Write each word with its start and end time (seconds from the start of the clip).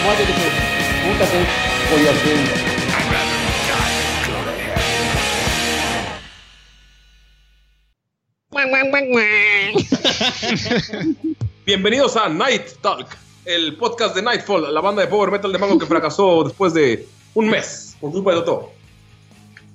Bienvenidos 11.66 12.16
a 12.16 12.28
Night 12.28 12.62
Talk, 12.80 13.06
el 13.44 13.76
podcast 13.76 14.14
de 14.14 14.22
Nightfall, 14.22 14.72
la 14.72 14.80
banda 14.80 15.02
de 15.02 15.08
power 15.08 15.30
metal 15.30 15.52
de 15.52 15.58
Mango 15.58 15.78
que 15.78 15.86
fracasó 15.86 16.44
después 16.44 16.74
de 16.74 17.06
un 17.34 17.48
mes 17.48 17.96
por 18.00 18.10
culpa 18.10 18.34
de 18.34 18.38
Toto, 18.38 18.72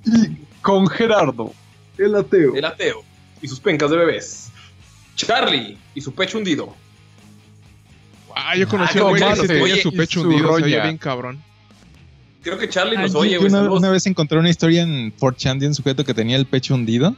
Y 0.05 0.35
con 0.61 0.87
Gerardo, 0.87 1.53
el 1.97 2.15
ateo. 2.15 2.55
el 2.55 2.65
ateo 2.65 3.03
y 3.41 3.47
sus 3.47 3.59
pencas 3.59 3.89
de 3.91 3.97
bebés. 3.97 4.49
Charlie 5.15 5.77
y 5.93 6.01
su 6.01 6.13
pecho 6.13 6.37
hundido. 6.37 6.73
Ah, 8.35 8.55
yo 8.57 8.67
conocí 8.67 8.97
Ah, 8.97 9.01
a 9.01 9.05
un 9.05 9.09
güey 9.11 9.21
como 9.21 9.33
que 9.35 9.41
se 9.41 9.47
tenía 9.47 9.63
oye, 9.63 9.81
su 9.81 9.93
pecho 9.93 10.21
su 10.21 10.27
hundido, 10.29 10.57
se 10.57 10.63
oye 10.63 10.81
bien 10.81 10.97
cabrón. 10.97 11.41
Creo 12.43 12.57
que 12.57 12.69
Charlie 12.69 12.97
Ah, 12.97 13.01
nos 13.03 13.15
oye, 13.15 13.37
güey. 13.37 13.51
una, 13.51 13.89
vez 13.89 14.05
encontré 14.05 14.37
una 14.37 14.49
historia 14.49 14.83
en 14.83 15.15
4chan 15.17 15.57
de 15.59 15.67
un 15.67 15.73
sujeto 15.75 16.03
que 16.03 16.13
tenía 16.13 16.35
el 16.37 16.45
pecho 16.45 16.75
hundido 16.75 17.15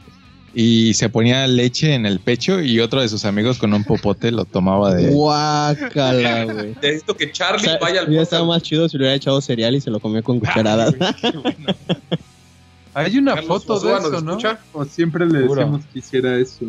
y 0.54 0.94
se 0.94 1.08
ponía 1.10 1.46
leche 1.46 1.92
en 1.94 2.06
el 2.06 2.20
pecho 2.20 2.60
y 2.62 2.80
otro 2.80 3.02
de 3.02 3.08
sus 3.08 3.24
amigos 3.26 3.58
con 3.58 3.74
un 3.74 3.84
popote 3.84 4.30
lo 4.30 4.44
tomaba 4.46 4.94
de... 4.94 5.08
Guácala, 5.10 6.44
güey. 6.52 6.74
Necesito 6.80 7.14
que 7.16 7.26
O 7.26 7.30
Charlie 7.32 7.64
sea, 7.64 7.78
vaya 7.78 8.00
al 8.00 8.06
hubiera 8.08 8.22
estado 8.22 8.46
más 8.46 8.62
chido 8.62 8.88
si 8.88 8.96
le 8.96 9.02
hubiera 9.04 9.16
echado 9.16 9.40
cereal 9.42 9.74
y 9.74 9.80
se 9.82 9.90
lo 9.90 10.00
comió 10.00 10.22
con 10.22 10.40
cucharadas. 10.40 10.94
Hay 12.94 13.18
una 13.18 13.34
Carlos 13.34 13.64
foto 13.64 13.78
de 13.80 13.92
Ochoa, 13.92 14.00
¿nos 14.00 14.12
eso, 14.12 14.20
¿no? 14.22 14.30
escucha? 14.32 14.58
O 14.72 14.84
siempre 14.84 15.26
le 15.26 15.40
Seguro. 15.40 15.60
decíamos 15.60 15.84
que 15.92 15.98
hiciera 15.98 16.36
eso. 16.38 16.64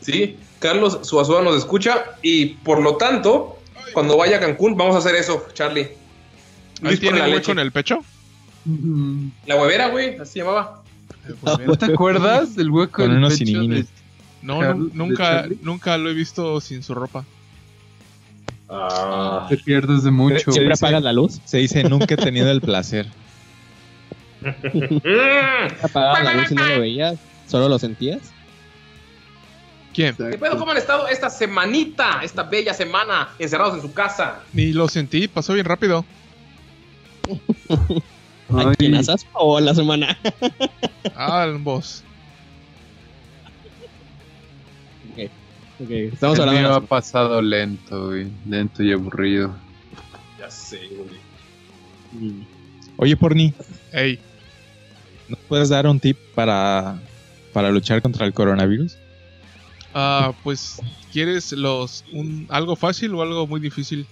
Sí, 0.00 0.36
Carlos 0.58 0.98
Suazua 1.02 1.42
nos 1.42 1.56
escucha 1.56 2.04
y 2.22 2.46
por 2.46 2.80
lo 2.82 2.96
tanto, 2.96 3.58
cuando 3.92 4.16
vaya 4.16 4.38
a 4.38 4.40
Cancún, 4.40 4.76
vamos 4.76 4.94
a 4.94 4.98
hacer 4.98 5.14
eso, 5.14 5.46
Charlie. 5.52 5.82
¿Ahí 5.82 5.92
Luis 6.82 7.00
tiene 7.00 7.18
la 7.18 7.26
leche. 7.26 7.36
hueco 7.38 7.52
en 7.52 7.58
el 7.60 7.72
pecho? 7.72 7.98
Mm, 8.64 9.28
La 9.46 9.56
huevera, 9.56 9.88
güey, 9.88 10.16
así 10.18 10.32
se 10.34 10.38
llamaba. 10.40 10.82
¿No 11.64 11.76
te 11.76 11.86
acuerdas 11.92 12.56
del 12.56 12.70
hueco 12.70 13.04
en 13.04 13.12
el 13.12 13.28
pecho 13.28 13.60
de- 13.60 13.86
No, 14.42 14.60
de 14.60 14.74
nunca, 14.94 15.46
nunca 15.62 15.96
lo 15.98 16.10
he 16.10 16.14
visto 16.14 16.60
sin 16.60 16.82
su 16.82 16.94
ropa. 16.94 17.24
Ah. 18.68 19.46
Te 19.48 19.56
pierdes 19.58 20.02
de 20.02 20.10
mucho. 20.10 20.50
Siempre 20.52 20.74
apagas 20.74 21.02
la 21.02 21.12
luz. 21.12 21.40
Se 21.44 21.58
dice, 21.58 21.84
nunca 21.84 22.14
he 22.14 22.16
tenido 22.16 22.50
el 22.50 22.60
placer. 22.60 23.06
Mm. 24.42 25.82
Apagabas 25.82 26.24
la 26.24 26.34
luz 26.34 26.50
y 26.52 26.54
no 26.54 26.64
lo 26.66 26.80
veías. 26.80 27.16
Solo 27.48 27.68
lo 27.68 27.78
sentías. 27.78 28.20
¿Quién? 29.96 30.14
¿Qué 30.14 30.36
pedo? 30.36 30.58
¿Cómo 30.58 30.72
han 30.72 30.76
estado 30.76 31.08
esta 31.08 31.30
semanita, 31.30 32.20
esta 32.22 32.42
bella 32.42 32.74
semana, 32.74 33.30
encerrados 33.38 33.76
en 33.76 33.80
su 33.80 33.94
casa? 33.94 34.42
Ni 34.52 34.74
lo 34.74 34.88
sentí, 34.88 35.26
pasó 35.26 35.54
bien 35.54 35.64
rápido. 35.64 36.04
¿A 38.54 38.74
quién 38.74 38.94
asas? 38.94 39.26
O 39.32 39.58
la 39.58 39.74
semana. 39.74 40.18
Ah, 41.14 41.44
ambos. 41.44 42.04
Ok, 45.78 45.90
estamos 45.90 46.38
el 46.38 46.42
hablando 46.42 46.60
mío 46.60 46.78
de 46.78 46.84
ha 46.84 46.88
pasado 46.88 47.40
lento, 47.40 48.08
güey. 48.08 48.26
Lento 48.46 48.82
y 48.82 48.92
aburrido. 48.92 49.54
Ya 50.38 50.50
sé, 50.50 50.78
güey. 50.90 52.30
Mm. 52.32 52.42
Oye, 52.98 53.16
Porni, 53.16 53.54
Ey, 53.94 54.18
¿nos 55.28 55.38
puedes 55.48 55.70
dar 55.70 55.86
un 55.86 56.00
tip 56.00 56.18
para, 56.34 56.98
para 57.54 57.70
luchar 57.70 58.02
contra 58.02 58.26
el 58.26 58.34
coronavirus? 58.34 58.98
Ah, 59.96 60.32
pues, 60.44 60.80
¿quieres 61.12 61.50
los 61.52 62.04
un 62.12 62.46
algo 62.50 62.76
fácil 62.76 63.14
o 63.14 63.22
algo 63.22 63.46
muy 63.46 63.58
difícil? 63.60 64.06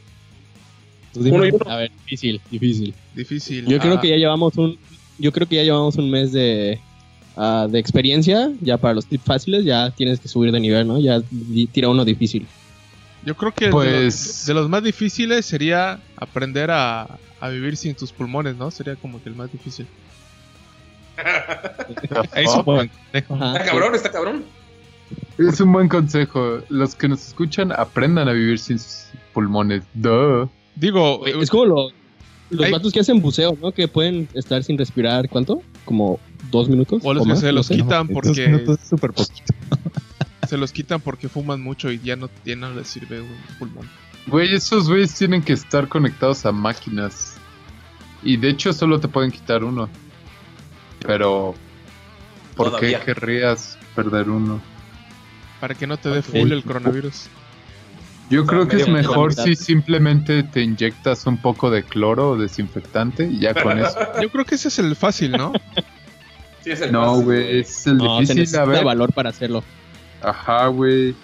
Uno 1.15 1.47
y 1.47 1.51
uno. 1.51 1.65
A 1.71 1.77
ver, 1.77 1.93
difícil, 2.05 2.41
difícil. 2.51 2.95
Difícil. 3.15 3.67
Yo 3.67 3.79
creo 3.79 3.95
Ah, 3.95 4.01
que 4.01 4.09
ya 4.09 4.17
llevamos 4.17 4.57
un. 4.57 4.79
Yo 5.19 5.31
creo 5.31 5.47
que 5.47 5.57
ya 5.57 5.63
llevamos 5.63 5.95
un 5.97 6.11
mes 6.11 6.33
de. 6.33 6.81
ah, 7.37 7.69
de 7.71 7.79
experiencia. 7.79 8.51
Ya 8.61 8.79
para 8.79 8.95
los 8.95 9.07
tips 9.07 9.25
fáciles, 9.25 9.65
ya 9.65 9.91
tienes 9.91 10.19
que 10.19 10.27
subir 10.29 10.51
de 10.51 10.59
nivel, 10.59 10.89
¿no? 10.89 10.99
Ya 10.99 11.21
tira 11.71 11.89
uno 11.89 12.05
difícil. 12.05 12.47
Yo 13.25 13.37
creo 13.37 13.53
que 13.53 13.67
de, 13.67 13.71
Pues- 13.71 14.05
los, 14.05 14.47
de 14.47 14.55
los 14.55 14.69
más 14.69 14.83
difíciles 14.83 15.47
sería 15.47 16.01
aprender 16.17 16.71
a, 16.73 17.19
a 17.41 17.49
vivir 17.49 17.77
sin 17.77 17.95
tus 17.95 18.11
pulmones, 18.13 18.57
¿no? 18.57 18.71
Sería 18.73 18.97
como 18.97 19.23
que 19.23 19.29
el 19.29 19.35
más 19.37 19.53
difícil. 19.53 19.87
Consejo. 22.09 22.65
Ajá, 23.35 23.53
Está 23.53 23.65
cabrón, 23.65 23.95
está 23.95 24.11
cabrón. 24.11 24.45
Es 25.39 25.61
un 25.61 25.73
buen 25.73 25.89
consejo. 25.89 26.59
Los 26.69 26.95
que 26.95 27.09
nos 27.09 27.27
escuchan 27.27 27.73
aprendan 27.73 28.29
a 28.29 28.33
vivir 28.33 28.59
sin 28.59 28.79
sus 28.79 29.07
pulmones. 29.33 29.83
Duh. 29.95 30.49
Digo, 30.77 31.19
Güey, 31.19 31.41
Es 31.43 31.51
como 31.51 31.65
lo- 31.67 31.89
los 32.51 32.67
Hay- 32.67 32.73
vatos 32.73 32.93
que 32.93 33.01
hacen 33.01 33.21
buceo, 33.21 33.57
¿no? 33.61 33.73
Que 33.73 33.89
pueden 33.89 34.29
estar 34.35 34.63
sin 34.63 34.79
respirar, 34.79 35.29
¿cuánto? 35.29 35.63
Como 35.85 36.21
dos 36.51 36.69
minutos. 36.69 37.03
O 37.05 37.13
los 37.15 37.25
que 37.25 37.29
más, 37.31 37.41
se 37.41 37.53
los 37.53 37.69
quitan 37.69 38.07
Dos 38.07 38.15
porque 38.15 38.47
minutos 38.47 38.79
es 38.83 38.89
súper 38.89 39.13
poquito. 39.13 39.55
se 40.49 40.57
los 40.57 40.71
quitan 40.73 41.01
porque 41.01 41.29
fuman 41.29 41.61
mucho 41.61 41.91
y 41.91 41.99
ya 42.01 42.17
no, 42.17 42.29
ya 42.45 42.55
no 42.55 42.71
les 42.73 42.87
sirve 42.89 43.21
un 43.23 43.29
pulmón. 43.59 43.89
Güey, 44.27 44.55
esos 44.55 44.89
güeyes 44.89 45.15
tienen 45.15 45.43
que 45.43 45.53
estar 45.55 45.89
conectados 45.89 46.47
a 46.47 46.53
máquinas. 46.53 47.37
Y 48.23 48.37
de 48.37 48.51
hecho 48.51 48.73
solo 48.73 49.01
te 49.01 49.09
pueden 49.09 49.31
quitar 49.31 49.65
uno. 49.65 49.89
Pero... 51.07 51.55
¿Por 52.57 52.69
Todavía. 52.69 53.01
qué 53.01 53.07
querrías 53.07 53.77
perder 53.97 54.31
uno? 54.31 54.61
Para 55.65 55.75
que 55.75 55.87
no 55.87 55.97
te 55.97 56.11
dé 56.11 56.21
full 56.21 56.53
el 56.53 56.63
coronavirus. 56.63 57.23
Yo 58.29 58.45
creo 58.45 58.69
que 58.69 58.77
es 58.77 58.87
mejor 58.87 59.33
si 59.33 59.57
simplemente 59.57 60.43
te 60.43 60.61
inyectas 60.61 61.27
un 61.27 61.39
poco 61.39 61.71
de 61.71 61.83
cloro 61.83 62.33
o 62.33 62.37
desinfectante 62.37 63.25
y 63.25 63.39
ya 63.39 63.55
con 63.55 63.79
eso. 63.79 63.97
Yo 64.21 64.29
creo 64.29 64.45
que 64.45 64.57
ese 64.57 64.69
es 64.69 64.79
el 64.79 64.95
fácil, 64.95 65.33
¿no? 65.33 65.55
Sí, 66.63 66.71
es 66.73 66.83
el 66.83 66.93
No, 66.93 67.07
fácil, 67.13 67.25
güey, 67.25 67.61
es 67.61 67.87
el 67.87 67.97
No, 67.97 68.27
se 68.27 68.35
difícil. 68.35 68.59
A 68.59 68.67
ver, 68.67 68.85
valor 68.85 69.15
para 69.15 69.31
hacerlo. 69.31 69.65
ajá, 70.21 70.67
güey. 70.67 71.15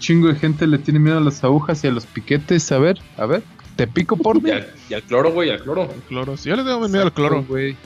Chingo 0.00 0.26
de 0.26 0.34
gente 0.34 0.66
le 0.66 0.78
tiene 0.78 0.98
miedo 0.98 1.18
a 1.18 1.20
las 1.20 1.44
agujas 1.44 1.84
y 1.84 1.86
a 1.86 1.92
los 1.92 2.06
piquetes. 2.06 2.72
A 2.72 2.78
ver, 2.78 2.98
a 3.16 3.26
ver, 3.26 3.44
te 3.76 3.86
pico 3.86 4.16
por 4.16 4.36
Y 4.38 4.40
mí. 4.40 4.50
al, 4.50 4.66
y 4.90 4.94
al 4.94 5.02
cloro, 5.04 5.30
güey, 5.32 5.50
al 5.50 5.60
cloro. 5.62 5.82
El 5.94 6.00
cloro. 6.08 6.36
Si 6.36 6.48
yo 6.48 6.56
le 6.56 6.64
tengo 6.64 6.80
miedo 6.88 7.04
al 7.04 7.12
cloro. 7.12 7.44
güey. 7.44 7.76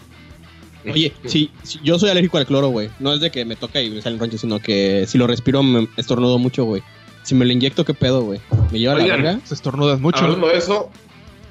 Oye, 0.84 1.12
sí, 1.26 1.50
sí, 1.62 1.78
yo 1.84 1.98
soy 1.98 2.10
alérgico 2.10 2.38
al 2.38 2.46
cloro, 2.46 2.68
güey. 2.68 2.90
No 2.98 3.12
es 3.12 3.20
de 3.20 3.30
que 3.30 3.44
me 3.44 3.56
toca 3.56 3.82
y 3.82 3.90
me 3.90 4.00
salen 4.00 4.18
ronchas, 4.18 4.40
sino 4.40 4.58
que 4.60 5.06
si 5.06 5.18
lo 5.18 5.26
respiro 5.26 5.62
me 5.62 5.88
estornudo 5.96 6.38
mucho, 6.38 6.64
güey. 6.64 6.82
Si 7.22 7.34
me 7.34 7.44
lo 7.44 7.52
inyecto, 7.52 7.84
¿qué 7.84 7.92
pedo, 7.92 8.22
güey? 8.22 8.40
¿Me 8.72 8.78
lleva 8.78 8.94
la 8.94 9.04
verga? 9.04 9.40
Se 9.44 9.54
estornudas 9.54 10.00
mucho. 10.00 10.24
Hablando 10.24 10.48
de 10.48 10.56
eso, 10.56 10.90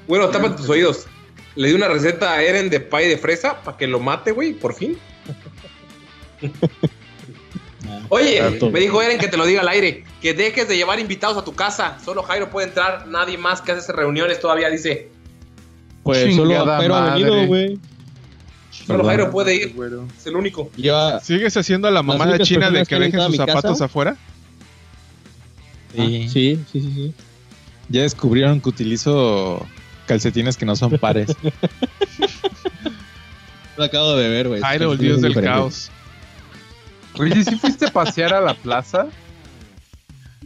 bueno, 0.08 0.28
tapa 0.28 0.56
tus 0.56 0.68
oídos. 0.68 1.06
Le 1.54 1.68
di 1.68 1.74
una 1.74 1.88
receta 1.88 2.32
a 2.32 2.42
Eren 2.42 2.70
de 2.70 2.80
pay 2.80 3.08
de 3.08 3.18
fresa 3.18 3.62
para 3.62 3.76
que 3.76 3.86
lo 3.86 4.00
mate, 4.00 4.32
güey, 4.32 4.52
por 4.52 4.74
fin. 4.74 4.98
Oye, 8.08 8.40
Tanto. 8.40 8.70
me 8.70 8.80
dijo 8.80 9.00
Eren 9.00 9.18
que 9.18 9.28
te 9.28 9.36
lo 9.36 9.46
diga 9.46 9.60
al 9.60 9.68
aire, 9.68 10.04
que 10.20 10.34
dejes 10.34 10.68
de 10.68 10.76
llevar 10.76 10.98
invitados 10.98 11.36
a 11.38 11.44
tu 11.44 11.54
casa. 11.54 11.98
Solo 12.04 12.24
Jairo 12.24 12.50
puede 12.50 12.66
entrar, 12.68 13.06
nadie 13.06 13.38
más 13.38 13.62
que 13.62 13.72
hace 13.72 13.92
reuniones 13.92 14.40
todavía 14.40 14.68
dice. 14.68 15.08
Pues 16.02 16.34
solo 16.34 16.64
pero 16.78 16.94
ha 16.96 17.14
venido, 17.14 17.46
güey. 17.46 17.78
Solo. 18.86 19.04
Jairo 19.04 19.30
puede 19.30 19.54
ir, 19.54 19.74
Güero. 19.74 20.06
es 20.18 20.26
el 20.26 20.36
único. 20.36 20.70
¿Sigues 21.22 21.56
haciendo 21.56 21.90
la 21.90 22.02
mamada 22.02 22.38
china 22.40 22.70
de 22.70 22.84
que 22.86 22.98
dejen 22.98 23.20
a 23.20 23.26
sus 23.26 23.36
zapatos 23.36 23.62
casa- 23.62 23.84
afuera? 23.84 24.16
Sí. 25.94 26.28
Sí, 26.28 26.58
sí, 26.72 26.80
sí, 26.80 26.92
sí. 26.94 27.14
Ya 27.88 28.02
descubrieron 28.02 28.60
que 28.60 28.68
utilizo 28.68 29.66
calcetines 30.06 30.56
que 30.56 30.64
no 30.64 30.76
son 30.76 30.96
pares. 30.98 31.30
Lo 33.76 33.84
acabo 33.84 34.16
de 34.16 34.28
ver, 34.28 34.48
güey. 34.48 34.60
Jairo, 34.60 34.92
el 34.92 34.98
dios 34.98 35.20
del 35.20 35.34
caos. 35.40 35.90
Oye, 37.18 37.44
¿sí 37.44 37.56
fuiste 37.56 37.86
a 37.86 37.92
pasear 37.92 38.34
a 38.34 38.40
la 38.40 38.54
plaza? 38.54 39.08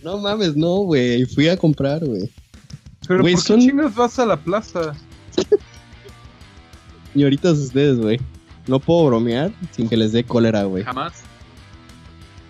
No 0.03 0.19
mames, 0.19 0.57
no, 0.57 0.77
güey. 0.79 1.25
Fui 1.27 1.49
a 1.49 1.57
comprar, 1.57 2.05
güey. 2.05 2.31
Pero 3.07 3.21
¿por 3.23 3.31
qué 3.31 3.37
son- 3.37 3.61
chingas 3.61 3.95
vas 3.95 4.19
a 4.19 4.27
la 4.27 4.37
plaza? 4.37 4.95
Señoritas 7.15 7.57
ustedes, 7.59 7.99
güey. 7.99 8.21
No 8.67 8.79
puedo 8.81 9.07
bromear 9.07 9.51
sin 9.71 9.89
que 9.89 9.97
les 9.97 10.13
dé 10.13 10.25
cólera, 10.25 10.65
güey. 10.65 10.85
Jamás. 10.85 11.23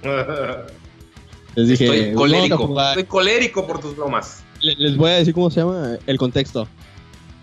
Les 1.56 1.69
dije, 1.69 1.84
Estoy 1.84 2.14
colérico. 2.14 2.81
Estoy 2.88 3.05
colérico 3.05 3.66
por 3.66 3.81
tus 3.81 3.96
bromas. 3.96 4.43
Le- 4.61 4.75
Les 4.76 4.96
voy 4.96 5.11
a 5.11 5.14
decir 5.14 5.32
cómo 5.34 5.50
se 5.50 5.61
llama 5.61 5.96
el 6.06 6.19
contexto. 6.19 6.66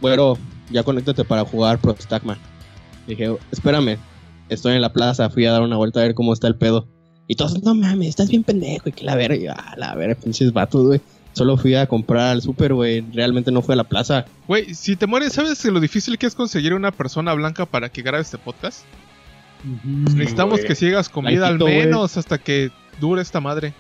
Güero, 0.01 0.38
ya 0.69 0.83
conéctate 0.83 1.23
para 1.23 1.45
jugar 1.45 1.79
Prostagma. 1.79 2.38
Dije, 3.07 3.33
espérame, 3.51 3.97
estoy 4.50 4.74
en 4.75 4.81
la 4.81 4.91
plaza, 4.91 5.29
fui 5.29 5.45
a 5.45 5.51
dar 5.53 5.62
una 5.62 5.77
vuelta 5.77 6.01
a 6.01 6.03
ver 6.03 6.13
cómo 6.13 6.33
está 6.33 6.47
el 6.47 6.56
pedo. 6.56 6.88
Y 7.27 7.35
todos, 7.35 7.62
no 7.63 7.74
mames, 7.74 8.09
estás 8.09 8.29
bien 8.29 8.44
pendejo, 8.44 8.89
y 8.89 8.91
que 8.91 9.06
la 9.06 9.15
verga, 9.15 9.35
y 9.35 9.44
yo, 9.44 9.51
ah, 9.56 9.74
la 9.77 9.95
verga, 9.95 10.15
pinches 10.21 10.51
vatos, 10.51 10.85
güey. 10.88 11.01
Solo 11.33 11.56
fui 11.56 11.75
a 11.75 11.88
comprar 11.88 12.28
al 12.28 12.42
súper, 12.42 12.74
güey. 12.74 13.01
Realmente 13.13 13.51
no 13.51 13.62
fui 13.62 13.74
a 13.74 13.78
la 13.78 13.86
plaza. 13.86 14.25
Güey, 14.48 14.74
si 14.74 14.95
te 14.95 15.07
mueres, 15.07 15.33
¿sabes 15.33 15.63
lo 15.66 15.80
difícil 15.80 16.18
que 16.18 16.25
es 16.25 16.36
conseguir 16.36 16.74
una 16.74 16.92
persona 16.92 17.33
blanca 17.33 17.66
para 17.66 17.89
que 17.89 18.01
grabe 18.01 18.22
este 18.22 18.38
podcast? 18.38 18.83
Necesitamos 19.83 20.60
güey. 20.60 20.68
que 20.68 20.75
sigas 20.75 21.07
comida 21.07 21.48
al 21.48 21.60
menos 21.60 22.18
hasta 22.18 22.38
que 22.38 22.72
dure 23.00 23.22
esta 23.22 23.39
madre. 23.39 23.74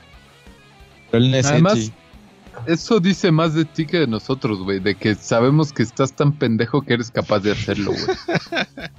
Pero 1.09 1.23
él 1.23 1.33
es 1.33 1.47
Además. 1.47 1.91
Eso 2.67 2.99
dice 2.99 3.31
más 3.31 3.53
de 3.53 3.65
ti 3.65 3.85
que 3.85 3.99
de 3.99 4.07
nosotros, 4.07 4.59
güey. 4.59 4.79
De 4.79 4.95
que 4.95 5.15
sabemos 5.15 5.73
que 5.73 5.83
estás 5.83 6.13
tan 6.13 6.33
pendejo 6.33 6.81
que 6.81 6.93
eres 6.93 7.09
capaz 7.09 7.39
de 7.39 7.51
hacerlo, 7.51 7.91
güey. 7.91 8.17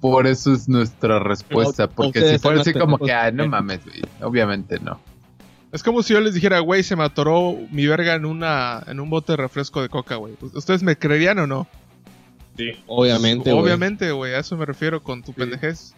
Por 0.00 0.26
eso 0.26 0.52
es 0.52 0.68
nuestra 0.68 1.18
respuesta. 1.18 1.88
Porque 1.88 2.20
si 2.28 2.38
fuera 2.38 2.60
así 2.60 2.72
como 2.72 2.98
que, 2.98 3.12
ah, 3.12 3.30
no 3.32 3.48
mames, 3.48 3.84
güey. 3.84 4.02
Obviamente 4.20 4.78
no. 4.80 5.00
Es 5.70 5.82
como 5.82 6.02
si 6.02 6.14
yo 6.14 6.20
les 6.20 6.34
dijera, 6.34 6.60
güey, 6.60 6.82
se 6.82 6.96
me 6.96 7.04
atoró 7.04 7.58
mi 7.70 7.86
verga 7.86 8.14
en 8.14 8.24
una 8.24 8.82
en 8.86 9.00
un 9.00 9.10
bote 9.10 9.32
de 9.32 9.36
refresco 9.36 9.82
de 9.82 9.88
coca, 9.88 10.16
güey. 10.16 10.34
¿Ustedes 10.40 10.82
me 10.82 10.96
creerían 10.96 11.38
o 11.40 11.46
no? 11.46 11.68
Sí. 12.56 12.70
Obviamente, 12.86 13.52
güey. 13.52 13.64
Obviamente, 13.64 14.10
güey, 14.10 14.34
a 14.34 14.38
eso 14.38 14.56
me 14.56 14.64
refiero 14.64 15.02
con 15.02 15.22
tu 15.22 15.32
pendejez. 15.32 15.94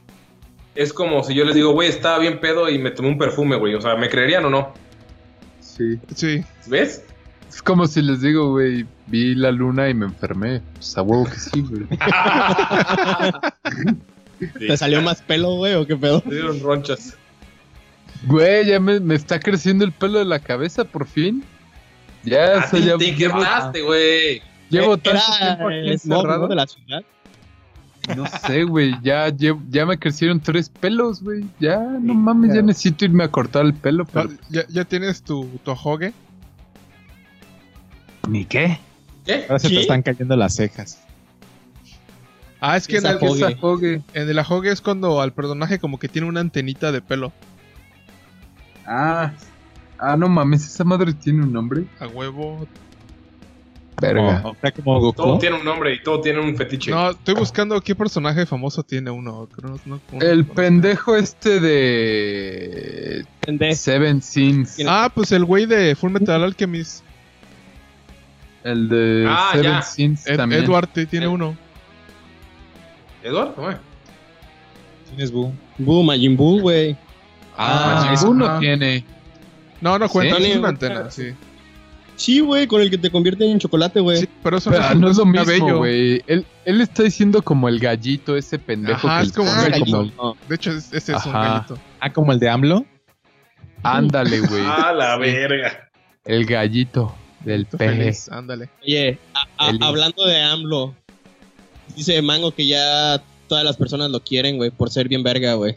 Es 0.75 0.93
como 0.93 1.23
si 1.23 1.35
yo 1.35 1.45
les 1.45 1.55
digo, 1.55 1.73
güey, 1.73 1.89
estaba 1.89 2.19
bien 2.19 2.41
pedo 2.41 2.69
y 2.69 2.79
me 2.79 2.91
tomé 2.91 3.09
un 3.09 3.19
perfume, 3.19 3.57
güey. 3.57 3.75
O 3.75 3.81
sea, 3.81 3.97
¿me 3.97 4.09
creerían 4.09 4.45
o 4.45 4.51
no? 4.51 4.73
Sí. 5.61 5.99
Sí. 6.15 6.45
¿Ves? 6.67 7.05
Es 7.49 7.63
como 7.63 7.87
si 7.87 8.03
les 8.03 8.21
digo, 8.21 8.51
güey, 8.51 8.87
vi 9.07 9.35
la 9.35 9.51
luna 9.51 9.89
y 9.89 9.95
me 9.95 10.07
enfermé. 10.07 10.61
Pues 10.75 10.97
a 10.97 11.03
huevo 11.03 11.25
que 11.25 11.39
sí, 11.39 11.63
güey. 11.63 11.87
¿Te 14.59 14.77
salió 14.77 15.03
más 15.03 15.23
pelo, 15.23 15.57
güey, 15.57 15.75
o 15.75 15.87
qué 15.87 15.97
pedo? 15.97 16.23
Me 16.27 16.35
dieron 16.35 16.61
ronchas. 16.61 17.17
Güey, 18.27 18.67
ya 18.67 18.81
me, 18.81 19.01
me 19.01 19.15
está 19.15 19.41
creciendo 19.41 19.85
el 19.85 19.93
pelo 19.93 20.19
de 20.19 20.25
la 20.27 20.39
cabeza 20.41 20.85
por 20.85 21.07
fin. 21.07 21.43
Ya, 22.23 22.59
Ah, 22.61 22.65
eso 22.67 22.77
ya 22.79 22.99
te 22.99 23.13
llevo, 23.15 23.35
quebraste, 23.39 23.81
güey. 23.83 24.43
llevo 24.69 24.95
Era 24.95 25.03
tanto 25.03 25.23
tiempo 25.39 25.69
aquí 25.69 25.91
encerrado. 25.91 26.49
de 26.49 26.55
la 26.55 26.67
ciudad. 26.67 27.03
No 28.17 28.27
sé, 28.27 28.65
güey, 28.65 28.95
ya, 29.03 29.29
llevo- 29.29 29.63
ya 29.71 29.87
me 29.87 29.99
crecieron 29.99 30.41
tres 30.41 30.69
pelos, 30.69 31.23
güey. 31.23 31.45
Ya, 31.61 31.79
no 31.79 32.13
mames, 32.15 32.55
ya 32.55 32.61
necesito 32.63 33.05
irme 33.05 33.25
a 33.25 33.29
cortar 33.29 33.65
el 33.65 33.75
pelo, 33.75 34.05
pero... 34.05 34.31
¿Ya, 34.49 34.67
ya 34.69 34.85
tienes 34.85 35.23
tu, 35.23 35.45
tu 35.65 35.71
ajogue? 35.71 36.13
¿Ni 38.29 38.45
qué? 38.45 38.79
¿Qué? 39.25 39.45
Ahora 39.49 39.59
se 39.59 39.69
te 39.69 39.81
están 39.81 40.03
cayendo 40.03 40.37
las 40.37 40.55
cejas. 40.57 41.03
Ah, 42.61 42.77
es 42.77 42.87
que 42.87 42.99
en 42.99 43.07
el, 43.07 43.19
en 44.13 44.29
el 44.29 44.39
ajogue 44.39 44.71
es 44.71 44.81
cuando 44.83 45.21
al 45.23 45.33
personaje 45.33 45.79
como 45.79 45.99
que 45.99 46.09
tiene 46.09 46.29
una 46.29 46.41
antenita 46.41 46.93
de 46.93 47.01
pelo. 47.01 47.33
Ah, 48.93 49.33
ah, 49.99 50.17
no 50.17 50.29
mames, 50.29 50.65
esa 50.67 50.83
madre 50.83 51.13
tiene 51.13 51.43
un 51.45 51.53
nombre. 51.53 51.85
A 52.01 52.09
huevo. 52.09 52.67
Verga. 54.03 54.41
O 54.45 54.57
sea, 54.61 54.73
como 54.73 54.99
Goku. 54.99 55.23
Todo 55.23 55.39
tiene 55.39 55.57
un 55.59 55.65
nombre 55.65 55.93
y 55.95 56.03
todo 56.03 56.21
tiene 56.23 56.41
un 56.41 56.57
fetiche. 56.57 56.91
No, 56.91 57.11
estoy 57.11 57.35
buscando 57.35 57.79
qué 57.83 57.95
personaje 57.95 58.47
famoso 58.47 58.83
tiene 58.83 59.11
uno. 59.11 59.47
No- 59.63 59.79
no- 59.85 60.01
El 60.23 60.47
no- 60.49 60.55
pendejo 60.55 61.17
este 61.17 61.61
de... 61.61 63.27
Pendejo. 63.41 63.75
Seven 63.75 64.23
Sins. 64.23 64.79
Ah, 64.89 65.11
pues 65.15 65.31
el 65.33 65.45
güey 65.45 65.67
de 65.67 65.95
Full 65.95 66.11
Metal 66.13 66.43
Alchemist. 66.43 67.05
El 68.65 68.89
de 68.89 69.27
Ah, 69.29 69.51
Seven 69.53 69.71
ya. 69.71 69.83
Sins 69.83 70.27
Ed- 70.27 70.37
también. 70.37 70.65
Edward 70.65 70.89
tiene 70.89 71.27
Eh. 71.27 71.29
uno. 71.29 71.55
¿Eduardo? 73.23 73.55
güey. 73.63 73.77
Tienes 75.11 75.31
Boo. 75.31 75.53
Boo, 75.77 76.03
Majin 76.03 76.37
Buu, 76.39 76.61
güey. 76.63 76.97
Ah, 77.63 78.15
Ah, 78.19 78.25
uno 78.27 78.59
tiene. 78.59 79.05
No, 79.81 79.99
no 79.99 80.09
cuenta, 80.09 80.37
¿Sí? 80.37 80.45
es 80.45 80.57
una 80.57 80.69
antena, 80.71 81.11
sí. 81.11 81.33
Sí, 82.17 82.41
güey, 82.41 82.67
con 82.67 82.83
el 82.83 82.91
que 82.91 82.99
te 82.99 83.11
convierte 83.11 83.51
en 83.51 83.59
chocolate, 83.59 84.01
güey. 84.01 84.19
Sí, 84.19 84.29
pero 84.43 84.59
eso 84.59 84.71
Pero 84.71 84.95
no 84.95 85.09
es 85.11 85.17
lo 85.17 85.23
un 85.25 85.31
mismo, 85.33 85.77
güey. 85.79 86.23
Él, 86.27 86.45
él 86.67 86.81
está 86.83 87.03
diciendo 87.03 87.41
como 87.41 87.67
el 87.69 87.79
gallito, 87.81 88.37
ese 88.37 88.59
pendejo 88.59 89.09
Ajá, 89.09 89.21
que 89.23 89.27
es 89.29 89.33
como 89.33 89.51
el- 89.51 89.57
un 89.59 89.71
gallito. 89.71 90.05
No. 90.19 90.37
De 90.49 90.55
hecho, 90.55 90.71
es- 90.73 90.93
ese 90.93 91.15
es 91.17 91.25
un 91.27 91.33
gallito. 91.33 91.79
Ah, 91.99 92.13
como 92.13 92.33
el 92.33 92.39
de 92.39 92.49
AMLO. 92.51 92.85
Ándale, 93.83 94.41
güey. 94.41 94.63
Ah, 94.67 94.93
la 94.93 95.17
verga. 95.17 95.91
El 96.25 96.45
gallito 96.45 97.15
del 97.45 97.67
feliz, 97.67 98.29
Ándale. 98.31 98.69
Oye, 98.83 99.19
a- 99.35 99.67
a- 99.67 99.71
El- 99.71 99.83
hablando 99.83 100.27
de 100.27 100.43
AMLO, 100.43 100.95
dice 101.97 102.21
Mango 102.21 102.53
que 102.53 102.67
ya 102.67 103.23
todas 103.49 103.65
las 103.65 103.77
personas 103.79 104.11
lo 104.11 104.21
quieren, 104.21 104.59
güey, 104.59 104.71
por 104.71 104.91
ser 104.91 105.09
bien 105.09 105.23
verga, 105.23 105.55
güey. 105.55 105.77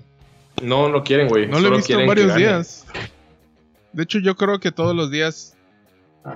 No 0.61 0.89
lo 0.89 1.03
quieren, 1.03 1.27
güey. 1.27 1.47
No 1.47 1.59
lo 1.59 1.67
he 1.67 1.71
visto 1.77 1.93
en 1.93 2.05
quieren 2.05 2.07
varios 2.07 2.35
días. 2.35 2.85
De 3.91 4.03
hecho, 4.03 4.19
yo 4.19 4.35
creo 4.35 4.59
que 4.59 4.71
todos 4.71 4.95
los 4.95 5.11
días 5.11 5.55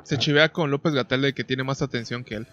se 0.03 0.17
chivea 0.17 0.49
con 0.49 0.69
López 0.71 0.93
Gatel 0.93 1.21
de 1.21 1.33
que 1.33 1.43
tiene 1.43 1.63
más 1.63 1.81
atención 1.81 2.23
que 2.23 2.35
él. 2.35 2.47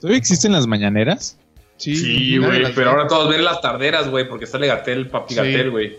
¿Todavía 0.00 0.18
existen 0.18 0.52
las 0.52 0.66
mañaneras? 0.66 1.36
Sí, 1.76 2.38
güey. 2.38 2.72
Pero 2.74 2.90
ahora 2.90 3.06
todos 3.06 3.28
ven 3.28 3.44
las 3.44 3.60
tarderas, 3.60 4.08
güey, 4.08 4.28
porque 4.28 4.46
sale 4.46 4.66
Gatel, 4.66 5.08
papi 5.08 5.34
Sí. 5.34 5.36
Gatel, 5.40 5.70
güey. 5.70 5.96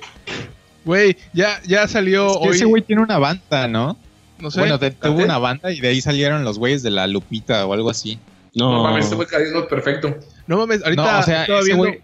Güey, 0.85 1.17
ya, 1.33 1.61
ya 1.65 1.87
salió 1.87 2.27
Es 2.31 2.37
que 2.37 2.47
hoy. 2.49 2.55
ese 2.55 2.65
güey 2.65 2.81
tiene 2.81 3.01
una 3.01 3.17
banda, 3.17 3.67
¿no? 3.67 3.97
no 4.39 4.49
sé. 4.49 4.59
bueno, 4.61 4.79
te- 4.79 4.91
tuvo 4.91 5.21
una 5.23 5.37
banda 5.37 5.69
y 5.71 5.81
de 5.81 5.89
ahí 5.89 5.99
salieron 5.99 6.45
los 6.45 6.57
güeyes 6.57 6.81
de 6.81 6.89
la 6.91 7.07
Lupita 7.07 7.65
o 7.65 7.73
algo 7.73 7.89
así. 7.89 8.17
No, 8.55 8.71
No 8.71 8.83
mames, 8.83 9.03
este 9.05 9.15
güey 9.17 9.27
carisma 9.27 9.67
perfecto. 9.67 10.15
No 10.47 10.57
mames, 10.57 10.81
ahorita 10.83 11.11
No, 11.13 11.19
o 11.19 11.23
sea, 11.23 11.41
estaba 11.41 11.59
ese 11.59 11.67
viendo. 11.67 11.83
güey- 11.83 12.01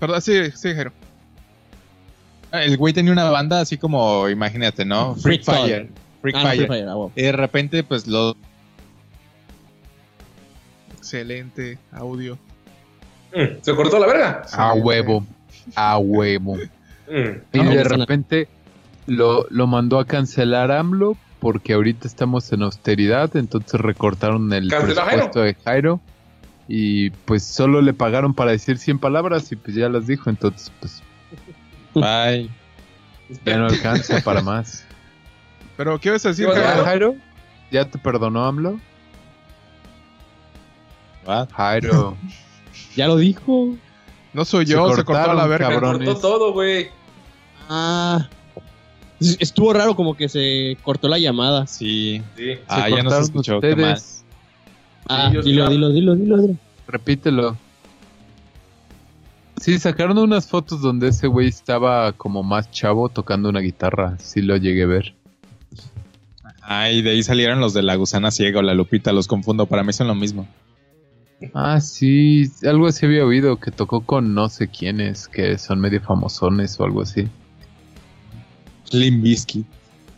Perdón, 0.00 0.22
sí, 0.22 0.50
sí, 0.54 0.74
Jairo. 0.74 0.92
El 2.62 2.76
güey 2.76 2.92
tenía 2.92 3.12
una 3.12 3.28
banda 3.30 3.60
así 3.60 3.78
como, 3.78 4.28
imagínate, 4.28 4.84
¿no? 4.84 5.14
Freak 5.16 5.44
Freak 5.44 5.58
Fire. 5.58 5.66
Fire. 5.66 5.88
Freak 6.22 6.36
Ah, 6.36 6.42
no, 6.42 6.48
Fire. 6.50 6.58
Free 6.58 6.66
Fire, 6.68 6.88
ah, 6.88 6.94
güey. 6.94 7.10
Y 7.16 7.22
de 7.22 7.32
repente, 7.32 7.84
pues 7.84 8.06
lo 8.06 8.36
Excelente 10.96 11.78
audio. 11.92 12.38
Mm, 13.34 13.60
¿Se 13.60 13.74
cortó 13.74 13.98
la 13.98 14.06
verga? 14.06 14.42
A 14.52 14.72
huevo. 14.74 15.24
A 15.74 15.98
huevo. 15.98 16.56
Mm. 17.06 17.42
Y 17.52 17.58
No, 17.58 17.70
de 17.70 17.84
no, 17.84 17.84
repente 17.84 18.48
lo, 19.06 19.46
lo 19.50 19.66
mandó 19.66 19.98
a 19.98 20.06
cancelar 20.06 20.72
AMLO 20.72 21.18
porque 21.38 21.74
ahorita 21.74 22.08
estamos 22.08 22.50
en 22.54 22.62
austeridad, 22.62 23.36
entonces 23.36 23.78
recortaron 23.78 24.50
el 24.54 24.70
¿Canceló 24.70 25.02
a 25.02 25.04
presupuesto 25.04 25.40
de 25.42 25.54
Jairo 25.54 26.00
y 26.66 27.10
pues 27.10 27.42
solo 27.44 27.82
le 27.82 27.92
pagaron 27.92 28.32
para 28.32 28.52
decir 28.52 28.78
100 28.78 29.00
palabras 29.00 29.52
y 29.52 29.56
pues 29.56 29.76
ya 29.76 29.90
las 29.90 30.06
dijo, 30.06 30.30
entonces 30.30 30.72
pues 30.80 31.02
Bye. 31.94 32.50
ya 33.44 33.56
no 33.58 33.66
alcanza 33.66 34.20
para 34.20 34.40
más. 34.42 34.84
Pero, 35.76 35.98
¿qué 35.98 36.10
vas 36.10 36.24
a 36.26 36.28
decir, 36.30 36.46
¿Qué 36.46 36.52
vas 36.52 36.58
a 36.58 36.62
¿Ya, 36.62 36.68
Jairo? 36.68 36.84
Jairo? 36.84 37.14
¿Ya 37.70 37.84
te 37.90 37.98
perdonó 37.98 38.44
AMLO? 38.44 38.80
Va. 41.28 41.46
Jairo. 41.52 42.16
Ya 42.96 43.06
lo 43.08 43.16
dijo. 43.16 43.76
No 44.32 44.44
soy 44.44 44.66
yo, 44.66 44.88
Se 44.90 44.96
se, 44.96 45.04
cortó 45.04 45.30
a 45.30 45.34
la 45.34 45.46
verga. 45.46 45.68
Me 45.68 45.74
cabrón. 45.74 46.04
cortó 46.04 46.20
todo, 46.20 46.52
güey. 46.52 46.88
Ah. 47.68 48.28
Es- 49.20 49.36
Estuvo 49.40 49.72
raro 49.72 49.94
como 49.96 50.16
que 50.16 50.28
se 50.28 50.76
cortó 50.82 51.08
la 51.08 51.18
llamada. 51.18 51.66
Sí. 51.66 52.22
Sí. 52.36 52.52
Ah, 52.68 52.84
Se 52.84 52.90
ya 52.96 53.02
no 53.02 53.10
se 53.10 53.20
escuchó. 53.20 53.60
Qué 53.60 53.74
mal. 53.76 53.94
ustedes. 53.94 54.24
Ah, 55.08 55.30
yo 55.32 55.42
dilo, 55.42 55.68
dilo, 55.68 55.90
dilo, 55.90 56.14
dilo, 56.16 56.36
dilo. 56.38 56.56
Repítelo. 56.88 57.56
Sí, 59.60 59.78
sacaron 59.78 60.18
unas 60.18 60.48
fotos 60.48 60.80
donde 60.80 61.08
ese 61.08 61.26
güey 61.26 61.48
estaba 61.48 62.12
como 62.12 62.42
más 62.42 62.70
chavo 62.70 63.08
tocando 63.08 63.48
una 63.48 63.60
guitarra. 63.60 64.18
Sí 64.18 64.42
lo 64.42 64.56
llegué 64.56 64.82
a 64.82 64.86
ver. 64.86 65.14
Ah, 66.62 66.90
y 66.90 67.02
de 67.02 67.10
ahí 67.10 67.22
salieron 67.22 67.60
los 67.60 67.74
de 67.74 67.82
la 67.82 67.94
gusana 67.94 68.30
ciega 68.30 68.58
o 68.58 68.62
la 68.62 68.74
Lupita, 68.74 69.12
los 69.12 69.26
confundo. 69.26 69.66
Para 69.66 69.84
mí 69.84 69.92
son 69.92 70.08
lo 70.08 70.14
mismo. 70.14 70.48
Ah, 71.52 71.80
sí, 71.80 72.50
algo 72.66 72.86
así 72.86 73.04
había 73.06 73.24
oído 73.24 73.58
que 73.58 73.70
tocó 73.70 74.00
con 74.04 74.34
no 74.34 74.48
sé 74.48 74.68
quiénes, 74.68 75.28
que 75.28 75.58
son 75.58 75.80
medio 75.80 76.00
famosones 76.00 76.78
o 76.80 76.84
algo 76.84 77.02
así. 77.02 77.28
Lim 78.92 79.22
Bizkit. 79.22 79.66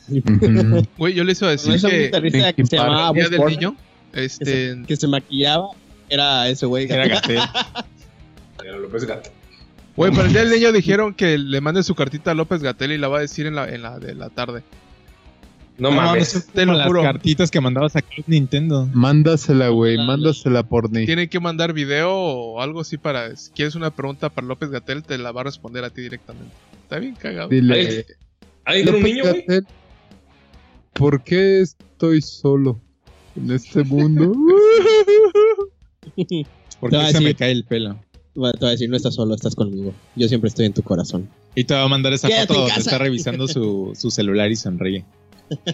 Ujú. 0.08 0.86
Güey, 0.98 1.14
yo 1.14 1.24
les 1.24 1.40
iba 1.40 1.48
a 1.48 1.52
decir 1.52 1.72
que 1.72 2.66
se 2.66 2.76
llamaba 2.76 3.12
del 3.12 3.40
niño, 3.46 3.76
que, 4.12 4.24
este, 4.24 4.74
se, 4.74 4.82
que 4.86 4.96
se 4.96 5.08
maquillaba, 5.08 5.70
era 6.08 6.48
ese 6.48 6.66
güey. 6.66 6.90
Era 6.90 7.08
Gatel. 7.08 7.40
Era 8.66 8.78
López 8.78 9.04
Gatel. 9.04 9.32
güey, 9.96 10.10
para 10.12 10.26
el 10.26 10.32
día 10.32 10.44
del 10.44 10.50
niño 10.50 10.72
dijeron 10.72 11.14
que 11.14 11.38
le 11.38 11.60
mande 11.60 11.82
su 11.82 11.94
cartita 11.94 12.32
a 12.32 12.34
López 12.34 12.62
Gatel 12.62 12.92
y 12.92 12.98
la 12.98 13.08
va 13.08 13.18
a 13.18 13.20
decir 13.20 13.46
en 13.46 13.54
la, 13.54 13.68
en 13.68 13.82
la 13.82 13.98
de 13.98 14.14
la 14.14 14.30
tarde. 14.30 14.62
No, 15.78 15.90
mames. 15.90 16.48
te 16.54 16.64
lo 16.64 16.72
las 16.72 16.86
juro. 16.86 17.02
cartitas 17.02 17.50
que 17.50 17.60
mandabas 17.60 17.96
a 17.96 18.02
Club 18.02 18.24
Nintendo. 18.28 18.88
Mándasela, 18.94 19.68
güey, 19.68 19.98
mándasela 19.98 20.62
por 20.62 20.90
ni. 20.90 21.04
Tienen 21.04 21.28
que 21.28 21.38
mandar 21.38 21.74
video 21.74 22.12
o 22.12 22.60
algo 22.62 22.80
así 22.80 22.96
para. 22.96 23.36
Si 23.36 23.50
quieres 23.50 23.74
una 23.74 23.90
pregunta 23.90 24.30
para 24.30 24.46
López 24.46 24.70
Gatel, 24.70 25.02
te 25.02 25.18
la 25.18 25.32
va 25.32 25.42
a 25.42 25.44
responder 25.44 25.84
a 25.84 25.90
ti 25.90 26.00
directamente. 26.00 26.54
Está 26.82 26.98
bien 26.98 27.14
cagado. 27.14 27.48
Dile. 27.50 28.06
¿Ahí 28.64 28.82
tiene 28.82 28.98
un 28.98 29.04
niño, 29.04 29.22
güey? 29.24 29.44
¿Por 30.94 31.22
qué 31.22 31.60
estoy 31.60 32.22
solo? 32.22 32.80
en 33.36 33.50
este 33.50 33.84
mundo. 33.84 34.32
¿Por 36.80 36.90
qué 36.90 36.96
a 36.96 37.10
se 37.10 37.20
me 37.20 37.34
cae 37.34 37.52
el 37.52 37.64
pelo? 37.64 37.98
Te 38.36 38.40
voy 38.40 38.68
a 38.68 38.70
decir, 38.72 38.90
no 38.90 38.98
estás 38.98 39.14
solo, 39.14 39.34
estás 39.34 39.54
conmigo. 39.54 39.94
Yo 40.14 40.28
siempre 40.28 40.48
estoy 40.48 40.66
en 40.66 40.74
tu 40.74 40.82
corazón. 40.82 41.26
Y 41.54 41.64
te 41.64 41.72
va 41.72 41.84
a 41.84 41.88
mandar 41.88 42.12
esa 42.12 42.28
Quédate 42.28 42.48
foto 42.48 42.60
donde 42.66 42.80
está 42.80 42.98
revisando 42.98 43.48
su, 43.48 43.92
su 43.96 44.10
celular 44.10 44.50
y 44.50 44.56
sonríe. 44.56 45.06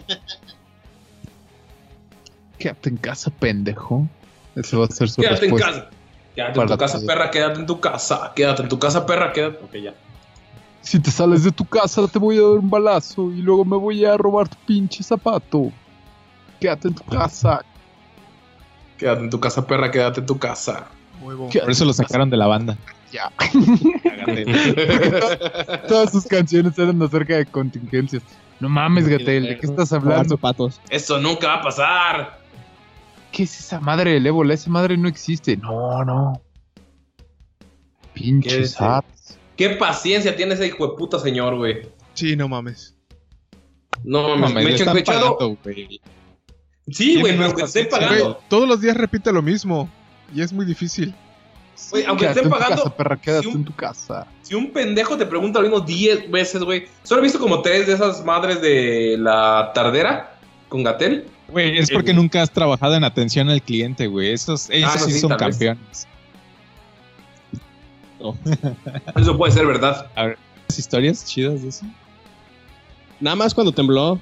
Quédate 2.59 2.88
en 2.90 2.99
casa, 2.99 3.33
pendejo. 3.33 4.07
Ese 4.54 4.76
va 4.76 4.85
a 4.85 4.88
ser 4.88 5.11
su 5.11 5.23
Quédate 5.23 5.47
en 5.47 5.57
casa. 5.57 5.90
Quédate 6.37 6.61
en 6.61 6.66
tu 6.69 6.78
casa, 6.78 7.00
perra, 7.04 7.31
quédate 7.33 7.59
en 7.59 7.66
tu 7.66 7.81
casa. 7.81 8.33
Quédate 8.37 8.62
en 8.62 8.69
tu 8.69 8.78
casa, 8.78 9.04
perra, 9.07 9.33
quédate. 9.33 9.59
Ok, 9.64 9.75
ya. 9.83 9.95
Si 10.83 11.00
te 11.00 11.11
sales 11.11 11.42
de 11.42 11.50
tu 11.50 11.64
casa, 11.64 12.07
te 12.07 12.21
voy 12.21 12.38
a 12.38 12.42
dar 12.42 12.50
un 12.50 12.71
balazo 12.71 13.33
y 13.33 13.42
luego 13.42 13.64
me 13.64 13.76
voy 13.76 14.04
a 14.04 14.16
robar 14.16 14.49
tu 14.49 14.57
pinche 14.64 15.02
zapato. 15.02 15.73
Quédate 16.61 16.87
en 16.87 16.95
tu 16.95 17.02
casa. 17.07 17.64
Quédate 18.99 19.25
en 19.25 19.31
tu 19.31 19.40
casa, 19.40 19.66
perra, 19.66 19.90
quédate 19.90 20.21
en 20.21 20.26
tu 20.26 20.38
casa. 20.38 20.88
Huevo. 21.23 21.49
Por 21.50 21.71
eso 21.71 21.85
lo 21.85 21.93
sacaron 21.93 22.31
de 22.31 22.37
la 22.37 22.47
banda. 22.47 22.76
Ya. 23.12 23.31
Todas 25.88 26.12
sus 26.12 26.26
canciones 26.26 26.79
eran 26.79 27.00
acerca 27.02 27.37
de 27.37 27.47
contingencias. 27.47 28.23
No 28.61 28.69
mames, 28.69 29.09
Gatel, 29.09 29.45
¿de 29.45 29.59
qué 29.59 29.67
estás 29.67 29.93
hablando? 29.93 30.37
zapatos. 30.37 30.81
Eso 30.88 31.19
nunca 31.19 31.49
va 31.49 31.55
a 31.55 31.62
pasar. 31.62 32.38
¿Qué 33.33 33.45
es 33.45 33.59
esa 33.59 33.81
madre 33.81 34.12
del 34.12 34.26
ébola? 34.26 34.55
Esa 34.55 34.71
madre 34.71 34.97
no 34.97 35.09
existe. 35.09 35.57
No, 35.57 36.05
no. 36.05 36.41
¿Qué 38.14 38.21
Pinches 38.21 38.55
es, 38.55 38.81
eh? 38.81 38.85
apps. 38.85 39.38
Qué 39.57 39.71
paciencia 39.71 40.37
tiene 40.37 40.55
ese 40.55 40.67
hijo 40.67 40.87
de 40.87 40.97
puta 40.97 41.19
señor, 41.19 41.57
güey. 41.57 41.88
Sí, 42.14 42.37
no 42.37 42.49
mames. 42.49 42.95
No, 44.05 44.29
No, 44.29 44.37
mames, 44.37 44.55
me 44.55 44.64
me 44.64 44.71
he 44.71 45.00
echado. 45.00 45.38
Sí, 46.88 47.21
güey, 47.21 47.37
pero 47.37 47.55
que 47.55 47.62
esté 47.62 47.85
pagando. 47.87 48.41
Todos 48.49 48.69
los 48.69 48.81
días 48.81 48.97
repite 48.97 49.33
lo 49.33 49.43
mismo. 49.43 49.88
Y 50.35 50.43
es 50.43 50.53
muy 50.53 50.65
difícil. 50.65 51.15
Güey, 51.91 52.05
aunque 52.05 52.25
Quédate 52.27 52.41
esté 52.41 52.49
en 52.49 52.53
tu 52.53 52.59
pagando. 52.59 52.83
casa, 52.85 52.97
perra, 52.97 53.17
quédate 53.21 53.43
si 53.43 53.49
un- 53.49 53.57
en 53.57 53.65
tu 53.65 53.75
casa. 53.75 54.27
Si 54.43 54.55
un 54.55 54.71
pendejo 54.71 55.17
te 55.17 55.27
pregunta 55.27 55.59
lo 55.61 55.69
mismo 55.69 55.81
10 55.81 56.31
veces, 56.31 56.62
güey. 56.62 56.87
Solo 57.03 57.21
he 57.21 57.25
visto 57.25 57.39
como 57.39 57.61
tres 57.62 57.87
de 57.87 57.95
esas 57.95 58.25
madres 58.25 58.61
de 58.61 59.17
la 59.19 59.73
tardera 59.75 60.37
con 60.69 60.83
Gatel. 60.83 61.27
Güey, 61.49 61.79
es 61.79 61.91
porque 61.91 62.15
nunca 62.15 62.41
has 62.41 62.51
trabajado 62.51 62.95
en 62.95 63.05
atención 63.05 63.51
al 63.51 63.61
cliente, 63.62 64.07
güey. 64.07 64.33
Esos, 64.33 64.71
esos 64.71 64.91
Ah, 64.91 64.97
no, 64.99 65.05
sí, 65.07 65.12
sí, 65.12 65.19
son 65.21 65.37
campeones. 65.37 66.07
Eso 69.17 69.37
puede 69.37 69.53
ser 69.53 69.67
verdad. 69.67 70.07
¿Las 70.17 70.79
historias 70.79 71.25
chidas 71.25 71.62
de 71.62 71.69
eso? 71.69 71.85
Nada 73.21 73.37
más 73.37 73.53
cuando 73.55 73.73
tembló, 73.73 74.19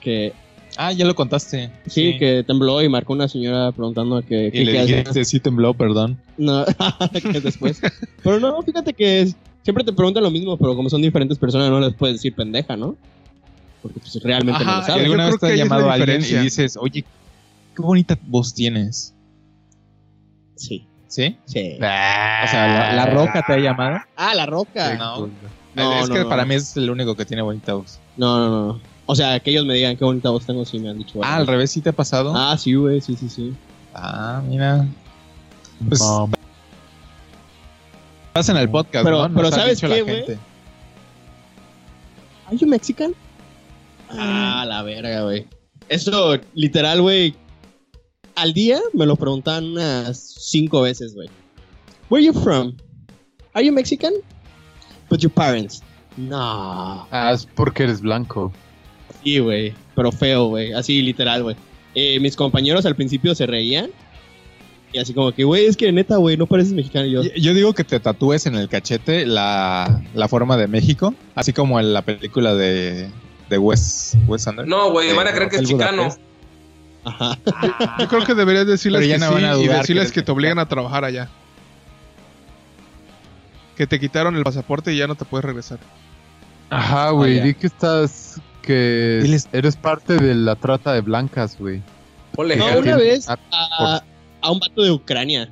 que 0.00 0.32
Ah, 0.76 0.92
ya 0.92 1.04
lo 1.06 1.14
contaste. 1.14 1.70
sí, 1.86 2.18
que 2.18 2.44
tembló 2.46 2.82
y 2.82 2.88
marcó 2.88 3.12
una 3.14 3.28
señora 3.28 3.72
preguntando 3.72 4.20
que, 4.22 4.48
Y 4.48 4.50
que- 4.52 4.64
le 4.64 4.72
qué 4.72 4.78
hacía. 4.80 4.96
dijiste, 4.98 5.24
sí 5.24 5.40
tembló, 5.40 5.74
perdón. 5.74 6.18
No, 6.36 6.64
que 7.32 7.40
después. 7.40 7.80
Pero 8.22 8.40
no, 8.40 8.60
fíjate 8.62 8.92
que 8.92 9.22
es- 9.22 9.36
siempre 9.62 9.84
te 9.84 9.92
preguntan 9.92 10.22
lo 10.22 10.30
mismo, 10.30 10.56
pero 10.56 10.76
como 10.76 10.88
son 10.90 11.02
diferentes 11.02 11.38
personas, 11.38 11.70
no 11.70 11.80
les 11.80 11.94
puedes 11.94 12.16
decir 12.16 12.34
pendeja, 12.34 12.76
¿no? 12.76 12.96
Porque 13.82 14.00
pues 14.00 14.20
realmente 14.22 14.64
no 14.64 14.70
Ajá, 14.70 14.76
lo 14.78 14.78
¿Y 14.78 14.80
yo 14.80 14.86
sabes. 14.86 15.04
alguna 15.04 15.26
vez 15.26 15.38
te 15.40 15.56
llamado 15.56 15.90
a 15.90 15.94
alguien 15.94 16.20
y 16.22 16.34
dices, 16.42 16.76
oye, 16.80 17.04
qué 17.74 17.82
bonita 17.82 18.18
voz 18.26 18.52
tienes? 18.54 19.14
Sí, 20.56 20.86
¿Sí? 21.08 21.36
sí. 21.46 21.74
O 21.74 21.78
sea, 21.78 22.66
¿la, 22.66 22.92
la 22.94 23.06
roca 23.06 23.42
te 23.46 23.52
ha 23.54 23.58
llamado? 23.58 23.98
Ah, 24.16 24.34
la 24.34 24.46
roca. 24.46 24.94
No. 24.96 25.30
No, 25.74 26.00
es 26.02 26.08
no, 26.08 26.14
que 26.14 26.20
no. 26.22 26.28
para 26.28 26.44
mí 26.46 26.54
es 26.54 26.76
el 26.76 26.88
único 26.90 27.14
que 27.14 27.24
tiene 27.26 27.42
bonita 27.42 27.74
voz. 27.74 27.98
No, 28.16 28.38
no, 28.38 28.66
no. 28.72 28.80
O 29.06 29.14
sea, 29.14 29.38
que 29.40 29.50
ellos 29.52 29.64
me 29.64 29.74
digan 29.74 29.96
qué 29.96 30.04
bonita 30.04 30.30
voz 30.30 30.44
tengo, 30.44 30.64
sí 30.64 30.78
me 30.80 30.90
han 30.90 30.98
dicho. 30.98 31.20
Ah, 31.22 31.36
al 31.36 31.46
revés, 31.46 31.70
¿sí 31.70 31.80
te 31.80 31.90
ha 31.90 31.92
pasado? 31.92 32.32
Ah, 32.36 32.56
sí, 32.58 32.74
güey, 32.74 33.00
sí, 33.00 33.14
sí, 33.16 33.28
sí. 33.28 33.54
Ah, 33.94 34.42
mira. 34.46 34.86
Pues 35.88 36.00
No, 36.00 36.28
pasa 38.32 38.52
en 38.52 38.58
el 38.58 38.68
podcast, 38.68 39.04
Pero- 39.04 39.28
¿no? 39.28 39.34
pero 39.34 39.48
Nos 39.50 39.52
ha 39.58 39.60
¿sabes 39.62 39.80
qué, 39.80 40.02
güey? 40.02 40.16
gente. 40.16 40.38
¿Are 42.46 42.56
you 42.56 42.66
Mexican? 42.66 43.14
Ah, 44.10 44.64
la 44.66 44.82
verga, 44.82 45.22
güey. 45.22 45.46
Eso, 45.88 46.38
literal, 46.54 47.00
güey. 47.02 47.34
Al 48.34 48.52
día 48.52 48.78
me 48.92 49.06
lo 49.06 49.16
preguntan 49.16 49.64
unas 49.72 50.18
cinco 50.18 50.82
veces, 50.82 51.14
güey. 51.14 51.28
Where 52.10 52.24
you 52.24 52.32
from? 52.32 52.76
Are 53.54 53.64
you 53.64 53.72
Mexican? 53.72 54.12
But 55.08 55.20
your 55.20 55.32
parents. 55.32 55.82
No. 56.16 57.06
Ah, 57.10 57.30
es 57.32 57.46
porque 57.46 57.84
eres 57.84 58.00
blanco. 58.00 58.52
Sí, 59.26 59.40
güey. 59.40 59.74
Pero 59.96 60.12
feo, 60.12 60.46
güey. 60.46 60.72
Así, 60.72 61.02
literal, 61.02 61.42
güey. 61.42 61.56
Eh, 61.96 62.20
mis 62.20 62.36
compañeros 62.36 62.86
al 62.86 62.94
principio 62.94 63.34
se 63.34 63.44
reían. 63.44 63.90
Y 64.92 64.98
así 64.98 65.12
como 65.12 65.32
que, 65.32 65.42
güey, 65.42 65.66
es 65.66 65.76
que 65.76 65.90
neta, 65.90 66.16
güey, 66.18 66.36
no 66.36 66.46
pareces 66.46 66.72
mexicano. 66.72 67.06
Y 67.06 67.10
yo, 67.10 67.22
Yo, 67.22 67.52
digo 67.52 67.72
que 67.72 67.82
te 67.82 67.98
tatúes 67.98 68.46
en 68.46 68.54
el 68.54 68.68
cachete 68.68 69.26
la, 69.26 70.00
la 70.14 70.28
forma 70.28 70.56
de 70.56 70.68
México, 70.68 71.12
así 71.34 71.52
como 71.52 71.80
en 71.80 71.92
la 71.92 72.02
película 72.02 72.54
de, 72.54 73.10
de 73.50 73.58
Wes, 73.58 74.16
Wes 74.28 74.46
Anderson. 74.46 74.70
No, 74.70 74.92
güey, 74.92 75.08
De 75.08 75.14
van 75.14 75.26
a 75.26 75.32
creer 75.32 75.50
que 75.50 75.56
es 75.56 75.62
chicano. 75.64 76.04
Budapest. 76.04 76.20
ajá. 77.04 77.38
Yo 77.98 78.06
creo 78.06 78.24
que 78.24 78.34
deberías 78.34 78.68
decirles 78.68 79.08
que 79.08 79.18
no 79.18 79.36
sí 79.36 79.64
y 79.64 79.66
decirles 79.66 80.12
que 80.12 80.22
te 80.22 80.30
obligan 80.30 80.60
a 80.60 80.68
trabajar 80.68 81.04
allá. 81.04 81.28
Que 83.76 83.88
te 83.88 83.98
quitaron 83.98 84.36
el 84.36 84.44
pasaporte 84.44 84.94
y 84.94 84.98
ya 84.98 85.08
no 85.08 85.16
te 85.16 85.24
puedes 85.24 85.44
regresar. 85.44 85.80
Ajá, 86.70 87.10
güey, 87.10 87.40
Ah, 87.40 87.42
di 87.42 87.54
que 87.54 87.66
estás. 87.66 88.40
Que 88.66 89.20
Diles- 89.22 89.48
eres 89.52 89.76
parte 89.76 90.16
de 90.18 90.34
la 90.34 90.56
trata 90.56 90.92
de 90.92 91.00
blancas, 91.00 91.56
güey. 91.58 91.82
No, 92.36 92.78
una 92.78 92.96
vez 92.96 93.28
a, 93.30 93.38
a 94.42 94.50
un 94.50 94.58
vato 94.58 94.82
de 94.82 94.90
Ucrania. 94.90 95.48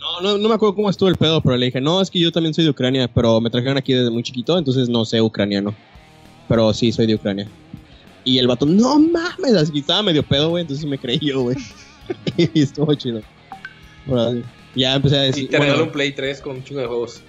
No, 0.00 0.20
no, 0.20 0.38
no 0.38 0.48
me 0.48 0.54
acuerdo 0.56 0.74
cómo 0.74 0.90
estuvo 0.90 1.08
el 1.08 1.16
pedo, 1.16 1.40
pero 1.40 1.56
le 1.56 1.66
dije, 1.66 1.80
no, 1.80 2.00
es 2.00 2.10
que 2.10 2.18
yo 2.18 2.32
también 2.32 2.52
soy 2.52 2.64
de 2.64 2.70
Ucrania, 2.70 3.08
pero 3.12 3.40
me 3.40 3.50
trajeron 3.50 3.76
aquí 3.76 3.92
desde 3.92 4.10
muy 4.10 4.24
chiquito, 4.24 4.58
entonces 4.58 4.88
no 4.88 5.04
sé 5.04 5.20
ucraniano. 5.20 5.72
Pero 6.48 6.74
sí, 6.74 6.90
soy 6.90 7.06
de 7.06 7.14
Ucrania. 7.14 7.46
Y 8.24 8.38
el 8.38 8.48
vato, 8.48 8.66
no 8.66 8.98
mames, 8.98 9.54
así 9.54 9.78
estaba 9.78 10.02
medio 10.02 10.24
pedo, 10.24 10.50
güey, 10.50 10.62
entonces 10.62 10.84
me 10.86 10.98
creí 10.98 11.20
yo, 11.20 11.42
güey. 11.42 11.56
y 12.36 12.62
estuvo 12.62 12.92
chido. 12.94 13.22
Ya 14.74 14.96
empecé 14.96 15.18
a 15.18 15.24
Y 15.24 15.26
decir, 15.28 15.50
te 15.50 15.58
regaló 15.58 15.72
bueno, 15.74 15.84
un 15.84 15.92
Play 15.92 16.12
3 16.12 16.40
con 16.40 16.56
un 16.56 16.64
chingo 16.64 16.80
de 16.80 16.86
juegos. 16.88 17.22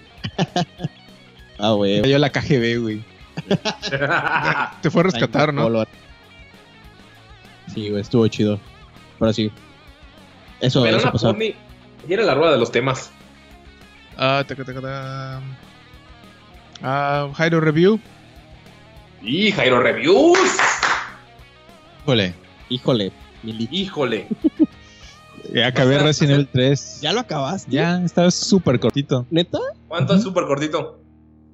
ah, 1.59 1.73
güey. 1.73 2.09
Yo 2.09 2.17
la 2.17 2.31
KGB, 2.31 2.81
güey. 2.81 3.03
Te 4.81 4.89
fue 4.89 5.01
a 5.01 5.03
rescatar, 5.03 5.53
¿no? 5.53 5.85
Sí, 7.73 7.89
güey, 7.89 8.01
estuvo 8.01 8.27
chido. 8.27 8.59
Pero 9.19 9.33
sí. 9.33 9.51
Eso, 10.59 10.83
Pero 10.83 10.97
eso 10.97 11.11
pasó. 11.11 11.33
pony. 11.33 11.53
Y 12.07 12.13
era 12.13 12.23
la 12.23 12.35
rueda 12.35 12.51
de 12.53 12.57
los 12.57 12.71
temas. 12.71 13.11
Ah, 14.17 14.43
taca, 14.47 14.63
taca, 14.63 14.81
taca. 14.81 15.41
Ah, 16.81 17.29
Jairo 17.35 17.61
Review. 17.61 17.99
Y 19.21 19.51
Jairo 19.51 19.79
Reviews. 19.81 20.37
Híjole. 22.03 22.33
Híjole, 22.69 23.11
Mili. 23.43 23.67
Híjole. 23.71 24.27
Ya 25.53 25.67
acabé 25.67 25.99
Resident 25.99 26.33
Evil 26.35 26.47
3. 26.51 26.99
¿Ya 27.01 27.11
lo 27.13 27.19
acabaste? 27.19 27.69
Ya, 27.69 28.01
estaba 28.03 28.31
súper 28.31 28.79
cortito. 28.79 29.27
¿Neta? 29.29 29.59
¿Cuánto 29.87 30.15
es 30.15 30.23
súper 30.23 30.45
cortito? 30.45 30.99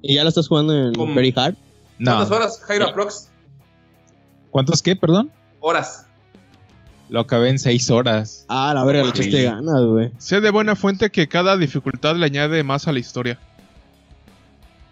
¿Y 0.00 0.14
ya 0.14 0.22
lo 0.22 0.28
estás 0.28 0.48
jugando 0.48 0.74
en 0.74 0.94
¿Cómo? 0.94 1.12
Very 1.14 1.34
Hard? 1.36 1.56
No. 2.00 2.12
¿Cuántas 2.12 2.30
horas, 2.30 2.60
Jairo 2.62 2.88
Aprox? 2.88 3.28
¿Cuántos 4.50 4.80
qué, 4.80 4.96
perdón? 4.96 5.30
Horas. 5.60 6.06
Lo 7.10 7.20
acabé 7.20 7.50
en 7.50 7.58
6 7.58 7.90
horas. 7.90 8.46
Ah, 8.48 8.72
la 8.74 8.84
verga, 8.84 9.02
le 9.02 9.10
echaste 9.10 9.42
ganas, 9.42 9.82
güey. 9.84 10.10
Sé 10.16 10.40
de 10.40 10.50
buena 10.50 10.76
fuente 10.76 11.10
que 11.10 11.28
cada 11.28 11.58
dificultad 11.58 12.16
le 12.16 12.24
añade 12.24 12.62
más 12.64 12.88
a 12.88 12.92
la 12.92 13.00
historia. 13.00 13.38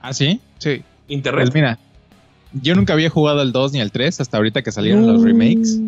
¿Ah, 0.02 0.12
sí? 0.12 0.40
Sí. 0.58 0.82
Internet. 1.08 1.46
Pues 1.46 1.54
mira, 1.54 1.78
yo 2.52 2.74
nunca 2.74 2.92
había 2.92 3.08
jugado 3.08 3.40
al 3.40 3.52
2 3.52 3.72
ni 3.72 3.80
al 3.80 3.90
3 3.90 4.20
hasta 4.20 4.36
ahorita 4.36 4.60
que 4.62 4.70
salieron 4.70 5.06
los 5.06 5.22
remakes, 5.22 5.80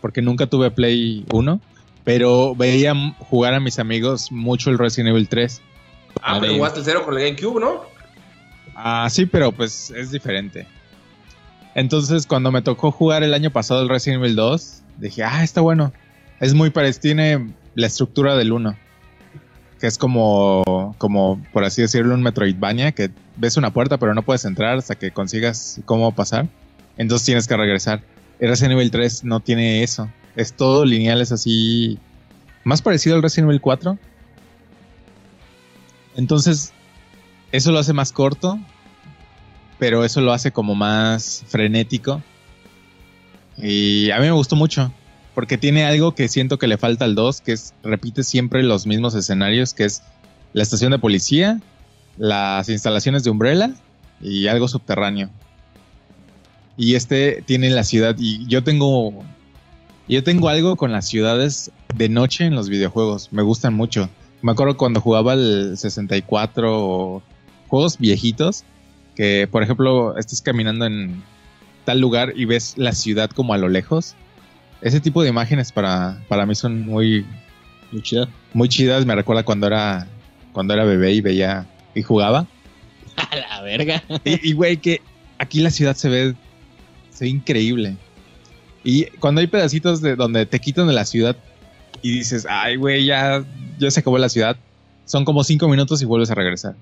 porque 0.00 0.22
nunca 0.22 0.46
tuve 0.46 0.70
Play 0.70 1.26
1, 1.30 1.60
pero 2.02 2.54
veía 2.54 2.94
jugar 3.18 3.52
a 3.52 3.60
mis 3.60 3.78
amigos 3.78 4.32
mucho 4.32 4.70
el 4.70 4.78
Resident 4.78 5.10
Evil 5.10 5.28
3. 5.28 5.60
ah, 6.22 6.38
pero 6.40 6.54
jugaste 6.54 6.78
el 6.78 6.84
cero 6.86 7.02
con 7.04 7.18
el 7.18 7.24
GameCube, 7.24 7.60
¿no? 7.60 7.91
Ah, 8.84 9.08
sí, 9.08 9.26
pero 9.26 9.52
pues 9.52 9.92
es 9.92 10.10
diferente. 10.10 10.66
Entonces, 11.76 12.26
cuando 12.26 12.50
me 12.50 12.62
tocó 12.62 12.90
jugar 12.90 13.22
el 13.22 13.32
año 13.32 13.52
pasado 13.52 13.80
el 13.80 13.88
Resident 13.88 14.24
Evil 14.24 14.34
2, 14.34 14.82
dije, 14.98 15.22
ah, 15.22 15.44
está 15.44 15.60
bueno. 15.60 15.92
Es 16.40 16.52
muy 16.52 16.70
parecido, 16.70 17.00
tiene 17.00 17.54
la 17.76 17.86
estructura 17.86 18.36
del 18.36 18.50
1. 18.50 18.76
Que 19.78 19.86
es 19.86 19.98
como, 19.98 20.96
como, 20.98 21.40
por 21.52 21.62
así 21.62 21.80
decirlo, 21.80 22.12
un 22.12 22.22
Metroidvania, 22.22 22.90
que 22.90 23.10
ves 23.36 23.56
una 23.56 23.72
puerta 23.72 23.98
pero 23.98 24.14
no 24.14 24.22
puedes 24.22 24.44
entrar 24.44 24.76
hasta 24.76 24.96
que 24.96 25.12
consigas 25.12 25.80
cómo 25.84 26.12
pasar. 26.12 26.48
Entonces 26.96 27.24
tienes 27.24 27.46
que 27.46 27.56
regresar. 27.56 28.02
El 28.40 28.48
Resident 28.48 28.72
Evil 28.72 28.90
3 28.90 29.22
no 29.22 29.38
tiene 29.38 29.84
eso. 29.84 30.10
Es 30.34 30.54
todo 30.54 30.84
lineal, 30.84 31.20
es 31.20 31.30
así. 31.30 32.00
Más 32.64 32.82
parecido 32.82 33.14
al 33.14 33.22
Resident 33.22 33.48
Evil 33.48 33.60
4. 33.60 33.96
Entonces, 36.16 36.72
eso 37.52 37.70
lo 37.70 37.78
hace 37.78 37.92
más 37.92 38.12
corto, 38.12 38.58
pero 39.82 40.04
eso 40.04 40.20
lo 40.20 40.32
hace 40.32 40.52
como 40.52 40.76
más 40.76 41.42
frenético. 41.48 42.22
Y 43.58 44.12
a 44.12 44.18
mí 44.20 44.26
me 44.26 44.30
gustó 44.30 44.54
mucho. 44.54 44.92
porque 45.34 45.58
tiene 45.58 45.84
algo 45.84 46.14
que 46.14 46.28
siento 46.28 46.56
que 46.56 46.68
le 46.68 46.78
falta 46.78 47.04
al 47.04 47.16
2, 47.16 47.40
que 47.40 47.50
es 47.50 47.74
repite 47.82 48.22
siempre 48.22 48.62
los 48.62 48.86
mismos 48.86 49.16
escenarios, 49.16 49.74
que 49.74 49.86
es 49.86 50.04
la 50.52 50.62
estación 50.62 50.92
de 50.92 51.00
policía, 51.00 51.60
las 52.16 52.68
instalaciones 52.68 53.24
de 53.24 53.30
Umbrella 53.30 53.74
y 54.20 54.46
algo 54.46 54.68
subterráneo. 54.68 55.30
Y 56.76 56.94
este 56.94 57.42
tiene 57.44 57.68
la 57.70 57.82
ciudad 57.82 58.14
y 58.20 58.46
yo 58.46 58.62
tengo 58.62 59.24
yo 60.08 60.22
tengo 60.22 60.48
algo 60.48 60.76
con 60.76 60.92
las 60.92 61.08
ciudades 61.08 61.72
de 61.92 62.08
noche 62.08 62.44
en 62.44 62.54
los 62.54 62.68
videojuegos, 62.68 63.32
me 63.32 63.42
gustan 63.42 63.74
mucho. 63.74 64.08
Me 64.42 64.52
acuerdo 64.52 64.76
cuando 64.76 65.00
jugaba 65.00 65.32
el 65.32 65.76
64 65.76 66.70
o 66.70 67.22
juegos 67.66 67.98
viejitos 67.98 68.64
que 69.16 69.48
por 69.50 69.62
ejemplo 69.62 70.16
estás 70.18 70.40
caminando 70.40 70.86
en 70.86 71.22
tal 71.84 72.00
lugar 72.00 72.32
y 72.36 72.44
ves 72.44 72.74
la 72.76 72.92
ciudad 72.92 73.30
como 73.30 73.54
a 73.54 73.58
lo 73.58 73.68
lejos. 73.68 74.14
Ese 74.80 75.00
tipo 75.00 75.22
de 75.22 75.28
imágenes 75.28 75.70
para, 75.72 76.20
para 76.28 76.44
mí 76.46 76.54
son 76.54 76.82
muy, 76.86 77.24
Muy 77.92 78.02
chida. 78.02 78.28
muy 78.52 78.68
chidas. 78.68 79.06
Me 79.06 79.14
recuerda 79.14 79.44
cuando 79.44 79.66
era, 79.66 80.06
cuando 80.52 80.74
era 80.74 80.84
bebé 80.84 81.12
y 81.12 81.20
veía 81.20 81.66
y 81.94 82.02
jugaba. 82.02 82.46
A 83.16 83.36
la 83.36 83.60
verga. 83.62 84.02
Y, 84.24 84.50
y, 84.50 84.52
güey, 84.54 84.76
que 84.78 85.00
aquí 85.38 85.60
la 85.60 85.70
ciudad 85.70 85.94
se 85.94 86.08
ve, 86.08 86.34
se 87.10 87.24
ve 87.24 87.30
increíble. 87.30 87.96
Y 88.84 89.04
cuando 89.20 89.40
hay 89.40 89.46
pedacitos 89.46 90.00
de 90.00 90.16
donde 90.16 90.46
te 90.46 90.58
quitan 90.58 90.88
de 90.88 90.92
la 90.94 91.04
ciudad 91.04 91.36
y 92.00 92.10
dices, 92.18 92.46
ay, 92.50 92.74
güey, 92.76 93.04
ya, 93.04 93.44
ya 93.78 93.90
se 93.90 94.00
acabó 94.00 94.18
la 94.18 94.28
ciudad, 94.28 94.56
son 95.04 95.24
como 95.24 95.44
cinco 95.44 95.68
minutos 95.68 96.02
y 96.02 96.04
vuelves 96.04 96.30
a 96.30 96.34
regresar. 96.34 96.74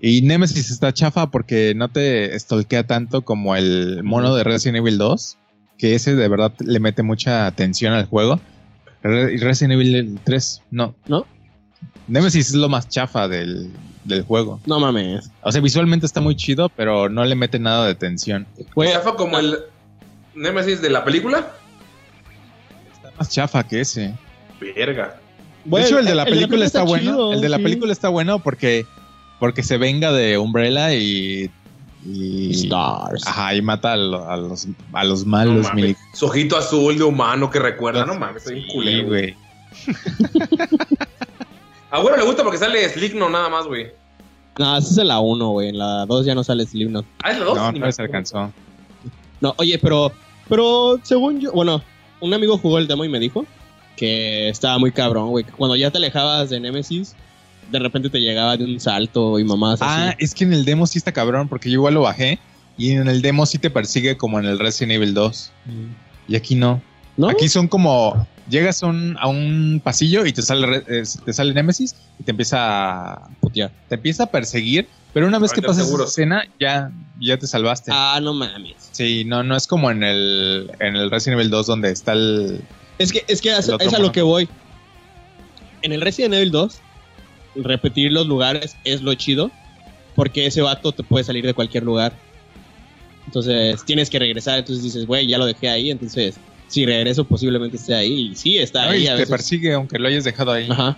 Y 0.00 0.22
Nemesis 0.22 0.70
está 0.70 0.92
chafa 0.92 1.30
porque 1.30 1.74
no 1.74 1.88
te 1.88 2.38
stalkea 2.38 2.86
tanto 2.86 3.22
como 3.22 3.56
el 3.56 4.02
mono 4.02 4.34
de 4.34 4.44
Resident 4.44 4.78
Evil 4.78 4.98
2, 4.98 5.38
que 5.78 5.94
ese 5.94 6.14
de 6.14 6.28
verdad 6.28 6.52
le 6.60 6.80
mete 6.80 7.02
mucha 7.02 7.46
atención 7.46 7.94
al 7.94 8.06
juego. 8.06 8.40
Y 9.02 9.36
Resident 9.38 9.74
Evil 9.74 10.20
3, 10.24 10.62
no. 10.70 10.94
¿No? 11.06 11.26
Nemesis 12.06 12.48
es 12.48 12.54
lo 12.54 12.68
más 12.68 12.88
chafa 12.88 13.28
del, 13.28 13.70
del 14.04 14.22
juego. 14.22 14.60
No 14.66 14.78
mames. 14.78 15.30
O 15.42 15.50
sea, 15.50 15.60
visualmente 15.60 16.06
está 16.06 16.20
muy 16.20 16.36
chido, 16.36 16.68
pero 16.68 17.08
no 17.08 17.24
le 17.24 17.34
mete 17.34 17.58
nada 17.58 17.86
de 17.86 17.92
atención. 17.92 18.46
Güey, 18.74 18.92
Chafa 18.92 19.14
como 19.14 19.38
el 19.38 19.58
Nemesis 20.34 20.80
de 20.82 20.90
la 20.90 21.04
película. 21.04 21.52
Está 22.92 23.12
más 23.18 23.30
chafa 23.30 23.66
que 23.66 23.80
ese. 23.80 24.14
Verga. 24.60 25.20
de 25.64 25.82
hecho, 25.82 25.98
el 25.98 26.06
de 26.06 26.14
la 26.14 26.24
película 26.24 26.64
está, 26.64 26.82
bueno. 26.82 27.02
chido, 27.02 27.32
el 27.32 27.40
de 27.40 27.48
la 27.48 27.56
sí. 27.58 27.62
película 27.62 27.92
está 27.92 28.08
bueno 28.08 28.38
porque, 28.38 28.86
porque 29.38 29.62
se 29.62 29.76
venga 29.78 30.12
de 30.12 30.38
Umbrella 30.38 30.94
y. 30.94 31.50
y 32.06 32.50
Stars. 32.52 33.26
Ajá, 33.26 33.54
y 33.54 33.62
mata 33.62 33.92
a, 33.92 33.96
lo- 33.96 34.28
a 34.30 34.36
los, 34.36 34.66
a 34.92 35.04
los 35.04 35.24
No 35.24 35.30
malos 35.30 35.62
mames. 35.64 35.74
militares. 35.74 36.10
Su 36.14 36.26
ojito 36.26 36.56
azul 36.56 36.96
de 36.98 37.04
humano 37.04 37.50
que 37.50 37.58
recuerda. 37.58 38.04
No 38.06 38.14
mames, 38.18 38.44
soy 38.44 38.60
un 38.60 38.66
culero. 38.68 39.08
güey. 39.08 39.34
güey. 39.34 39.36
A 41.90 42.00
bueno 42.00 42.16
le 42.16 42.24
gusta 42.24 42.42
porque 42.42 42.58
sale 42.58 42.88
Slickno 42.88 43.28
nada 43.30 43.48
más, 43.48 43.66
güey. 43.66 43.86
No, 44.58 44.76
esa 44.76 44.88
es 44.90 44.98
en 44.98 45.08
la 45.08 45.20
1, 45.20 45.48
güey. 45.50 45.68
En 45.68 45.78
la 45.78 46.06
2 46.06 46.26
ya 46.26 46.34
no 46.34 46.42
sale 46.44 46.66
Slipknot. 46.66 47.04
Ah, 47.22 47.30
es 47.30 47.38
la 47.38 47.44
dos. 47.44 47.56
No, 47.56 47.72
Ni 47.72 47.78
no 47.78 47.86
me 47.86 47.92
se 47.92 48.02
alcanzó. 48.02 48.52
No, 49.40 49.54
oye, 49.58 49.78
pero, 49.78 50.10
pero 50.48 50.98
según 51.02 51.40
yo, 51.40 51.52
bueno, 51.52 51.82
un 52.20 52.34
amigo 52.34 52.56
jugó 52.58 52.78
el 52.78 52.86
demo 52.88 53.04
y 53.04 53.08
me 53.08 53.18
dijo 53.20 53.44
que 53.96 54.48
estaba 54.48 54.78
muy 54.78 54.90
cabrón, 54.92 55.28
güey. 55.30 55.44
Cuando 55.44 55.76
ya 55.76 55.90
te 55.90 55.98
alejabas 55.98 56.50
de 56.50 56.58
Nemesis, 56.60 57.14
de 57.70 57.78
repente 57.78 58.10
te 58.10 58.18
llegaba 58.20 58.56
de 58.56 58.64
un 58.64 58.78
salto 58.80 59.38
y 59.38 59.44
mamás 59.44 59.80
Ah, 59.82 60.08
así. 60.10 60.16
es 60.18 60.34
que 60.34 60.44
en 60.44 60.52
el 60.52 60.64
demo 60.64 60.86
sí 60.86 60.98
está 60.98 61.12
cabrón 61.12 61.48
porque 61.48 61.68
yo 61.70 61.74
igual 61.74 61.94
lo 61.94 62.02
bajé. 62.02 62.38
Y 62.76 62.90
en 62.90 63.06
el 63.08 63.22
demo 63.22 63.46
sí 63.46 63.58
te 63.58 63.70
persigue 63.70 64.16
como 64.16 64.38
en 64.40 64.46
el 64.46 64.58
Resident 64.58 64.92
Evil 64.94 65.14
2. 65.14 65.52
Y 66.28 66.36
aquí 66.36 66.54
no. 66.56 66.82
¿No? 67.16 67.28
Aquí 67.28 67.48
son 67.48 67.68
como. 67.68 68.26
Llegas 68.50 68.82
a 68.82 68.86
un, 68.88 69.16
a 69.20 69.26
un 69.28 69.80
pasillo 69.82 70.26
y 70.26 70.32
te 70.32 70.42
sale, 70.42 70.82
eh, 70.88 71.02
te 71.24 71.32
sale 71.32 71.54
Nemesis 71.54 71.94
y 72.18 72.24
te 72.24 72.32
empieza 72.32 73.12
a 73.14 73.28
putear. 73.40 73.70
Te 73.88 73.94
empieza 73.94 74.24
a 74.24 74.26
perseguir, 74.26 74.86
pero 75.14 75.26
una 75.26 75.38
vez 75.38 75.52
que 75.52 75.62
pasas 75.62 75.78
esa 75.78 75.86
seguros. 75.86 76.10
escena, 76.10 76.42
ya, 76.60 76.90
ya 77.20 77.38
te 77.38 77.46
salvaste. 77.46 77.90
Ah, 77.94 78.18
no 78.22 78.34
mames. 78.34 78.74
Sí, 78.92 79.24
no, 79.24 79.42
no 79.44 79.56
es 79.56 79.66
como 79.66 79.90
en 79.90 80.02
el, 80.02 80.70
en 80.80 80.94
el 80.96 81.10
Resident 81.10 81.40
Evil 81.40 81.50
2 81.50 81.66
donde 81.66 81.90
está 81.90 82.12
el. 82.12 82.60
Es 82.98 83.12
que, 83.12 83.24
es 83.28 83.40
que 83.40 83.56
es, 83.56 83.68
es 83.80 83.94
a 83.94 83.98
lo 83.98 84.12
que 84.12 84.20
voy. 84.20 84.46
En 85.82 85.92
el 85.92 86.00
Resident 86.02 86.34
Evil 86.34 86.50
2, 86.50 86.80
repetir 87.54 88.12
los 88.12 88.26
lugares 88.26 88.76
es 88.84 89.02
lo 89.02 89.14
chido. 89.14 89.50
Porque 90.14 90.46
ese 90.46 90.62
vato 90.62 90.92
te 90.92 91.02
puede 91.02 91.24
salir 91.24 91.44
de 91.44 91.54
cualquier 91.54 91.82
lugar. 91.82 92.12
Entonces 93.26 93.84
tienes 93.84 94.10
que 94.10 94.18
regresar. 94.18 94.58
Entonces 94.60 94.84
dices, 94.84 95.06
güey, 95.06 95.26
ya 95.26 95.38
lo 95.38 95.46
dejé 95.46 95.68
ahí. 95.68 95.90
Entonces, 95.90 96.36
si 96.68 96.86
regreso, 96.86 97.24
posiblemente 97.24 97.76
esté 97.76 97.94
ahí. 97.94 98.30
Y 98.30 98.36
sí, 98.36 98.58
está 98.58 98.84
¿no? 98.86 98.90
ahí. 98.92 99.02
y 99.04 99.06
a 99.08 99.12
te 99.12 99.20
veces. 99.20 99.30
persigue 99.30 99.72
aunque 99.74 99.98
lo 99.98 100.06
hayas 100.08 100.22
dejado 100.24 100.52
ahí. 100.52 100.68
Ajá. 100.70 100.96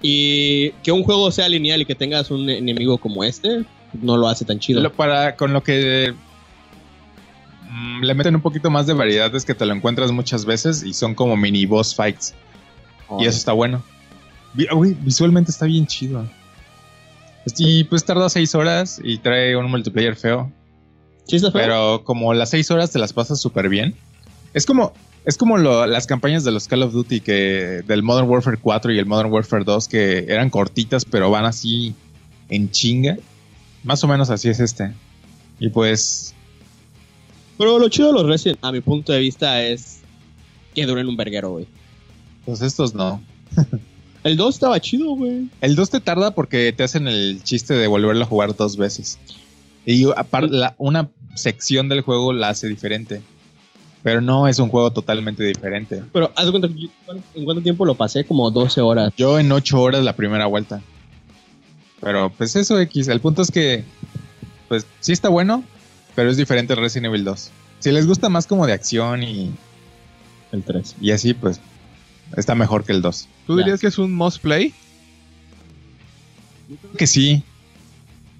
Y 0.00 0.70
que 0.82 0.92
un 0.92 1.02
juego 1.02 1.30
sea 1.30 1.48
lineal 1.48 1.82
y 1.82 1.84
que 1.84 1.94
tengas 1.94 2.30
un 2.30 2.48
enemigo 2.48 2.96
como 2.98 3.22
este, 3.24 3.64
no 4.02 4.16
lo 4.16 4.28
hace 4.28 4.44
tan 4.44 4.58
chido. 4.60 4.80
Lo- 4.80 4.92
para, 4.92 5.36
con 5.36 5.52
lo 5.52 5.62
que 5.62 6.14
mm, 7.70 8.02
le 8.02 8.14
meten 8.14 8.34
un 8.34 8.40
poquito 8.42 8.70
más 8.70 8.86
de 8.86 8.92
variedad 8.94 9.34
es 9.34 9.44
que 9.44 9.54
te 9.54 9.66
lo 9.66 9.74
encuentras 9.74 10.10
muchas 10.12 10.44
veces 10.44 10.82
y 10.82 10.92
son 10.94 11.14
como 11.14 11.36
mini 11.36 11.66
boss 11.66 11.94
fights. 11.94 12.34
Y 13.18 13.26
eso 13.26 13.36
está 13.36 13.52
bueno. 13.52 13.82
Uy, 14.74 14.96
visualmente 15.00 15.50
está 15.50 15.66
bien 15.66 15.86
chido. 15.86 16.24
Y 17.58 17.84
pues 17.84 18.04
tarda 18.04 18.28
seis 18.30 18.54
horas 18.54 19.00
y 19.02 19.18
trae 19.18 19.56
un 19.56 19.70
multiplayer 19.70 20.16
feo. 20.16 20.50
¿Sí 21.26 21.36
está 21.36 21.50
feo? 21.50 21.60
Pero 21.62 22.04
como 22.04 22.32
las 22.34 22.50
seis 22.50 22.70
horas 22.70 22.90
te 22.90 22.98
las 22.98 23.12
pasas 23.12 23.40
súper 23.40 23.68
bien. 23.68 23.94
Es 24.54 24.64
como, 24.64 24.92
es 25.24 25.36
como 25.36 25.58
lo- 25.58 25.86
las 25.86 26.06
campañas 26.06 26.44
de 26.44 26.52
los 26.52 26.68
Call 26.68 26.82
of 26.84 26.92
Duty 26.92 27.20
que 27.20 27.82
del 27.86 28.02
Modern 28.02 28.28
Warfare 28.28 28.56
4 28.58 28.92
y 28.92 28.98
el 28.98 29.06
Modern 29.06 29.30
Warfare 29.32 29.64
2 29.64 29.88
que 29.88 30.18
eran 30.28 30.48
cortitas 30.50 31.04
pero 31.04 31.30
van 31.30 31.44
así 31.44 31.94
en 32.48 32.70
chinga. 32.70 33.16
Más 33.82 34.02
o 34.04 34.08
menos 34.08 34.30
así 34.30 34.48
es 34.48 34.60
este. 34.60 34.92
Y 35.58 35.68
pues 35.68 36.34
Pero 37.58 37.78
lo 37.78 37.88
chido 37.88 38.08
de 38.08 38.14
los 38.14 38.26
Resident, 38.26 38.58
a 38.62 38.72
mi 38.72 38.80
punto 38.80 39.12
de 39.12 39.18
vista, 39.20 39.62
es 39.62 40.00
que 40.74 40.86
duren 40.86 41.08
un 41.08 41.16
verguero, 41.16 41.50
güey. 41.50 41.66
Pues 42.46 42.62
estos 42.62 42.94
no. 42.94 43.20
El 44.24 44.36
2 44.36 44.54
estaba 44.54 44.80
chido, 44.80 45.14
güey. 45.14 45.48
El 45.60 45.76
2 45.76 45.90
te 45.90 46.00
tarda 46.00 46.32
porque 46.32 46.72
te 46.72 46.82
hacen 46.82 47.06
el 47.08 47.42
chiste 47.44 47.74
de 47.74 47.86
volverlo 47.86 48.24
a 48.24 48.26
jugar 48.26 48.56
dos 48.56 48.76
veces. 48.76 49.18
Y 49.86 50.06
la- 50.50 50.74
una 50.78 51.10
sección 51.34 51.88
del 51.88 52.00
juego 52.00 52.32
la 52.32 52.48
hace 52.48 52.66
diferente. 52.68 53.20
Pero 54.02 54.20
no 54.20 54.48
es 54.48 54.58
un 54.58 54.68
juego 54.68 54.90
totalmente 54.92 55.44
diferente. 55.44 56.02
Pero 56.12 56.30
haz 56.36 56.44
de 56.46 56.50
cuenta, 56.50 56.68
¿en 57.34 57.44
cuánto 57.44 57.62
tiempo 57.62 57.84
lo 57.86 57.94
pasé? 57.94 58.24
Como 58.24 58.50
12 58.50 58.80
horas. 58.80 59.12
Yo 59.16 59.38
en 59.38 59.50
8 59.52 59.80
horas 59.80 60.02
la 60.04 60.14
primera 60.16 60.46
vuelta. 60.46 60.82
Pero 62.00 62.30
pues 62.30 62.54
eso 62.56 62.78
X. 62.80 63.08
El 63.08 63.20
punto 63.20 63.40
es 63.42 63.50
que, 63.50 63.84
pues 64.68 64.86
sí 65.00 65.12
está 65.12 65.28
bueno, 65.30 65.64
pero 66.14 66.30
es 66.30 66.36
diferente 66.36 66.72
al 66.74 66.80
Resident 66.80 67.06
Evil 67.06 67.24
2. 67.24 67.50
Si 67.78 67.92
les 67.92 68.06
gusta 68.06 68.28
más 68.28 68.46
como 68.46 68.66
de 68.66 68.72
acción 68.74 69.22
y, 69.22 69.50
El 70.52 70.62
3. 70.62 70.96
y 71.00 71.10
así, 71.12 71.32
pues 71.34 71.60
está 72.36 72.54
mejor 72.54 72.84
que 72.84 72.92
el 72.92 73.02
2. 73.02 73.28
¿Tú 73.46 73.56
dirías 73.56 73.80
que 73.80 73.86
es 73.88 73.98
un 73.98 74.14
must 74.14 74.40
play? 74.42 74.72
Creo 76.68 76.92
que 76.96 77.06
sí. 77.06 77.42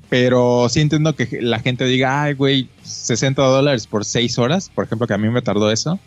Pero 0.09 0.69
sí 0.69 0.81
entiendo 0.81 1.15
que 1.17 1.41
la 1.43 1.59
gente 1.61 1.85
diga, 1.87 2.23
ay, 2.23 2.35
güey, 2.35 2.69
60 2.83 3.43
dólares 3.43 3.87
por 3.87 4.05
6 4.05 4.39
horas. 4.39 4.71
Por 4.75 4.85
ejemplo, 4.85 5.07
que 5.07 5.15
a 5.15 5.19
mí 5.19 5.29
me 5.29 5.43
tardó 5.43 5.71
eso. 5.71 5.99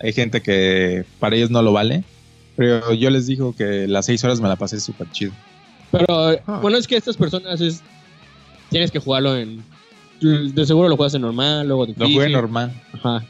Hay 0.00 0.12
gente 0.12 0.42
que 0.42 1.04
para 1.20 1.36
ellos 1.36 1.50
no 1.50 1.62
lo 1.62 1.72
vale. 1.72 2.04
Pero 2.56 2.92
yo 2.92 3.10
les 3.10 3.26
digo 3.26 3.54
que 3.54 3.86
las 3.86 4.06
6 4.06 4.24
horas 4.24 4.40
me 4.40 4.48
la 4.48 4.56
pasé 4.56 4.80
súper 4.80 5.10
chido. 5.12 5.32
Pero 5.90 6.06
Ah. 6.46 6.58
bueno, 6.60 6.76
es 6.76 6.86
que 6.86 6.96
estas 6.96 7.16
personas 7.16 7.60
es. 7.60 7.82
Tienes 8.70 8.90
que 8.90 8.98
jugarlo 8.98 9.36
en. 9.36 9.62
De 10.20 10.66
seguro 10.66 10.88
lo 10.88 10.96
juegas 10.96 11.14
en 11.14 11.22
normal, 11.22 11.66
luego 11.68 11.82
Lo 11.82 11.86
difícil. 11.86 12.14
jugué 12.14 12.28
normal. 12.30 12.72
Ajá. 12.92 13.24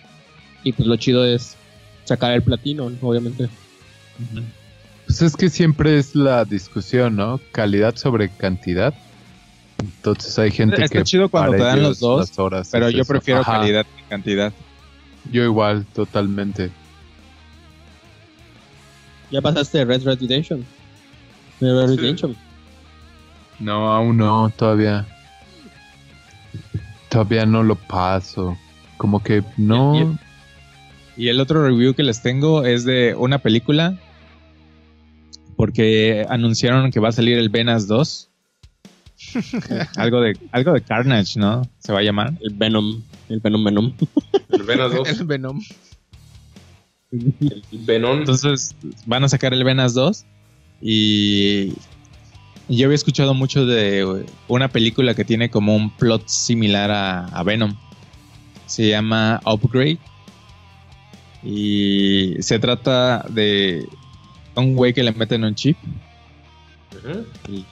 Y 0.64 0.73
pues 0.73 0.87
lo 0.88 0.97
chido 0.97 1.25
es 1.25 1.57
sacar 2.05 2.33
el 2.33 2.42
platino, 2.42 2.90
obviamente. 3.03 3.49
Pues 5.07 5.22
es 5.22 5.37
que 5.37 5.48
siempre 5.50 5.98
es 5.98 6.14
la 6.14 6.44
discusión, 6.44 7.16
¿no? 7.16 7.40
Calidad 7.52 7.96
sobre 7.96 8.29
cantidad. 8.29 8.94
Entonces 9.79 10.38
hay 10.38 10.50
gente 10.50 10.83
Está 10.83 10.98
que. 10.98 11.05
chido 11.05 11.29
cuando 11.29 11.52
te 11.52 11.62
dan 11.62 11.83
los 11.83 12.00
dos, 12.00 12.38
horas 12.38 12.68
Pero 12.72 12.88
yo 12.90 13.02
eso. 13.02 13.12
prefiero 13.12 13.40
Ajá, 13.40 13.61
calidad 13.61 13.85
que 13.85 14.02
cantidad. 14.09 14.52
Yo 15.31 15.44
igual, 15.44 15.85
totalmente. 15.94 16.70
Ya 19.31 19.42
pasaste 19.42 19.85
Red 19.85 20.02
Red 20.05 20.20
Redemption. 20.20 20.64
Red 21.61 21.76
Red 21.81 21.88
Sí. 21.90 21.96
Redemption. 21.96 22.37
No, 23.59 23.92
aún 23.92 24.16
no, 24.16 24.50
todavía. 24.57 25.07
Todavía 27.09 27.46
no 27.46 27.62
lo 27.62 27.74
paso. 27.76 28.57
Como 28.96 29.22
que 29.22 29.42
no. 29.57 30.18
Y 31.16 31.29
el 31.29 31.40
otro 31.40 31.62
review 31.66 31.94
que 31.94 32.02
les 32.02 32.22
tengo 32.22 32.64
es 32.64 32.85
de 32.85 33.14
una 33.14 33.38
película. 33.38 33.96
Porque 35.57 36.27
anunciaron 36.29 36.90
que 36.90 37.01
va 37.01 37.09
a 37.09 37.12
salir 37.12 37.38
el 37.38 37.49
Venas 37.49 37.87
2. 37.87 38.31
algo 39.97 40.21
de 40.21 40.38
algo 40.53 40.73
de 40.73 40.83
Carnage, 40.83 41.38
¿no? 41.38 41.62
Se 41.79 41.92
va 41.92 42.01
a 42.01 42.03
llamar. 42.03 42.35
El 42.40 42.55
Venom. 42.55 43.03
El 43.29 43.40
Venom 43.40 43.64
Venom. 43.64 43.92
El 44.51 44.62
Venas 44.62 44.92
2. 44.92 45.09
El 45.09 45.27
Venom. 45.27 45.61
El 47.12 47.62
Venom. 47.73 48.19
Entonces 48.19 48.77
van 49.07 49.25
a 49.25 49.29
sacar 49.29 49.55
el 49.55 49.64
Venas 49.64 49.95
2 49.95 50.25
y 50.83 51.73
y 52.69 52.79
yo 52.79 52.87
había 52.87 52.97
escuchado 52.97 53.33
mucho 53.33 53.64
de 53.64 54.27
una 54.49 54.69
película 54.69 55.14
que 55.14 55.25
tiene 55.25 55.51
como 55.51 55.77
un 55.77 55.90
plot 55.90 56.27
similar 56.27 56.90
a, 56.90 57.27
a 57.27 57.42
Venom. 57.45 57.77
Se 58.66 58.88
llama 58.88 59.40
Upgrade 59.45 59.99
y 61.45 62.35
se 62.40 62.59
trata 62.59 63.25
de 63.29 63.87
un 64.57 64.75
güey 64.75 64.92
que 64.95 65.03
le 65.03 65.12
meten 65.12 65.45
un 65.45 65.55
chip 65.55 65.77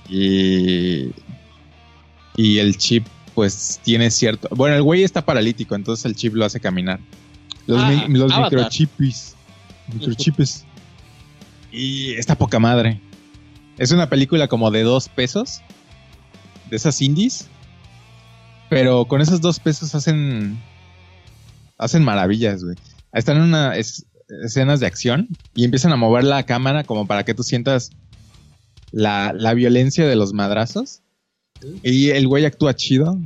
y, 0.08 1.10
y 2.36 2.58
el 2.58 2.76
chip 2.76 3.06
pues 3.34 3.80
tiene 3.82 4.10
cierto... 4.10 4.48
Bueno, 4.52 4.76
el 4.76 4.82
güey 4.82 5.02
está 5.02 5.24
paralítico, 5.24 5.74
entonces 5.74 6.04
el 6.04 6.14
chip 6.14 6.34
lo 6.34 6.44
hace 6.44 6.60
caminar. 6.60 7.00
Los, 7.66 7.82
Ah, 7.82 8.04
mi- 8.08 8.16
los 8.18 8.30
Avatar. 8.32 8.52
microchips. 8.52 9.34
Microchips. 9.92 10.64
Y 11.72 12.12
está 12.12 12.36
poca 12.36 12.60
madre. 12.60 13.00
Es 13.78 13.90
una 13.90 14.08
película 14.08 14.46
como 14.46 14.70
de 14.70 14.82
dos 14.84 15.08
pesos. 15.08 15.62
De 16.70 16.76
esas 16.76 17.00
indies. 17.02 17.48
Pero 18.70 19.04
con 19.06 19.20
esos 19.20 19.40
dos 19.40 19.58
pesos 19.58 19.94
hacen... 19.96 20.60
Hacen 21.76 22.04
maravillas, 22.04 22.62
güey. 22.62 22.76
Están 23.12 23.38
en 23.38 23.42
una... 23.44 23.76
es- 23.76 24.06
escenas 24.42 24.80
de 24.80 24.86
acción 24.86 25.28
y 25.54 25.64
empiezan 25.64 25.92
a 25.92 25.96
mover 25.96 26.24
la 26.24 26.44
cámara 26.44 26.84
como 26.84 27.06
para 27.06 27.24
que 27.24 27.34
tú 27.34 27.42
sientas 27.42 27.90
la, 28.90 29.32
la 29.36 29.54
violencia 29.54 30.06
de 30.06 30.16
los 30.16 30.32
madrazos. 30.32 31.02
Y 31.82 32.10
el 32.10 32.26
güey 32.28 32.44
actúa 32.44 32.74
chido. 32.74 33.18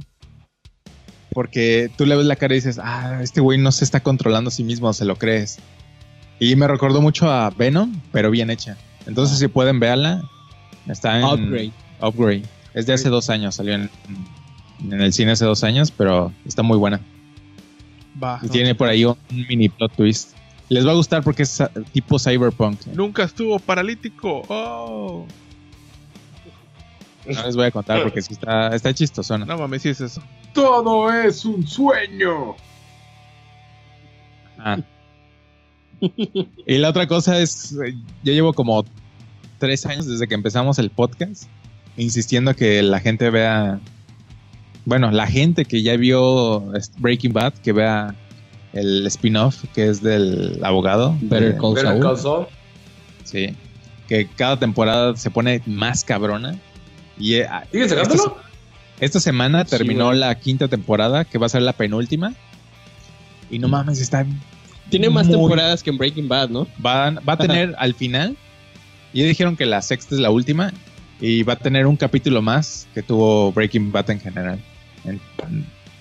Porque 1.32 1.90
tú 1.96 2.06
le 2.06 2.16
ves 2.16 2.26
la 2.26 2.36
cara 2.36 2.54
y 2.54 2.56
dices, 2.56 2.80
ah, 2.82 3.20
este 3.22 3.40
güey 3.40 3.58
no 3.58 3.70
se 3.70 3.84
está 3.84 4.00
controlando 4.00 4.48
a 4.48 4.50
sí 4.50 4.64
mismo, 4.64 4.92
se 4.92 5.04
lo 5.04 5.16
crees. 5.16 5.58
Y 6.40 6.56
me 6.56 6.66
recordó 6.66 7.00
mucho 7.00 7.30
a 7.30 7.50
Venom, 7.50 8.00
pero 8.12 8.30
bien 8.30 8.50
hecha. 8.50 8.76
Entonces, 9.06 9.38
si 9.38 9.48
pueden 9.48 9.78
verla, 9.78 10.22
está 10.86 11.18
en 11.18 11.24
Upgrade. 11.24 11.72
Upgrade. 12.00 12.42
Es 12.74 12.86
de 12.86 12.94
hace 12.94 13.08
dos 13.08 13.28
años, 13.30 13.56
salió 13.56 13.74
en, 13.74 13.90
en 14.84 15.00
el 15.00 15.12
cine 15.12 15.32
hace 15.32 15.44
dos 15.44 15.64
años, 15.64 15.90
pero 15.90 16.32
está 16.44 16.62
muy 16.62 16.78
buena. 16.78 17.00
Y 18.42 18.46
no. 18.46 18.52
tiene 18.52 18.74
por 18.74 18.88
ahí 18.88 19.04
un 19.04 19.16
mini 19.30 19.68
plot 19.68 19.92
twist. 19.94 20.32
Les 20.68 20.86
va 20.86 20.90
a 20.92 20.94
gustar 20.94 21.22
porque 21.22 21.44
es 21.44 21.60
ah, 21.60 21.70
tipo 21.92 22.18
cyberpunk. 22.18 22.86
Nunca 22.88 23.24
estuvo 23.24 23.58
paralítico. 23.58 24.42
Oh. 24.48 25.26
No 27.26 27.42
les 27.42 27.56
voy 27.56 27.66
a 27.66 27.70
contar 27.70 28.02
porque 28.02 28.22
sí 28.22 28.34
está, 28.34 28.74
está 28.74 28.92
chistosona. 28.94 29.44
No 29.44 29.58
mames, 29.58 29.82
sí 29.82 29.90
es 29.90 30.00
eso. 30.00 30.22
Todo 30.52 31.12
es 31.12 31.44
un 31.44 31.66
sueño. 31.66 32.56
Ah. 34.58 34.78
y 36.00 36.78
la 36.78 36.88
otra 36.90 37.06
cosa 37.06 37.38
es, 37.38 37.72
eh, 37.72 37.94
yo 38.22 38.32
llevo 38.32 38.52
como 38.52 38.84
tres 39.58 39.84
años 39.86 40.06
desde 40.06 40.26
que 40.26 40.34
empezamos 40.34 40.78
el 40.78 40.90
podcast 40.90 41.48
insistiendo 41.98 42.54
que 42.54 42.82
la 42.82 43.00
gente 43.00 43.28
vea, 43.28 43.80
bueno, 44.84 45.10
la 45.10 45.26
gente 45.26 45.64
que 45.64 45.82
ya 45.82 45.96
vio 45.96 46.72
Breaking 46.98 47.32
Bad, 47.32 47.54
que 47.54 47.72
vea 47.72 48.14
el 48.72 49.06
spin-off 49.06 49.64
que 49.74 49.88
es 49.88 50.02
del 50.02 50.60
abogado. 50.62 51.16
Better 51.20 51.54
de- 51.54 51.60
Call 51.60 51.74
Better 51.74 51.88
Saul. 51.90 52.00
Call 52.02 52.18
Saul. 52.18 52.46
Sí. 53.24 53.54
Que 54.08 54.26
cada 54.26 54.58
temporada 54.58 55.16
se 55.16 55.30
pone 55.30 55.62
más 55.66 56.04
cabrona. 56.04 56.58
Y 57.18 57.34
eh, 57.34 57.48
¿Siguen 57.72 57.88
sacándolo? 57.88 58.36
esta 59.00 59.20
semana 59.20 59.64
Sí, 59.64 59.70
terminó 59.70 60.06
güey. 60.06 60.18
la 60.18 60.34
quinta 60.38 60.68
temporada, 60.68 61.24
que 61.24 61.38
va 61.38 61.46
a 61.46 61.48
ser 61.50 61.62
la 61.62 61.72
penúltima. 61.72 62.34
Y 63.50 63.58
no 63.58 63.68
mames, 63.68 64.00
está 64.00 64.26
Tiene 64.90 65.08
más 65.10 65.28
temporadas 65.28 65.82
que 65.82 65.90
en 65.90 65.98
Breaking 65.98 66.28
Bad, 66.28 66.48
¿no? 66.50 66.66
va, 66.84 67.10
va 67.10 67.32
a 67.34 67.36
tener 67.38 67.74
al 67.78 67.94
final. 67.94 68.36
Ya 69.14 69.24
dijeron 69.24 69.56
que 69.56 69.66
la 69.66 69.80
sexta 69.82 70.14
es 70.14 70.20
la 70.20 70.30
última. 70.30 70.72
Y 71.20 71.42
va 71.42 71.54
a 71.54 71.56
tener 71.56 71.86
un 71.86 71.96
capítulo 71.96 72.40
más 72.42 72.86
que 72.94 73.02
tuvo 73.02 73.50
Breaking 73.52 73.90
Bad 73.90 74.10
en 74.10 74.20
general. 74.20 74.60
En- 75.04 75.20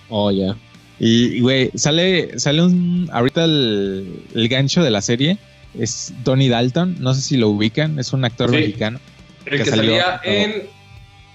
Oh, 0.10 0.30
ya. 0.32 0.56
y, 0.56 0.56
y, 1.00 1.40
güey, 1.42 1.72
sale, 1.76 2.40
sale 2.40 2.64
un. 2.64 3.10
Ahorita 3.14 3.44
el, 3.46 4.24
el 4.34 4.48
gancho 4.48 4.84
de 4.84 4.90
la 4.90 5.02
serie 5.02 5.38
es 5.78 6.14
Tony 6.24 6.50
Dalton. 6.50 6.96
No 7.00 7.14
sé 7.14 7.22
si 7.22 7.38
lo 7.38 7.50
ubican. 7.50 8.00
Es 8.00 8.14
un 8.14 8.26
actor 8.26 8.50
Sí. 8.50 8.56
mexicano. 8.56 9.00
El 9.46 9.58
que 9.60 9.64
que 9.64 9.70
salió- 9.70 10.00
salía 10.02 10.22
en. 10.24 10.64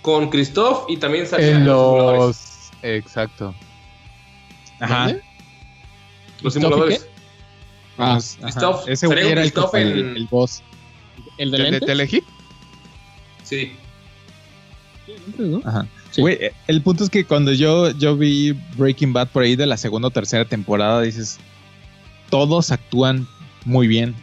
Con 0.03 0.31
Christoph 0.31 0.87
y 0.90 0.96
también 0.96 1.27
salía 1.29 1.51
En 1.51 1.57
en 1.59 1.64
los 1.66 1.77
simuladores. 1.94 2.18
los. 2.20 2.70
Exacto. 2.83 3.55
Ajá. 4.81 5.05
¿Dónde? 5.07 5.22
Los 6.42 6.55
¿Christoph 6.55 6.57
y 6.57 6.61
simuladores. 6.96 7.09
Ah, 7.98 8.16
ajá. 8.16 8.27
Christoph, 8.40 8.88
Ese 8.88 9.07
güey 9.07 9.18
era 9.20 9.29
el, 9.42 9.53
Christoph 9.53 9.75
el, 9.77 9.98
en- 10.01 10.16
el 10.16 10.27
boss. 10.27 10.61
¿El 11.38 11.51
de 11.53 11.59
¿El 11.59 11.70
de? 11.72 11.81
Telehit? 11.81 12.25
Sí. 13.44 13.72
Ajá. 15.64 15.87
Sí. 16.12 16.22
Eh, 16.27 16.53
el 16.68 16.83
punto 16.83 17.05
es 17.05 17.11
que 17.11 17.25
cuando 17.25 17.53
yo, 17.53 17.90
yo 17.90 18.16
vi 18.16 18.53
Breaking 18.77 19.12
Bad 19.12 19.29
por 19.29 19.42
ahí 19.42 19.57
de 19.57 19.66
la 19.66 19.77
segunda 19.77 20.09
o 20.09 20.11
tercera 20.11 20.44
temporada, 20.44 21.01
dices, 21.01 21.38
todos 22.31 22.70
actúan 22.70 23.27
muy 23.64 23.87
bien. 23.87 24.14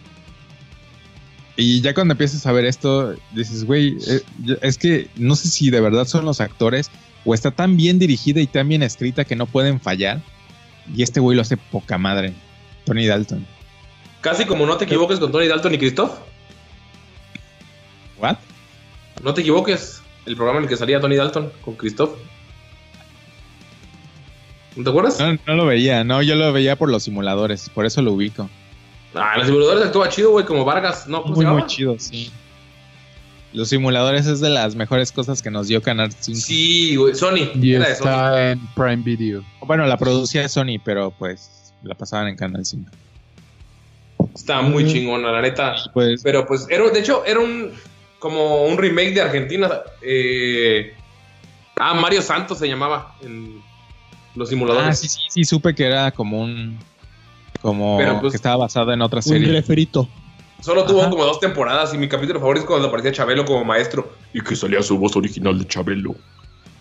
Y 1.57 1.81
ya 1.81 1.93
cuando 1.93 2.13
empiezas 2.13 2.45
a 2.45 2.53
ver 2.53 2.63
esto, 2.63 3.15
dices, 3.33 3.65
güey, 3.65 3.97
eh, 4.07 4.21
es 4.61 4.77
que 4.77 5.09
no 5.17 5.35
sé 5.35 5.49
si 5.49 5.69
de 5.69 5.81
verdad 5.81 6.05
son 6.05 6.23
los 6.23 6.39
actores 6.39 6.89
o 7.25 7.33
está 7.33 7.51
tan 7.51 7.75
bien 7.75 7.99
dirigida 7.99 8.39
y 8.39 8.47
tan 8.47 8.69
bien 8.69 8.81
escrita 8.81 9.25
que 9.25 9.35
no 9.35 9.45
pueden 9.45 9.81
fallar. 9.81 10.21
Y 10.95 11.03
este 11.03 11.19
güey 11.19 11.35
lo 11.35 11.41
hace 11.41 11.57
poca 11.57 11.97
madre. 11.97 12.33
Tony 12.85 13.05
Dalton. 13.05 13.45
Casi 14.21 14.45
como 14.45 14.65
no 14.65 14.77
te 14.77 14.85
equivoques 14.85 15.19
con 15.19 15.31
Tony 15.31 15.47
Dalton 15.47 15.73
y 15.73 15.77
Christoph. 15.77 16.11
¿What? 18.19 18.37
No 19.23 19.33
te 19.33 19.41
equivoques. 19.41 20.01
El 20.25 20.35
programa 20.35 20.59
en 20.59 20.63
el 20.65 20.69
que 20.69 20.77
salía 20.77 20.99
Tony 20.99 21.15
Dalton 21.15 21.51
con 21.63 21.75
Christoph. 21.75 22.11
¿No 24.75 24.83
te 24.83 24.89
acuerdas? 24.89 25.19
No, 25.19 25.37
no 25.47 25.55
lo 25.55 25.65
veía, 25.65 26.03
no, 26.03 26.21
yo 26.21 26.35
lo 26.35 26.53
veía 26.53 26.75
por 26.75 26.89
los 26.89 27.03
simuladores, 27.03 27.69
por 27.69 27.85
eso 27.85 28.01
lo 28.01 28.13
ubico. 28.13 28.49
Ah, 29.15 29.31
en 29.33 29.39
los 29.39 29.47
simuladores 29.47 29.85
actúa 29.85 30.09
chido, 30.09 30.31
güey, 30.31 30.45
como 30.45 30.63
Vargas. 30.63 31.07
No, 31.07 31.23
¿cómo 31.23 31.35
Muy, 31.35 31.45
muy 31.45 31.65
chido, 31.65 31.97
sí. 31.97 32.31
Los 33.51 33.69
simuladores 33.69 34.27
es 34.27 34.41
de 34.41 34.49
las 34.49 34.75
mejores 34.75 35.11
cosas 35.11 35.41
que 35.41 35.49
nos 35.49 35.67
dio 35.67 35.81
Canal 35.81 36.11
5. 36.11 36.39
Sí, 36.39 36.95
güey. 36.95 37.15
Sony. 37.15 37.49
Y 37.55 37.73
Era 37.73 37.89
de 37.89 37.95
Sony. 37.95 38.05
está 38.05 38.51
en 38.51 38.59
Prime 38.75 38.97
Video. 38.97 39.43
Bueno, 39.65 39.87
la 39.87 39.97
producía 39.97 40.47
Sony, 40.47 40.79
pero 40.83 41.11
pues 41.17 41.73
la 41.81 41.95
pasaban 41.95 42.27
en 42.27 42.35
Canal 42.35 42.63
5. 42.63 42.91
Está 44.35 44.61
muy 44.61 44.85
chingona, 44.85 45.31
la 45.31 45.41
neta. 45.41 45.75
Pues 45.93 46.21
Pero 46.23 46.45
pues, 46.45 46.67
era, 46.69 46.87
de 46.89 46.99
hecho, 46.99 47.25
era 47.25 47.39
un. 47.39 47.71
Como 48.19 48.65
un 48.65 48.77
remake 48.77 49.13
de 49.13 49.21
Argentina. 49.21 49.69
Eh, 50.01 50.93
ah, 51.77 51.93
Mario 51.93 52.21
Santos 52.21 52.57
se 52.59 52.67
llamaba 52.67 53.15
en 53.21 53.61
los 54.35 54.49
simuladores. 54.49 54.87
ah, 54.89 54.93
sí, 54.93 55.07
sí, 55.07 55.19
sí, 55.29 55.43
supe 55.45 55.73
que 55.73 55.85
era 55.85 56.11
como 56.11 56.41
un 56.41 56.77
como 57.61 57.97
Pero, 57.97 58.19
pues, 58.21 58.31
que 58.33 58.37
estaba 58.37 58.57
basado 58.57 58.91
en 58.93 59.01
otra 59.01 59.17
Un 59.17 59.23
serie. 59.23 59.51
referito. 59.51 60.07
Solo 60.61 60.85
tuvo 60.85 61.01
Ajá. 61.01 61.09
como 61.09 61.23
dos 61.25 61.39
temporadas 61.39 61.93
y 61.93 61.97
mi 61.97 62.07
capítulo 62.09 62.39
favorito 62.39 62.63
es 62.65 62.67
cuando 62.67 62.87
aparecía 62.89 63.11
Chabelo 63.13 63.45
como 63.45 63.63
maestro. 63.63 64.11
Y 64.33 64.41
que 64.41 64.55
salía 64.55 64.81
su 64.83 64.97
voz 64.97 65.15
original 65.15 65.57
de 65.57 65.65
Chabelo. 65.65 66.15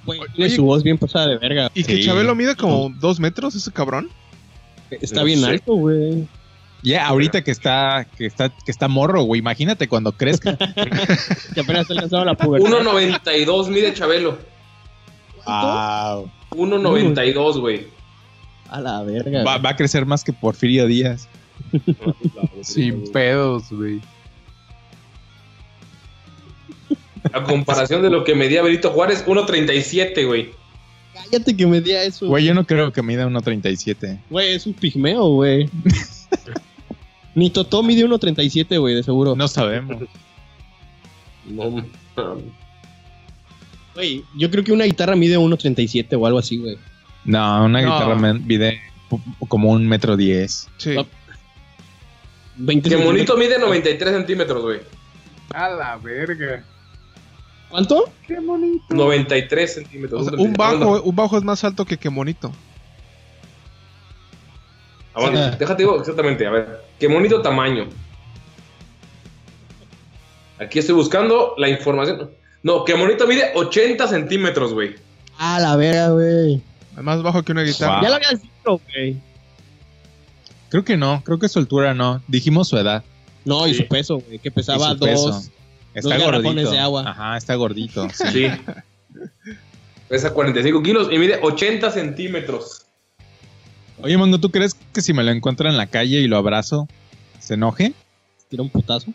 Güey, 0.04 0.20
tiene 0.34 0.50
su 0.50 0.64
voz 0.64 0.82
bien 0.82 0.98
pasada 0.98 1.28
de 1.28 1.38
verga. 1.38 1.70
Y 1.74 1.84
que. 1.84 2.00
Chabelo 2.04 2.34
mide 2.34 2.56
como 2.56 2.90
dos 2.98 3.20
metros, 3.20 3.54
ese 3.54 3.70
cabrón. 3.72 4.08
Está 4.90 5.20
No 5.20 5.24
bien 5.26 5.40
sé. 5.40 5.46
alto, 5.46 5.74
güey. 5.74 6.26
Ya, 6.82 7.06
ahorita 7.06 7.42
que 7.42 7.50
está 7.50 8.06
que 8.16 8.26
está 8.26 8.50
que 8.50 8.70
está 8.70 8.88
morro, 8.88 9.22
güey, 9.22 9.40
imagínate 9.40 9.88
cuando 9.88 10.12
crezca. 10.12 10.56
Que 11.54 11.60
apenas 11.60 11.90
ha 11.90 11.94
alcanzado 11.94 12.24
la 12.24 12.34
pubertad. 12.34 12.70
1.92 12.70 13.68
mide 13.68 13.92
Chabelo. 13.94 14.38
Wow. 15.44 16.30
1.92, 16.50 17.60
güey. 17.60 17.86
A 18.68 18.80
la 18.80 19.02
verga. 19.02 19.42
Va, 19.42 19.58
va 19.58 19.70
a 19.70 19.76
crecer 19.76 20.06
más 20.06 20.22
que 20.22 20.32
Porfirio 20.32 20.86
Díaz. 20.86 21.28
Sin 22.62 23.10
pedos, 23.10 23.70
güey. 23.70 24.00
A 27.32 27.42
comparación 27.42 28.02
de 28.02 28.10
lo 28.10 28.24
que 28.24 28.34
medía 28.34 28.62
Benito 28.62 28.90
Juárez, 28.90 29.26
1.37, 29.26 30.26
güey. 30.26 30.50
Cállate 31.14 31.56
que 31.56 31.66
medía 31.66 32.04
eso. 32.04 32.28
Güey, 32.28 32.44
yo 32.44 32.54
no 32.54 32.64
creo 32.64 32.92
que 32.92 33.02
mida 33.02 33.26
1.37. 33.26 34.20
Güey, 34.30 34.54
es 34.54 34.66
un 34.66 34.74
pigmeo, 34.74 35.28
güey. 35.30 35.68
Ni 37.38 37.50
Totó 37.50 37.84
mide 37.84 38.04
1.37, 38.04 38.80
güey, 38.80 38.96
de 38.96 39.04
seguro. 39.04 39.36
No 39.36 39.46
sabemos. 39.46 40.02
No. 41.46 41.84
Güey, 43.94 44.24
yo 44.36 44.50
creo 44.50 44.64
que 44.64 44.72
una 44.72 44.84
guitarra 44.84 45.14
mide 45.14 45.38
1.37 45.38 46.18
o 46.20 46.26
algo 46.26 46.40
así, 46.40 46.56
güey. 46.58 46.76
No, 47.24 47.64
una 47.64 47.80
No. 47.80 47.92
guitarra 47.92 48.16
mide 48.32 48.80
como 49.46 49.70
un 49.70 49.86
metro 49.86 50.16
diez. 50.16 50.68
Sí. 50.78 50.96
Ah. 50.98 51.06
20 52.56 52.88
Que 52.90 52.96
monito 52.96 53.36
mide 53.36 53.56
93 53.56 54.14
centímetros, 54.14 54.60
güey. 54.62 54.80
A 55.54 55.68
la 55.68 55.96
verga. 55.96 56.64
¿Cuánto? 57.70 58.10
93 58.88 59.74
centímetros. 59.74 60.26
O 60.26 60.30
sea, 60.30 60.38
un 60.38 60.54
bajo, 60.54 61.02
un 61.02 61.14
bajo 61.14 61.38
es 61.38 61.44
más 61.44 61.62
alto 61.62 61.84
que 61.84 61.98
que 61.98 62.10
monito. 62.10 62.52
Aguanta, 65.18 65.56
déjate 65.56 65.82
digo 65.82 65.98
exactamente, 65.98 66.46
a 66.46 66.50
ver. 66.50 66.80
Qué 66.98 67.08
bonito 67.08 67.42
tamaño. 67.42 67.88
Aquí 70.58 70.78
estoy 70.78 70.94
buscando 70.94 71.54
la 71.56 71.68
información. 71.68 72.30
No, 72.62 72.84
qué 72.84 72.94
bonito 72.94 73.26
mide 73.26 73.52
80 73.54 74.08
centímetros, 74.08 74.74
güey. 74.74 74.96
Ah, 75.38 75.58
la 75.60 75.76
verga, 75.76 76.10
güey. 76.10 76.62
Más 76.96 77.22
bajo 77.22 77.42
que 77.42 77.52
una 77.52 77.62
guitarra. 77.62 77.94
Wow. 77.94 78.02
Ya 78.02 78.08
lo 78.08 78.14
habías 78.16 78.42
dicho, 78.42 78.80
güey. 78.84 79.16
Creo 80.68 80.84
que 80.84 80.96
no, 80.96 81.22
creo 81.24 81.38
que 81.38 81.48
su 81.48 81.58
altura 81.58 81.94
no. 81.94 82.22
Dijimos 82.26 82.68
su 82.68 82.76
edad. 82.76 83.04
No, 83.44 83.66
y 83.66 83.74
su 83.74 83.86
peso, 83.86 84.18
güey. 84.18 84.38
Que 84.38 84.48
y 84.48 84.52
pesaba 84.52 84.96
peso. 84.96 85.28
dos. 85.28 85.50
Está 85.94 86.18
gordito. 86.18 86.70
de 86.70 86.78
agua. 86.78 87.04
Ajá, 87.06 87.36
está 87.36 87.54
gordito. 87.54 88.08
sí. 88.10 88.26
Sí. 88.32 88.50
Pesa 90.08 90.32
45 90.32 90.82
kilos 90.82 91.08
y 91.10 91.18
mide 91.18 91.38
80 91.42 91.90
centímetros. 91.90 92.86
Oye, 94.02 94.16
Mongo, 94.16 94.38
¿tú 94.38 94.50
crees 94.50 94.74
que 94.92 95.00
si 95.00 95.12
me 95.12 95.24
lo 95.24 95.30
encuentro 95.30 95.68
en 95.68 95.76
la 95.76 95.86
calle 95.86 96.20
y 96.20 96.28
lo 96.28 96.36
abrazo, 96.36 96.88
se 97.38 97.54
enoje? 97.54 97.92
Tira 98.48 98.62
un 98.62 98.70
putazo. 98.70 99.12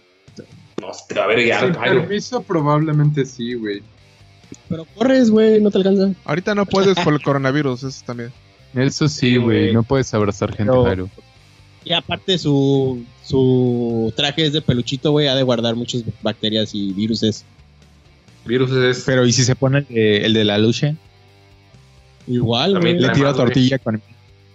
No, 0.81 0.91
te 1.07 1.15
va 1.15 1.23
a 1.23 1.27
ver 1.27 1.45
ya, 1.45 1.61
Sin 1.61 1.73
permiso, 1.73 2.43
probablemente 2.43 3.25
sí, 3.25 3.53
güey. 3.53 3.81
Pero 4.67 4.85
corres, 4.95 5.29
güey. 5.31 5.61
No 5.61 5.71
te 5.71 5.77
alcanza. 5.77 6.11
Ahorita 6.25 6.53
no 6.55 6.65
puedes 6.65 6.97
por 6.99 7.13
el 7.13 7.21
coronavirus, 7.21 7.83
eso 7.83 8.03
también. 8.05 8.31
Eso 8.75 9.07
sí, 9.07 9.37
güey. 9.37 9.73
No 9.73 9.83
puedes 9.83 10.13
abrazar 10.13 10.49
gente, 10.49 10.71
Pero- 10.71 10.83
Jairo. 10.83 11.09
Y 11.85 11.91
aparte 11.91 12.37
su, 12.37 13.03
su 13.23 14.13
traje 14.15 14.45
es 14.45 14.53
de 14.53 14.61
peluchito, 14.61 15.11
güey. 15.11 15.27
Ha 15.27 15.35
de 15.35 15.43
guardar 15.43 15.75
muchas 15.75 16.03
bacterias 16.21 16.73
y 16.73 16.93
viruses. 16.93 17.43
Virus 18.45 18.71
es. 18.71 19.03
Pero, 19.05 19.25
¿y 19.25 19.33
si 19.33 19.43
se 19.43 19.55
pone 19.55 19.79
el 19.79 19.87
de, 19.87 20.17
el 20.25 20.33
de 20.33 20.43
la 20.45 20.57
luche? 20.57 20.95
Igual, 22.27 22.79
güey. 22.79 22.99
Le 22.99 23.09
güey. 23.09 23.33
tortilla 23.33 23.79
con... 23.79 24.01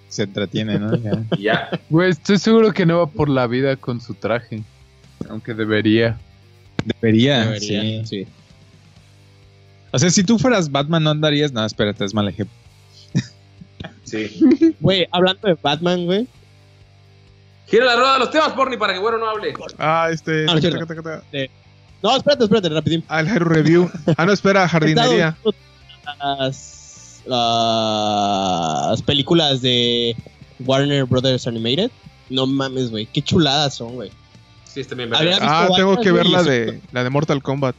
Se 0.09 0.23
entretiene, 0.23 0.79
¿no? 0.79 0.93
Ya. 1.39 1.71
Güey, 1.91 2.11
estoy 2.11 2.39
seguro 2.39 2.73
que 2.73 2.87
no 2.87 2.99
va 2.99 3.07
por 3.07 3.29
la 3.29 3.47
vida 3.47 3.77
con 3.77 4.01
su 4.01 4.15
traje. 4.15 4.63
Aunque 5.29 5.55
debería. 5.55 6.19
Debería, 6.85 7.45
Debería, 7.45 8.05
sí. 8.05 8.25
sí. 8.25 8.27
O 9.91 9.99
sea, 9.99 10.11
si 10.11 10.23
tú 10.23 10.39
fueras 10.39 10.71
Batman, 10.71 11.03
no 11.03 11.11
andarías... 11.11 11.53
No, 11.53 11.65
espérate, 11.65 12.05
es 12.05 12.15
mal 12.15 12.29
ejemplo. 12.29 12.57
Sí. 14.05 14.75
Güey, 14.81 15.07
hablando 15.11 15.49
de 15.49 15.59
Batman, 15.61 16.07
güey. 16.07 16.27
Gira 17.67 17.85
la 17.85 17.97
rueda 17.97 18.13
de 18.15 18.19
los 18.21 18.31
temas, 18.31 18.53
Porni, 18.53 18.77
para 18.79 18.95
que 18.95 18.99
bueno 18.99 19.19
no 19.19 19.29
hable. 19.29 19.53
Ah, 19.79 20.09
este. 20.11 20.47
Ah, 20.49 20.55
no, 20.55 20.61
taca, 20.61 20.79
taca, 20.79 20.87
taca, 20.87 21.03
taca. 21.03 21.53
No, 22.03 22.17
espérate, 22.17 22.45
espérate, 22.45 22.69
rapidín. 22.71 23.05
Ah, 23.09 23.21
el 23.21 23.29
Hero 23.29 23.45
Review. 23.45 23.91
Ah, 24.17 24.25
no, 24.25 24.33
espera, 24.33 24.67
jardinería. 24.67 25.37
Las, 26.19 26.78
las 27.29 29.03
películas 29.03 29.61
de 29.63 30.17
Warner 30.61 31.05
Brothers 31.05 31.47
Animated. 31.47 31.91
No 32.31 32.47
mames, 32.47 32.91
güey. 32.91 33.07
Qué 33.07 33.23
chuladas 33.23 33.75
son, 33.75 33.95
güey. 33.95 34.11
Sí, 34.65 34.81
está 34.81 34.95
bien. 34.95 35.11
Ah, 35.13 35.69
tengo 35.75 35.91
varias, 35.91 36.05
que 36.05 36.13
ver 36.13 36.27
la 36.27 36.43
de, 36.43 36.81
la 36.93 37.05
de 37.05 37.11
Mortal 37.11 37.43
Kombat. 37.43 37.75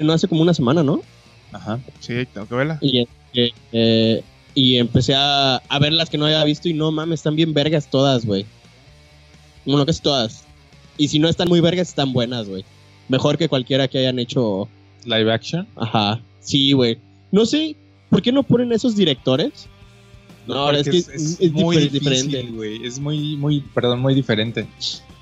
No 0.00 0.12
hace 0.12 0.28
como 0.28 0.42
una 0.42 0.54
semana, 0.54 0.82
¿no? 0.82 1.02
Ajá. 1.52 1.80
Sí, 2.00 2.26
tengo 2.32 2.46
que 2.46 2.54
verla. 2.54 2.78
Y, 2.80 3.00
eh, 3.34 3.52
eh, 3.72 4.22
y 4.54 4.76
empecé 4.76 5.14
a, 5.14 5.56
a 5.56 5.78
ver 5.78 5.92
las 5.92 6.10
que 6.10 6.18
no 6.18 6.26
había 6.26 6.44
visto 6.44 6.68
y 6.68 6.74
no 6.74 6.92
mames, 6.92 7.20
están 7.20 7.36
bien 7.36 7.54
vergas 7.54 7.90
todas, 7.90 8.26
güey. 8.26 8.44
Bueno, 9.64 9.84
casi 9.86 10.00
todas. 10.00 10.44
Y 10.96 11.08
si 11.08 11.18
no 11.18 11.28
están 11.28 11.48
muy 11.48 11.60
vergas, 11.60 11.88
están 11.88 12.12
buenas, 12.12 12.48
güey. 12.48 12.64
Mejor 13.08 13.38
que 13.38 13.48
cualquiera 13.48 13.88
que 13.88 13.98
hayan 13.98 14.18
hecho. 14.18 14.68
Live 15.04 15.32
action. 15.32 15.66
Ajá. 15.76 16.20
Sí, 16.40 16.72
güey. 16.72 16.98
No 17.32 17.44
sé, 17.44 17.76
¿por 18.10 18.22
qué 18.22 18.32
no 18.32 18.42
ponen 18.42 18.72
esos 18.72 18.96
directores? 18.96 19.68
No, 20.46 20.54
ahora 20.54 20.78
es 20.78 20.88
que 20.88 20.96
es, 20.96 21.08
es 21.08 21.52
muy 21.52 21.76
difícil, 21.76 22.00
diferente. 22.00 22.42
güey. 22.52 22.86
Es 22.86 22.98
muy, 22.98 23.36
muy, 23.36 23.60
perdón, 23.74 24.00
muy 24.00 24.14
diferente. 24.14 24.66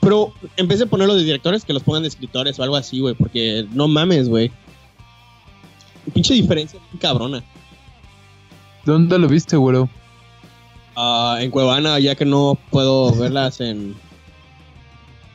Pero 0.01 0.33
en 0.57 0.69
vez 0.69 0.79
de 0.79 0.87
ponerlo 0.87 1.17
de 1.17 1.25
directores, 1.25 1.65
que 1.65 1.73
los 1.73 1.83
pongan 1.83 2.03
de 2.03 2.09
escritores 2.09 2.59
o 2.59 2.63
algo 2.63 2.77
así, 2.77 3.01
güey. 3.01 3.15
Porque 3.15 3.67
no 3.73 3.89
mames, 3.89 4.29
güey. 4.29 4.53
Pinche 6.15 6.35
diferencia 6.35 6.79
cabrona. 7.01 7.43
¿Dónde 8.85 9.19
lo 9.19 9.27
viste, 9.27 9.57
güero? 9.57 9.89
Ah, 10.95 11.39
en 11.41 11.51
Cuevana, 11.51 11.99
ya 11.99 12.15
que 12.15 12.25
no 12.25 12.57
puedo 12.71 13.13
verlas 13.13 13.61
en, 13.61 13.97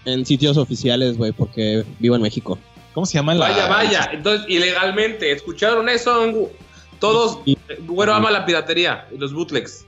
en 0.05 0.25
sitios 0.25 0.55
oficiales, 0.55 1.17
güey, 1.17 1.33
porque 1.33 1.83
vivo 1.99 2.15
en 2.15 2.21
México. 2.21 2.57
¿Cómo 2.93 3.05
se 3.05 3.13
llama 3.13 3.33
la...? 3.33 3.49
Vaya, 3.49 3.67
vaya. 3.67 4.09
Entonces, 4.13 4.45
ilegalmente, 4.49 5.31
¿escucharon 5.31 5.87
eso? 5.89 6.29
Todos, 6.99 7.39
güero 7.87 8.13
ama 8.13 8.29
la 8.31 8.45
piratería 8.45 9.07
y 9.11 9.17
los 9.17 9.33
bootlegs. 9.33 9.85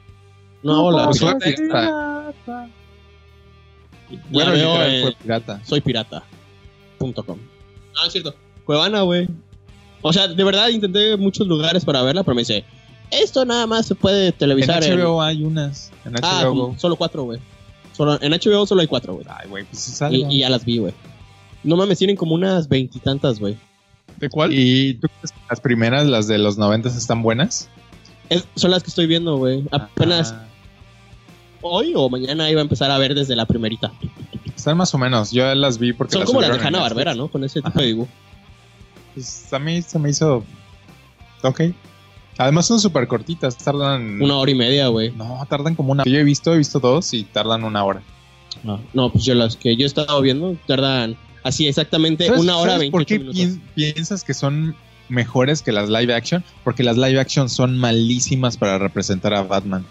No, 0.63 0.91
la, 0.91 1.05
Pues 1.05 1.19
Pirata. 1.19 2.33
Bueno, 4.29 4.51
fue 4.51 5.15
pirata. 5.21 5.61
soypirata.com. 5.63 7.37
No, 7.95 8.05
es 8.05 8.11
cierto. 8.11 8.33
Cuevana, 8.65 9.01
güey. 9.01 9.27
O 10.01 10.11
sea, 10.13 10.27
de 10.27 10.43
verdad 10.43 10.69
intenté 10.69 11.15
muchos 11.17 11.47
lugares 11.47 11.85
para 11.85 12.01
verla, 12.01 12.23
pero 12.23 12.35
me 12.35 12.41
dice, 12.41 12.63
esto 13.11 13.45
nada 13.45 13.67
más 13.67 13.85
se 13.85 13.95
puede 13.95 14.31
televisar 14.31 14.83
en... 14.83 14.99
HBO 14.99 15.21
hay 15.21 15.43
unas. 15.43 15.91
En 16.05 16.13
HBO 16.13 16.19
Ah, 16.23 16.43
Go. 16.45 16.75
solo 16.77 16.95
cuatro, 16.95 17.23
güey. 17.23 17.39
Solo, 17.93 18.19
en 18.21 18.31
HBO 18.31 18.65
solo 18.65 18.81
hay 18.81 18.87
cuatro, 18.87 19.13
güey. 19.13 19.25
Ay, 19.29 19.47
güey, 19.49 19.63
pues 19.65 19.87
es 20.01 20.11
Y, 20.11 20.25
y 20.29 20.39
ya 20.39 20.49
las 20.49 20.65
vi, 20.65 20.79
güey. 20.79 20.93
No 21.63 21.75
mames, 21.77 21.97
tienen 21.97 22.15
como 22.15 22.35
unas 22.35 22.67
veintitantas, 22.67 23.39
güey. 23.39 23.57
¿De 24.19 24.29
cuál? 24.29 24.51
¿Y 24.53 24.95
tú 24.95 25.07
crees 25.07 25.31
que 25.31 25.39
las 25.49 25.59
primeras, 25.61 26.05
las 26.07 26.27
de 26.27 26.37
los 26.37 26.57
noventas, 26.57 26.95
están 26.95 27.21
buenas? 27.23 27.69
Es- 28.29 28.47
Son 28.55 28.71
las 28.71 28.83
que 28.83 28.89
estoy 28.89 29.07
viendo, 29.07 29.37
güey. 29.37 29.63
Apenas 29.71 30.33
Ah, 30.33 30.45
hoy 31.61 31.93
o 31.95 32.09
mañana 32.09 32.49
iba 32.49 32.61
a 32.61 32.63
empezar 32.63 32.91
a 32.91 32.97
ver 32.97 33.15
desde 33.15 33.35
la 33.35 33.45
primerita. 33.45 33.91
están 34.55 34.77
más 34.77 34.93
o 34.93 34.97
menos. 34.97 35.31
Yo 35.31 35.53
las 35.55 35.77
vi 35.77 35.93
porque 35.93 36.13
Son 36.13 36.23
como 36.25 36.41
las 36.41 36.57
de 36.57 36.65
Hanna. 36.67 36.79
Barbera, 36.79 37.13
¿no? 37.15 37.27
Con 37.29 37.43
ese 37.43 37.55
tipo 37.59 37.69
Ajá. 37.69 37.79
de 37.81 37.85
dibujo. 37.87 38.09
Pues 39.13 39.51
a 39.53 39.59
mí 39.59 39.81
se 39.81 39.99
me 39.99 40.09
hizo. 40.09 40.43
Ok. 41.43 41.61
Además 42.37 42.65
son 42.65 42.79
súper 42.79 43.07
cortitas. 43.07 43.57
Tardan. 43.57 44.21
Una 44.21 44.37
hora 44.37 44.51
y 44.51 44.55
media, 44.55 44.87
güey. 44.87 45.11
No, 45.11 45.45
tardan 45.49 45.75
como 45.75 45.91
una. 45.91 46.03
Yo 46.05 46.17
he 46.17 46.23
visto, 46.23 46.53
he 46.53 46.57
visto 46.57 46.79
dos 46.79 47.13
y 47.13 47.23
tardan 47.25 47.63
una 47.63 47.83
hora. 47.83 48.01
No, 48.93 49.11
pues 49.11 49.25
yo 49.25 49.35
las 49.35 49.55
que 49.57 49.75
yo 49.75 49.83
he 49.83 49.87
estado 49.87 50.19
viendo 50.21 50.55
tardan 50.65 51.17
así 51.43 51.67
exactamente 51.67 52.25
¿Sabes- 52.25 52.41
una 52.41 52.57
hora 52.57 52.73
sabes 52.73 52.89
¿Por 52.89 53.05
28 53.05 53.07
qué 53.07 53.19
minutos. 53.41 53.61
pi- 53.75 53.91
piensas 53.93 54.23
que 54.23 54.33
son 54.33 54.75
mejores 55.09 55.61
que 55.61 55.71
las 55.71 55.89
live 55.89 56.13
action? 56.13 56.43
Porque 56.63 56.83
las 56.83 56.97
live 56.97 57.19
action 57.19 57.49
son 57.49 57.77
malísimas 57.77 58.57
para 58.57 58.77
representar 58.77 59.33
a 59.33 59.43
Batman. 59.43 59.85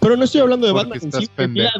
Pero 0.00 0.16
no 0.16 0.24
estoy 0.24 0.40
hablando 0.40 0.66
de 0.66 0.72
Porque 0.72 0.98
Batman 0.98 1.12
en 1.14 1.20
sí, 1.20 1.28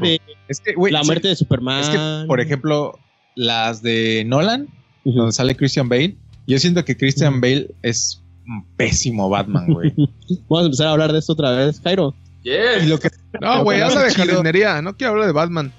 de 0.01 0.21
Es 0.49 0.61
que, 0.61 0.75
güey, 0.75 0.93
la 0.93 1.01
sí, 1.01 1.07
muerte 1.07 1.29
de 1.29 1.37
Superman. 1.37 1.81
Es 1.81 1.89
que, 1.89 2.25
por 2.27 2.41
ejemplo, 2.41 2.99
las 3.35 3.83
de 3.83 4.25
Nolan, 4.27 4.69
donde 5.05 5.33
sale 5.33 5.55
Christian 5.57 5.89
Bale, 5.89 6.17
yo 6.47 6.59
siento 6.59 6.85
que 6.85 6.97
Christian 6.97 7.41
Bale 7.41 7.69
es 7.83 8.23
un 8.47 8.65
pésimo 8.77 9.29
Batman, 9.29 9.67
güey. 9.73 9.93
Vamos 10.49 10.63
a 10.63 10.65
empezar 10.67 10.87
a 10.89 10.93
hablar 10.93 11.13
de 11.13 11.19
esto 11.19 11.33
otra 11.35 11.51
vez, 11.53 11.81
Jairo. 11.83 12.15
Yes. 12.43 12.85
y 12.85 12.87
lo 12.87 12.99
que 12.99 13.11
No, 13.41 13.65
güey, 13.65 13.81
habla 13.81 14.03
de 14.05 14.15
jardinería. 14.15 14.81
No 14.81 14.97
quiero 14.97 15.13
hablar 15.13 15.27
de 15.27 15.33
Batman. 15.33 15.73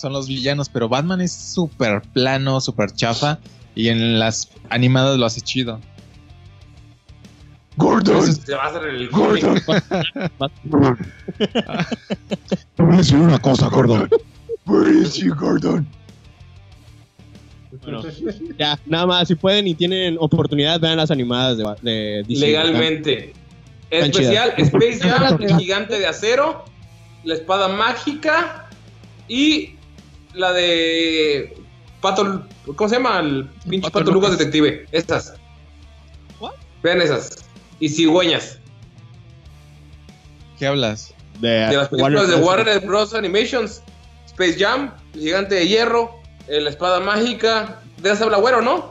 Son 0.00 0.12
los 0.12 0.28
villanos, 0.28 0.68
pero 0.68 0.88
Batman 0.88 1.20
es 1.20 1.32
súper 1.32 2.02
plano, 2.02 2.60
súper 2.60 2.92
chafa, 2.92 3.38
y 3.74 3.88
en 3.88 4.18
las 4.18 4.50
animadas 4.68 5.18
lo 5.18 5.26
hace 5.26 5.40
chido. 5.40 5.80
Gordon, 7.76 8.34
Se 8.34 8.54
va 8.54 8.64
a 8.64 8.68
hacer 8.68 8.84
el 8.84 9.08
Gordon. 9.08 9.54
Te 12.76 12.82
voy 12.82 12.94
a 12.94 12.96
decir 12.98 13.16
una 13.16 13.38
cosa, 13.38 13.68
Gordon. 13.68 14.08
Where 14.66 14.90
is 14.90 15.16
he, 15.16 15.28
Gordon? 15.28 15.86
Bueno, 17.82 18.02
ya, 18.58 18.78
nada 18.86 19.06
más, 19.06 19.28
si 19.28 19.34
pueden 19.34 19.66
y 19.66 19.74
tienen 19.74 20.16
oportunidad, 20.18 20.80
vean 20.80 20.96
las 20.96 21.10
animadas 21.10 21.56
de, 21.56 21.64
de 21.82 22.24
Disney. 22.26 22.50
legalmente. 22.50 23.32
Especial 23.90 24.52
Space 24.56 24.98
Jam, 25.08 25.40
el 25.40 25.56
gigante 25.56 25.98
de 25.98 26.06
acero, 26.06 26.64
la 27.24 27.34
espada 27.34 27.68
mágica 27.68 28.68
y 29.28 29.74
la 30.34 30.52
de 30.52 31.56
Pato, 32.00 32.44
¿cómo 32.76 32.88
se 32.88 32.96
llama? 32.96 33.20
El 33.20 33.48
pinche 33.68 33.82
Pato 33.90 33.98
Pato, 34.00 34.10
Lucas 34.12 34.30
Lucas. 34.30 34.38
detective. 34.38 34.86
Estas. 34.92 35.34
Vean 36.82 37.02
esas. 37.02 37.36
Y 37.78 37.88
cigüeñas. 37.90 38.58
¿Qué 40.58 40.66
hablas? 40.66 41.14
De, 41.40 41.48
De 41.48 41.76
las 41.76 41.88
películas 41.88 42.28
de 42.28 42.36
Warner 42.36 42.80
Bros. 42.80 43.14
Animations. 43.14 43.82
Space 44.26 44.56
Jam, 44.58 44.94
el 45.14 45.20
gigante 45.20 45.54
de 45.56 45.68
hierro, 45.68 46.10
eh, 46.48 46.60
la 46.60 46.70
espada 46.70 47.00
mágica. 47.00 47.82
De 47.98 48.10
esa 48.10 48.24
habla 48.24 48.38
güero, 48.38 48.62
¿no? 48.62 48.90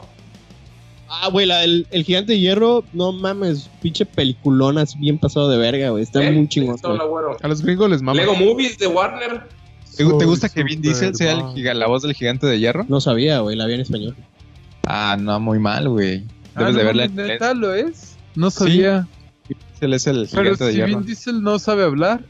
Ah, 1.08 1.28
güey, 1.28 1.46
la 1.46 1.58
del- 1.58 1.88
el 1.90 2.04
gigante 2.04 2.32
de 2.32 2.38
hierro, 2.38 2.84
no 2.92 3.10
mames, 3.10 3.68
pinche 3.82 4.06
peliculonas 4.06 4.96
bien 5.00 5.18
pasado 5.18 5.48
de 5.48 5.58
verga, 5.58 5.90
güey. 5.90 6.04
Está 6.04 6.22
¿Eh? 6.22 6.30
muy 6.30 6.48
chingón. 6.48 6.76
A 7.42 7.48
los 7.48 7.62
gringos 7.62 7.90
les 7.90 8.02
mama. 8.02 8.20
Lego 8.20 8.36
Movies 8.36 8.78
de 8.78 8.86
Warner. 8.86 9.48
¿Te, 10.04 10.18
te 10.18 10.24
gusta 10.24 10.48
que 10.48 10.62
Vin 10.64 10.80
Diesel 10.82 11.14
sea 11.14 11.32
el 11.32 11.40
giga- 11.54 11.74
la 11.74 11.86
voz 11.86 12.02
del 12.02 12.14
gigante 12.14 12.46
de 12.46 12.58
hierro? 12.58 12.84
No 12.88 13.00
sabía, 13.00 13.40
güey, 13.40 13.56
la 13.56 13.66
vi 13.66 13.74
en 13.74 13.80
español. 13.80 14.16
Ah, 14.86 15.16
no, 15.20 15.38
muy 15.40 15.58
mal, 15.58 15.88
güey. 15.88 16.18
Debes 16.20 16.28
Ah, 16.56 16.64
de 16.64 16.72
no 16.72 16.84
verla 16.84 17.04
inglés. 17.06 17.26
¿Neta 17.28 17.54
lo 17.54 17.74
es? 17.74 18.16
No 18.34 18.50
sabía. 18.50 19.06
Él 19.80 19.94
es 19.94 20.06
el 20.06 20.28
Pero 20.30 20.42
gigante 20.42 20.64
de 20.64 20.70
si 20.70 20.76
hierro. 20.76 20.88
Vin 20.98 21.06
Diesel 21.06 21.42
no 21.42 21.58
sabe 21.58 21.84
hablar. 21.84 22.22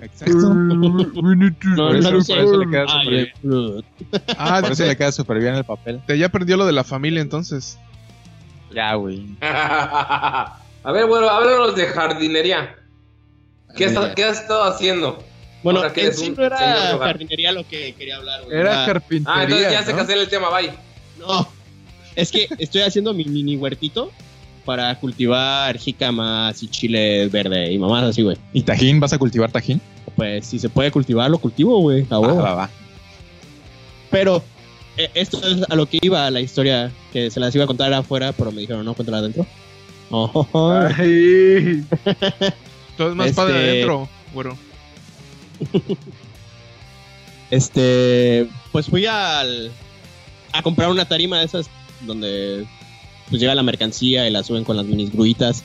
Exacto. 0.00 0.54
No, 0.54 1.10
Por 1.12 1.36
no 1.36 1.98
eso- 1.98 2.20
sé. 2.20 2.34
por 2.34 2.44
eso 2.44 2.56
le 2.58 2.68
queda 2.70 2.86
súper 2.88 3.08
bien. 3.10 3.28
Ah, 4.38 4.58
Por 4.60 4.72
eso 4.72 4.82
de- 4.82 4.88
le 4.90 4.96
queda 4.96 5.12
súper 5.12 5.38
bien 5.40 5.54
el 5.54 5.64
papel. 5.64 6.00
de- 6.06 6.18
ya 6.18 6.26
aprendió 6.26 6.56
lo 6.56 6.66
de 6.66 6.72
la 6.72 6.84
familia 6.84 7.20
entonces. 7.22 7.78
Ya, 8.74 8.94
güey. 8.94 9.26
A 9.40 10.92
ver, 10.92 11.06
bueno, 11.06 11.28
háblanos 11.28 11.74
de 11.76 11.86
jardinería. 11.86 12.74
¿Qué, 13.76 13.86
has- 13.86 14.14
qué 14.14 14.24
has 14.24 14.40
estado 14.40 14.64
haciendo? 14.64 15.18
Bueno, 15.72 15.92
que 15.92 16.12
sí 16.12 16.30
no 16.36 16.44
era 16.44 16.96
jardinería 16.98 17.52
lo 17.52 17.66
que 17.66 17.92
quería 17.94 18.16
hablar, 18.16 18.44
güey. 18.44 18.56
Era 18.56 18.84
Ah, 18.84 18.86
carpintería. 18.86 19.40
Ah, 19.40 19.42
entonces 19.44 19.72
ya 19.72 19.80
¿no? 19.80 19.96
que 19.96 20.00
hacer 20.02 20.18
el 20.18 20.28
tema, 20.28 20.48
bye. 20.50 20.70
No, 21.18 21.48
es 22.14 22.30
que 22.30 22.46
estoy 22.58 22.82
haciendo 22.82 23.12
mi 23.12 23.24
mini 23.24 23.56
huertito 23.56 24.10
para 24.64 24.94
cultivar 24.98 25.76
jícamas 25.78 26.62
y 26.62 26.68
chile 26.68 27.28
verde 27.28 27.72
y 27.72 27.78
mamás 27.78 28.04
así, 28.04 28.22
güey. 28.22 28.36
¿Y 28.52 28.62
tajín? 28.62 29.00
¿Vas 29.00 29.12
a 29.12 29.18
cultivar 29.18 29.50
tajín? 29.50 29.80
Pues 30.16 30.46
si 30.46 30.58
se 30.58 30.68
puede 30.68 30.90
cultivar, 30.90 31.30
lo 31.30 31.38
cultivo, 31.38 31.80
güey. 31.80 32.06
a 32.10 32.14
Va, 32.14 32.20
huevo. 32.20 32.42
va, 32.42 32.54
va. 32.54 32.70
Pero 34.10 34.42
eh, 34.96 35.10
esto 35.14 35.38
es 35.46 35.62
a 35.68 35.74
lo 35.74 35.86
que 35.86 35.98
iba 36.02 36.30
la 36.30 36.40
historia 36.40 36.90
que 37.12 37.30
se 37.30 37.40
las 37.40 37.54
iba 37.54 37.64
a 37.64 37.66
contar 37.66 37.92
afuera, 37.92 38.32
pero 38.32 38.50
me 38.52 38.60
dijeron, 38.60 38.84
no, 38.84 38.94
cuéntala 38.94 39.18
adentro. 39.18 39.46
Oh, 40.10 40.46
Ay. 40.96 41.84
Todo 42.96 43.10
es 43.10 43.14
más 43.16 43.26
Este- 43.28 43.36
padre 43.36 43.54
adentro, 43.58 44.08
güero. 44.32 44.56
Este, 47.50 48.48
pues 48.72 48.86
fui 48.86 49.06
al, 49.06 49.70
a 50.52 50.62
comprar 50.62 50.90
una 50.90 51.04
tarima 51.04 51.38
de 51.38 51.44
esas 51.44 51.70
donde 52.00 52.66
pues 53.28 53.40
llega 53.40 53.54
la 53.54 53.62
mercancía 53.62 54.26
y 54.26 54.30
la 54.30 54.42
suben 54.42 54.64
con 54.64 54.76
las 54.76 54.86
minis 54.86 55.12
gruitas. 55.12 55.62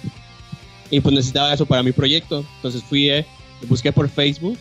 Y 0.90 1.00
pues 1.00 1.16
necesitaba 1.16 1.54
eso 1.54 1.66
para 1.66 1.84
mi 1.84 1.92
proyecto. 1.92 2.46
Entonces 2.58 2.84
fui, 2.84 3.10
eh, 3.10 3.26
busqué 3.68 3.92
por 3.92 4.10
Facebook 4.10 4.58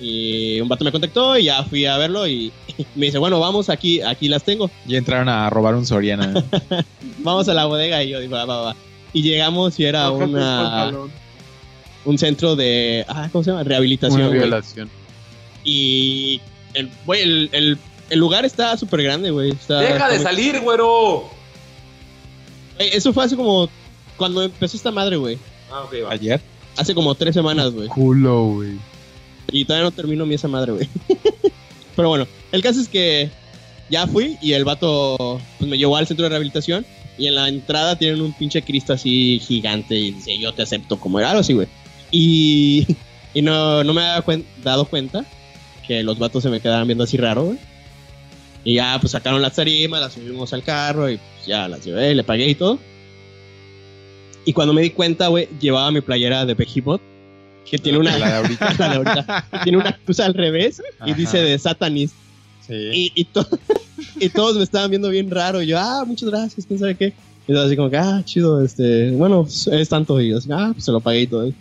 y 0.00 0.60
un 0.60 0.68
vato 0.68 0.84
me 0.84 0.92
contactó 0.92 1.38
y 1.38 1.44
ya 1.44 1.62
fui 1.64 1.86
a 1.86 1.96
verlo 1.96 2.26
y 2.26 2.52
me 2.94 3.06
dice, 3.06 3.18
bueno, 3.18 3.40
vamos 3.40 3.68
aquí, 3.68 4.00
aquí 4.00 4.28
las 4.28 4.42
tengo. 4.42 4.70
Y 4.86 4.96
entraron 4.96 5.28
a 5.28 5.48
robar 5.50 5.74
un 5.74 5.86
Soriana. 5.86 6.44
Vamos 7.18 7.48
a 7.48 7.54
la 7.54 7.66
bodega 7.66 8.02
y 8.02 8.10
yo 8.10 8.20
digo, 8.20 8.36
va, 8.36 8.44
va, 8.44 8.60
va. 8.60 8.76
Y 9.12 9.22
llegamos 9.22 9.78
y 9.80 9.84
era 9.84 10.10
Bájate 10.10 10.24
una. 10.24 10.92
Un 12.06 12.16
centro 12.18 12.56
de, 12.56 13.04
ah, 13.08 13.28
¿cómo 13.30 13.44
se 13.44 13.50
llama? 13.50 13.62
Rehabilitación. 13.64 14.32
Violación. 14.32 14.88
Y 15.64 16.40
el, 16.74 16.90
güey, 17.04 17.22
el, 17.22 17.50
el, 17.52 17.78
el 18.10 18.18
lugar 18.18 18.44
está 18.44 18.76
súper 18.76 19.02
grande, 19.02 19.30
güey. 19.30 19.50
Está- 19.50 19.80
Deja 19.80 19.92
está 19.94 20.08
de 20.08 20.14
muy- 20.16 20.22
salir, 20.24 20.60
güero. 20.60 21.28
Güey, 22.76 22.90
Eso 22.92 23.12
fue 23.12 23.24
hace 23.24 23.36
como. 23.36 23.68
Cuando 24.16 24.42
empezó 24.42 24.76
esta 24.76 24.90
madre, 24.90 25.16
güey. 25.16 25.38
Ah, 25.70 25.82
ok, 25.84 25.94
va. 26.04 26.12
Ayer. 26.12 26.40
Hace 26.76 26.94
como 26.94 27.14
tres 27.14 27.34
semanas, 27.34 27.72
güey. 27.72 27.88
Culo, 27.88 28.44
güey. 28.54 28.78
Y 29.50 29.64
todavía 29.64 29.84
no 29.84 29.90
termino 29.90 30.24
mi 30.26 30.34
esa 30.34 30.48
madre, 30.48 30.72
güey. 30.72 30.88
Pero 31.96 32.08
bueno, 32.08 32.26
el 32.52 32.62
caso 32.62 32.80
es 32.80 32.88
que 32.88 33.30
ya 33.90 34.06
fui 34.06 34.36
y 34.42 34.52
el 34.52 34.64
vato 34.64 35.40
pues, 35.58 35.70
me 35.70 35.78
llevó 35.78 35.96
al 35.96 36.06
centro 36.06 36.24
de 36.24 36.30
rehabilitación. 36.30 36.84
Y 37.18 37.28
en 37.28 37.34
la 37.34 37.48
entrada 37.48 37.96
tienen 37.96 38.20
un 38.20 38.34
pinche 38.34 38.60
Cristo 38.62 38.92
así 38.92 39.40
gigante 39.42 39.94
y 39.98 40.10
dice, 40.12 40.38
yo 40.38 40.52
te 40.52 40.62
acepto 40.62 40.98
como 41.00 41.18
era, 41.18 41.30
algo 41.30 41.40
así, 41.40 41.54
güey. 41.54 41.66
Y, 42.10 42.86
y 43.34 43.42
no, 43.42 43.82
no 43.84 43.92
me 43.94 44.02
había 44.02 44.24
cuen- 44.24 44.44
dado 44.62 44.84
cuenta 44.86 45.24
que 45.86 46.02
los 46.02 46.18
vatos 46.18 46.42
se 46.42 46.50
me 46.50 46.60
quedaban 46.60 46.86
viendo 46.86 47.04
así 47.04 47.16
raro, 47.16 47.44
güey. 47.44 47.58
Y 48.64 48.74
ya, 48.74 48.98
pues 49.00 49.12
sacaron 49.12 49.40
las 49.42 49.54
tarimas, 49.54 50.00
las 50.00 50.12
subimos 50.14 50.52
al 50.52 50.62
carro 50.64 51.08
y 51.10 51.16
pues, 51.18 51.46
ya 51.46 51.68
las 51.68 51.84
llevé, 51.84 52.14
le 52.14 52.24
pagué 52.24 52.48
y 52.48 52.54
todo. 52.56 52.78
Y 54.44 54.52
cuando 54.52 54.72
me 54.74 54.82
di 54.82 54.90
cuenta, 54.90 55.28
güey, 55.28 55.48
llevaba 55.60 55.90
mi 55.90 56.00
playera 56.00 56.44
de 56.46 56.54
Behemoth, 56.54 57.00
que 57.68 57.78
tiene 57.78 57.98
una... 57.98 58.16
La 58.18 58.28
de 58.28 58.34
ahorita. 58.36 58.74
la 58.78 58.88
de 58.90 58.96
ahorita, 58.96 59.46
que 59.52 59.58
tiene 59.60 59.78
una 59.78 59.92
cruz 59.96 60.20
al 60.20 60.34
revés 60.34 60.80
y 61.00 61.10
Ajá. 61.10 61.14
dice 61.14 61.38
de 61.38 61.58
Satanist. 61.58 62.14
Sí. 62.66 62.74
Y, 62.74 63.12
y, 63.14 63.24
to- 63.24 63.46
y 64.20 64.28
todos 64.28 64.56
me 64.56 64.62
estaban 64.64 64.90
viendo 64.90 65.08
bien 65.08 65.30
raro. 65.30 65.62
Y 65.62 65.66
yo, 65.66 65.78
ah, 65.78 66.04
muchas 66.06 66.28
gracias, 66.30 66.66
quién 66.66 66.78
sabe 66.78 66.94
qué. 66.96 67.12
Y 67.48 67.52
todo 67.52 67.64
así 67.66 67.76
como 67.76 67.90
que, 67.90 67.96
ah, 67.96 68.22
chido, 68.24 68.64
este, 68.64 69.10
bueno, 69.12 69.42
pues, 69.42 69.66
es 69.68 69.88
tanto. 69.88 70.20
Y 70.20 70.30
yo 70.30 70.38
así, 70.38 70.48
ah, 70.52 70.70
pues 70.72 70.84
se 70.84 70.92
lo 70.92 71.00
pagué 71.00 71.22
y 71.22 71.26
todo. 71.28 71.52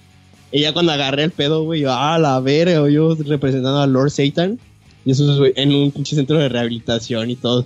Y 0.56 0.62
ya 0.62 0.72
cuando 0.72 0.94
agarré 0.94 1.26
el 1.26 1.32
pedo, 1.32 1.64
güey, 1.64 1.82
yo, 1.82 1.92
ah, 1.92 2.18
la 2.18 2.40
verga, 2.40 2.90
yo 2.90 3.14
representando 3.14 3.78
a 3.82 3.88
Lord 3.88 4.10
Satan. 4.10 4.58
Y 5.04 5.12
eso 5.12 5.30
es, 5.30 5.38
güey, 5.38 5.52
en 5.58 5.76
un 5.76 5.92
pinche 5.92 6.16
centro 6.16 6.38
de 6.38 6.48
rehabilitación 6.48 7.30
y 7.30 7.36
todo. 7.36 7.66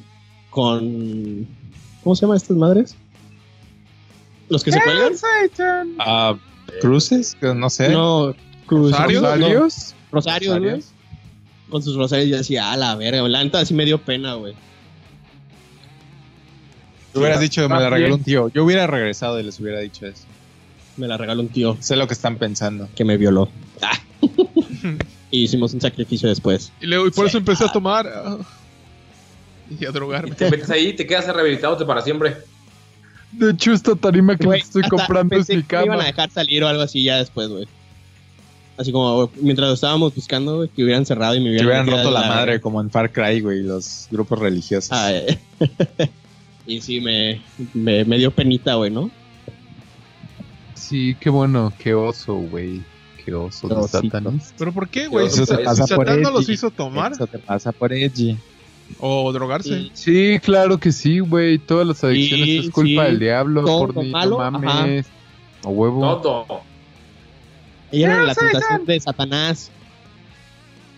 Con. 0.50 1.48
¿Cómo 2.04 2.16
se 2.16 2.22
llaman 2.22 2.38
estas 2.38 2.58
madres? 2.58 2.96
Los 4.50 4.64
que 4.64 4.72
se 4.72 4.82
cuelgan. 4.82 5.14
Ah, 6.00 6.36
¿Cruces? 6.82 7.38
Que 7.40 7.54
No 7.54 7.70
sé. 7.70 7.90
No, 7.90 8.34
cruz, 8.66 8.92
¿Rosarios? 8.92 9.22
no, 9.22 9.30
¿Rosarios? 9.30 9.94
Rosarios. 10.12 10.92
Con 11.70 11.84
sus 11.84 11.96
rosarios 11.96 12.28
yo 12.28 12.38
decía, 12.38 12.72
ah, 12.72 12.76
la 12.76 12.96
verga, 12.96 13.22
la 13.28 13.44
neta 13.44 13.60
así 13.60 13.76
me 13.76 13.86
dio 13.86 14.00
pena, 14.00 14.34
güey. 14.34 14.56
Tú 17.14 17.20
hubieras 17.20 17.40
dicho, 17.40 17.70
me 17.70 17.80
la 17.80 17.92
regaló 17.92 18.16
un 18.16 18.24
tío. 18.24 18.48
Yo 18.48 18.66
hubiera 18.66 18.88
regresado 18.88 19.40
y 19.40 19.44
les 19.44 19.60
hubiera 19.60 19.80
dicho 19.80 20.08
eso. 20.08 20.26
Me 21.00 21.08
la 21.08 21.18
regaló 21.18 21.42
un 21.42 21.48
tío 21.48 21.78
Sé 21.80 21.96
lo 21.96 22.08
que 22.08 22.14
están 22.14 22.38
pensando. 22.38 22.90
que 22.94 23.06
me 23.06 23.16
violó. 23.16 23.50
Ah. 23.82 23.98
y 25.32 25.44
hicimos 25.44 25.74
un 25.74 25.80
sacrificio 25.80 26.28
después. 26.28 26.74
Y, 26.82 26.88
luego, 26.88 27.08
y 27.08 27.12
por 27.12 27.26
eso 27.26 27.38
empecé 27.38 27.64
a 27.64 27.72
tomar 27.72 28.06
ah, 28.08 28.38
y 29.80 29.86
a 29.86 29.92
drogarme. 29.92 30.36
Te 30.36 30.52
metes 30.52 30.70
ahí 30.70 30.90
y 30.90 30.94
te 30.94 31.08
quedas 31.08 31.28
rehabilitado 31.28 31.86
para 31.88 32.02
siempre. 32.02 32.36
De 33.32 33.52
hecho, 33.52 33.72
esta 33.72 33.96
tarima 33.96 34.36
que 34.36 34.48
me 34.48 34.58
estoy 34.58 34.84
comprando 34.84 35.38
es 35.38 35.48
mi 35.50 35.56
me 35.56 35.86
iban 35.86 36.02
a 36.02 36.06
dejar 36.06 36.32
salir 36.32 36.64
o 36.64 36.68
algo 36.68 36.82
así 36.82 37.04
ya 37.04 37.18
después, 37.18 37.48
güey. 37.48 37.68
Así 38.76 38.92
como 38.92 39.30
mientras 39.42 39.68
lo 39.68 39.74
estábamos 39.76 40.16
buscando, 40.16 40.58
güey, 40.58 40.70
que 40.70 40.84
hubieran 40.84 41.06
cerrado 41.06 41.36
y 41.36 41.40
me 41.40 41.56
Que 41.56 41.64
hubieran, 41.64 41.84
hubieran 41.84 42.06
roto 42.06 42.12
la 42.12 42.28
madre 42.28 42.60
como 42.60 42.82
en 42.82 42.90
Far 42.90 43.12
Cry, 43.12 43.40
güey, 43.42 43.62
los 43.62 44.08
grupos 44.10 44.40
religiosos. 44.40 44.92
Ah, 44.92 45.12
eh. 45.14 45.38
y 46.66 46.82
sí, 46.82 47.00
me, 47.00 47.42
me, 47.74 48.04
me 48.04 48.18
dio 48.18 48.32
penita, 48.32 48.76
güey, 48.76 48.90
¿no? 48.90 49.12
Sí, 50.90 51.16
qué 51.20 51.30
bueno, 51.30 51.72
qué 51.78 51.94
oso, 51.94 52.34
güey. 52.36 52.82
Qué 53.24 53.34
oso 53.34 53.68
de. 53.68 53.88
Satanás. 53.88 54.54
¿Pero 54.58 54.72
por 54.74 54.90
qué, 54.90 55.08
güey? 55.08 55.30
Si, 55.30 55.46
Satán 55.46 56.22
no 56.22 56.32
los 56.32 56.50
hizo 56.50 56.72
tomar 56.72 57.12
Eso 57.12 57.28
te 57.28 57.38
pasa 57.38 57.72
por 57.72 57.94
Edgy. 57.94 58.38
o 59.00 59.32
drogarse. 59.32 59.90
Sí, 59.94 60.40
claro 60.42 60.80
que 60.80 60.92
sí, 60.92 61.20
güey. 61.20 61.60
Todas 61.60 61.86
las 61.86 62.04
adicciones 62.04 62.46
Sí, 62.46 62.58
es 62.58 62.70
culpa 62.72 63.04
sí. 63.06 63.12
del 63.12 63.20
diablo, 63.20 63.64
Todo 63.66 63.88
por 63.94 64.04
malo, 64.06 64.52
no 64.52 64.60
mames. 64.60 65.06
A 65.64 65.68
huevo. 65.68 66.18
Todo. 66.22 66.62
Ella 67.92 68.14
era 68.14 68.24
la 68.24 68.34
tentación 68.36 68.86
de 68.86 69.00
Satanás. 69.00 69.72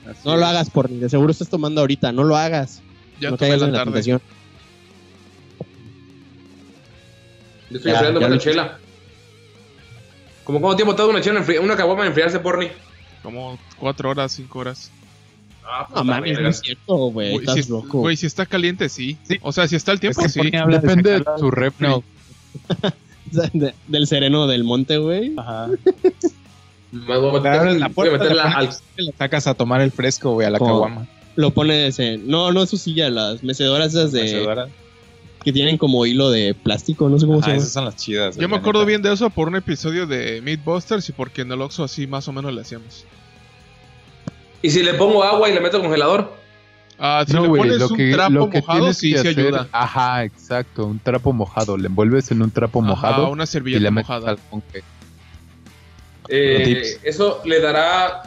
Así 0.10 0.20
No 0.28 0.38
lo 0.38 0.46
hagas 0.46 0.70
por 0.70 0.90
ni 0.90 0.98
de 1.00 1.10
seguro 1.10 1.32
estás 1.32 1.50
tomando 1.50 1.82
ahorita, 1.82 2.12
no 2.14 2.24
lo 2.24 2.38
hagas. 2.38 2.82
Ya 3.20 3.30
no 3.32 3.38
tomé 3.38 3.50
caigas 3.52 3.62
la 3.62 3.66
en 3.68 3.72
la 3.74 3.78
tarde. 3.80 3.92
tentación. 3.92 4.22
Yo 7.70 7.78
estoy 7.78 7.92
Ya, 7.92 7.98
enfriando 7.98 8.20
ya 8.22 8.28
una 8.28 8.36
lo- 8.36 8.42
chela. 8.42 8.80
¿Cómo 10.52 10.62
cuánto 10.62 10.76
tiempo 10.78 10.96
tarda 10.96 11.10
una 11.12 11.22
chela, 11.22 11.44
una 11.62 11.76
caguama 11.76 12.02
en 12.04 12.08
enfriarse, 12.10 12.40
porni? 12.40 12.68
Como 13.24 13.58
cuatro 13.78 14.10
horas, 14.10 14.32
cinco 14.34 14.60
horas. 14.60 14.92
Ah, 15.64 15.88
No 15.96 16.04
mames, 16.04 16.40
no 16.40 16.50
es 16.50 16.60
cierto, 16.60 16.96
güey. 17.12 17.36
Estás 17.36 17.66
si, 17.66 17.72
loco. 17.72 18.00
güey, 18.00 18.18
si 18.18 18.26
está 18.26 18.46
caliente, 18.46 18.90
sí. 18.90 19.18
Sí. 19.24 19.38
O 19.42 19.52
sea, 19.52 19.68
si 19.68 19.76
está 19.76 19.92
el 19.92 20.00
tiempo, 20.00 20.22
Es 20.22 20.34
que 20.34 20.42
sí. 20.42 20.52
Depende 20.52 21.12
de 21.20 21.26
tu 21.38 21.52
refri. 21.52 21.88
No. 21.88 22.04
De- 23.54 23.74
del 23.88 24.08
sereno 24.08 24.46
del 24.48 24.66
monte, 24.66 24.98
güey. 24.98 25.34
Ajá. 25.38 25.68
Voy 26.92 27.30
a 27.30 27.32
meter, 27.32 27.64
la 27.64 27.72
voy 27.72 27.82
a 27.84 27.90
puerta, 27.90 28.18
meterla 28.18 28.44
la 28.44 28.52
al... 28.58 28.70
le 28.98 29.12
sacas 29.14 29.48
a 29.48 29.54
tomar 29.54 29.80
el 29.80 29.92
fresco, 29.92 30.32
güey, 30.34 30.48
a 30.48 30.50
la 30.50 30.60
caguama. 30.60 31.08
Lo 31.36 31.52
pones 31.52 31.98
en. 32.00 32.28
No, 32.28 32.52
no 32.52 32.64
es 32.64 32.70
su 32.70 32.78
silla, 32.78 33.10
las 33.10 33.42
mecedoras 33.44 33.94
esas 33.94 34.12
de. 34.12 34.24
Mecedora. 34.24 34.68
Que 35.44 35.52
tienen 35.52 35.78
como 35.78 36.06
hilo 36.06 36.30
de 36.30 36.54
plástico, 36.54 37.10
no 37.10 37.18
sé 37.20 37.26
cómo 37.26 37.40
Ajá, 37.40 37.46
se 37.46 37.52
llama. 37.52 37.62
esas 37.62 37.74
son 37.74 37.86
las 37.86 37.96
chidas. 37.96 38.36
Yo 38.38 38.48
güey, 38.48 38.50
me 38.50 38.58
acuerdo 38.58 38.82
neta. 38.82 38.88
bien 38.88 39.02
de 39.02 39.14
eso 39.14 39.30
por 39.30 39.48
un 39.48 39.56
episodio 39.56 40.06
de 40.06 40.42
Meatbusters 40.42 41.10
y 41.10 41.14
porque 41.14 41.42
en 41.42 41.52
el 41.52 41.62
Oxxo 41.62 41.84
así 41.84 42.06
más 42.08 42.28
o 42.28 42.34
menos 42.34 42.54
le 42.54 42.62
hacíamos. 42.62 43.06
Y 44.62 44.70
si 44.70 44.84
le 44.84 44.94
pongo 44.94 45.24
agua 45.24 45.50
y 45.50 45.54
le 45.54 45.60
meto 45.60 45.78
al 45.78 45.84
congelador. 45.84 46.32
Ah, 47.00 47.24
si 47.26 47.34
no, 47.34 47.42
le 47.42 47.48
güey, 47.48 47.62
pones 47.64 47.80
lo 47.80 47.88
un 47.88 47.98
que, 47.98 48.12
trapo 48.12 48.32
lo 48.34 48.50
que 48.52 48.60
mojado, 48.60 48.80
tienes 48.80 48.98
sí, 48.98 49.12
que 49.14 49.20
sí 49.20 49.28
hacer, 49.30 49.46
ayuda. 49.46 49.68
Ajá, 49.72 50.24
exacto, 50.24 50.86
un 50.86 51.00
trapo 51.00 51.34
mojado. 51.34 51.76
Le 51.78 51.88
envuelves 51.88 52.30
en 52.30 52.44
un 52.44 52.52
trapo 52.52 52.80
Ajá, 52.80 52.90
mojado 52.90 53.30
una 53.32 53.46
y 53.46 53.48
servilleta 53.48 53.82
le 53.82 53.92
metes 53.92 54.10
mojada. 54.10 54.32
al. 54.32 54.40
Eh. 56.30 57.00
¿Eso 57.04 57.42
le 57.46 57.60
dará 57.60 58.22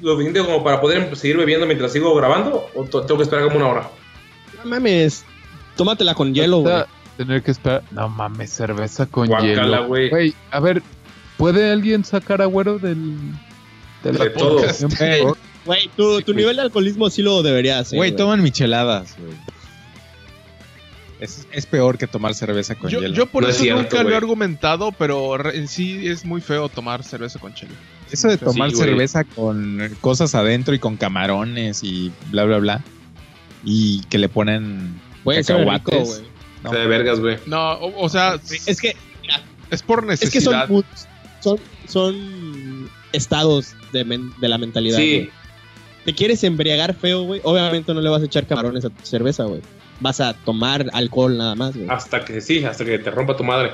lo 0.00 0.12
suficiente 0.12 0.40
como 0.40 0.64
para 0.64 0.80
poder 0.80 1.14
seguir 1.16 1.36
bebiendo 1.36 1.66
mientras 1.66 1.92
sigo 1.92 2.14
grabando? 2.14 2.66
¿O 2.74 2.84
tengo 2.84 3.16
que 3.18 3.22
esperar 3.24 3.44
como 3.44 3.56
una 3.56 3.68
hora? 3.68 3.90
No 4.64 4.70
mames. 4.70 5.24
Tómatela 5.78 6.14
con 6.14 6.34
hielo, 6.34 6.58
güey. 6.58 6.84
Tener 7.16 7.42
que 7.42 7.50
esperar. 7.52 7.82
No 7.92 8.08
mames, 8.10 8.50
cerveza 8.50 9.06
con 9.06 9.26
Guácala, 9.28 9.48
hielo. 9.54 9.86
güey. 9.86 10.10
Güey, 10.10 10.34
a 10.50 10.60
ver, 10.60 10.82
¿puede 11.38 11.72
alguien 11.72 12.04
sacar 12.04 12.42
agüero 12.42 12.78
del. 12.78 13.16
De 14.04 14.12
la 14.12 14.24
De 14.24 14.30
todo. 14.30 14.62
Güey, 15.64 15.90
tu, 15.96 16.20
tu 16.22 16.32
nivel 16.34 16.56
de 16.56 16.62
alcoholismo 16.62 17.08
sí 17.10 17.22
lo 17.22 17.42
deberías 17.42 17.80
hacer. 17.80 17.96
Güey, 17.96 18.14
toman 18.14 18.42
micheladas, 18.42 19.16
güey. 19.18 19.32
Es, 21.20 21.48
es 21.50 21.66
peor 21.66 21.98
que 21.98 22.06
tomar 22.06 22.32
cerveza 22.34 22.76
con 22.76 22.90
Yo, 22.90 23.00
hielo. 23.00 23.12
yo 23.14 23.26
por 23.26 23.42
No 23.42 23.48
es 23.48 23.56
eso 23.56 23.64
cierto, 23.64 23.82
nunca 23.82 24.02
lo 24.04 24.10
he 24.10 24.16
argumentado, 24.16 24.92
pero 24.92 25.36
re- 25.36 25.56
en 25.58 25.66
sí 25.66 26.06
es 26.06 26.24
muy 26.24 26.40
feo 26.40 26.68
tomar 26.68 27.02
cerveza 27.02 27.40
con 27.40 27.52
chile. 27.54 27.72
Eso 28.10 28.28
de 28.28 28.38
tomar 28.38 28.70
Sí, 28.70 28.76
cerveza 28.76 29.24
con 29.24 29.96
cosas 30.00 30.36
adentro 30.36 30.74
y 30.74 30.78
con 30.78 30.96
camarones 30.96 31.82
y 31.82 32.12
bla, 32.30 32.44
bla, 32.44 32.58
bla. 32.58 32.84
Y 33.64 34.02
que 34.04 34.18
le 34.18 34.28
ponen 34.28 35.00
Güey, 35.24 35.42
cacahuates. 35.44 36.22
No. 36.62 36.70
O 36.70 36.72
sea, 36.72 36.80
de 36.82 36.86
vergas, 36.88 37.20
güey. 37.20 37.36
No, 37.46 37.72
o, 37.74 38.04
o 38.04 38.08
sea, 38.08 38.34
Es 38.66 38.80
que, 38.80 38.96
es 39.70 39.82
por 39.82 40.10
es 40.10 40.20
que 40.30 40.40
son, 40.40 40.54
necesidad. 40.54 40.68
son, 41.40 41.58
son 41.86 42.90
estados 43.12 43.74
de, 43.92 44.04
men- 44.04 44.32
de 44.40 44.48
la 44.48 44.58
mentalidad. 44.58 44.98
Sí. 44.98 45.28
Te 46.04 46.14
quieres 46.14 46.42
embriagar 46.44 46.94
feo, 46.94 47.22
güey. 47.22 47.40
Obviamente 47.44 47.92
no 47.94 48.00
le 48.00 48.08
vas 48.08 48.22
a 48.22 48.24
echar 48.26 48.46
camarones 48.46 48.84
a 48.84 48.90
tu 48.90 49.04
cerveza, 49.04 49.44
güey. 49.44 49.60
Vas 50.00 50.20
a 50.20 50.32
tomar 50.32 50.88
alcohol 50.92 51.36
nada 51.36 51.54
más, 51.54 51.76
güey. 51.76 51.88
Hasta 51.90 52.24
que 52.24 52.40
sí, 52.40 52.64
hasta 52.64 52.84
que 52.84 52.98
te 52.98 53.10
rompa 53.10 53.36
tu 53.36 53.44
madre. 53.44 53.72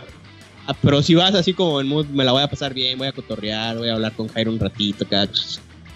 Ah, 0.66 0.74
pero 0.80 1.02
si 1.02 1.14
vas 1.14 1.34
así 1.34 1.52
como 1.52 1.80
en 1.80 1.86
mood, 1.86 2.06
me 2.06 2.24
la 2.24 2.32
voy 2.32 2.42
a 2.42 2.48
pasar 2.48 2.72
bien, 2.74 2.98
voy 2.98 3.06
a 3.06 3.12
cotorrear, 3.12 3.76
voy 3.76 3.88
a 3.90 3.94
hablar 3.94 4.12
con 4.14 4.28
Jairo 4.28 4.50
un 4.50 4.58
ratito 4.58 5.04
acá. 5.04 5.28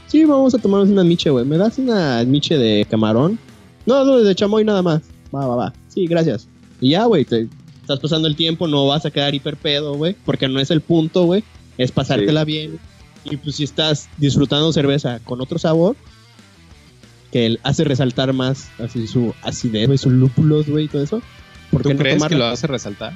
Sí, 0.06 0.24
vamos 0.24 0.54
a 0.54 0.58
tomarnos 0.58 0.90
una 0.90 1.02
miche, 1.04 1.30
güey. 1.30 1.44
¿Me 1.44 1.56
das 1.56 1.78
una 1.78 2.22
miche 2.24 2.56
de 2.58 2.86
camarón? 2.88 3.38
No, 3.86 4.04
no, 4.04 4.18
de 4.18 4.34
chamoy 4.34 4.64
nada 4.64 4.82
más. 4.82 5.00
Va, 5.34 5.46
va, 5.46 5.56
va. 5.56 5.72
Sí, 5.88 6.06
gracias. 6.06 6.48
Y 6.80 6.90
ya, 6.90 7.04
güey, 7.04 7.24
te 7.24 7.48
estás 7.80 8.00
pasando 8.00 8.28
el 8.28 8.36
tiempo, 8.36 8.68
no 8.68 8.86
vas 8.86 9.04
a 9.06 9.10
quedar 9.10 9.34
hiper 9.34 9.56
pedo, 9.56 9.94
güey, 9.94 10.14
porque 10.24 10.48
no 10.48 10.60
es 10.60 10.70
el 10.70 10.80
punto, 10.80 11.24
güey. 11.24 11.42
Es 11.76 11.92
pasártela 11.92 12.44
bien. 12.44 12.78
Y 13.24 13.36
pues 13.36 13.56
si 13.56 13.64
estás 13.64 14.08
disfrutando 14.16 14.72
cerveza 14.72 15.20
con 15.20 15.40
otro 15.40 15.58
sabor, 15.58 15.96
que 17.32 17.46
él 17.46 17.60
hace 17.62 17.84
resaltar 17.84 18.32
más 18.32 18.68
así 18.78 19.06
su 19.06 19.34
acidez, 19.42 19.86
güey, 19.86 19.98
sus 19.98 20.12
lúpulos, 20.12 20.66
güey, 20.68 20.86
y 20.86 20.88
todo 20.88 21.02
eso. 21.02 21.20
¿Por 21.70 21.82
¿Tú 21.82 21.88
qué 21.90 21.94
no 21.94 22.00
crees 22.00 22.24
que 22.24 22.34
lo 22.36 22.46
hace 22.46 22.66
resaltar? 22.66 23.12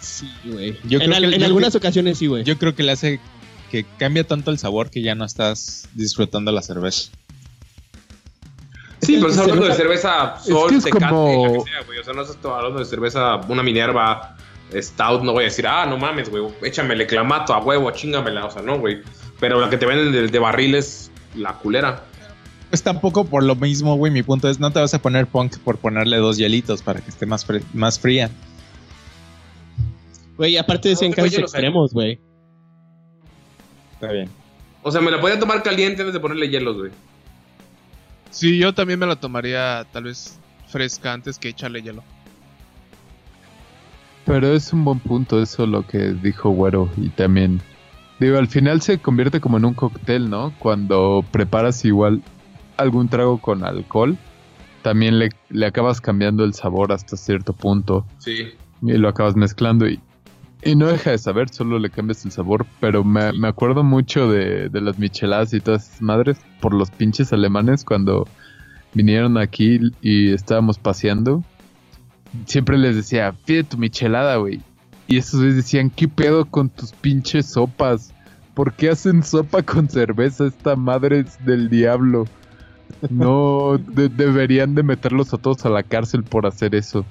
Sí, 0.00 0.28
güey. 0.44 0.68
En, 0.68 0.76
creo 1.00 1.14
al- 1.14 1.30
que- 1.30 1.36
en 1.36 1.42
algunas 1.42 1.74
ocasiones 1.74 2.18
sí, 2.18 2.26
güey. 2.26 2.44
Yo 2.44 2.56
creo 2.58 2.74
que 2.74 2.82
le 2.82 2.92
hace 2.92 3.20
que 3.70 3.84
cambia 3.98 4.24
tanto 4.24 4.50
el 4.50 4.58
sabor 4.58 4.90
que 4.90 5.02
ya 5.02 5.14
no 5.14 5.24
estás 5.24 5.88
disfrutando 5.94 6.52
la 6.52 6.62
cerveza. 6.62 7.10
Sí, 9.00 9.16
pero 9.16 9.28
estás 9.28 9.44
hablando 9.44 9.66
de 9.66 9.74
cerveza- 9.74 10.38
Sol, 10.40 10.70
que 10.70 10.76
es 10.76 10.84
Tecate, 10.84 11.06
como- 11.08 11.46
la 11.46 11.52
que 11.64 11.70
sea, 11.70 11.82
güey. 11.86 11.98
O 11.98 12.04
sea, 12.04 12.12
no 12.14 12.22
estás 12.22 12.36
hablando 12.44 12.78
de 12.80 12.84
cerveza, 12.84 13.36
una 13.48 13.62
Minerva, 13.62 14.36
Stout. 14.74 15.22
No 15.22 15.32
voy 15.32 15.44
a 15.44 15.46
decir, 15.46 15.66
ah, 15.66 15.86
no 15.86 15.96
mames, 15.98 16.28
güey, 16.30 16.44
échamele 16.62 17.06
clamato 17.06 17.54
a 17.54 17.58
huevo, 17.58 17.90
chingamela. 17.92 18.46
O 18.46 18.50
sea, 18.50 18.62
no, 18.62 18.78
güey. 18.78 19.02
Pero 19.40 19.60
la 19.60 19.70
que 19.70 19.76
te 19.78 19.86
venden 19.86 20.12
de, 20.12 20.26
de 20.28 20.38
barril 20.38 20.74
es 20.74 21.10
la 21.36 21.52
culera. 21.54 22.02
Pues 22.70 22.82
tampoco 22.82 23.24
por 23.24 23.44
lo 23.44 23.54
mismo, 23.54 23.96
güey. 23.96 24.12
Mi 24.12 24.22
punto 24.22 24.48
es, 24.50 24.58
no 24.60 24.70
te 24.72 24.80
vas 24.80 24.92
a 24.92 24.98
poner 25.00 25.26
punk 25.26 25.58
por 25.58 25.78
ponerle 25.78 26.18
dos 26.18 26.36
hielitos 26.36 26.82
para 26.82 27.00
que 27.00 27.08
esté 27.08 27.24
más, 27.24 27.46
fre- 27.48 27.62
más 27.72 27.98
fría. 27.98 28.30
Güey, 30.36 30.56
aparte 30.56 30.88
decían 30.90 31.10
No, 31.12 31.16
casos 31.16 31.32
yo 31.32 31.40
lo 31.40 31.48
sé. 31.48 31.56
extremos, 31.56 31.92
güey. 31.92 32.20
Está 33.94 34.12
bien. 34.12 34.28
O 34.82 34.90
sea, 34.92 35.00
me 35.00 35.10
la 35.10 35.20
podía 35.20 35.38
tomar 35.38 35.62
caliente 35.62 36.02
antes 36.02 36.14
de 36.14 36.20
ponerle 36.20 36.48
hielos, 36.48 36.76
güey. 36.76 36.90
Sí, 38.30 38.58
yo 38.58 38.74
también 38.74 38.98
me 38.98 39.06
la 39.06 39.16
tomaría 39.16 39.86
tal 39.92 40.04
vez 40.04 40.38
fresca 40.68 41.12
antes 41.12 41.38
que 41.38 41.48
echarle 41.48 41.82
hielo. 41.82 42.02
Pero 44.24 44.52
es 44.52 44.72
un 44.72 44.84
buen 44.84 44.98
punto 45.00 45.40
eso 45.42 45.66
lo 45.66 45.86
que 45.86 46.12
dijo 46.12 46.50
Güero 46.50 46.90
y 46.98 47.08
también 47.08 47.62
digo 48.20 48.36
al 48.36 48.48
final 48.48 48.82
se 48.82 48.98
convierte 48.98 49.40
como 49.40 49.56
en 49.56 49.64
un 49.64 49.74
cóctel, 49.74 50.28
¿no? 50.28 50.52
Cuando 50.58 51.24
preparas 51.30 51.84
igual 51.84 52.22
algún 52.76 53.08
trago 53.08 53.40
con 53.40 53.64
alcohol, 53.64 54.18
también 54.82 55.18
le, 55.18 55.30
le 55.48 55.66
acabas 55.66 56.00
cambiando 56.00 56.44
el 56.44 56.52
sabor 56.52 56.92
hasta 56.92 57.16
cierto 57.16 57.52
punto 57.54 58.04
Sí. 58.18 58.48
y 58.82 58.92
lo 58.92 59.08
acabas 59.08 59.34
mezclando 59.34 59.88
y, 59.88 59.98
y 60.62 60.74
no 60.76 60.86
deja 60.86 61.10
de 61.12 61.18
saber, 61.18 61.48
solo 61.48 61.78
le 61.78 61.90
cambias 61.90 62.24
el 62.24 62.32
sabor, 62.32 62.66
pero 62.80 63.04
me, 63.04 63.32
me 63.32 63.48
acuerdo 63.48 63.82
mucho 63.84 64.30
de, 64.30 64.68
de 64.68 64.80
las 64.80 64.98
micheladas 64.98 65.52
y 65.54 65.60
todas 65.60 65.88
esas 65.88 66.02
madres 66.02 66.38
por 66.60 66.74
los 66.74 66.90
pinches 66.90 67.32
alemanes 67.32 67.84
cuando 67.84 68.26
vinieron 68.94 69.38
aquí 69.38 69.78
y 70.02 70.32
estábamos 70.32 70.78
paseando. 70.78 71.42
Siempre 72.46 72.76
les 72.78 72.96
decía, 72.96 73.34
pide 73.46 73.64
tu 73.64 73.78
michelada, 73.78 74.36
güey. 74.36 74.60
Y 75.06 75.16
esos 75.16 75.40
güeyes 75.40 75.56
decían, 75.56 75.88
¿qué 75.90 76.08
pedo 76.08 76.44
con 76.44 76.68
tus 76.68 76.92
pinches 76.92 77.46
sopas? 77.46 78.12
¿Por 78.54 78.72
qué 78.74 78.90
hacen 78.90 79.22
sopa 79.22 79.62
con 79.62 79.88
cerveza? 79.88 80.46
Esta 80.46 80.76
madre 80.76 81.24
del 81.44 81.70
diablo. 81.70 82.26
No, 83.10 83.78
de- 83.78 84.08
deberían 84.08 84.74
de 84.74 84.82
meterlos 84.82 85.32
a 85.32 85.38
todos 85.38 85.64
a 85.64 85.70
la 85.70 85.82
cárcel 85.82 86.24
por 86.24 86.46
hacer 86.46 86.74
eso. 86.74 87.04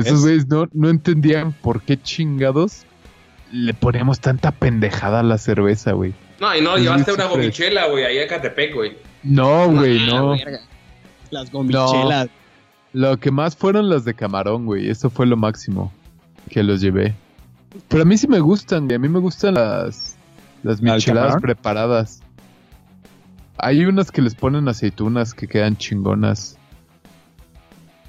Esos 0.00 0.18
Es- 0.18 0.20
güeyes 0.22 0.48
no, 0.48 0.68
no 0.72 0.88
entendían 0.88 1.52
por 1.52 1.82
qué 1.82 2.00
chingados 2.00 2.84
le 3.52 3.74
poníamos 3.74 4.20
tanta 4.20 4.52
pendejada 4.52 5.20
a 5.20 5.22
la 5.22 5.38
cerveza, 5.38 5.92
güey. 5.92 6.14
No, 6.40 6.54
y 6.56 6.60
no, 6.60 6.76
llevaste 6.78 7.12
una 7.12 7.26
gomichela, 7.26 7.88
güey, 7.88 8.04
ahí 8.04 8.18
a 8.18 8.26
Catepec, 8.28 8.74
güey. 8.74 8.96
No, 9.22 9.68
güey, 9.70 9.98
Ah, 10.04 10.06
no. 10.06 10.30
verga. 10.30 10.60
Las 11.30 11.50
gomichelas. 11.50 12.28
Lo 12.92 13.18
que 13.18 13.30
más 13.30 13.56
fueron 13.56 13.88
las 13.88 14.04
de 14.04 14.14
camarón, 14.14 14.66
güey. 14.66 14.88
Eso 14.88 15.10
fue 15.10 15.26
lo 15.26 15.36
máximo 15.36 15.92
que 16.48 16.62
los 16.62 16.80
llevé. 16.80 17.14
Pero 17.88 18.02
a 18.02 18.06
mí 18.06 18.16
sí 18.16 18.26
me 18.26 18.40
gustan, 18.40 18.86
güey. 18.86 18.96
A 18.96 18.98
mí 18.98 19.08
me 19.08 19.18
gustan 19.20 19.54
las, 19.54 20.16
las 20.64 20.80
¿La 20.80 20.92
de 20.92 20.96
micheladas 20.96 21.40
preparadas. 21.40 22.22
Hay 23.58 23.84
unas 23.84 24.10
que 24.10 24.22
les 24.22 24.34
ponen 24.34 24.68
aceitunas 24.68 25.34
que 25.34 25.46
quedan 25.46 25.76
chingonas. 25.76 26.56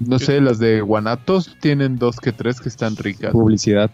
No 0.06 0.18
sé, 0.18 0.40
las 0.40 0.58
de 0.58 0.80
guanatos 0.80 1.56
tienen 1.60 1.96
dos 1.96 2.16
que 2.18 2.32
tres 2.32 2.60
que 2.60 2.68
están 2.68 2.96
ricas. 2.96 3.32
Publicidad. 3.32 3.90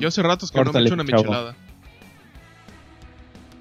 Yo 0.00 0.08
hace 0.08 0.22
ratos 0.22 0.50
que 0.50 0.58
no 0.58 0.64
me 0.64 0.66
Córtale, 0.66 0.86
echo 0.86 0.94
una 0.94 1.04
chavo. 1.04 1.22
michelada. 1.22 1.54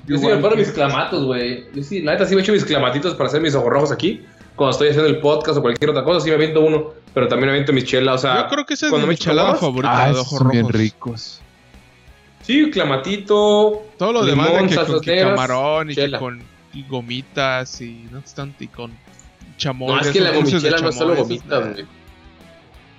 Yo 0.08 0.18
sí 0.18 0.26
me 0.26 0.38
paro 0.38 0.56
mis 0.56 0.72
clamatos, 0.72 1.26
güey. 1.26 1.66
Yo 1.74 1.84
sí, 1.84 2.02
la 2.02 2.14
neta 2.14 2.26
sí 2.26 2.36
me 2.36 2.42
echo 2.42 2.52
mis 2.52 2.66
clamatitos 2.66 3.14
para 3.16 3.30
hacer 3.30 3.42
mis 3.42 3.54
ojos 3.56 3.70
rojos 3.70 3.92
aquí. 3.92 4.26
Cuando 4.56 4.72
estoy 4.72 4.90
haciendo 4.90 5.08
el 5.10 5.20
podcast 5.20 5.58
o 5.60 5.62
cualquier 5.62 5.92
otra 5.92 6.04
cosa, 6.04 6.20
sí 6.22 6.30
me 6.30 6.36
aviento 6.36 6.62
uno. 6.62 6.92
Pero 7.14 7.28
también 7.28 7.48
me 7.48 7.52
aviento 7.54 7.74
mis 7.74 7.86
chelas, 7.86 8.16
o 8.16 8.18
sea... 8.18 8.44
Yo 8.44 8.48
creo 8.50 8.66
que 8.66 8.74
esa 8.74 8.88
es 8.88 8.90
cuando 8.92 9.08
mi 9.08 9.16
huevos, 9.16 9.60
favorita 9.60 10.04
Ah, 10.04 10.08
de 10.12 10.20
ojos 10.20 10.38
son 10.40 10.50
bien 10.50 10.64
rojos. 10.64 10.76
ricos. 10.80 11.42
Sí, 12.42 12.70
clamatito. 12.72 13.84
Todo 13.98 14.14
lo 14.14 14.24
Limón, 14.24 14.46
demás 14.46 14.70
de 14.70 14.76
que 14.78 14.92
con 14.92 15.02
que 15.02 15.22
camarón 15.22 15.92
y 15.92 15.96
que 15.96 16.12
con 16.12 16.42
y 16.74 16.84
gomitas 16.88 17.82
y 17.82 18.08
no 18.12 18.20
obstante 18.20 18.66
y 18.66 18.68
con 18.68 18.92
chamoy. 19.60 19.94
No, 19.94 20.02
es 20.02 20.08
que 20.10 20.20
la 20.22 20.32
gomichela 20.32 20.78
no 20.80 20.92
solo 20.92 21.16
gomitas, 21.16 21.74
güey. 21.74 21.86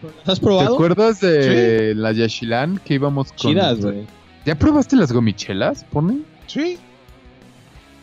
¿Las 0.03 0.29
has 0.29 0.39
¿Te 0.41 0.47
probado? 0.47 0.75
acuerdas 0.75 1.21
de 1.21 1.95
la 1.97 2.13
Yashilan 2.13 2.79
que 2.85 2.95
íbamos 2.95 3.29
con... 3.33 3.37
Chidas, 3.37 3.81
güey. 3.81 4.07
¿Ya 4.47 4.55
probaste 4.55 4.95
las 4.97 5.13
gomichelas, 5.13 5.85
pone? 5.85 6.21
Sí, 6.47 6.79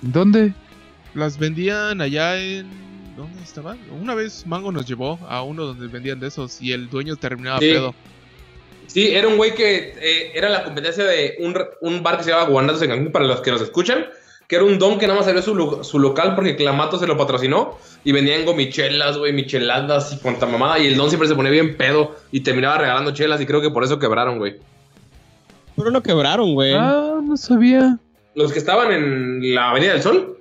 ¿Dónde? 0.02 0.54
las 1.16 1.40
vendían 1.40 2.02
allá 2.02 2.38
en... 2.40 2.68
¿Dónde 3.16 3.42
estaban? 3.42 3.80
Una 4.00 4.14
vez 4.14 4.46
Mango 4.46 4.72
nos 4.72 4.86
llevó 4.86 5.18
a 5.28 5.42
uno 5.42 5.66
donde 5.66 5.88
vendían 5.88 6.20
de 6.20 6.28
esos 6.28 6.62
y 6.62 6.72
el 6.74 6.88
dueño 6.90 7.16
terminaba 7.16 7.58
Sí. 7.60 7.72
pedo. 7.72 7.96
Sí, 8.86 9.08
era 9.08 9.28
un 9.28 9.36
güey 9.38 9.56
que 9.56 9.96
eh, 10.00 10.32
era 10.36 10.50
la 10.50 10.64
competencia 10.64 11.04
de 11.04 11.36
un, 11.40 11.58
un 11.82 12.04
bar 12.04 12.18
que 12.20 12.24
se 12.26 12.30
llama 12.30 12.44
Guanatos 12.48 12.82
en 12.84 12.90
Cancún, 12.90 13.12
para 13.12 13.26
los 13.26 13.42
que 13.42 13.50
nos 13.52 13.62
escuchan, 13.62 14.06
que 14.48 14.56
era 14.56 14.64
un 14.66 14.80
don 14.80 14.98
que 14.98 15.08
nada 15.08 15.20
más 15.20 15.28
abrió 15.28 15.42
su, 15.42 15.84
su 15.84 16.00
local 16.00 16.36
porque 16.36 16.56
Clamato 16.56 16.98
se 16.98 17.06
lo 17.06 17.18
patrocinó 17.18 17.78
y 18.04 18.14
vendían 18.14 18.46
gomichelas, 18.46 19.18
güey, 19.18 19.34
micheladas 19.34 20.14
y 20.14 20.18
cuanta 20.18 20.46
mamada 20.46 20.80
y 20.80 20.88
el 20.88 20.96
don 20.96 21.10
siempre 21.10 21.28
se 21.28 21.36
ponía 21.36 21.52
bien 21.52 21.76
pedo 21.76 22.16
y 22.32 22.40
terminaba 22.40 22.78
regalando 22.78 23.12
chelas 23.12 23.42
y 23.42 23.46
creo 23.46 23.62
que 23.62 23.70
por 23.70 23.84
eso 23.84 24.00
quebraron, 24.00 24.38
güey. 24.38 24.56
Pero 25.76 25.92
no 25.92 26.02
quebraron, 26.02 26.54
güey. 26.54 26.74
Ah, 26.74 27.20
no 27.22 27.36
sabía. 27.38 28.00
Los 28.36 28.54
que 28.54 28.60
estaban 28.60 28.92
en 28.92 29.54
la 29.54 29.72
Avenida 29.72 29.94
del 29.94 30.02
Sol, 30.02 30.38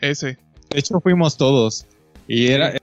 Ese. 0.00 0.38
De 0.70 0.78
hecho, 0.78 1.00
fuimos 1.00 1.36
todos. 1.36 1.86
Y 2.26 2.48
era. 2.48 2.74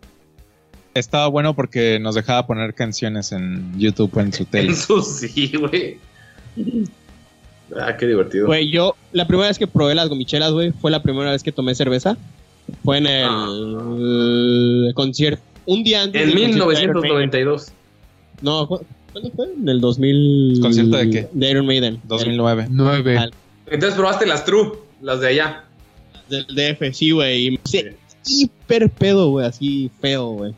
Estaba 0.94 1.28
bueno 1.28 1.56
porque 1.56 2.00
nos 2.00 2.16
dejaba 2.16 2.48
poner 2.48 2.74
canciones 2.74 3.32
en 3.32 3.78
YouTube 3.78 4.12
o 4.16 4.22
en 4.22 4.32
su 4.32 4.46
tele. 4.52 4.72
eso 4.72 5.02
sí, 5.02 5.52
güey. 5.58 6.00
Ah, 7.80 7.96
qué 7.98 8.06
divertido. 8.08 8.48
Güey, 8.48 8.70
yo, 8.72 8.96
la 9.12 9.26
primera 9.28 9.48
vez 9.50 9.58
que 9.58 9.68
probé 9.68 9.96
las 9.96 10.10
gomichelas, 10.10 10.52
güey, 10.52 10.72
fue 10.72 10.92
la 10.92 11.02
primera 11.02 11.32
vez 11.32 11.44
que 11.44 11.52
tomé 11.52 11.74
cerveza. 11.76 12.18
Fue 12.84 12.98
en 12.98 13.08
el, 13.08 14.92
concierto. 14.94 15.42
Un 15.66 15.84
día 15.84 16.04
antes. 16.04 16.22
En 16.22 16.30
del 16.36 16.60
concierto 16.60 16.70
de 16.70 16.84
Iron 16.84 17.02
Maiden. 17.02 17.30
1992. 17.30 17.72
No, 18.42 18.68
¿cu- 18.68 18.82
¿cuándo 19.12 19.32
fue? 19.32 19.48
En 19.60 19.70
el 19.70 19.82
2000. 19.82 20.60
¿Concierto 20.62 20.98
de 20.98 21.10
qué? 21.10 21.30
De 21.32 21.50
Iron 21.50 21.66
Maiden. 21.66 22.02
2009. 22.04 22.68
Nueve. 22.70 23.18
Al- 23.18 23.34
Entonces 23.68 23.96
probaste 23.98 24.26
las 24.26 24.46
True, 24.46 24.74
las 25.02 25.20
de 25.22 25.28
allá. 25.28 25.64
Del 26.30 26.46
DF, 26.48 26.94
sí, 26.94 27.12
güey. 27.12 27.60
hiper 28.28 28.90
pedo, 28.90 29.30
güey, 29.30 29.46
así 29.46 29.92
feo, 30.02 30.30
güey. 30.30 30.54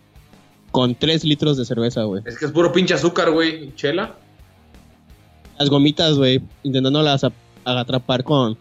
Con 0.71 0.95
3 0.95 1.23
litros 1.25 1.57
de 1.57 1.65
cerveza, 1.65 2.03
güey. 2.03 2.21
Es 2.25 2.37
que 2.37 2.45
es 2.45 2.51
puro 2.51 2.71
pinche 2.71 2.93
azúcar, 2.93 3.31
güey. 3.31 3.73
Chela. 3.75 4.15
Las 5.59 5.69
gomitas, 5.69 6.17
güey, 6.17 6.41
intentándolas 6.63 7.23
a- 7.23 7.31
atrapar 7.65 8.23
con, 8.23 8.57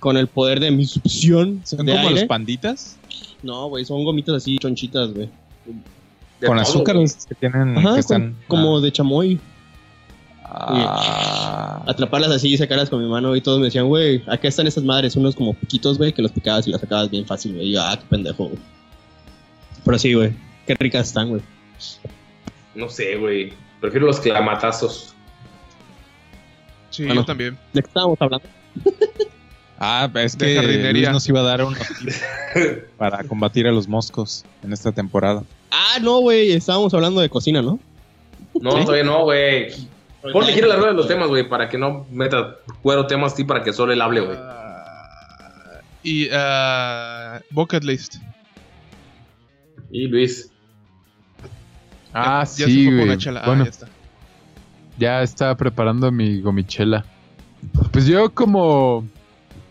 con 0.00 0.16
el 0.16 0.26
poder 0.26 0.60
de 0.60 0.70
mi 0.70 0.84
succión 0.86 1.60
¿Son 1.64 1.84
de 1.86 1.92
como 1.92 2.08
aire. 2.08 2.20
los 2.20 2.28
panditas? 2.28 2.98
No, 3.42 3.68
güey, 3.68 3.84
son 3.84 4.04
gomitas 4.04 4.34
así 4.36 4.58
chonchitas, 4.58 5.12
güey. 5.14 5.28
Con 5.66 6.56
todo, 6.56 6.60
azúcar 6.60 6.94
güey. 6.96 7.04
esos 7.04 7.26
que 7.26 7.34
tienen 7.34 7.76
Ajá, 7.78 7.80
que 7.80 7.86
con- 7.88 7.98
están 7.98 8.36
como 8.48 8.80
de 8.80 8.92
chamoy. 8.92 9.38
Ah. 10.52 11.82
Atraparlas 11.86 12.30
así 12.32 12.48
y 12.52 12.56
sacarlas 12.58 12.90
con 12.90 13.02
mi 13.02 13.08
mano 13.08 13.36
y 13.36 13.40
todos 13.40 13.58
me 13.60 13.66
decían, 13.66 13.86
güey, 13.86 14.22
acá 14.26 14.48
están 14.48 14.66
esas 14.66 14.82
madres, 14.84 15.14
unos 15.16 15.36
como 15.36 15.54
piquitos, 15.54 15.96
güey, 15.96 16.12
que 16.12 16.22
los 16.22 16.32
picabas 16.32 16.66
y 16.66 16.70
las 16.72 16.80
sacabas 16.80 17.08
bien 17.10 17.24
fácil, 17.24 17.54
güey. 17.54 17.68
Y 17.68 17.72
yo, 17.74 17.82
ah, 17.82 17.96
qué 17.98 18.04
pendejo, 18.08 18.44
güey. 18.46 18.58
Pero 19.84 19.98
sí, 19.98 20.14
güey, 20.14 20.32
qué 20.66 20.74
ricas 20.74 21.06
están, 21.08 21.28
güey. 21.28 21.42
No 22.74 22.88
sé, 22.88 23.16
güey. 23.16 23.52
Prefiero 23.80 24.06
los 24.06 24.20
clamatazos. 24.20 25.14
Sí, 26.90 27.04
Bueno. 27.06 27.22
yo 27.22 27.24
también. 27.26 27.58
¿De 27.72 27.82
qué 27.82 27.88
estábamos 27.88 28.20
hablando? 28.20 28.46
Ah, 29.82 30.10
es 30.16 30.36
De 30.36 30.46
que 30.46 30.54
jardinería. 30.56 30.92
Luis 30.92 31.08
nos 31.10 31.26
iba 31.30 31.40
a 31.40 31.42
dar 31.42 31.64
unos 31.64 31.78
tips 31.98 32.22
para 32.98 33.24
combatir 33.24 33.66
a 33.66 33.72
los 33.72 33.88
moscos 33.88 34.44
en 34.62 34.74
esta 34.74 34.92
temporada. 34.92 35.42
Ah, 35.70 35.96
no, 36.02 36.18
güey, 36.20 36.52
estábamos 36.52 36.92
hablando 36.92 37.22
de 37.22 37.30
cocina, 37.30 37.62
¿no? 37.62 37.80
No, 38.60 38.72
¿Sí? 38.72 38.80
todavía 38.84 39.04
no, 39.04 39.22
güey. 39.22 39.72
Ponle 40.34 40.52
quiere 40.52 40.68
la 40.68 40.76
rueda 40.76 40.90
de 40.90 40.96
los 40.98 41.08
temas, 41.08 41.28
güey, 41.28 41.48
para 41.48 41.70
que 41.70 41.78
no 41.78 42.04
meta 42.10 42.56
cuero 42.82 43.06
temas 43.06 43.32
así 43.32 43.44
para 43.44 43.62
que 43.62 43.72
solo 43.72 43.94
él 43.94 44.02
hable, 44.02 44.20
güey. 44.20 44.36
Ah, 44.38 45.80
y 46.02 46.28
ah, 46.30 47.40
Bucket 47.50 47.82
List. 47.82 48.16
Y 49.90 50.08
Luis. 50.08 50.50
Ah, 52.12 52.44
Ya- 52.44 52.50
ya 52.50 52.64
se 52.66 52.66
sí, 52.66 52.84
güey. 52.84 53.10
Ah, 53.38 53.42
Bueno, 53.46 53.64
ya 53.64 53.70
está. 53.70 53.88
Ya 55.00 55.22
estaba 55.22 55.56
preparando 55.56 56.12
mi 56.12 56.40
gomichela. 56.40 57.04
Pues 57.90 58.06
yo 58.06 58.30
como 58.32 59.04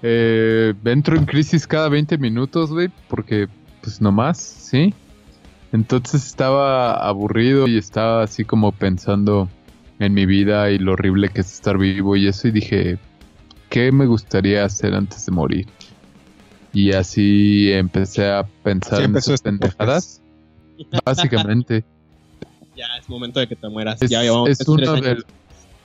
eh, 0.02 0.74
entro 0.84 1.16
en 1.16 1.26
crisis 1.26 1.68
cada 1.68 1.88
20 1.88 2.18
minutos, 2.18 2.72
güey, 2.72 2.90
porque 3.08 3.48
pues 3.82 4.02
nomás, 4.02 4.38
¿sí? 4.38 4.94
Entonces 5.72 6.26
estaba 6.26 7.08
aburrido 7.08 7.68
y 7.68 7.78
estaba 7.78 8.24
así 8.24 8.44
como 8.44 8.72
pensando 8.72 9.48
en 10.00 10.14
mi 10.14 10.26
vida 10.26 10.72
y 10.72 10.80
lo 10.80 10.94
horrible 10.94 11.30
que 11.30 11.42
es 11.42 11.54
estar 11.54 11.78
vivo 11.78 12.16
y 12.16 12.28
eso 12.28 12.48
y 12.48 12.52
dije, 12.52 12.98
¿qué 13.70 13.92
me 13.92 14.08
gustaría 14.08 14.66
hacer 14.66 14.96
antes 14.96 15.28
de 15.28 15.32
morir? 15.32 15.68
Y 16.74 16.94
así 16.94 17.72
empecé 17.72 18.30
a 18.30 18.48
pensar 18.64 19.04
en 19.04 19.12
esas 19.12 19.36
este 19.36 19.50
pendejadas. 19.50 20.22
Básicamente. 21.06 21.84
Momento 23.10 23.40
de 23.40 23.48
que 23.48 23.56
te 23.56 23.68
mueras. 23.70 24.02
Es, 24.02 24.10
ya 24.10 24.22
llevamos 24.22 24.50
es 24.50 24.60
tres 24.60 24.70
uno 24.70 24.92
años. 24.92 25.02
de 25.06 25.16
los... 25.16 25.26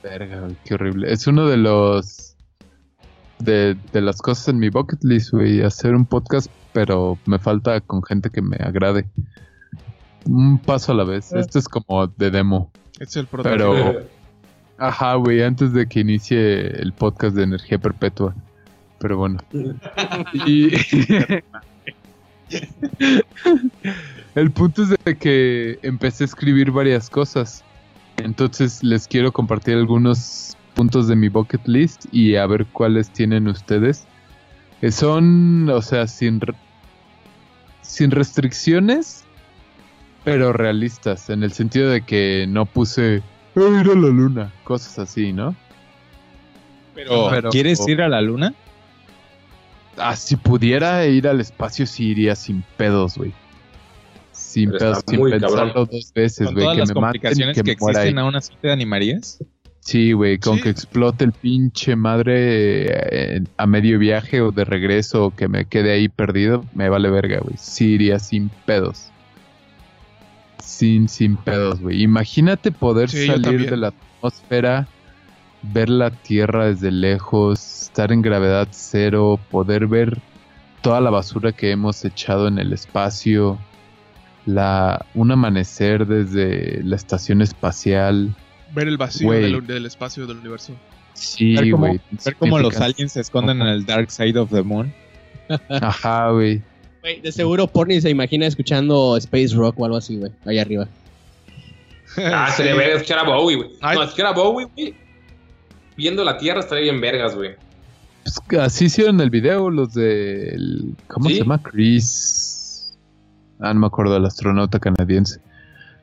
Verga, 0.02 0.40
güey, 0.40 0.56
qué 0.64 0.74
horrible. 0.74 1.12
Es 1.12 1.26
uno 1.26 1.46
de 1.46 1.56
los... 1.56 2.36
De, 3.38 3.76
de 3.92 4.00
las 4.00 4.22
cosas 4.22 4.48
en 4.48 4.58
mi 4.58 4.68
bucket 4.68 5.02
list, 5.02 5.32
güey. 5.32 5.62
Hacer 5.62 5.94
un 5.94 6.06
podcast, 6.06 6.50
pero 6.72 7.18
me 7.26 7.38
falta 7.38 7.80
con 7.80 8.02
gente 8.02 8.30
que 8.30 8.42
me 8.42 8.56
agrade. 8.56 9.06
Un 10.26 10.58
paso 10.58 10.92
a 10.92 10.94
la 10.94 11.04
vez. 11.04 11.32
Esto 11.32 11.58
es 11.58 11.68
como 11.68 12.06
de 12.06 12.30
demo. 12.30 12.70
Este 12.92 13.04
es 13.04 13.16
el 13.16 13.26
Pero... 13.26 13.74
prototipo. 13.74 14.06
Ajá, 14.76 15.14
güey, 15.14 15.42
antes 15.42 15.72
de 15.72 15.86
que 15.86 16.00
inicie 16.00 16.66
el 16.80 16.92
podcast 16.92 17.36
de 17.36 17.44
energía 17.44 17.78
perpetua. 17.78 18.34
Pero 18.98 19.18
bueno. 19.18 19.38
Y... 20.46 20.70
el 24.34 24.50
punto 24.50 24.82
es 24.82 24.88
de 25.04 25.16
que 25.16 25.78
empecé 25.82 26.24
a 26.24 26.26
escribir 26.26 26.70
varias 26.70 27.08
cosas. 27.10 27.64
Entonces 28.16 28.82
les 28.82 29.08
quiero 29.08 29.32
compartir 29.32 29.74
algunos 29.76 30.56
puntos 30.74 31.08
de 31.08 31.16
mi 31.16 31.28
bucket 31.28 31.66
list 31.66 32.06
y 32.12 32.36
a 32.36 32.46
ver 32.46 32.66
cuáles 32.66 33.10
tienen 33.10 33.48
ustedes. 33.48 34.06
Que 34.80 34.90
son, 34.92 35.68
o 35.70 35.80
sea, 35.82 36.06
sin, 36.06 36.40
re- 36.40 36.54
sin 37.82 38.10
restricciones, 38.10 39.24
pero 40.24 40.52
realistas. 40.52 41.30
En 41.30 41.42
el 41.42 41.52
sentido 41.52 41.90
de 41.90 42.02
que 42.02 42.46
no 42.48 42.66
puse 42.66 43.22
"Ah, 43.56 43.60
ir 43.80 43.90
a 43.90 43.94
la 43.94 44.08
luna, 44.08 44.52
cosas 44.64 44.98
así, 44.98 45.32
¿no? 45.32 45.54
Pero, 46.94 47.28
Pero- 47.30 47.50
¿quieres 47.50 47.86
ir 47.88 48.02
a 48.02 48.08
la 48.08 48.20
luna? 48.20 48.54
Ah, 49.96 50.16
si 50.16 50.36
pudiera 50.36 51.06
ir 51.06 51.28
al 51.28 51.40
espacio, 51.40 51.86
sí 51.86 52.08
iría 52.08 52.34
sin 52.34 52.62
pedos, 52.76 53.16
güey. 53.16 53.32
Sin 54.54 54.70
Pero 54.70 54.94
sin 54.94 55.20
pensarlo 55.30 55.56
cabrón. 55.56 55.88
dos 55.90 56.12
veces, 56.14 56.52
güey. 56.52 56.66
Que 56.74 56.78
las 56.80 56.94
me 56.94 57.00
maten 57.00 57.16
y 57.16 57.20
complicaciones 57.20 57.56
que, 57.56 57.62
que, 57.64 57.70
ahí. 57.70 57.76
existen, 57.90 58.18
aún 58.18 58.36
así 58.36 58.52
te 58.60 58.70
animarías. 58.70 59.38
Sí, 59.80 60.12
güey, 60.12 60.38
con 60.38 60.56
Sí. 60.56 60.62
que 60.62 60.68
explote 60.70 61.24
el 61.24 61.32
pinche 61.32 61.96
madre 61.96 62.36
eh, 63.36 63.42
a 63.56 63.66
medio 63.66 63.98
viaje 63.98 64.40
o 64.40 64.52
de 64.52 64.64
regreso 64.64 65.26
o 65.26 65.34
que 65.34 65.48
me 65.48 65.64
quede 65.64 65.92
ahí 65.92 66.08
perdido, 66.08 66.64
me 66.72 66.88
vale 66.88 67.10
verga, 67.10 67.40
güey. 67.40 67.56
Sí 67.58 67.94
iría 67.94 68.18
sin 68.20 68.48
pedos. 68.64 69.08
Sin, 70.58 71.08
sin 71.08 71.36
pedos, 71.36 71.80
güey. 71.80 72.02
Imagínate 72.02 72.70
poder 72.72 73.10
Sí, 73.10 73.26
salir 73.26 73.68
de 73.68 73.76
la 73.76 73.88
atmósfera, 73.88 74.88
ver 75.62 75.90
la 75.90 76.10
Tierra 76.10 76.66
desde 76.66 76.90
lejos, 76.90 77.82
estar 77.82 78.12
en 78.12 78.22
gravedad 78.22 78.68
cero, 78.70 79.38
poder 79.50 79.86
ver 79.86 80.18
toda 80.80 81.00
la 81.00 81.10
basura 81.10 81.52
que 81.52 81.70
hemos 81.70 82.04
echado 82.04 82.48
en 82.48 82.58
el 82.58 82.72
espacio, 82.72 83.58
la, 84.46 85.06
un 85.14 85.30
amanecer 85.30 86.06
desde 86.06 86.82
la 86.82 86.96
estación 86.96 87.42
espacial. 87.42 88.34
Ver 88.74 88.88
el 88.88 88.96
vacío 88.96 89.30
del, 89.32 89.66
del 89.66 89.86
espacio 89.86 90.26
del 90.26 90.38
universo. 90.38 90.74
Sí, 91.14 91.54
Ver 91.54 91.70
cómo- 91.70 91.86
güey. 91.86 92.00
Ver 92.24 92.36
cómo 92.36 92.58
los 92.58 92.76
aliens 92.80 93.12
se 93.12 93.20
esconden 93.20 93.60
en 93.62 93.68
el 93.68 93.86
Dark 93.86 94.10
Side 94.10 94.38
of 94.38 94.50
the 94.50 94.62
Moon. 94.62 94.92
Ajá, 95.68 96.30
güey. 96.30 96.60
Güey, 97.00 97.20
de 97.20 97.30
seguro 97.32 97.66
Porni 97.66 98.00
se 98.00 98.10
imagina 98.10 98.46
escuchando 98.46 99.16
Space 99.18 99.54
Rock 99.54 99.78
o 99.78 99.84
algo 99.84 99.98
así, 99.98 100.16
güey, 100.16 100.32
ahí 100.46 100.58
arriba. 100.58 100.88
Ah, 102.16 102.48
Sí. 102.50 102.56
sería 102.58 102.74
verga 102.74 102.94
escuchar 102.96 103.18
a 103.18 103.24
Bowie, 103.24 103.56
güey. 103.56 103.70
Ay. 103.80 103.96
No, 103.96 104.02
escuchar 104.04 104.26
a 104.26 104.32
Bowie, 104.32 104.66
güey. 104.74 104.94
Viendo 105.96 106.24
la 106.24 106.36
Tierra 106.38 106.60
estaría 106.60 106.84
bien 106.84 107.00
vergas, 107.00 107.34
güey. 107.36 107.52
Pues 108.48 108.60
así 108.60 108.86
hicieron 108.86 109.20
el 109.20 109.28
video 109.30 109.68
los 109.70 109.92
de... 109.94 110.58
¿Cómo 111.08 111.28
¿Sí? 111.28 111.34
se 111.34 111.40
llama? 111.42 111.62
Chris... 111.62 112.53
Ah, 113.64 113.72
no 113.72 113.80
me 113.80 113.86
acuerdo, 113.86 114.16
el 114.16 114.26
astronauta 114.26 114.78
canadiense. 114.78 115.40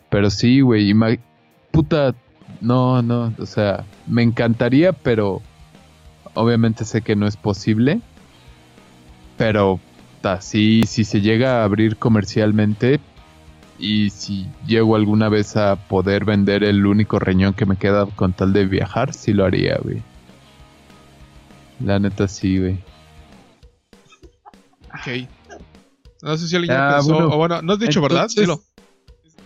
Pero 0.09 0.30
sí, 0.30 0.62
güey. 0.62 0.93
Puta... 1.72 2.16
No, 2.59 3.01
no. 3.01 3.34
O 3.38 3.45
sea, 3.45 3.86
me 4.07 4.24
encantaría, 4.24 4.93
pero... 4.93 5.41
Obviamente 6.34 6.86
sé 6.86 7.01
que 7.01 7.16
no 7.16 7.28
es 7.28 7.38
posible. 7.38 8.01
Pero... 9.38 9.80
ta, 10.22 10.41
sí, 10.41 10.84
si 10.88 11.03
se 11.03 11.22
llega 11.22 11.62
a 11.62 11.64
abrir 11.64 11.97
comercialmente... 11.97 12.99
Y 13.84 14.12
si 14.12 14.47
llego 14.68 14.95
alguna 14.95 15.28
vez 15.28 15.57
a 15.57 15.76
poder 15.76 16.24
vender 16.24 16.64
el 16.64 16.86
único 16.86 17.18
riñón 17.18 17.55
que 17.55 17.66
me 17.66 17.78
queda 17.78 18.05
con 18.05 18.32
tal 18.32 18.53
de 18.53 18.68
viajar, 18.68 19.12
sí 19.12 19.34
lo 19.34 19.43
haría, 19.43 19.80
güey. 19.82 20.03
La 21.84 21.97
neta 21.97 22.28
sí, 22.28 22.59
güey. 22.59 22.78
Ok. 24.93 25.28
No 26.22 26.38
sé 26.38 26.47
si 26.47 26.55
alguien 26.55 26.74
ya 26.76 26.89
Ah, 26.89 26.95
pensó. 26.97 27.13
bueno. 27.13 27.30
o 27.30 27.38
bueno, 27.38 27.61
no 27.61 27.74
has 27.74 27.80
dicho, 27.80 28.01
¿verdad? 28.01 28.28
Dilo. 28.36 28.61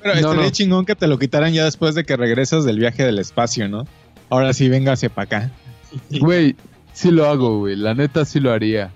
Pero 0.01 0.13
No, 0.15 0.19
estaría 0.19 0.43
no. 0.45 0.49
chingón 0.51 0.85
que 0.85 0.95
te 0.95 1.07
lo 1.07 1.17
quitaran 1.17 1.51
ya 1.53 1.65
después 1.65 1.95
de 1.95 2.03
que 2.05 2.15
regresas 2.17 2.63
del 2.65 2.77
viaje 2.79 3.03
del 3.03 3.17
espacio, 3.19 3.67
¿no? 3.67 3.85
Ahora 4.29 4.53
sí, 4.53 4.69
venga 4.69 4.91
hacia 4.93 5.09
para 5.09 5.23
acá. 5.25 5.51
Güey, 6.19 6.55
sí 6.93 7.11
lo 7.11 7.27
hago, 7.29 7.59
güey. 7.59 7.75
La 7.75 7.93
neta 7.93 8.25
sí 8.25 8.39
lo 8.39 8.51
haría. 8.51 8.91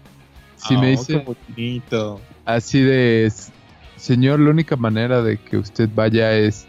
Si 0.55 0.75
me 0.75 0.87
Ah, 0.87 0.89
dice 0.91 1.25
bonito. 1.55 2.19
así 2.45 2.81
de, 2.81 3.25
"S- 3.25 3.51
señor, 3.95 4.39
la 4.41 4.49
única 4.49 4.75
manera 4.75 5.21
de 5.21 5.37
que 5.37 5.57
usted 5.57 5.89
vaya 5.95 6.33
es 6.33 6.67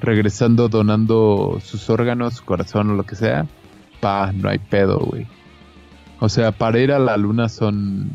regresando 0.00 0.68
donando 0.68 1.60
sus 1.64 1.88
órganos, 1.90 2.34
su 2.34 2.44
corazón 2.44 2.90
o 2.90 2.94
lo 2.94 3.02
que 3.04 3.14
sea, 3.16 3.46
pa, 4.00 4.32
no 4.32 4.48
hay 4.48 4.58
pedo, 4.58 4.98
güey. 5.00 5.26
O 6.20 6.28
sea, 6.28 6.52
para 6.52 6.78
ir 6.80 6.92
a 6.92 6.98
la 7.00 7.16
luna 7.16 7.48
son 7.48 8.10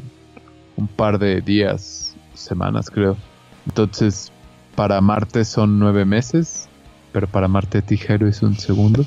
un 0.77 0.87
par 0.87 1.19
de 1.19 1.41
días, 1.41 2.06
semanas 2.39 2.89
creo. 2.89 3.17
Entonces, 3.65 4.31
para 4.75 5.01
Marte 5.01 5.43
son 5.45 5.79
nueve 5.79 6.05
meses, 6.05 6.69
pero 7.11 7.27
para 7.27 7.47
Marte 7.47 7.81
Tijero 7.81 8.27
es 8.27 8.41
un 8.41 8.57
segundo. 8.57 9.05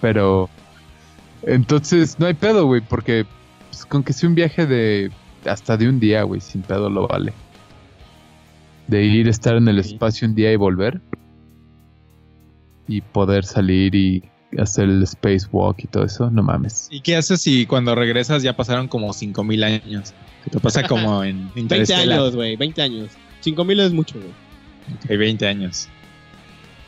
Pero, 0.00 0.48
entonces, 1.42 2.18
no 2.18 2.26
hay 2.26 2.34
pedo, 2.34 2.66
güey, 2.66 2.80
porque 2.80 3.26
pues, 3.70 3.84
con 3.86 4.02
que 4.02 4.12
sea 4.12 4.28
un 4.28 4.34
viaje 4.34 4.66
de 4.66 5.10
hasta 5.46 5.76
de 5.76 5.88
un 5.88 6.00
día, 6.00 6.22
güey, 6.22 6.40
sin 6.40 6.62
pedo 6.62 6.90
lo 6.90 7.06
vale. 7.06 7.32
De 8.86 9.04
ir, 9.04 9.28
estar 9.28 9.56
en 9.56 9.68
el 9.68 9.78
espacio 9.78 10.28
un 10.28 10.34
día 10.34 10.52
y 10.52 10.56
volver. 10.56 11.00
Y 12.88 13.00
poder 13.00 13.44
salir 13.44 13.94
y 13.94 14.22
hacer 14.58 14.84
el 14.84 15.06
spacewalk 15.06 15.82
y 15.84 15.86
todo 15.86 16.04
eso, 16.04 16.30
no 16.30 16.42
mames. 16.42 16.88
¿Y 16.90 17.00
qué 17.00 17.16
haces 17.16 17.40
si 17.42 17.66
cuando 17.66 17.94
regresas 17.94 18.42
ya 18.42 18.54
pasaron 18.56 18.88
como 18.88 19.12
5000 19.12 19.64
años? 19.64 20.14
Que 20.44 20.50
te 20.50 20.60
pasa 20.60 20.82
como 20.86 21.22
en 21.24 21.44
20 21.54 21.60
Interstellar. 21.60 22.18
años, 22.20 22.36
güey, 22.36 22.56
20 22.56 22.82
años. 22.82 23.10
5000 23.40 23.80
es 23.80 23.92
mucho, 23.92 24.18
güey. 24.18 24.32
Hay 25.08 25.16
20 25.16 25.46
años. 25.46 25.88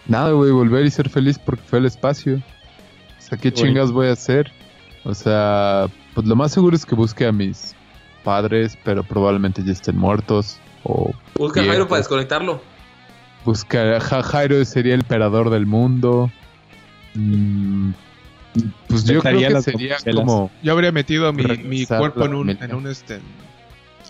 Nada, 0.07 0.31
güey, 0.33 0.51
volver 0.53 0.87
y 0.87 0.91
ser 0.91 1.09
feliz 1.11 1.39
porque 1.39 1.63
fue 1.63 1.79
el 1.81 1.87
espacio. 1.87 2.37
O 2.37 3.21
sea, 3.21 3.37
¿qué 3.39 3.53
chingas 3.53 3.91
voy 3.93 4.07
a 4.09 4.13
hacer? 4.13 4.51
O 5.05 5.13
sea, 5.15 5.87
pues 6.15 6.27
lo 6.27 6.35
más 6.37 6.53
seguro 6.53 6.75
es 6.77 6.87
que 6.87 6.95
busque 6.95 7.27
a 7.27 7.33
mis 7.33 7.75
padres, 8.25 8.79
pero 8.85 9.03
probablemente 9.03 9.63
ya 9.65 9.73
estén 9.73 9.97
muertos. 9.99 10.59
O 10.85 11.11
Busca 11.35 11.61
a 11.61 11.65
Jairo 11.65 11.87
para 11.89 11.99
desconectarlo. 11.99 12.63
buscar 13.45 14.01
Ja- 14.01 14.23
Jairo 14.23 14.65
sería 14.65 14.95
el 14.95 15.01
emperador 15.01 15.51
del 15.51 15.67
mundo. 15.67 16.31
Mm, 17.15 17.93
pues 18.89 19.05
yo 19.05 19.21
creo 19.21 19.39
que 19.39 19.63
sería 19.63 19.97
como 20.15 20.51
Yo 20.63 20.73
habría 20.73 20.93
metido 20.93 21.33
mi, 21.33 21.45
mi 21.59 21.87
cuerpo 21.87 22.25
en 22.25 22.35
un, 22.35 22.51
en 22.51 22.75
un 22.75 22.87
este 22.87 23.21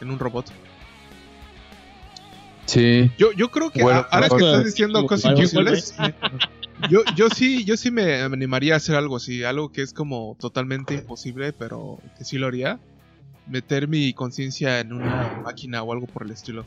en 0.01 0.11
un 0.11 0.18
robot. 0.18 0.46
sí, 2.66 3.11
Yo, 3.18 3.32
yo 3.32 3.51
creo 3.51 3.70
que 3.70 3.82
Bueno, 3.82 4.07
ahora 4.11 4.28
que 4.28 4.36
estás 4.36 4.64
diciendo 4.64 5.05
cosas 5.07 5.32
imposibles, 5.32 5.94
yo, 6.88 7.01
yo 7.16 7.28
sí, 7.30 7.64
yo 7.64 7.76
sí 7.76 7.90
me 7.90 8.22
animaría 8.22 8.74
a 8.74 8.76
hacer 8.76 8.94
algo 8.94 9.16
así, 9.16 9.42
algo 9.42 9.72
que 9.72 9.82
es 9.82 9.92
como 9.92 10.36
totalmente 10.38 10.94
imposible, 10.94 11.53
pero 11.53 11.99
que 12.16 12.24
sí 12.24 12.38
lo 12.38 12.46
haría. 12.46 12.78
Meter 13.49 13.88
mi 13.88 14.12
conciencia 14.12 14.78
en 14.78 14.92
una 14.92 15.32
máquina 15.42 15.82
o 15.82 15.92
algo 15.92 16.07
por 16.07 16.22
el 16.22 16.30
estilo. 16.30 16.66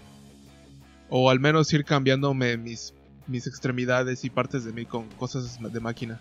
O 1.10 1.30
al 1.30 1.40
menos 1.40 1.72
ir 1.74 1.86
cambiándome 1.86 2.58
mis, 2.58 2.94
mis 3.32 3.48
extremidades 3.48 4.24
y 4.26 4.30
partes 4.30 4.64
de 4.66 4.74
mí 4.74 4.86
con 4.86 5.08
cosas 5.18 5.58
de 5.62 5.80
máquina. 5.80 6.20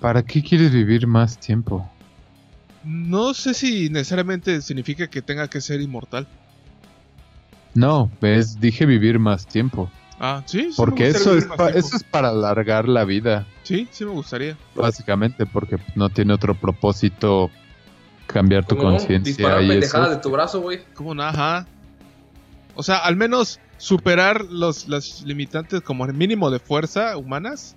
¿para 0.00 0.22
qué 0.22 0.42
quieres 0.42 0.72
vivir 0.72 1.06
más 1.06 1.36
tiempo? 1.38 1.90
No 2.82 3.34
sé 3.34 3.52
si 3.52 3.90
necesariamente 3.90 4.62
significa 4.62 5.08
que 5.08 5.20
tenga 5.20 5.46
que 5.48 5.60
ser 5.60 5.82
inmortal. 5.82 6.26
No, 7.74 8.10
ves, 8.20 8.58
dije 8.60 8.86
vivir 8.86 9.18
más 9.18 9.46
tiempo. 9.46 9.90
Ah, 10.18 10.42
sí, 10.46 10.70
sí 10.70 10.74
Porque 10.76 11.08
eso 11.08 11.30
vivir 11.30 11.42
es, 11.42 11.48
más 11.48 11.58
pa- 11.58 11.64
tiempo. 11.70 11.86
eso 11.86 11.96
es 11.96 12.04
para 12.04 12.28
alargar 12.30 12.88
la 12.88 13.04
vida, 13.04 13.46
Sí, 13.62 13.86
sí 13.90 14.04
me 14.04 14.10
gustaría. 14.12 14.56
básicamente, 14.74 15.44
porque 15.46 15.76
no 15.94 16.08
tiene 16.08 16.32
otro 16.32 16.54
propósito 16.54 17.50
cambiar 18.26 18.64
tu 18.64 18.76
conciencia 18.78 19.32
Disparar 19.34 19.58
pendejadas 19.66 20.10
de 20.10 20.16
tu 20.16 20.30
brazo, 20.30 20.60
güey. 20.62 20.80
¿Cómo 20.94 21.14
no? 21.14 21.22
Ajá. 21.22 21.66
O 22.74 22.82
sea, 22.82 22.98
al 22.98 23.16
menos 23.16 23.60
superar 23.80 24.44
los, 24.44 24.86
las 24.88 25.22
limitantes 25.22 25.80
como 25.80 26.04
el 26.04 26.12
mínimo 26.12 26.50
de 26.50 26.58
fuerza 26.58 27.16
humanas, 27.16 27.74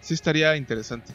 sí 0.00 0.12
estaría 0.12 0.56
interesante. 0.56 1.12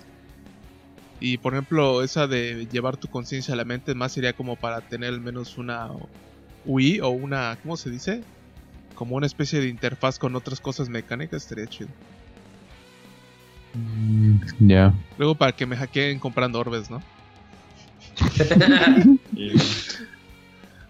Y 1.19 1.37
por 1.37 1.53
ejemplo, 1.53 2.01
esa 2.01 2.25
de 2.25 2.65
llevar 2.71 2.95
tu 2.95 3.09
conciencia 3.09 3.53
a 3.53 3.57
la 3.57 3.65
mente, 3.65 3.93
más 3.93 4.13
sería 4.13 4.31
como 4.31 4.55
para 4.55 4.79
tener 4.79 5.09
al 5.09 5.19
menos 5.19 5.57
una 5.57 5.89
UI 6.65 7.01
o 7.01 7.09
una, 7.09 7.57
¿cómo 7.61 7.75
se 7.75 7.89
dice? 7.89 8.23
Como 8.95 9.17
una 9.17 9.27
especie 9.27 9.59
de 9.59 9.67
interfaz 9.67 10.17
con 10.17 10.33
otras 10.37 10.61
cosas 10.61 10.87
mecánicas, 10.87 11.43
estaría 11.43 11.67
chido. 11.67 11.89
Mm, 13.73 14.37
Ya. 14.59 14.93
Luego 15.17 15.35
para 15.35 15.51
que 15.51 15.65
me 15.65 15.75
hackeen 15.75 16.19
comprando 16.19 16.57
orbes, 16.59 16.89
¿no? 16.89 17.01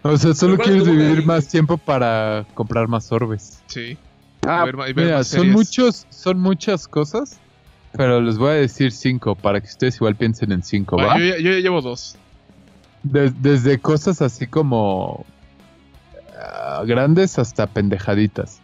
O 0.08 0.18
sea, 0.18 0.36
solo 0.36 0.56
Pero 0.58 0.66
¿cuál 0.70 0.78
es 0.78 0.84
quieres 0.84 0.98
vivir 1.08 1.26
más 1.26 1.48
tiempo 1.48 1.78
para 1.80 2.46
comprar 2.54 2.88
más 2.88 3.12
orbes. 3.12 3.64
Sí. 3.66 3.98
Ah, 4.44 4.64
ver 4.64 4.76
ver 4.76 4.96
mira, 4.96 5.24
son 5.24 5.50
muchos, 5.50 6.06
son 6.12 6.40
muchas 6.40 6.88
cosas, 6.88 7.40
pero 7.94 8.22
les 8.22 8.38
voy 8.38 8.50
a 8.52 8.54
decir 8.54 8.92
cinco 8.92 9.34
para 9.36 9.60
que 9.60 9.66
ustedes 9.66 9.96
igual 9.96 10.16
piensen 10.16 10.52
en 10.52 10.62
cinco, 10.62 10.98
Va, 10.98 11.08
¿va? 11.08 11.18
yo, 11.18 11.26
ya- 11.26 11.38
yo 11.40 11.52
ya 11.54 11.58
llevo 11.60 11.82
dos. 11.82 12.16
Des- 13.02 13.42
desde 13.42 13.80
cosas 13.80 14.22
así 14.22 14.46
como 14.46 15.26
ah, 16.40 16.84
grandes 16.86 17.40
hasta 17.40 17.66
pendejaditas. 17.66 18.62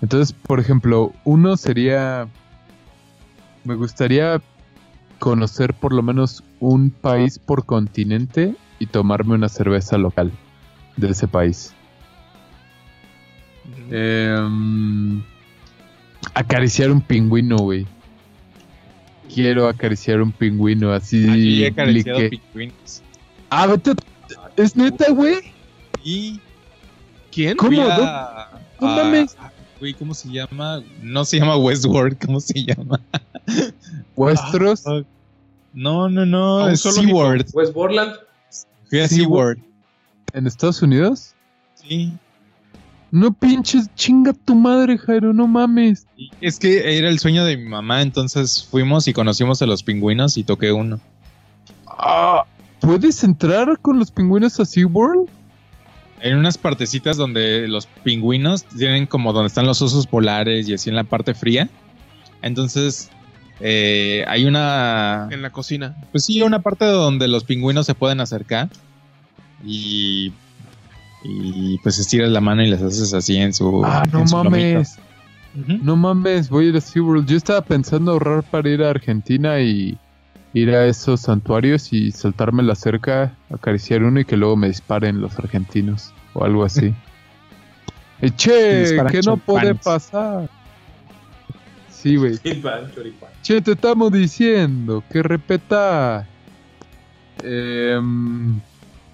Entonces, 0.00 0.32
por 0.46 0.60
ejemplo, 0.60 1.12
uno 1.24 1.56
sería, 1.56 2.28
me 3.64 3.74
gustaría 3.74 4.40
conocer 5.18 5.74
por 5.74 5.92
lo 5.92 6.02
menos 6.04 6.44
un 6.60 6.90
país 6.90 7.40
por 7.40 7.66
continente 7.66 8.54
y 8.78 8.86
tomarme 8.86 9.34
una 9.34 9.48
cerveza 9.48 9.98
local 9.98 10.30
de 10.96 11.10
ese 11.10 11.26
país. 11.28 11.72
Em, 13.90 15.22
acariciar 16.34 16.90
un 16.90 17.00
pingüino, 17.00 17.56
güey. 17.58 17.86
Quiero 19.32 19.68
acariciar 19.68 20.20
un 20.20 20.32
pingüino 20.32 20.92
así. 20.92 21.26
Ah, 21.28 21.36
yo 21.36 21.64
he 21.64 21.66
acariciado 21.68 22.18
pingüinos. 22.30 23.02
Ah, 23.50 23.66
vete 23.66 23.92
¿Es 24.56 24.76
neta, 24.76 25.10
güey? 25.10 25.36
Y 26.04 26.40
¿Quién? 27.32 27.56
¿Cómo? 27.56 27.70
fui 27.70 27.78
¿Dó- 27.80 27.90
a- 27.90 28.50
no 28.80 28.88
a- 28.88 28.96
mames. 29.04 29.36
Güey, 29.80 29.92
¿cómo 29.94 30.14
se 30.14 30.30
llama? 30.30 30.82
No 31.02 31.24
se 31.24 31.38
llama 31.40 31.56
Westworld, 31.56 32.16
¿cómo 32.24 32.40
se 32.40 32.64
llama? 32.64 33.00
¿Vuestros? 34.16 34.86
Ah, 34.86 35.00
No, 35.72 36.08
no, 36.08 36.24
no, 36.24 36.58
A 36.60 36.64
un 36.66 36.70
es. 36.72 36.80
SeaWorld. 36.82 37.50
Westborland. 37.52 38.14
Fui 38.88 39.00
a 39.00 39.08
SeaWorld. 39.08 39.60
¿En 40.34 40.48
Estados 40.48 40.82
Unidos? 40.82 41.32
Sí. 41.76 42.12
No 43.12 43.32
pinches, 43.32 43.88
chinga 43.94 44.32
tu 44.32 44.56
madre, 44.56 44.98
Jairo, 44.98 45.32
no 45.32 45.46
mames. 45.46 46.08
Es 46.40 46.58
que 46.58 46.98
era 46.98 47.08
el 47.08 47.20
sueño 47.20 47.44
de 47.44 47.56
mi 47.56 47.68
mamá, 47.68 48.02
entonces 48.02 48.66
fuimos 48.68 49.06
y 49.06 49.12
conocimos 49.12 49.62
a 49.62 49.66
los 49.66 49.84
pingüinos 49.84 50.36
y 50.36 50.42
toqué 50.42 50.72
uno. 50.72 50.98
Ah, 51.86 52.44
¿Puedes 52.80 53.22
entrar 53.22 53.78
con 53.78 54.00
los 54.00 54.10
pingüinos 54.10 54.58
a 54.58 54.64
SeaWorld? 54.64 55.28
En 56.20 56.36
unas 56.36 56.58
partecitas 56.58 57.16
donde 57.16 57.68
los 57.68 57.86
pingüinos 57.86 58.64
tienen 58.64 59.06
como 59.06 59.32
donde 59.32 59.46
están 59.46 59.66
los 59.66 59.80
osos 59.82 60.08
polares 60.08 60.68
y 60.68 60.74
así 60.74 60.90
en 60.90 60.96
la 60.96 61.04
parte 61.04 61.34
fría. 61.34 61.68
Entonces, 62.42 63.08
eh, 63.60 64.24
hay 64.26 64.46
una. 64.46 65.28
En 65.30 65.42
la 65.42 65.50
cocina. 65.50 65.96
Pues 66.10 66.24
sí, 66.24 66.42
una 66.42 66.60
parte 66.60 66.86
donde 66.86 67.28
los 67.28 67.44
pingüinos 67.44 67.86
se 67.86 67.94
pueden 67.94 68.20
acercar. 68.20 68.68
Y. 69.64 70.32
Y 71.26 71.78
pues 71.78 71.98
estiras 71.98 72.30
la 72.30 72.40
mano 72.40 72.62
y 72.62 72.68
les 72.68 72.82
haces 72.82 73.14
así 73.14 73.36
en 73.36 73.54
su. 73.54 73.82
Ah, 73.84 74.02
no 74.12 74.20
en 74.20 74.28
su 74.28 74.36
lomito. 74.36 74.74
mames. 74.74 74.98
No 75.82 75.96
mames, 75.96 76.50
voy 76.50 76.66
a 76.66 76.68
ir 76.70 76.76
a 76.76 76.80
SeaWorld. 76.80 77.26
Yo 77.26 77.36
estaba 77.36 77.62
pensando 77.62 78.12
ahorrar 78.12 78.42
para 78.42 78.68
ir 78.68 78.82
a 78.82 78.90
Argentina 78.90 79.60
y 79.60 79.96
ir 80.52 80.70
a 80.70 80.86
esos 80.86 81.20
santuarios 81.20 81.92
y 81.92 82.10
saltarme 82.10 82.62
la 82.62 82.74
cerca, 82.74 83.36
acariciar 83.50 84.02
uno 84.02 84.20
y 84.20 84.24
que 84.24 84.36
luego 84.36 84.56
me 84.56 84.68
disparen 84.68 85.20
los 85.20 85.38
argentinos 85.38 86.12
o 86.34 86.44
algo 86.44 86.64
así. 86.64 86.94
Eh, 88.20 88.30
che, 88.30 88.96
que 89.10 89.20
no 89.22 89.36
puede 89.36 89.74
pasar. 89.74 90.48
Sí, 91.90 92.16
güey. 92.16 92.38
Che, 93.42 93.60
te 93.60 93.72
estamos 93.72 94.12
diciendo 94.12 95.02
que 95.10 95.22
repeta. 95.22 96.26
Em, 97.42 98.60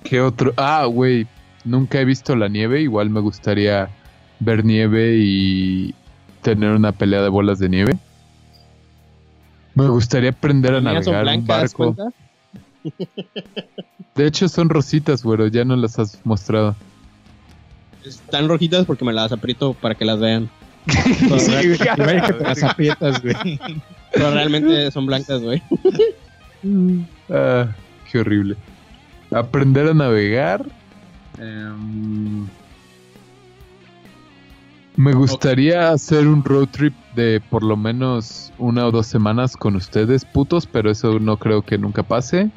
¿Qué 0.04 0.20
otro? 0.20 0.52
Ah, 0.56 0.84
güey. 0.86 1.26
Nunca 1.64 2.00
he 2.00 2.04
visto 2.04 2.34
la 2.36 2.48
nieve. 2.48 2.80
Igual 2.82 3.10
me 3.10 3.20
gustaría 3.20 3.90
ver 4.38 4.64
nieve 4.64 5.16
y 5.18 5.94
tener 6.42 6.70
una 6.70 6.92
pelea 6.92 7.22
de 7.22 7.28
bolas 7.28 7.58
de 7.58 7.68
nieve. 7.68 7.98
Me 9.74 9.88
gustaría 9.88 10.30
aprender 10.30 10.74
a 10.74 10.80
navegar 10.80 11.14
un 11.14 11.22
blancas, 11.22 11.46
barco. 11.46 11.94
¿cuenta? 11.94 12.14
De 14.14 14.26
hecho, 14.26 14.48
son 14.48 14.68
rositas, 14.68 15.22
güero. 15.22 15.46
Ya 15.46 15.64
no 15.64 15.76
las 15.76 15.98
has 15.98 16.18
mostrado. 16.24 16.74
Están 18.04 18.48
rojitas 18.48 18.86
porque 18.86 19.04
me 19.04 19.12
las 19.12 19.32
aprieto 19.32 19.74
para 19.74 19.94
que 19.94 20.04
las 20.04 20.18
vean. 20.18 20.50
Sí, 21.38 21.52
que 21.78 21.90
te 21.94 22.42
las 22.42 22.62
aprietas, 22.62 23.22
güey. 23.22 23.60
Pero 24.12 24.30
realmente 24.32 24.90
son 24.90 25.06
blancas, 25.06 25.42
güey. 25.42 25.62
Ah, 27.28 27.68
qué 28.10 28.18
horrible. 28.18 28.56
Aprender 29.32 29.88
a 29.88 29.94
navegar. 29.94 30.66
Em, 31.38 32.46
me 34.96 35.14
gustaría 35.14 35.90
hacer 35.90 36.26
un 36.26 36.44
road 36.44 36.68
trip 36.68 36.94
de 37.14 37.40
por 37.48 37.62
lo 37.62 37.76
menos 37.76 38.52
una 38.58 38.86
o 38.86 38.90
dos 38.90 39.06
semanas 39.06 39.56
con 39.56 39.76
ustedes, 39.76 40.24
putos, 40.24 40.66
pero 40.66 40.90
eso 40.90 41.18
no 41.18 41.36
creo 41.38 41.62
que 41.62 41.78
nunca 41.78 42.02
pase. 42.02 42.50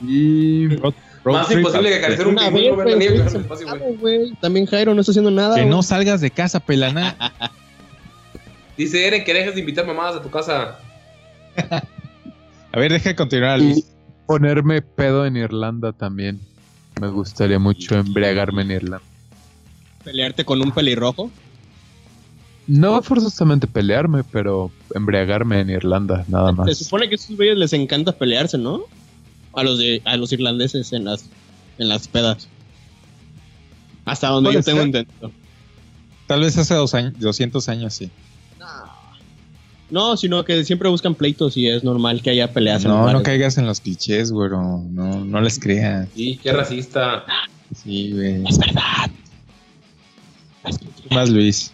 Y 0.00 0.68
Road 0.76 0.94
Más 1.24 1.46
trip 1.46 1.58
imposible 1.58 1.90
que 1.90 1.96
acariciar 1.96 2.26
un 2.26 2.36
pingüino 2.36 2.76
vez, 2.76 2.76
ver 2.76 2.86
la 2.88 2.94
güey, 2.94 2.98
nieve 2.98 3.16
en 3.16 3.28
el 3.28 3.40
espacio, 3.42 3.66
güey. 3.66 3.96
Güey. 3.96 4.32
También 4.40 4.66
Jairo 4.66 4.94
no 4.94 5.00
está 5.00 5.12
haciendo 5.12 5.30
nada. 5.30 5.56
Que 5.56 5.64
no 5.64 5.82
salgas 5.82 6.20
de 6.20 6.30
casa, 6.30 6.60
pelana. 6.60 7.16
Dice 8.76 9.06
Eren 9.06 9.24
que 9.24 9.32
dejes 9.32 9.54
de 9.54 9.60
invitar 9.60 9.86
mamadas 9.86 10.16
a 10.16 10.22
tu 10.22 10.30
casa. 10.30 10.78
A 12.72 12.78
ver, 12.78 12.92
deja 12.92 13.10
de 13.10 13.16
continuar. 13.16 13.58
Y 13.58 13.62
Luis. 13.62 13.95
Ponerme 14.26 14.82
pedo 14.82 15.26
en 15.26 15.36
Irlanda 15.36 15.92
también. 15.92 16.40
Me 17.00 17.08
gustaría 17.08 17.58
mucho 17.58 17.96
embriagarme 17.98 18.62
en 18.62 18.70
Irlanda. 18.72 19.04
Pelearte 20.04 20.44
con 20.44 20.60
un 20.62 20.72
pelirrojo. 20.72 21.30
No 22.66 23.00
forzosamente 23.02 23.66
pelearme, 23.66 24.24
pero 24.24 24.70
embriagarme 24.94 25.60
en 25.60 25.70
Irlanda, 25.70 26.24
nada 26.28 26.50
Se 26.50 26.56
más. 26.56 26.78
supone 26.78 27.08
que 27.08 27.14
a 27.14 27.16
esos 27.16 27.36
güeyes 27.36 27.56
les 27.56 27.72
encanta 27.72 28.12
pelearse, 28.12 28.58
¿no? 28.58 28.82
A 29.52 29.62
los 29.62 29.78
de 29.78 30.02
a 30.04 30.16
los 30.16 30.32
irlandeses 30.32 30.92
en 30.92 31.04
las 31.04 31.28
en 31.78 31.88
las 31.88 32.08
pedas. 32.08 32.48
Hasta 34.04 34.28
donde 34.28 34.52
yo 34.52 34.62
tengo 34.62 34.78
ser. 34.78 34.86
entendido. 34.86 35.30
Tal 36.26 36.40
vez 36.40 36.58
hace 36.58 36.74
dos 36.74 36.92
años, 36.94 37.14
200 37.18 37.68
años, 37.68 37.94
sí. 37.94 38.10
No, 39.90 40.16
sino 40.16 40.44
que 40.44 40.64
siempre 40.64 40.88
buscan 40.88 41.14
pleitos 41.14 41.56
y 41.56 41.68
es 41.68 41.84
normal 41.84 42.20
que 42.22 42.30
haya 42.30 42.52
peleas 42.52 42.84
en 42.84 42.90
No, 42.90 42.98
no 42.98 43.04
bares. 43.04 43.22
caigas 43.22 43.56
en 43.58 43.66
los 43.66 43.80
clichés, 43.80 44.32
güero. 44.32 44.82
No, 44.90 45.24
no 45.24 45.40
les 45.40 45.58
creas. 45.58 46.08
Sí, 46.14 46.40
qué 46.42 46.52
racista. 46.52 47.24
Sí, 47.74 48.12
güey. 48.12 48.42
Es 48.48 48.58
verdad. 48.58 49.10
Tú 50.64 51.14
Más 51.14 51.30
Luis. 51.30 51.72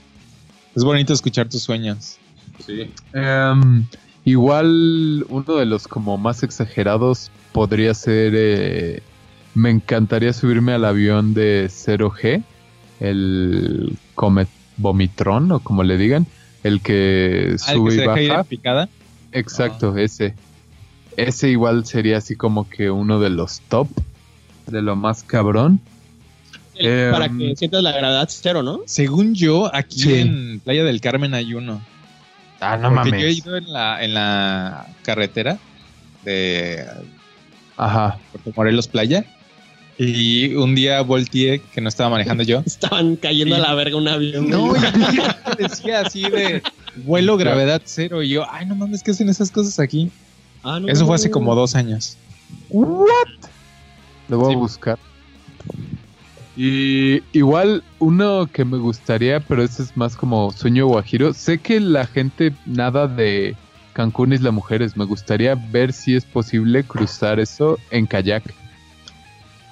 Es 0.75 0.85
bonito 0.85 1.13
escuchar 1.13 1.49
tus 1.49 1.63
sueños. 1.63 2.17
Sí. 2.67 2.91
Em, 3.15 3.87
igual 4.25 5.25
uno 5.29 5.57
de 5.57 5.67
los 5.67 5.89
como 5.89 6.19
más 6.19 6.43
exagerados 6.43 7.31
podría 7.53 7.95
ser... 7.95 8.33
eh, 8.37 9.03
me 9.55 9.69
encantaría 9.71 10.33
subirme 10.33 10.73
al 10.73 10.85
avión 10.87 11.35
de 11.35 11.67
0G, 11.69 12.43
el 13.01 13.97
Comet 14.15 14.49
Vomitron 14.79 15.53
o 15.53 15.61
como 15.61 15.83
le 15.83 15.99
digan, 15.99 16.27
el 16.63 16.81
que 16.81 17.57
Ah, 17.67 17.73
el 17.73 17.75
que 17.75 17.75
sube 17.75 17.91
se 17.91 17.97
y 17.97 18.01
deja 18.01 18.21
ir 18.21 18.29
baja. 18.31 18.41
en 18.43 18.47
picada. 18.47 18.89
Exacto, 19.33 19.97
ese. 19.97 20.35
Ese 21.17 21.49
igual 21.51 21.85
sería 21.87 22.19
así 22.19 22.37
como 22.37 22.69
que 22.69 22.91
uno 22.91 23.21
de 23.21 23.31
los 23.31 23.61
top, 23.69 23.89
de 24.67 24.81
lo 24.83 24.97
más 24.97 25.23
cabrón. 25.25 25.81
El- 26.75 26.87
Em, 26.87 27.13
para 27.13 27.29
que 27.29 27.55
sientas 27.57 27.83
la 27.83 27.93
gravedad 27.93 28.29
cero, 28.31 28.63
¿no? 28.63 28.81
Según 28.87 29.35
yo, 29.35 29.75
aquí 29.75 30.01
Sí. 30.01 30.15
en 30.21 30.61
Playa 30.61 30.85
del 30.85 31.01
Carmen 31.03 31.35
hay 31.35 31.53
uno. 31.55 31.83
Ah, 32.61 32.77
no 32.77 32.95
Porque 32.95 33.11
yo 33.11 33.17
he 33.17 33.21
mames. 33.21 33.39
ido 33.39 33.57
en 33.57 33.73
la, 33.73 34.03
en 34.05 34.15
la 34.15 34.87
carretera 35.03 35.59
de 36.25 36.85
Ajá. 37.77 38.19
Puerto 38.33 38.53
Morelos 38.57 38.89
Playa. 38.89 39.25
Y 39.99 40.55
un 40.55 40.75
día 40.75 41.01
volteé 41.03 41.61
que 41.75 41.81
no 41.81 41.89
estaba 41.89 42.11
manejando 42.11 42.43
yo. 42.43 42.63
Estaban 42.67 43.17
cayendo 43.17 43.55
a 43.57 43.59
la 43.59 43.75
verga 43.75 43.97
un 43.97 44.09
avión. 44.09 44.49
No, 44.49 44.73
y 44.77 45.63
decía 45.63 46.01
así 46.01 46.23
de 46.23 46.63
vuelo 47.05 47.37
gravedad 47.37 47.83
cero. 47.85 48.23
Y 48.23 48.31
yo, 48.31 48.45
ay, 48.51 48.67
no 48.67 48.75
mames, 48.75 49.03
¿qué 49.03 49.11
hacen 49.13 49.29
esas 49.29 49.51
cosas 49.51 49.79
aquí? 49.79 50.11
Ah, 50.65 50.81
no, 50.81 50.89
Eso 50.89 51.01
no, 51.03 51.07
fue 51.09 51.17
hace 51.17 51.29
no. 51.29 51.33
como 51.35 51.55
dos 51.55 51.75
años. 51.75 52.17
What? 52.71 53.07
Lo 54.29 54.39
voy 54.39 54.51
Sí. 54.51 54.55
a 54.55 54.59
buscar. 54.59 54.99
Y 56.57 57.23
igual 57.33 57.83
uno 57.99 58.49
que 58.53 58.65
me 58.65 58.77
gustaría, 58.77 59.41
pero 59.41 59.63
ese 59.63 59.83
es 59.83 59.97
más 59.97 60.17
como 60.17 60.53
sueño 60.53 60.87
guajiro. 60.87 61.33
Sé 61.33 61.59
que 61.59 61.81
la 61.81 62.07
gente 62.07 62.53
nada 62.67 63.09
de 63.09 63.57
Cancún 63.95 64.33
Isla 64.35 64.51
Mujeres. 64.51 64.97
Me 64.97 65.05
gustaría 65.07 65.55
ver 65.55 65.93
si 65.95 66.15
es 66.15 66.25
posible 66.25 66.85
cruzar 66.85 67.41
eso 67.41 67.79
en 67.91 68.07
kayak. 68.07 68.43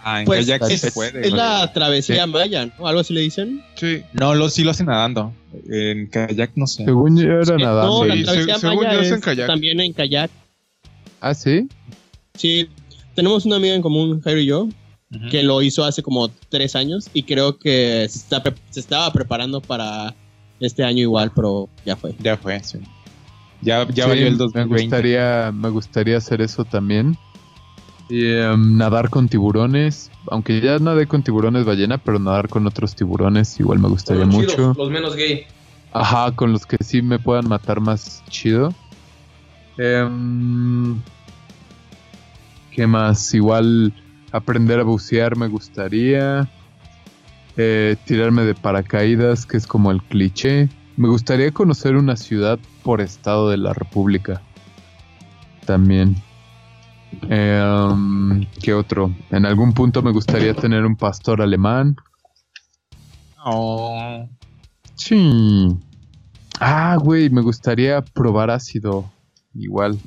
Ah, 0.02 0.20
en 0.20 0.26
Pues 0.26 0.46
kayak 0.46 0.64
sí 0.64 0.74
es, 0.74 0.80
se 0.80 0.92
puede. 0.92 1.20
es 1.20 1.30
güey. 1.30 1.32
la 1.42 1.72
travesía 1.72 2.26
maya, 2.26 2.66
¿no? 2.78 2.86
Algo 2.86 3.00
así 3.00 3.12
le 3.12 3.20
dicen. 3.20 3.62
Sí. 3.76 4.02
No, 4.14 4.34
lo, 4.34 4.48
sí 4.48 4.64
lo 4.64 4.70
hacen 4.70 4.86
nadando. 4.86 5.32
En 5.68 6.06
kayak 6.06 6.52
no 6.56 6.66
sé. 6.66 6.84
Según 6.84 7.16
yo 7.18 7.24
era 7.40 7.56
nadando. 7.58 8.00
no, 8.00 8.04
la 8.06 8.14
Sí, 8.14 8.22
travesía 8.24 8.58
se- 8.58 8.66
maya 8.66 9.00
es 9.00 9.10
en 9.10 9.20
kayak. 9.20 9.46
también 9.46 9.80
en 9.80 9.92
kayak. 9.92 10.30
Ah, 11.20 11.34
sí. 11.34 11.68
Sí, 12.34 12.68
tenemos 13.14 13.44
una 13.44 13.56
amiga 13.56 13.74
en 13.74 13.82
común, 13.82 14.20
Jairo 14.22 14.40
y 14.40 14.46
yo, 14.46 14.68
que 15.30 15.42
lo 15.42 15.60
hizo 15.60 15.84
hace 15.84 16.02
como 16.02 16.28
tres 16.48 16.76
años 16.76 17.08
y 17.12 17.24
creo 17.24 17.58
que 17.58 18.06
se, 18.08 18.18
está 18.18 18.42
pre- 18.42 18.54
se 18.70 18.78
estaba 18.80 19.12
preparando 19.12 19.60
para 19.60 20.14
este 20.60 20.84
año 20.84 21.00
igual, 21.02 21.32
pero 21.34 21.68
ya 21.84 21.96
fue. 21.96 22.14
Ya 22.20 22.36
fue, 22.36 22.62
sí. 22.62 22.78
Ya, 23.60 23.86
ya 23.88 24.04
Sí, 24.04 24.08
valió 24.08 24.26
el 24.28 24.32
Me 24.34 24.38
2020. 24.38 24.82
gustaría, 24.84 25.52
me 25.52 25.68
gustaría 25.68 26.16
hacer 26.16 26.40
eso 26.40 26.64
también. 26.64 27.18
Y, 28.10 28.26
em, 28.26 28.76
nadar 28.76 29.08
con 29.08 29.28
tiburones. 29.28 30.10
Aunque 30.26 30.60
ya 30.60 30.78
nadé 30.78 31.06
con 31.06 31.22
tiburones 31.22 31.64
ballena, 31.64 31.96
pero 31.96 32.18
nadar 32.18 32.48
con 32.48 32.66
otros 32.66 32.94
tiburones 32.94 33.58
igual 33.60 33.78
me 33.78 33.88
gustaría 33.88 34.24
Los 34.24 34.34
mucho. 34.34 34.50
chidos, 34.56 34.76
los 34.76 34.90
menos 34.90 35.16
gay. 35.16 35.44
Ajá, 35.92 36.32
con 36.32 36.52
los 36.52 36.66
que 36.66 36.76
sí 36.84 37.02
me 37.02 37.18
puedan 37.18 37.48
matar 37.48 37.80
más 37.80 38.22
chido. 38.28 38.74
Em, 39.78 41.00
¿Qué 42.72 42.86
más? 42.86 43.32
Igual 43.34 43.92
aprender 44.32 44.80
a 44.80 44.84
bucear 44.84 45.36
me 45.36 45.48
gustaría. 45.48 46.48
Eh, 47.56 47.96
tirarme 48.04 48.42
de 48.44 48.54
paracaídas, 48.54 49.44
que 49.46 49.56
es 49.56 49.66
como 49.66 49.90
el 49.90 50.02
cliché. 50.02 50.68
Me 50.96 51.08
gustaría 51.08 51.50
conocer 51.52 51.96
una 51.96 52.16
ciudad 52.16 52.58
por 52.82 53.00
estado 53.00 53.50
de 53.50 53.56
la 53.56 53.72
República. 53.72 54.40
También. 55.66 56.16
Em, 57.28 58.46
¿Qué 58.62 58.74
otro? 58.74 59.14
En 59.30 59.46
algún 59.46 59.72
punto 59.72 60.02
me 60.02 60.12
gustaría 60.12 60.54
tener 60.54 60.84
un 60.84 60.96
pastor 60.96 61.42
alemán. 61.42 61.96
Oh. 63.44 64.28
Sí. 64.94 65.76
Ah, 66.58 66.96
güey, 67.00 67.30
me 67.30 67.40
gustaría 67.40 68.02
probar 68.02 68.50
ácido. 68.50 69.10
Igual. 69.54 69.98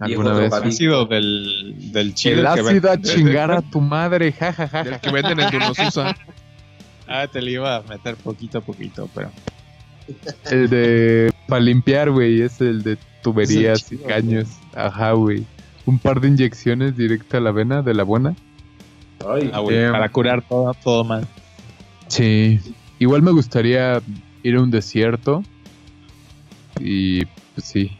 Alguna 0.00 0.32
vez. 0.34 0.76
sido 0.76 1.06
del, 1.06 1.92
del 1.92 2.14
chido 2.14 2.40
El 2.40 2.46
ácido 2.46 2.90
a 2.90 3.00
chingar 3.00 3.50
a 3.50 3.62
tu 3.62 3.80
madre, 3.80 4.30
jajaja. 4.32 4.84
Del 4.84 5.00
que 5.00 5.10
venden 5.10 5.40
en 5.40 5.50
Dunosusa. 5.50 6.16
Ah, 7.10 7.26
te 7.26 7.40
lo 7.40 7.48
iba 7.48 7.76
a 7.76 7.82
meter 7.84 8.16
poquito 8.16 8.58
a 8.58 8.60
poquito, 8.60 9.08
pero. 9.14 9.30
El 10.50 10.68
de 10.68 11.32
para 11.48 11.62
limpiar, 11.62 12.10
güey, 12.10 12.42
es 12.42 12.60
el 12.60 12.82
de 12.82 12.98
tuberías 13.22 13.90
y 13.90 13.96
caños. 13.96 14.48
Ajá, 14.74 15.12
güey. 15.12 15.46
Un 15.88 15.98
par 15.98 16.20
de 16.20 16.28
inyecciones 16.28 16.96
directo 16.96 17.38
a 17.38 17.40
la 17.40 17.50
vena 17.50 17.80
de 17.82 17.94
la 17.94 18.02
buena. 18.02 18.34
Ay, 19.26 19.50
Ah, 19.54 19.60
güey, 19.60 19.76
Em. 19.78 19.90
para 19.92 20.08
curar 20.10 20.46
todo, 20.46 20.74
todo 20.84 21.02
mal. 21.04 21.26
Sí. 22.08 22.60
Igual 22.98 23.22
me 23.22 23.30
gustaría 23.32 24.02
ir 24.42 24.56
a 24.56 24.60
un 24.62 24.70
desierto. 24.70 25.42
Y 26.80 27.24
pues 27.54 27.66
sí. 27.66 27.90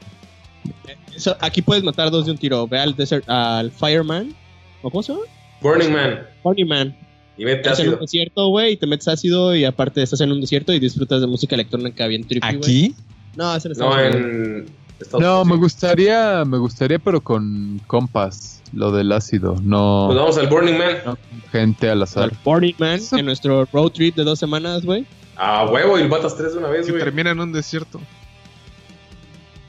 Eso- 1.16 1.36
aquí 1.41 1.62
puedes 1.62 1.82
matar 1.82 2.11
dos 2.11 2.26
de 2.26 2.32
un 2.32 2.39
tiro. 2.39 2.66
Ve 2.68 2.78
al, 2.78 2.95
desert, 2.95 3.28
al 3.28 3.70
Fireman. 3.70 4.34
¿O 4.82 4.91
cómo 4.91 5.03
se 5.03 5.12
llama? 5.12 5.24
Burning 5.62 5.91
Man. 5.93 6.20
Burning 6.45 6.66
Man. 6.68 6.97
Y 7.36 7.45
vete 7.45 7.61
Estás 7.61 7.80
en 7.80 7.86
un 7.89 7.95
ácido. 7.95 8.03
desierto, 8.03 8.49
güey, 8.49 8.72
y 8.72 8.76
te 8.76 8.86
metes 8.86 9.09
ácido 9.09 9.55
y 9.57 9.64
aparte 9.64 10.03
estás 10.03 10.20
en 10.20 10.30
un 10.32 10.41
desierto 10.41 10.72
y 10.72 10.78
disfrutas 10.80 11.20
de 11.20 11.26
música 11.26 11.55
electrónica 11.55 12.07
bien 12.07 12.26
trippy. 12.26 12.47
¿Aquí? 12.47 12.95
No, 13.36 13.55
es 13.57 13.64
en 13.64 13.72
No, 13.72 13.93
Unidos. 13.93 14.14
en. 14.14 14.66
Estados 15.01 15.22
No, 15.22 15.42
Unidos. 15.42 15.46
me 15.46 15.57
gustaría, 15.57 16.44
me 16.44 16.59
gustaría, 16.59 16.99
pero 16.99 17.20
con 17.20 17.80
compas, 17.86 18.62
lo 18.72 18.90
del 18.90 19.12
ácido, 19.12 19.57
no 19.62 20.05
Pues 20.09 20.18
vamos 20.18 20.38
al 20.38 20.49
Burning 20.49 20.76
Man. 20.78 20.96
no 21.07 21.16
con 21.16 21.42
gente 21.53 21.88
al 21.90 22.03
azar. 22.03 22.24
Al 22.24 22.32
Burning 22.44 22.74
Man 22.78 23.01
en 23.12 23.26
nuestro 23.26 23.66
road 23.72 23.90
trip 23.92 24.16
de 24.16 24.24
dos 24.24 24.38
semanas, 24.38 24.84
güey. 24.84 25.07
A 25.36 25.64
huevo 25.66 25.99
y 25.99 26.09
matas 26.09 26.36
tres 26.36 26.53
de 26.53 26.59
una 26.59 26.68
vez, 26.68 26.86
Que 26.86 26.92
güey. 26.92 27.05
termina 27.05 27.30
en 27.30 27.40
un 27.40 27.53
desierto. 27.53 28.01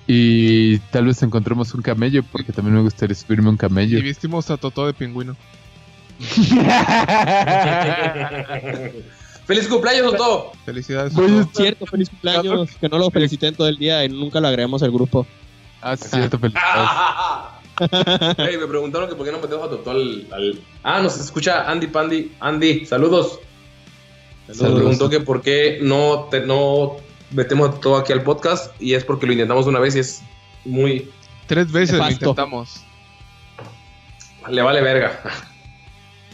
Y 0.07 0.79
tal 0.91 1.05
vez 1.05 1.21
encontremos 1.21 1.73
un 1.75 1.83
camello, 1.83 2.23
porque 2.31 2.51
también 2.51 2.75
me 2.75 2.81
gustaría 2.81 3.15
subirme 3.15 3.49
un 3.49 3.57
camello. 3.57 3.99
Y 3.99 4.01
vestimos 4.01 4.49
a 4.49 4.57
Totó 4.57 4.87
de 4.87 4.93
pingüino. 4.93 5.35
¡Feliz 9.49 9.67
cumpleaños, 9.67 10.13
Otto! 10.13 10.51
Felicidades. 10.63 11.17
Oye, 11.17 11.39
Totó. 11.39 11.49
Cierto, 11.59 11.85
feliz 11.87 12.07
cumpleaños. 12.09 12.69
Que 12.79 12.87
no 12.87 12.99
lo 12.99 13.09
felicité 13.09 13.47
en 13.47 13.55
todo 13.55 13.67
el 13.67 13.77
día 13.77 14.05
y 14.05 14.09
nunca 14.09 14.39
lo 14.39 14.47
agregamos 14.47 14.83
al 14.83 14.91
grupo. 14.91 15.25
Ah, 15.81 15.97
sí, 15.97 16.07
cierto, 16.07 16.37
felicidades. 16.39 16.89
Ey, 18.37 18.57
me 18.57 18.67
preguntaron 18.67 19.09
que 19.09 19.15
por 19.15 19.25
qué 19.25 19.31
no 19.31 19.39
metemos 19.39 19.65
a 19.65 19.69
Totó 19.71 19.89
al, 19.91 20.27
al- 20.31 20.61
Ah, 20.83 21.01
nos 21.01 21.19
escucha 21.19 21.67
Andy 21.67 21.87
Pandy. 21.87 22.31
Andy, 22.39 22.85
saludos. 22.85 23.39
Se 24.45 24.53
Saludos. 24.53 24.79
preguntó 24.81 25.09
que 25.09 25.19
por 25.19 25.41
qué 25.41 25.79
no, 25.81 26.27
te- 26.29 26.41
no 26.41 26.97
metemos 27.31 27.69
a 27.69 27.71
Totó 27.73 27.97
aquí 27.97 28.13
al 28.13 28.21
podcast 28.21 28.79
y 28.79 28.93
es 28.93 29.03
porque 29.03 29.25
lo 29.25 29.31
intentamos 29.33 29.65
una 29.65 29.79
vez 29.79 29.95
y 29.95 29.99
es 29.99 30.21
muy... 30.63 31.09
Tres 31.47 31.71
veces 31.71 31.97
lo 31.97 32.03
Nefasto. 32.03 32.25
intentamos. 32.29 32.83
Le 34.47 34.61
vale 34.61 34.81
verga. 34.81 35.21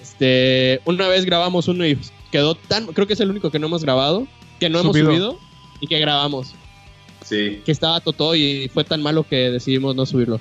Este, 0.01 0.81
una 0.85 1.07
vez 1.07 1.23
grabamos 1.25 1.67
uno 1.69 1.85
y 1.85 1.97
quedó 2.31 2.55
tan, 2.55 2.87
creo 2.87 3.07
que 3.07 3.13
es 3.13 3.19
el 3.19 3.29
único 3.29 3.51
que 3.51 3.59
no 3.59 3.67
hemos 3.67 3.83
grabado, 3.83 4.27
que 4.59 4.69
no 4.69 4.81
Subido. 4.81 4.99
hemos 4.99 5.15
subido 5.15 5.39
y 5.81 5.87
que 5.87 5.99
grabamos, 5.99 6.53
Sí, 7.23 7.61
que 7.65 7.71
estaba 7.71 7.99
Totó 8.01 8.35
y 8.35 8.69
fue 8.73 8.83
tan 8.83 9.01
malo 9.01 9.23
que 9.27 9.49
decidimos 9.51 9.95
no 9.95 10.05
subirlo. 10.05 10.39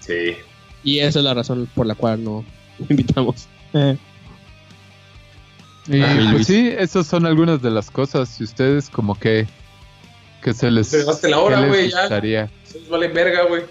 sí. 0.00 0.36
Y 0.84 1.00
esa 1.00 1.18
es 1.18 1.24
la 1.24 1.34
razón 1.34 1.68
por 1.74 1.86
la 1.86 1.96
cual 1.96 2.22
no 2.22 2.44
invitamos. 2.88 3.48
Y 5.88 6.00
Ah, 6.02 6.12
pues 6.14 6.30
Luis. 6.32 6.46
sí, 6.46 6.68
esas 6.78 7.06
son 7.06 7.26
algunas 7.26 7.60
de 7.62 7.70
las 7.70 7.90
cosas. 7.90 8.40
Y 8.40 8.44
ustedes 8.44 8.88
como 8.90 9.18
que... 9.18 9.46
Que 10.42 10.54
se 10.54 10.70
les... 10.70 10.92
Gastaste 10.92 11.28
la 11.30 11.40
hora, 11.40 11.56
qué 11.56 11.62
les 11.62 11.70
güey, 11.70 11.90
ya. 11.90 12.00
gustaría? 12.02 12.50
Se 12.64 12.78
les 12.78 12.88
vale 12.88 13.08
verga, 13.08 13.44
güey. 13.46 13.62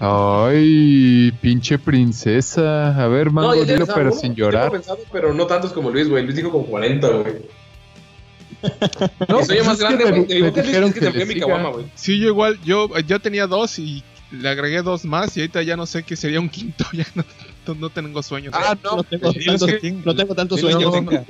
Ay, 0.00 1.32
pinche 1.40 1.78
princesa. 1.78 3.02
A 3.02 3.08
ver, 3.08 3.30
mango, 3.30 3.54
ya 3.54 3.72
dilo, 3.74 3.86
pero 3.92 4.12
sin 4.12 4.34
Tengo 4.34 4.36
llorar. 4.36 4.70
pensado, 4.70 4.98
pero 5.12 5.34
no 5.34 5.46
tantos 5.46 5.72
como 5.72 5.90
Luis, 5.90 6.08
güey. 6.08 6.24
Luis 6.24 6.36
dijo 6.36 6.50
como 6.50 6.66
40, 6.66 7.08
güey. 7.08 7.34
No, 9.28 9.44
soy 9.44 9.56
pues 9.56 9.66
más 9.66 9.78
grande, 9.78 10.04
me- 10.04 10.10
güey. 10.22 10.52
¿qué 10.52 10.62
dijeron 10.62 10.92
que 10.92 11.00
le 11.00 11.26
mi 11.26 11.38
caguama, 11.38 11.70
güey? 11.70 11.86
Sí, 11.94 12.18
yo 12.18 12.28
igual, 12.28 12.58
yo 12.64 12.88
ya 13.06 13.18
tenía 13.18 13.46
dos 13.46 13.78
y 13.78 14.02
le 14.30 14.48
agregué 14.48 14.82
dos 14.82 15.04
más 15.04 15.36
y 15.36 15.40
ahorita 15.40 15.62
ya 15.62 15.76
no 15.76 15.86
sé 15.86 16.02
qué 16.02 16.16
sería 16.16 16.40
un 16.40 16.48
quinto. 16.48 16.84
Ya 16.92 17.06
no, 17.14 17.24
no- 17.66 17.74
no 17.74 17.90
tengo 17.90 18.22
sueños. 18.22 18.54
Ah, 18.56 18.76
no, 18.82 18.96
No 18.96 19.04
tengo, 19.04 19.32
Sí, 19.32 19.44
tantos, 19.44 19.68
es 19.68 19.80
que- 19.80 19.90
no 19.92 20.14
tengo 20.16 20.34
tantos 20.34 20.58
Sí, 20.60 20.66
no, 20.66 20.72
sueños. 20.72 20.92
venga. 20.92 21.24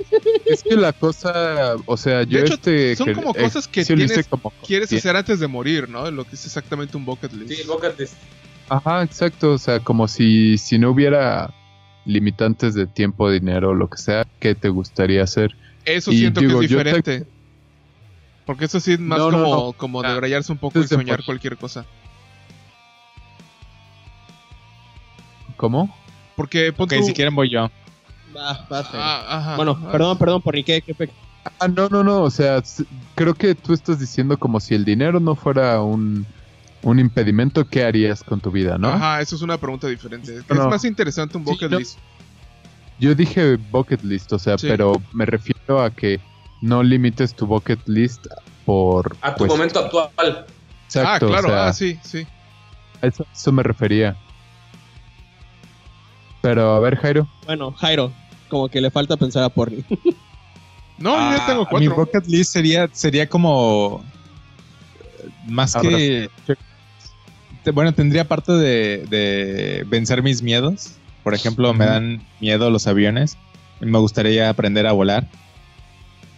Es 0.45 0.63
que 0.63 0.75
la 0.75 0.93
cosa, 0.93 1.75
o 1.85 1.97
sea, 1.97 2.23
yo 2.23 2.37
De 2.39 2.45
hecho, 2.45 2.53
este... 2.53 2.95
son 2.95 3.13
como 3.13 3.33
cosas 3.33 3.67
que 3.67 3.83
tienes- 3.83 4.27
como- 4.27 4.53
Quieres 4.65 4.91
hacer 4.93 5.15
antes 5.15 5.39
de 5.39 5.47
morir, 5.47 5.89
¿no? 5.89 6.09
Lo 6.11 6.23
que 6.23 6.35
es 6.35 6.45
exactamente 6.45 6.95
un 6.97 7.05
bucket 7.05 7.33
list. 7.33 7.51
Sí, 7.61 7.67
bócate. 7.67 8.07
Ajá, 8.69 9.03
exacto, 9.03 9.53
o 9.53 9.57
sea, 9.57 9.79
como 9.79 10.07
si, 10.07 10.57
si 10.57 10.77
no 10.77 10.91
hubiera 10.91 11.49
limitantes 12.05 12.73
de 12.75 12.87
tiempo, 12.87 13.29
dinero, 13.29 13.73
lo 13.73 13.89
que 13.89 13.97
sea, 13.97 14.25
¿qué 14.39 14.55
te 14.55 14.69
gustaría 14.69 15.23
hacer? 15.23 15.55
Eso 15.85 16.11
Y 16.11 16.19
siento 16.19 16.41
digo, 16.41 16.59
que 16.59 16.65
es 16.65 16.69
te- 16.69 16.75
diferente. 16.75 17.27
Porque 18.45 18.65
eso 18.65 18.79
sí 18.79 18.93
es 18.93 18.99
más 18.99 19.19
No, 19.19 19.25
como, 19.31 19.37
no. 19.67 19.73
como 19.73 20.01
Ah, 20.03 20.09
debrayarse 20.09 20.51
un 20.51 20.57
poco 20.57 20.79
y 20.79 20.87
soñar 20.87 21.23
cualquier 21.23 21.57
cosa. 21.57 21.85
¿Cómo? 25.57 25.93
Porque 26.35 26.71
pon 26.71 26.85
Ok, 26.85 26.93
tú- 26.93 27.03
si 27.03 27.13
quieren 27.13 27.35
voy 27.35 27.49
yo. 27.49 27.69
Va, 28.35 28.67
va, 28.71 28.83
Jairo. 28.83 28.99
Ah, 29.03 29.25
ajá. 29.37 29.55
bueno, 29.55 29.77
Ah, 29.83 29.91
perdón, 29.91 30.17
perdón, 30.17 30.41
por 30.41 30.53
qué, 30.63 30.81
qué 30.81 31.09
Ah, 31.59 31.67
no, 31.67 31.87
no, 31.89 32.03
no. 32.03 32.21
O 32.23 32.29
sea, 32.31 32.61
creo 33.15 33.33
que 33.33 33.55
tú 33.55 33.73
estás 33.73 33.99
diciendo 33.99 34.37
como 34.37 34.59
si 34.59 34.75
el 34.75 34.85
dinero 34.85 35.19
no 35.19 35.35
fuera 35.35 35.81
un, 35.81 36.25
un 36.81 36.99
impedimento, 36.99 37.67
¿qué 37.67 37.83
harías 37.83 38.23
con 38.23 38.39
tu 38.39 38.51
vida, 38.51 38.77
no? 38.77 38.89
Ajá, 38.89 39.21
eso 39.21 39.35
es 39.35 39.41
una 39.41 39.57
pregunta 39.57 39.87
diferente. 39.87 40.33
No, 40.33 40.39
es 40.55 40.59
no. 40.61 40.69
más 40.69 40.85
interesante 40.85 41.37
un 41.37 41.43
bucket 41.43 41.71
list. 41.71 41.97
Yo 42.99 43.15
dije 43.15 43.55
bucket 43.71 44.03
list, 44.03 44.31
o 44.33 44.39
sea, 44.39 44.57
Sí. 44.57 44.67
pero 44.67 44.93
me 45.13 45.25
refiero 45.25 45.81
a 45.81 45.89
que 45.89 46.19
no 46.61 46.83
limites 46.83 47.33
tu 47.35 47.45
bucket 47.47 47.79
list 47.87 48.25
por... 48.65 49.15
A 49.21 49.31
tu 49.35 49.39
pues, 49.39 49.51
momento 49.51 49.79
actual. 49.79 50.09
Exacto, 50.85 51.27
ah, 51.27 51.29
claro, 51.29 51.47
o 51.47 51.51
sea, 51.51 51.67
ah, 51.67 51.73
sí, 51.73 51.97
sí. 52.03 52.25
a 53.01 53.07
eso, 53.07 53.23
a 53.23 53.31
eso 53.33 53.51
me 53.51 53.63
refería. 53.63 54.17
Pero, 56.41 56.73
a 56.75 56.79
ver, 56.79 56.95
Jairo. 56.97 57.27
Bueno, 57.45 57.71
Jairo, 57.73 58.11
como 58.47 58.69
que 58.69 58.79
le 58.81 58.89
falta 58.91 59.17
pensar 59.17 59.43
a 59.43 59.49
Porni. 59.49 59.83
No, 60.97 61.11
yo 61.15 61.37
ya 61.37 61.43
Ah, 61.43 61.47
tengo 61.47 61.61
Mi 61.79 61.87
cuatro. 61.87 61.95
bucket 61.95 62.25
list 62.27 62.51
sería, 62.51 62.89
sería 62.91 63.29
como. 63.29 64.03
eh, 65.23 65.29
Más 65.47 65.73
que. 65.77 66.29
Bueno, 67.73 67.93
tendría 67.93 68.27
parte 68.27 68.51
de, 68.53 69.05
de 69.09 69.85
vencer 69.87 70.23
mis 70.23 70.41
miedos. 70.41 70.93
Por 71.23 71.33
ejemplo, 71.33 71.73
me 71.73 71.85
dan 71.85 72.21
miedo 72.39 72.69
los 72.69 72.87
aviones. 72.87 73.37
Y 73.81 73.85
me 73.85 73.99
gustaría 73.99 74.49
aprender 74.49 74.87
a 74.87 74.91
volar. 74.91 75.27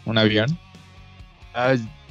Un 0.05 0.17
avión. 0.17 0.57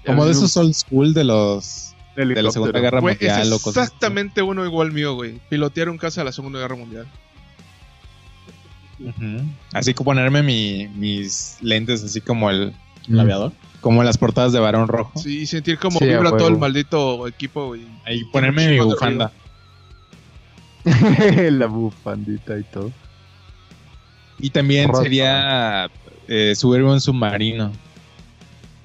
Como 0.06 0.24
de 0.24 0.32
esos 0.32 0.56
old 0.56 0.74
school 0.74 1.12
de 1.14 1.24
los. 1.24 1.94
De 2.16 2.42
la 2.42 2.50
Segunda 2.50 2.80
Guerra 2.80 3.00
Güey, 3.00 3.14
es 3.14 3.20
Mundial 3.20 3.52
o 3.52 3.58
cosas. 3.58 3.76
así. 3.84 3.86
exactamente 3.94 4.42
uno 4.42 4.64
igual 4.64 4.92
mío, 4.92 5.14
güey. 5.14 5.40
Pilotear 5.48 5.88
un 5.88 5.96
caza 5.98 6.20
de 6.22 6.26
la 6.26 6.32
Segunda 6.32 6.58
Guerra 6.58 6.76
Mundial. 6.76 7.06
Así 9.72 9.94
que 9.94 10.04
ponerme 10.04 10.42
mi- 10.42 10.88
mis 10.88 11.56
lentes, 11.62 12.02
así 12.04 12.20
como 12.20 12.50
el. 12.50 12.74
¿El 13.08 13.20
aviador? 13.20 13.52
Como 13.80 14.02
las 14.02 14.18
portadas 14.18 14.52
de 14.52 14.58
Barón 14.58 14.88
Rojo. 14.88 15.18
Sí, 15.18 15.40
y 15.40 15.46
sentir 15.46 15.78
como 15.78 15.98
Sí, 15.98 16.04
vibra 16.04 16.30
todo 16.30 16.48
el 16.48 16.58
maldito 16.58 17.26
equipo, 17.26 17.68
güey. 17.68 17.86
Ahí 18.04 18.24
ponerme 18.24 18.68
mi 18.68 18.78
bufanda. 18.78 19.32
la 21.50 21.66
bufandita 21.66 22.58
y 22.58 22.64
todo. 22.64 22.92
Y 24.38 24.50
también 24.50 24.94
sería 24.94 25.90
eh, 26.28 26.54
subirme 26.54 26.90
a 26.90 26.92
un 26.92 27.00
submarino. 27.00 27.72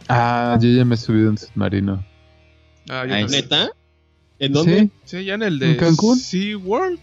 Ah, 0.07 0.57
yo 0.61 0.69
ya 0.69 0.85
me 0.85 0.95
he 0.95 0.97
subido 0.97 1.29
en 1.29 1.37
submarino. 1.37 2.03
Ah, 2.89 3.03
yo 3.05 3.09
también. 3.09 3.31
¿Neta? 3.31 3.69
¿En 4.39 4.53
dónde? 4.53 4.81
¿Sí? 5.05 5.17
Sí, 5.17 5.25
ya 5.25 5.35
en 5.35 5.43
el 5.43 5.59
de 5.59 5.71
¿En 5.71 5.77
Cancún? 5.77 6.17
Sea 6.17 6.57
World. 6.57 6.99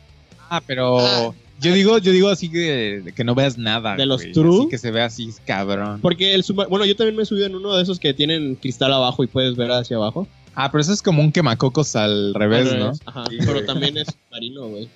Ah, 0.51 0.61
pero 0.67 1.35
yo 1.63 1.73
digo, 1.73 1.99
yo 1.99 2.13
digo 2.13 2.29
así 2.29 2.51
que, 2.51 3.13
que 3.17 3.25
no 3.25 3.35
veas 3.35 3.57
nada. 3.57 3.97
¿De 3.97 4.05
los 4.07 4.21
güey, 4.23 4.33
true? 4.33 4.59
así 4.61 4.69
que 4.69 4.79
se 4.79 4.91
ve 4.91 5.03
así 5.03 5.31
cabrón. 5.47 6.01
Porque 6.03 6.35
el 6.35 6.43
subma- 6.45 6.69
Bueno, 6.69 6.85
yo 6.85 6.95
también 6.97 7.17
me 7.17 7.23
he 7.23 7.27
subido 7.27 7.47
en 7.47 7.55
uno 7.55 7.75
de 7.75 7.83
esos 7.83 7.99
que 7.99 8.13
tienen 8.13 8.57
cristal 8.57 8.93
abajo 8.93 9.25
y 9.25 9.29
puedes 9.29 9.57
ver 9.57 9.71
hacia 9.71 9.97
abajo. 9.97 10.27
Ah, 10.55 10.71
pero 10.71 10.83
eso 10.83 10.93
es 10.93 11.01
como 11.01 11.23
un 11.23 11.33
quemacocos 11.33 11.97
al 11.97 12.35
revés, 12.35 12.71
Al 12.73 12.79
¿no? 12.79 12.93
Ajá. 13.07 13.25
Sí, 13.31 13.37
Pero 13.41 13.55
güey. 13.55 13.67
también 13.67 13.97
es 13.97 14.09
marino, 14.31 14.69
güey. 14.69 14.89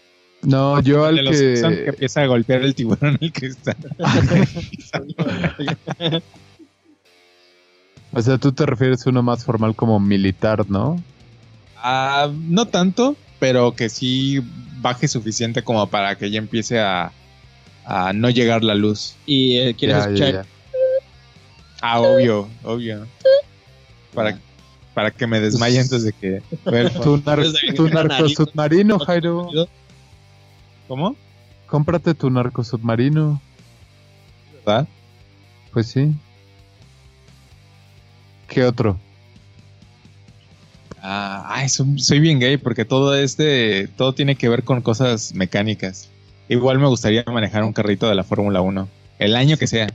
No, 0.43 0.81
yo 0.83 1.07
al 1.07 1.17
de 1.17 1.23
los 1.23 1.37
que 1.37 1.55
que... 1.55 1.85
empieza 1.89 2.23
a 2.23 2.27
golpear 2.27 2.63
el 2.63 2.75
tiburón 2.75 3.17
el 3.21 3.33
cristal. 3.33 3.77
O 8.13 8.23
sea, 8.23 8.39
tú 8.39 8.53
te 8.53 8.65
refieres 8.65 9.07
a 9.07 9.11
uno 9.11 9.23
más 9.23 9.45
formal 9.45 9.75
como 9.75 10.01
militar, 10.01 10.65
¿no? 10.71 11.03
Ah, 11.77 12.31
no 12.49 12.67
tanto, 12.67 13.17
pero 13.39 13.75
que 13.75 13.89
sí 13.89 14.41
baje 14.87 15.09
suficiente 15.09 15.63
como 15.63 15.89
para 15.89 16.17
que 16.17 16.31
ya 16.31 16.39
empiece 16.39 16.79
a, 16.81 17.11
a 17.85 18.13
no 18.13 18.31
llegar 18.31 18.63
la 18.63 18.75
luz. 18.75 19.17
y 19.27 19.57
eh, 19.59 19.75
quieres 19.75 19.97
Ya, 19.97 20.03
escuchar. 20.05 20.33
ya. 20.35 20.45
Ah, 21.83 22.01
obvio, 22.01 22.49
obvio. 22.63 23.07
Para, 24.15 24.39
para 24.95 25.11
que 25.11 25.27
me 25.27 25.41
desmaye 25.41 25.79
antes 25.81 26.05
de 26.05 26.13
que... 26.13 26.41
Tu, 27.03 27.17
nar- 27.19 27.43
que 27.61 27.73
tu 27.75 27.89
narco 27.89 28.29
submarino, 28.29 28.99
Jairo. 28.99 29.51
¿Cómo? 30.89 31.17
Cómprate 31.67 32.15
tu 32.15 32.31
narco 32.31 32.63
submarino. 32.63 33.43
¿Verdad? 34.65 34.87
Pues 35.73 35.89
sí. 35.89 36.13
¿Qué 38.49 38.65
otro? 38.65 38.97
Ah, 41.09 41.45
ay, 41.49 41.69
soy, 41.69 42.01
soy 42.01 42.19
bien 42.19 42.41
gay 42.41 42.57
porque 42.57 42.85
todo 42.85 43.15
este, 43.15 43.87
todo 43.97 44.13
tiene 44.13 44.35
que 44.35 44.49
ver 44.49 44.65
con 44.65 44.83
cosas 44.83 45.35
mecánicas. 45.35 46.09
Igual 46.49 46.81
me 46.81 46.89
gustaría 46.89 47.23
manejar 47.27 47.63
un 47.63 47.73
carrito 47.73 48.09
de 48.09 48.17
la 48.17 48.25
Fórmula 48.25 48.61
1. 48.61 48.89
El 49.21 49.37
año 49.37 49.57
que 49.57 49.69
sea. 49.69 49.87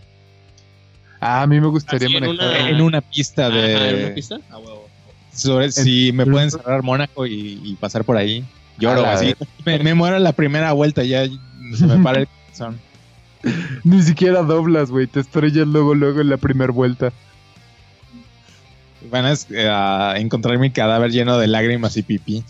Ah, 1.20 1.42
a 1.42 1.48
mí 1.48 1.60
me 1.60 1.68
gustaría 1.68 2.08
Así 2.08 2.16
en 2.18 2.24
manejar. 2.24 2.62
una- 2.62 2.70
En 2.70 2.82
una 2.82 3.02
pista 3.02 3.50
de... 3.50 3.76
Ajá, 3.76 3.90
¿en 3.90 4.06
una 4.06 4.14
pista? 4.16 4.40
Ah, 4.50 4.58
huevo. 4.58 4.88
sobre- 5.34 5.72
si 5.72 6.12
me 6.14 6.26
pueden 6.26 6.50
cerrar 6.50 6.82
Mónaco 6.82 7.26
y, 7.28 7.60
y 7.64 7.76
pasar 7.76 8.04
por 8.06 8.16
ahí. 8.18 8.46
Lloro 8.80 9.06
así. 9.06 9.36
Me, 9.66 9.80
me 9.80 9.94
muero 9.94 10.16
en 10.18 10.24
la 10.24 10.32
primera 10.32 10.72
vuelta, 10.72 11.04
ya 11.04 11.26
se 11.78 11.88
me 11.88 12.02
para 12.02 12.22
el 12.22 12.28
corazón. 12.46 12.80
Ni 13.84 14.02
siquiera 14.02 14.44
doblas, 14.44 14.90
güey. 14.92 15.08
Te 15.08 15.20
estrellas 15.20 15.68
luego, 15.68 15.94
luego 15.94 16.22
en 16.22 16.30
la 16.30 16.38
primera 16.38 16.72
vuelta. 16.72 17.12
Van 19.10 19.26
a, 19.26 19.34
eh, 19.34 19.68
a 19.68 20.16
encontrar 20.18 20.58
mi 20.60 20.72
cadáver 20.72 21.12
lleno 21.12 21.38
de 21.38 21.48
lágrimas 21.48 21.98
y 21.98 22.04
pipí. 22.04 22.44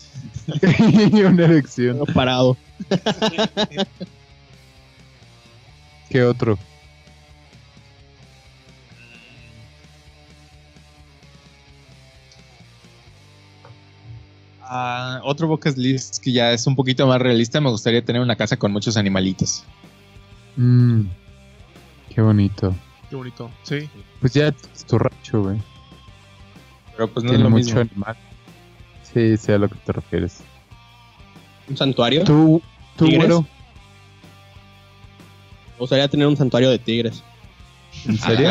y 1.12 1.22
una 1.22 1.44
erección. 1.44 2.00
Pero 2.00 2.14
parado. 2.14 2.56
¿Qué 6.10 6.22
otro? 6.24 6.58
Ah, 14.74 15.20
otro 15.24 15.48
bucket 15.48 15.76
list 15.76 16.18
que 16.22 16.32
ya 16.32 16.52
es 16.52 16.66
un 16.66 16.74
poquito 16.74 17.06
más 17.06 17.20
realista. 17.20 17.60
Me 17.60 17.70
gustaría 17.70 18.02
tener 18.04 18.22
una 18.22 18.36
casa 18.36 18.56
con 18.56 18.72
muchos 18.72 18.96
animalitos. 18.96 19.64
Mm, 20.56 21.02
qué 22.08 22.20
bonito. 22.22 22.74
Qué 23.10 23.16
bonito. 23.16 23.50
Sí. 23.64 23.88
Pues 24.20 24.32
ya 24.32 24.48
es 24.48 24.86
tu 24.86 24.98
rancho, 24.98 25.42
güey. 25.42 25.58
Pero 26.96 27.08
pues 27.08 27.24
no 27.24 27.30
es 27.30 27.36
Tiene 27.36 27.44
lo 27.44 27.50
mucho 27.50 27.64
mismo. 27.64 27.80
animal. 27.80 28.16
Sí, 29.12 29.36
sé 29.36 29.54
a 29.54 29.58
lo 29.58 29.68
que 29.68 29.74
te 29.76 29.92
refieres. 29.92 30.38
¿Un 31.68 31.76
santuario? 31.76 32.24
¿Tú, 32.24 32.62
tú 32.96 33.04
¿Tigres? 33.06 33.20
güero? 33.28 33.46
Me 35.72 35.78
gustaría 35.78 36.08
tener 36.08 36.26
un 36.26 36.36
santuario 36.36 36.70
de 36.70 36.78
tigres. 36.78 37.22
¿En 38.06 38.18
serio? 38.18 38.50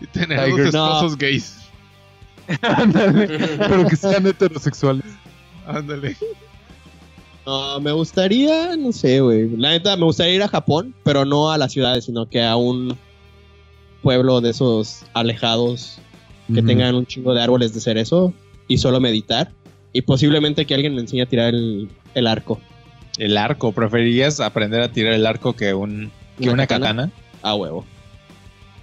Y 0.00 0.06
tener 0.12 0.44
Tiger. 0.44 0.70
dos 0.70 0.74
esposos 0.74 1.18
gays. 1.18 1.56
Ándale. 2.62 3.26
Pero 3.58 3.86
que 3.86 3.96
sean 3.96 4.26
heterosexuales. 4.26 5.04
Ándale. 5.66 6.16
No, 7.46 7.80
me 7.80 7.92
gustaría, 7.92 8.76
no 8.76 8.92
sé, 8.92 9.20
güey. 9.20 9.48
La 9.56 9.70
neta, 9.70 9.96
me 9.96 10.04
gustaría 10.04 10.34
ir 10.34 10.42
a 10.42 10.48
Japón, 10.48 10.94
pero 11.02 11.24
no 11.24 11.50
a 11.50 11.58
las 11.58 11.72
ciudades, 11.72 12.04
sino 12.04 12.28
que 12.28 12.42
a 12.44 12.56
un 12.56 12.96
pueblo 14.02 14.40
de 14.40 14.50
esos 14.50 15.04
alejados 15.14 15.98
que 16.52 16.62
tengan 16.62 16.94
un 16.94 17.06
chingo 17.06 17.34
de 17.34 17.42
árboles 17.42 17.74
de 17.74 17.80
cerezo 17.80 18.32
y 18.68 18.78
solo 18.78 19.00
meditar. 19.00 19.50
Y 19.92 20.02
posiblemente 20.02 20.64
que 20.66 20.74
alguien 20.74 20.94
me 20.94 21.00
enseñe 21.02 21.22
a 21.22 21.26
tirar 21.26 21.54
el, 21.54 21.88
el 22.14 22.26
arco. 22.26 22.60
El 23.18 23.36
arco. 23.36 23.72
¿Preferirías 23.72 24.40
aprender 24.40 24.80
a 24.80 24.90
tirar 24.90 25.12
el 25.12 25.26
arco 25.26 25.52
que, 25.54 25.74
un, 25.74 26.10
que 26.38 26.44
¿Una 26.44 26.52
una, 26.54 26.66
katana? 26.66 26.86
katana? 26.86 27.12
A 27.42 27.54
huevo. 27.54 27.84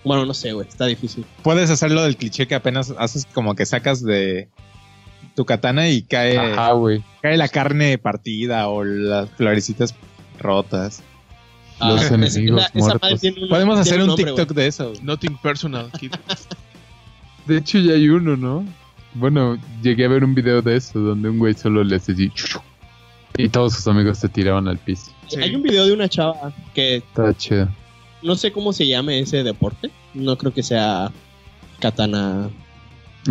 Bueno, 0.03 0.25
no 0.25 0.33
sé, 0.33 0.53
güey. 0.53 0.67
Está 0.67 0.85
difícil. 0.85 1.25
Puedes 1.43 1.69
hacerlo 1.69 2.03
del 2.03 2.15
cliché 2.15 2.47
que 2.47 2.55
apenas 2.55 2.93
haces 2.97 3.25
como 3.33 3.55
que 3.55 3.65
sacas 3.65 4.03
de 4.03 4.49
tu 5.35 5.45
katana 5.45 5.89
y 5.89 6.01
cae, 6.03 6.37
Ajá, 6.37 6.71
cae 7.21 7.37
la 7.37 7.47
carne 7.47 7.97
partida 7.97 8.67
o 8.67 8.83
las 8.83 9.29
florecitas 9.31 9.95
rotas. 10.39 11.01
Los 11.79 12.01
esa- 12.03 12.15
enemigos 12.15 12.63
muertos. 12.73 13.21
Podemos 13.49 13.79
hacer 13.79 13.99
un 14.01 14.07
nombre, 14.07 14.25
TikTok 14.25 14.51
de 14.53 14.67
eso. 14.67 14.93
Nothing 15.01 15.37
personal, 15.41 15.91
kid. 15.99 16.11
De 17.49 17.57
hecho, 17.57 17.79
ya 17.79 17.93
hay 17.93 18.07
uno, 18.09 18.37
¿no? 18.37 18.63
Bueno, 19.15 19.57
llegué 19.81 20.05
a 20.05 20.07
ver 20.07 20.23
un 20.23 20.35
video 20.35 20.61
de 20.61 20.75
eso 20.75 20.99
donde 20.99 21.29
un 21.29 21.39
güey 21.39 21.55
solo 21.55 21.83
le 21.83 21.95
hace 21.95 22.11
así. 22.11 22.31
Y 23.37 23.49
todos 23.49 23.73
sus 23.73 23.87
amigos 23.87 24.19
se 24.19 24.29
tiraban 24.29 24.67
al 24.67 24.77
piso. 24.77 25.11
Sí. 25.27 25.41
Hay 25.41 25.55
un 25.55 25.63
video 25.63 25.87
de 25.87 25.93
una 25.93 26.07
chava 26.07 26.53
que 26.75 26.97
Está 26.97 27.33
chido. 27.35 27.67
no 28.21 28.35
sé 28.35 28.51
cómo 28.51 28.71
se 28.71 28.85
llame 28.85 29.19
ese 29.19 29.43
deporte. 29.43 29.89
No 30.13 30.37
creo 30.37 30.53
que 30.53 30.61
sea 30.61 31.11
katana. 31.79 32.49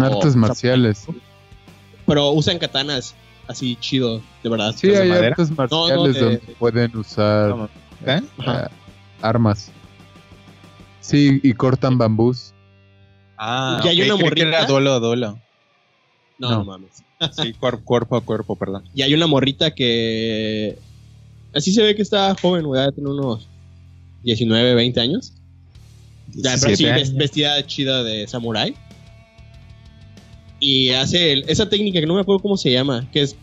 Artes 0.01 0.35
marciales. 0.35 1.07
Pero 2.07 2.31
usan 2.31 2.59
katanas 2.59 3.15
así 3.47 3.77
chido, 3.77 4.21
de 4.43 4.51
verdad. 4.51 4.75
Sí, 4.77 4.91
hay 4.91 5.11
madera? 5.11 5.29
artes 5.29 5.57
marciales 5.57 6.15
de- 6.15 6.21
donde 6.21 6.39
pueden 6.59 6.97
usar. 6.97 7.69
¿Eh? 8.05 8.21
Eh, 8.47 8.67
armas. 9.23 9.71
Sí, 11.01 11.39
y 11.43 11.53
cortan 11.55 11.97
bambús. 11.99 12.53
Ah, 13.39 13.81
Y 13.85 13.89
hay 13.89 13.97
una 14.03 14.07
creí 14.17 14.19
que 14.19 14.25
morrita. 14.25 14.49
era 14.49 14.67
duelo 14.67 14.93
a 14.93 14.99
duelo. 14.99 15.39
No, 16.39 16.51
No. 16.51 16.65
mames. 16.65 16.91
Sí, 17.33 17.53
cuer- 17.59 17.83
cuerpo 17.83 18.17
a 18.17 18.21
cuerpo, 18.21 18.57
perdón. 18.57 18.85
Y 18.95 19.03
hay 19.03 19.15
una 19.15 19.27
morrita 19.27 19.73
que. 19.75 20.79
Así 21.55 21.73
se 21.73 21.83
ve 21.83 21.95
que 21.97 22.03
está 22.03 22.35
joven, 22.41 22.65
güey. 22.67 22.81
Debe 22.81 22.93
tener 22.93 23.09
unos 23.11 23.49
19, 24.23 24.75
20 24.75 25.01
años. 25.01 25.33
Ya, 26.35 26.51
pero 26.61 26.77
sí, 26.77 26.85
17 26.85 26.93
ves- 26.93 27.09
años. 27.09 27.19
vestida 27.19 27.67
chida 27.67 28.05
de 28.05 28.27
samurai. 28.29 28.75
Y 30.61 30.91
hace 30.91 31.33
el- 31.33 31.45
esa 31.49 31.69
técnica 31.69 32.01
que 32.01 32.07
no 32.07 32.15
me 32.15 32.21
acuerdo 32.21 32.41
cómo 32.43 32.57
se 32.57 32.71
llama, 32.73 33.09
que 33.13 33.23
es 33.23 33.37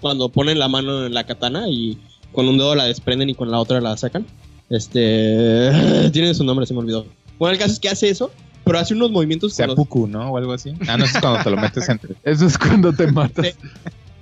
cuando 0.00 0.28
ponen 0.28 0.58
la 0.58 0.68
mano 0.68 1.06
en 1.06 1.14
la 1.14 1.24
katana 1.24 1.68
y 1.68 1.98
con 2.32 2.48
un 2.48 2.56
dedo 2.58 2.74
la 2.74 2.84
desprenden 2.84 3.30
y 3.30 3.34
con 3.34 3.50
la 3.50 3.58
otra 3.58 3.80
la 3.80 3.96
sacan. 3.96 4.26
Este. 4.70 5.70
Tiene 6.12 6.34
su 6.34 6.44
nombre, 6.44 6.66
se 6.66 6.74
me 6.74 6.80
olvidó. 6.80 7.06
Bueno, 7.38 7.52
el 7.52 7.58
caso 7.58 7.72
es 7.72 7.80
que 7.80 7.88
hace 7.88 8.08
eso, 8.08 8.30
pero 8.68 8.78
hace 8.78 8.94
unos 8.94 9.10
movimientos 9.10 9.54
con 9.56 9.66
los- 9.66 9.74
Seppuku, 9.76 10.06
¿no? 10.06 10.30
O 10.30 10.36
algo 10.38 10.52
así. 10.52 10.72
Ah, 10.86 10.96
no, 10.96 11.04
eso 11.04 11.16
es 11.16 11.20
cuando 11.20 11.42
te 11.42 11.50
lo 11.50 11.56
metes 11.56 11.88
entre. 11.88 12.14
Eso 12.24 12.46
es 12.46 12.56
cuando 12.56 12.92
te 12.92 13.10
matas. 13.10 13.56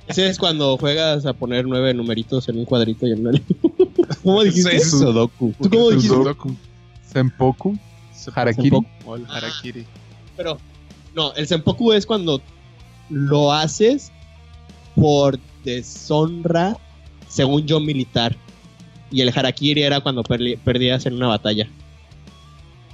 Ese 0.09 0.29
es 0.29 0.39
cuando 0.39 0.77
juegas 0.79 1.27
a 1.27 1.33
poner 1.33 1.67
nueve 1.67 1.93
numeritos 1.93 2.49
en 2.49 2.59
un 2.59 2.65
cuadrito 2.65 3.07
y 3.07 3.13
en 3.13 3.27
una. 3.27 3.41
¿Cómo 4.23 4.43
dijiste? 4.45 4.77
Es 4.77 4.91
Sudoku. 4.91 5.53
¿Tú 5.61 5.69
cómo 5.69 5.91
dijiste? 5.91 6.09
Sudoku. 6.15 6.57
Senpoku. 7.13 7.77
Harakiri. 8.35 8.71
Senpoku. 8.71 8.87
O 9.05 9.17
el 9.17 9.27
Harakiri. 9.29 9.85
Pero, 10.37 10.59
no, 11.15 11.33
el 11.35 11.47
senpoku 11.47 11.93
es 11.93 12.07
cuando 12.07 12.41
lo 13.11 13.53
haces 13.53 14.13
por 14.95 15.39
deshonra, 15.65 16.77
según 17.29 17.67
yo, 17.67 17.81
militar. 17.81 18.37
Y 19.11 19.21
el 19.21 19.29
harakiri 19.35 19.83
era 19.83 20.01
cuando 20.01 20.23
perdías 20.23 21.07
en 21.07 21.15
una 21.15 21.29
batalla. 21.29 21.69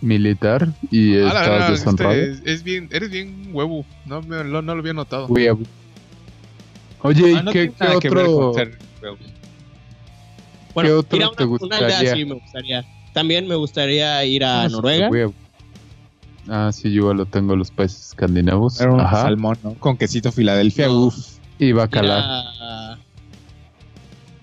Militar. 0.03 0.69
Y 0.91 1.15
Ah, 1.17 1.21
la 1.21 1.27
estabas 1.29 1.49
verdad, 1.49 1.71
deshonrado. 1.71 2.13
este, 2.13 2.33
es, 2.33 2.41
es 2.59 2.63
bien, 2.63 2.89
eres 2.93 3.11
bien 3.11 3.49
huevo. 3.53 3.87
No, 4.05 4.21
me- 4.23 4.45
lo- 4.45 4.61
no 4.63 4.75
lo 4.75 4.81
había 4.81 4.93
notado. 4.93 5.27
Huevo. 5.29 5.61
Oye, 7.03 7.31
¿y 7.31 7.35
Ah, 7.35 7.43
no 7.43 7.53
qué, 7.53 7.61
tiene 7.69 7.75
qué 7.79 7.85
nada 7.85 8.01
que 8.01 8.11
ver 8.11 8.27
con 8.27 8.45
otro? 8.45 8.65
Bueno, 10.75 10.89
¿Qué 10.89 10.95
otro 10.95 11.17
ir 11.19 11.25
a 11.25 11.31
te 11.31 11.45
una, 11.45 11.59
una 11.61 11.77
aldea 11.77 11.89
gustaría? 11.89 12.15
sí 12.15 12.25
me 12.25 12.35
gustaría. 12.35 12.85
También 13.13 13.47
me 13.49 13.55
gustaría 13.57 14.25
ir 14.25 14.45
a 14.45 14.63
Ah, 14.63 14.69
Noruega. 14.69 15.11
Ah, 16.49 16.71
sí, 16.73 16.93
yo 16.93 17.13
lo 17.15 17.27
tengo 17.27 17.55
los 17.57 17.71
países 17.71 18.09
escandinavos. 18.09 18.81
Era 18.81 18.93
un 18.93 19.01
Ajá. 19.01 19.23
salmón, 19.23 19.59
¿no? 19.63 19.75
Con 19.75 19.97
quesito 19.97 20.33
Filadelfia, 20.33 20.87
No. 20.87 21.07
uff. 21.07 21.17
Y 21.59 21.73
bacalar. 21.73 22.21
a- 22.25 22.99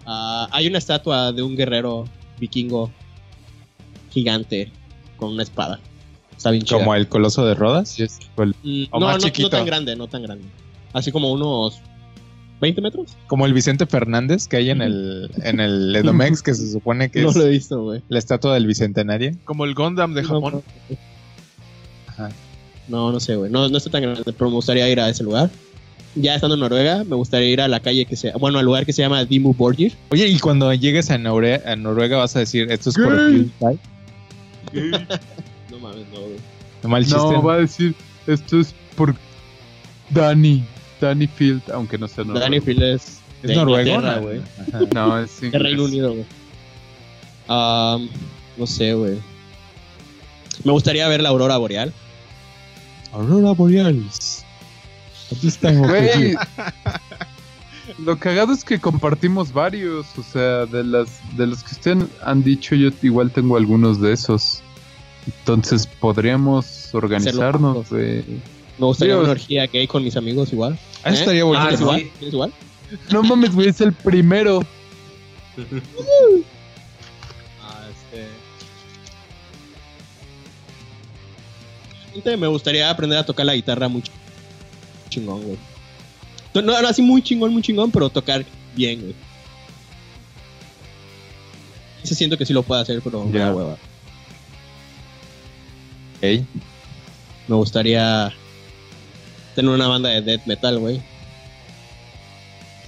a- 0.05 0.47
hay 0.51 0.67
una 0.67 0.77
estatua 0.77 1.31
de 1.33 1.41
un 1.43 1.55
guerrero 1.57 2.05
vikingo 2.39 2.89
gigante 4.11 4.71
con 5.19 5.31
una 5.33 5.43
espada. 5.43 5.79
Está 6.35 6.51
bien 6.51 6.63
chida. 6.63 6.79
Como 6.79 6.95
el 6.95 7.07
coloso 7.07 7.45
de 7.45 7.53
Rodas. 7.53 7.89
Sí, 7.89 8.03
es 8.03 8.17
igual. 8.33 8.55
Mm, 8.63 8.83
O 8.91 8.99
no, 8.99 9.05
más 9.07 9.21
no, 9.23 9.29
no 9.39 9.49
tan 9.49 9.65
grande, 9.65 9.95
no 9.95 10.07
tan 10.07 10.23
grande. 10.23 10.45
Así 10.93 11.11
como 11.11 11.31
unos 11.31 11.81
20 12.61 12.81
metros. 12.81 13.15
Como 13.27 13.45
el 13.45 13.53
Vicente 13.53 13.85
Fernández 13.85 14.47
que 14.47 14.57
hay 14.57 14.69
en 14.69 14.81
el, 14.81 15.29
en 15.43 15.59
el 15.59 15.95
Edomex, 15.95 16.41
que 16.41 16.53
se 16.53 16.71
supone 16.71 17.09
que 17.11 17.21
no 17.21 17.29
es 17.29 17.35
lo 17.35 17.45
he 17.45 17.49
visto, 17.49 17.83
güey. 17.83 18.01
la 18.09 18.19
estatua 18.19 18.53
del 18.53 18.67
Bicentenario. 18.67 19.31
Como 19.45 19.65
el 19.65 19.75
Gundam 19.75 20.13
de 20.13 20.23
Japón. 20.23 20.63
Ajá. 22.07 22.29
No, 22.87 23.11
no 23.11 23.19
sé, 23.19 23.35
güey. 23.35 23.51
No, 23.51 23.67
no 23.69 23.77
está 23.77 23.89
tan 23.89 24.01
grande, 24.01 24.23
pero 24.25 24.49
me 24.49 24.55
gustaría 24.55 24.89
ir 24.89 24.99
a 24.99 25.09
ese 25.09 25.23
lugar. 25.23 25.49
Ya 26.15 26.33
estando 26.33 26.55
en 26.55 26.61
Noruega, 26.61 27.03
me 27.03 27.15
gustaría 27.15 27.49
ir 27.49 27.61
a 27.61 27.67
la 27.67 27.79
calle 27.81 28.05
que 28.05 28.15
se... 28.15 28.31
Bueno, 28.31 28.57
al 28.57 28.65
lugar 28.65 28.83
que 28.85 28.93
se 28.93 29.03
llama 29.03 29.23
Dimu 29.25 29.53
Borgir. 29.53 29.93
Oye, 30.09 30.27
y 30.27 30.39
cuando 30.39 30.73
llegues 30.73 31.11
a, 31.11 31.17
Nore- 31.19 31.63
a 31.65 31.75
Noruega 31.75 32.17
vas 32.17 32.35
a 32.35 32.39
decir, 32.39 32.71
esto 32.71 32.89
es 32.89 32.95
por 32.95 33.15
Gay. 33.15 33.51
PewDiePie. 33.59 33.79
No 34.73 35.79
mames, 35.79 36.07
no, 36.13 36.19
güey. 36.19 36.39
No 36.83 36.89
mal 36.89 37.03
chiste. 37.03 37.17
No, 37.17 37.43
va 37.43 37.55
a 37.55 37.57
decir, 37.57 37.95
esto 38.27 38.59
es 38.59 38.73
por 38.95 39.15
Danny. 40.09 40.63
Danny 40.99 41.27
Field, 41.27 41.61
aunque 41.73 41.97
no 41.97 42.07
sea 42.07 42.23
noruego. 42.23 42.43
Danny 42.43 42.59
Field 42.59 42.83
es... 42.83 43.19
es 43.43 43.57
güey. 43.57 44.41
No, 44.93 45.19
es 45.19 45.41
De. 45.41 45.57
Reino 45.57 45.85
Unido, 45.85 46.11
güey. 46.13 46.25
Am, 47.47 48.09
no 48.57 48.67
sé, 48.67 48.93
güey. 48.93 49.17
Me 50.63 50.71
gustaría 50.71 51.07
ver 51.07 51.21
la 51.21 51.29
aurora 51.29 51.57
boreal. 51.57 51.93
Aurora 53.13 53.51
Borealis. 53.51 54.45
Aquí 55.31 55.47
está 55.47 55.69
en 55.69 55.79
Güey. 55.87 56.35
Lo 57.97 58.17
cagado 58.19 58.53
es 58.53 58.63
que 58.63 58.79
compartimos 58.79 59.51
varios, 59.53 60.05
o 60.17 60.23
sea, 60.23 60.65
de 60.65 60.83
las 60.83 61.07
de 61.37 61.47
los 61.47 61.63
que 61.63 61.71
ustedes 61.73 62.05
han 62.23 62.43
dicho, 62.43 62.75
yo 62.75 62.89
igual 63.01 63.31
tengo 63.31 63.57
algunos 63.57 63.99
de 64.01 64.13
esos. 64.13 64.61
Entonces 65.25 65.85
podríamos 65.87 66.89
organizarnos, 66.93 67.89
güey. 67.89 68.23
Me 68.77 68.85
gustaría 68.85 69.13
Dios. 69.15 69.23
una 69.25 69.31
orgía 69.33 69.67
gay 69.67 69.85
con 69.87 70.03
mis 70.03 70.15
amigos 70.15 70.53
igual. 70.53 70.79
Ah, 71.03 71.09
eso 71.09 71.19
estaría 71.21 71.41
Ah, 71.41 71.45
bonito. 71.45 71.67
¿Tienes 71.67 71.77
sí. 71.79 71.83
igual? 71.83 72.01
¿Tienes 72.19 72.33
igual? 72.33 72.53
No 73.11 73.23
mames, 73.23 73.53
güey, 73.53 73.67
es 73.69 73.81
el 73.81 73.93
primero. 73.93 74.61
Ah, 77.61 77.83
este... 82.15 82.37
Me 82.37 82.47
gustaría 82.47 82.89
aprender 82.89 83.17
a 83.19 83.25
tocar 83.25 83.45
la 83.45 83.53
guitarra 83.55 83.87
muy 83.87 84.01
ch- 84.01 84.09
chingón, 85.09 85.41
güey. 85.43 85.57
No, 86.61 86.81
no, 86.81 86.87
así 86.87 87.01
muy 87.01 87.21
chingón, 87.21 87.53
muy 87.53 87.61
chingón, 87.61 87.91
pero 87.91 88.09
tocar 88.09 88.45
bien, 88.75 89.01
güey. 89.01 89.15
Ese 92.03 92.15
siento 92.15 92.37
que 92.37 92.45
sí 92.45 92.53
lo 92.53 92.63
puedo 92.63 92.81
hacer, 92.81 93.01
pero 93.03 93.25
me 93.25 93.37
Ya. 93.37 93.45
da 93.45 93.55
hueva. 93.55 93.73
Ok. 96.17 96.45
Me 97.47 97.55
gustaría 97.55 98.31
tener 99.55 99.71
una 99.71 99.87
banda 99.87 100.09
de 100.09 100.21
death 100.21 100.45
metal, 100.45 100.79
güey. 100.79 101.01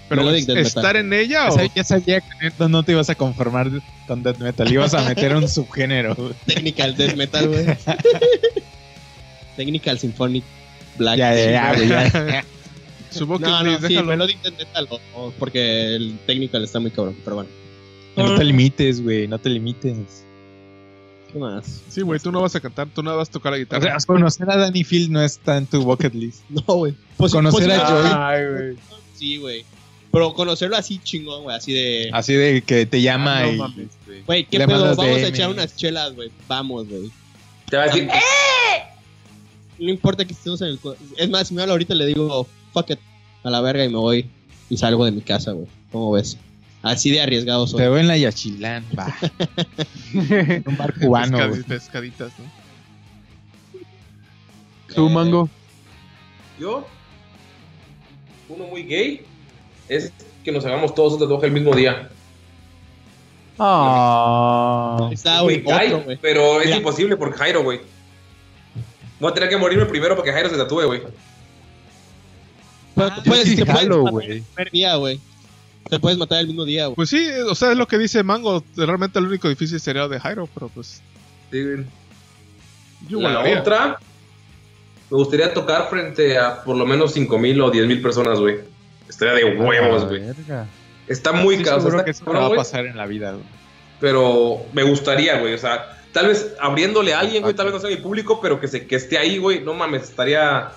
Pero 0.08 0.30
estar 0.30 0.56
metal. 0.58 0.96
en 0.98 1.14
ella 1.14 1.50
o. 1.50 1.58
ya 1.74 1.84
sabía 1.86 2.20
que 2.20 2.52
no, 2.60 2.68
no 2.68 2.84
te 2.84 2.92
ibas 2.92 3.10
a 3.10 3.16
conformar 3.16 3.70
con 4.08 4.22
death 4.24 4.40
metal, 4.40 4.70
ibas 4.72 4.94
a 4.94 5.04
meter 5.08 5.34
un 5.36 5.48
subgénero. 5.48 6.16
Technical 6.46 6.96
death 6.98 7.16
metal, 7.16 7.48
güey. 7.48 7.66
Technical 9.56 9.98
Symphonic 10.00 10.44
Black. 10.98 11.18
Ya, 11.18 11.34
ya, 11.34 11.76
ya. 11.76 12.46
Supongo 13.12 13.40
que 13.40 13.46
No, 13.46 13.64
no, 13.64 13.78
sí, 13.78 13.88
déjalo. 13.88 14.08
Melodic 14.08 14.42
death 14.42 14.58
metal. 14.58 14.88
o- 14.90 15.00
o 15.16 15.32
porque 15.38 15.96
el 15.96 16.18
technical 16.26 16.64
está 16.64 16.80
muy 16.80 16.92
cabrón, 16.92 17.16
pero 17.24 17.36
bueno. 17.38 17.50
No 18.18 18.36
te 18.36 18.44
limites, 18.44 19.02
güey, 19.02 19.28
no 19.28 19.38
te 19.40 19.50
limites. 19.50 20.26
¿Qué 21.32 21.40
más? 21.40 21.82
Sí, 21.90 22.02
güey, 22.02 22.20
tú 22.20 22.30
no 22.32 22.42
vas 22.42 22.54
a 22.56 22.60
cantar, 22.60 22.90
tú 22.94 23.02
no 23.02 23.16
vas 23.16 23.30
a 23.30 23.32
tocar 23.32 23.54
la 23.54 23.58
O 23.58 23.60
guitarra. 23.60 24.00
sea, 24.00 24.06
conocer 24.06 24.50
a 24.50 24.58
Danny 24.58 24.84
Field 24.84 25.10
no 25.12 25.22
está 25.24 25.58
en 25.58 25.66
tu 25.66 25.82
bucket 25.84 26.14
list. 26.14 26.42
No, 26.50 26.62
güey. 26.76 26.94
Pues, 27.18 27.32
Conocer 27.32 27.68
pues, 27.68 27.80
a 27.80 27.84
no, 27.84 27.90
Joey. 27.90 28.12
Ay, 28.14 28.46
güey. 28.52 28.76
Sí, 29.16 29.38
güey. 29.38 29.66
Pero 30.12 30.34
conocerlo 30.34 30.76
así 30.76 31.00
chingón, 31.02 31.44
güey. 31.44 31.56
Así 31.56 31.72
de. 31.72 32.10
Así 32.12 32.34
de 32.34 32.62
que 32.64 32.86
te 32.86 33.02
llama 33.02 33.40
Ah, 33.40 33.44
no 33.44 33.52
y... 33.54 33.56
mames, 33.58 33.88
güey. 34.06 34.22
Güey, 34.24 34.46
¿qué 34.46 34.58
le 34.60 34.68
pedo? 34.68 34.94
Vamos 34.94 35.18
a 35.24 35.28
echar 35.28 35.50
unas 35.50 35.74
chelas, 35.78 36.14
güey. 36.16 36.30
Vamos, 36.50 36.86
güey. 36.90 37.10
Te 37.70 37.78
va 37.78 37.84
a 37.84 37.86
decir, 37.86 38.10
No 39.80 39.90
importa 39.90 40.26
que 40.26 40.34
estemos 40.34 40.62
en 40.62 40.68
el. 40.68 40.80
co- 40.80 40.96
Es 41.18 41.30
más, 41.30 41.48
si 41.48 41.54
me 41.54 41.62
habla 41.62 41.72
ahorita 41.74 41.96
le 41.96 42.08
digo, 42.08 42.46
fuck 42.74 42.90
it, 42.92 43.00
a 43.44 43.50
la 43.50 43.62
verga 43.62 43.84
y 43.86 43.90
me 43.90 43.98
voy 43.98 44.30
y 44.70 44.78
salgo 44.78 45.06
de 45.06 45.12
mi 45.12 45.22
casa, 45.22 45.52
güey. 45.52 45.68
¿Cómo 45.92 46.12
ves? 46.12 46.38
Así 46.84 47.12
de 47.12 47.22
arriesgado 47.22 47.68
soy. 47.68 47.78
Te 47.80 47.90
veo 47.90 47.98
en 48.00 48.08
la 48.08 48.18
Yachilán, 48.18 48.84
va. 48.98 49.14
Un 50.66 50.78
bar 50.78 50.94
cubano, 51.00 51.38
Pescadi- 51.38 51.50
güey. 51.50 51.64
pescaditas, 51.64 52.32
¿no? 52.40 52.62
¿Tú, 54.96 55.10
Mango? 55.10 55.50
yo, 56.60 56.86
uno 58.50 58.66
muy 58.66 58.84
gay, 58.84 59.22
es 59.90 60.12
que 60.44 60.52
nos 60.52 60.66
hagamos 60.66 60.94
todos 60.94 61.14
un 61.14 61.20
tatuaje 61.20 61.46
el 61.48 61.52
mismo 61.54 61.74
día. 61.76 62.10
Ah. 63.58 65.10
Está, 65.12 65.44
Muy 65.44 65.62
güey, 65.62 65.78
gay, 65.78 65.88
otro, 65.94 66.04
güey. 66.06 66.18
pero 66.22 66.60
es 66.60 66.66
Mira. 66.66 66.78
imposible 66.78 67.16
porque 67.18 67.38
Jairo, 67.38 67.64
güey. 67.64 67.82
Voy 69.20 69.32
a 69.32 69.34
tener 69.34 69.50
que 69.50 69.58
morirme 69.58 69.86
primero 69.86 70.16
para 70.16 70.26
que 70.26 70.34
Jairo 70.34 70.50
se 70.50 70.58
tatúe, 70.58 70.86
güey. 70.86 71.02
Pero 72.96 73.08
Ah, 73.08 73.22
te 73.24 73.30
puedes, 73.30 73.48
sí 73.50 73.56
te 73.56 73.66
puedes 73.66 73.82
jalo, 73.82 73.98
matar 74.00 74.12
güey. 74.14 74.32
el 74.32 74.42
primer 74.44 74.72
día, 74.72 74.96
güey. 74.96 75.20
Te 75.90 76.00
puedes 76.00 76.18
matar 76.18 76.40
el 76.40 76.48
mismo 76.48 76.66
día, 76.66 76.86
güey. 76.86 76.96
Pues 76.96 77.10
sí, 77.10 77.28
o 77.50 77.56
sea, 77.56 77.72
es 77.72 77.78
lo 77.78 77.88
que 77.88 77.98
dice 77.98 78.24
Mango. 78.24 78.64
Realmente 78.76 79.20
el 79.20 79.26
único 79.26 79.50
difícil 79.50 79.80
sería 79.80 80.08
de 80.08 80.20
Jairo, 80.20 80.48
pero 80.54 80.70
pues. 80.70 81.02
Sí, 81.52 81.64
güey. 81.64 81.86
Yo 83.10 83.20
La 83.20 83.40
haría. 83.40 83.60
otra, 83.62 84.00
me 85.10 85.18
gustaría 85.18 85.54
tocar 85.54 85.90
frente 85.90 86.38
a 86.38 86.64
por 86.64 86.76
lo 86.78 86.86
menos 86.86 87.14
5000 87.14 87.62
o 87.62 87.72
10000 87.72 88.02
personas, 88.02 88.40
güey. 88.40 88.60
Estaría 89.10 89.34
de 89.34 89.56
huevos, 89.58 90.04
Ah, 90.04 90.06
güey. 90.06 90.20
verga. 90.22 90.68
Está 91.08 91.32
muy 91.34 91.56
Estoy 91.56 91.66
caro, 91.66 91.78
o 91.78 91.82
sea, 91.82 91.90
seguro 91.90 91.98
está 92.00 92.06
que 92.06 92.12
eso 92.12 92.20
no 92.22 92.26
cabrón, 92.26 92.42
va 92.42 92.46
a 92.46 92.48
güey, 92.50 92.58
pasar 92.60 92.86
en 92.86 92.96
la 92.98 93.06
vida, 93.08 93.32
güey. 93.32 93.44
Pero 94.00 94.66
me 94.74 94.84
gustaría, 94.84 95.40
güey. 95.40 95.54
O 95.54 95.58
sea, 95.58 95.98
tal 96.14 96.28
vez 96.28 96.54
abriéndole 96.60 97.14
a 97.14 97.20
alguien, 97.20 97.42
güey. 97.42 97.54
Tal 97.56 97.66
vez 97.66 97.74
no 97.76 97.82
sea 97.82 97.90
mi 97.90 97.98
público, 97.98 98.40
pero 98.42 98.60
que, 98.62 98.68
se, 98.68 98.86
que 98.88 98.96
esté 98.96 99.18
ahí, 99.18 99.38
güey. 99.40 99.62
No 99.62 99.74
mames, 99.74 100.04
estaría. 100.04 100.70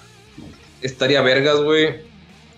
Estaría 0.84 1.22
vergas, 1.22 1.60
güey. 1.62 1.96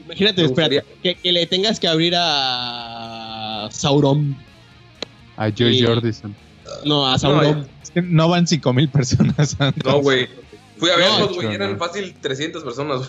Imagínate, 0.05 0.45
espérate, 0.45 0.85
que, 1.03 1.15
que 1.15 1.33
le 1.33 1.47
tengas 1.47 1.81
que 1.81 1.89
abrir 1.89 2.15
a 2.17 3.69
Sauron. 3.71 4.37
A 5.37 5.49
Joy. 5.49 5.81
Jordison. 5.83 6.35
No, 6.85 7.07
a 7.07 7.19
Sauron. 7.19 7.67
Es 7.83 7.91
que 7.91 8.03
no 8.03 8.29
van 8.29 8.47
5000 8.47 8.89
personas. 8.89 9.57
antes. 9.61 9.85
No, 9.85 10.01
güey. 10.01 10.29
Fui 10.77 10.91
a 10.91 10.97
verlos, 10.97 11.35
güey, 11.35 11.55
eran 11.55 11.73
no. 11.73 11.79
fácil 11.79 12.15
300 12.21 12.63
personas. 12.63 13.09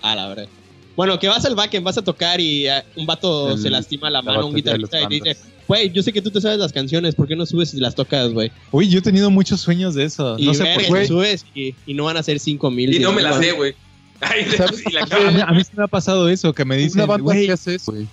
Ah, 0.00 0.14
la 0.14 0.28
verdad. 0.28 0.48
Bueno, 0.96 1.18
que 1.18 1.28
vas 1.28 1.44
al 1.44 1.54
backend, 1.54 1.84
vas 1.84 1.98
a 1.98 2.02
tocar 2.02 2.40
y 2.40 2.66
eh, 2.68 2.82
un 2.96 3.04
vato 3.06 3.52
El- 3.52 3.58
se 3.58 3.70
lastima 3.70 4.10
la 4.10 4.22
la 4.22 4.22
mano, 4.22 4.46
un 4.46 4.54
guitarrista, 4.54 5.00
y 5.02 5.06
dice, 5.06 5.36
güey, 5.68 5.92
yo 5.92 6.02
sé 6.02 6.12
que 6.12 6.20
tú 6.22 6.30
te 6.30 6.40
sabes 6.40 6.58
las 6.58 6.72
canciones, 6.72 7.14
¿por 7.14 7.28
qué 7.28 7.36
no 7.36 7.46
subes 7.46 7.72
y 7.74 7.78
las 7.78 7.94
tocas, 7.94 8.32
güey? 8.32 8.50
Uy, 8.72 8.88
yo 8.88 8.98
he 8.98 9.02
tenido 9.02 9.30
muchos 9.30 9.60
sueños 9.60 9.94
de 9.94 10.04
eso. 10.04 10.36
Y 10.38 10.46
no 10.46 10.54
sé 10.54 10.64
verga, 10.64 10.88
por 10.88 10.98
qué. 10.98 11.06
subes 11.06 11.46
y, 11.54 11.74
y 11.86 11.94
no 11.94 12.04
van 12.04 12.16
a 12.16 12.22
ser 12.22 12.40
5 12.40 12.70
mil. 12.70 12.92
Y 12.94 12.98
no 12.98 13.12
me 13.12 13.22
la 13.22 13.38
sé, 13.38 13.52
güey. 13.52 13.74
Ay, 14.20 14.46
¿Sabes? 14.56 14.82
y 14.84 14.92
la 14.92 15.02
A 15.02 15.30
mí, 15.30 15.40
a 15.46 15.52
mí 15.52 15.62
sí 15.62 15.70
me 15.76 15.84
ha 15.84 15.88
pasado 15.88 16.28
eso, 16.28 16.52
que 16.52 16.64
me 16.64 16.74
Una 16.74 16.82
dicen, 16.84 17.06
banda 17.06 17.22
güey, 17.22 17.46
que 17.46 17.52
hace 17.52 17.76
eso, 17.76 17.92
güey. 17.92 18.08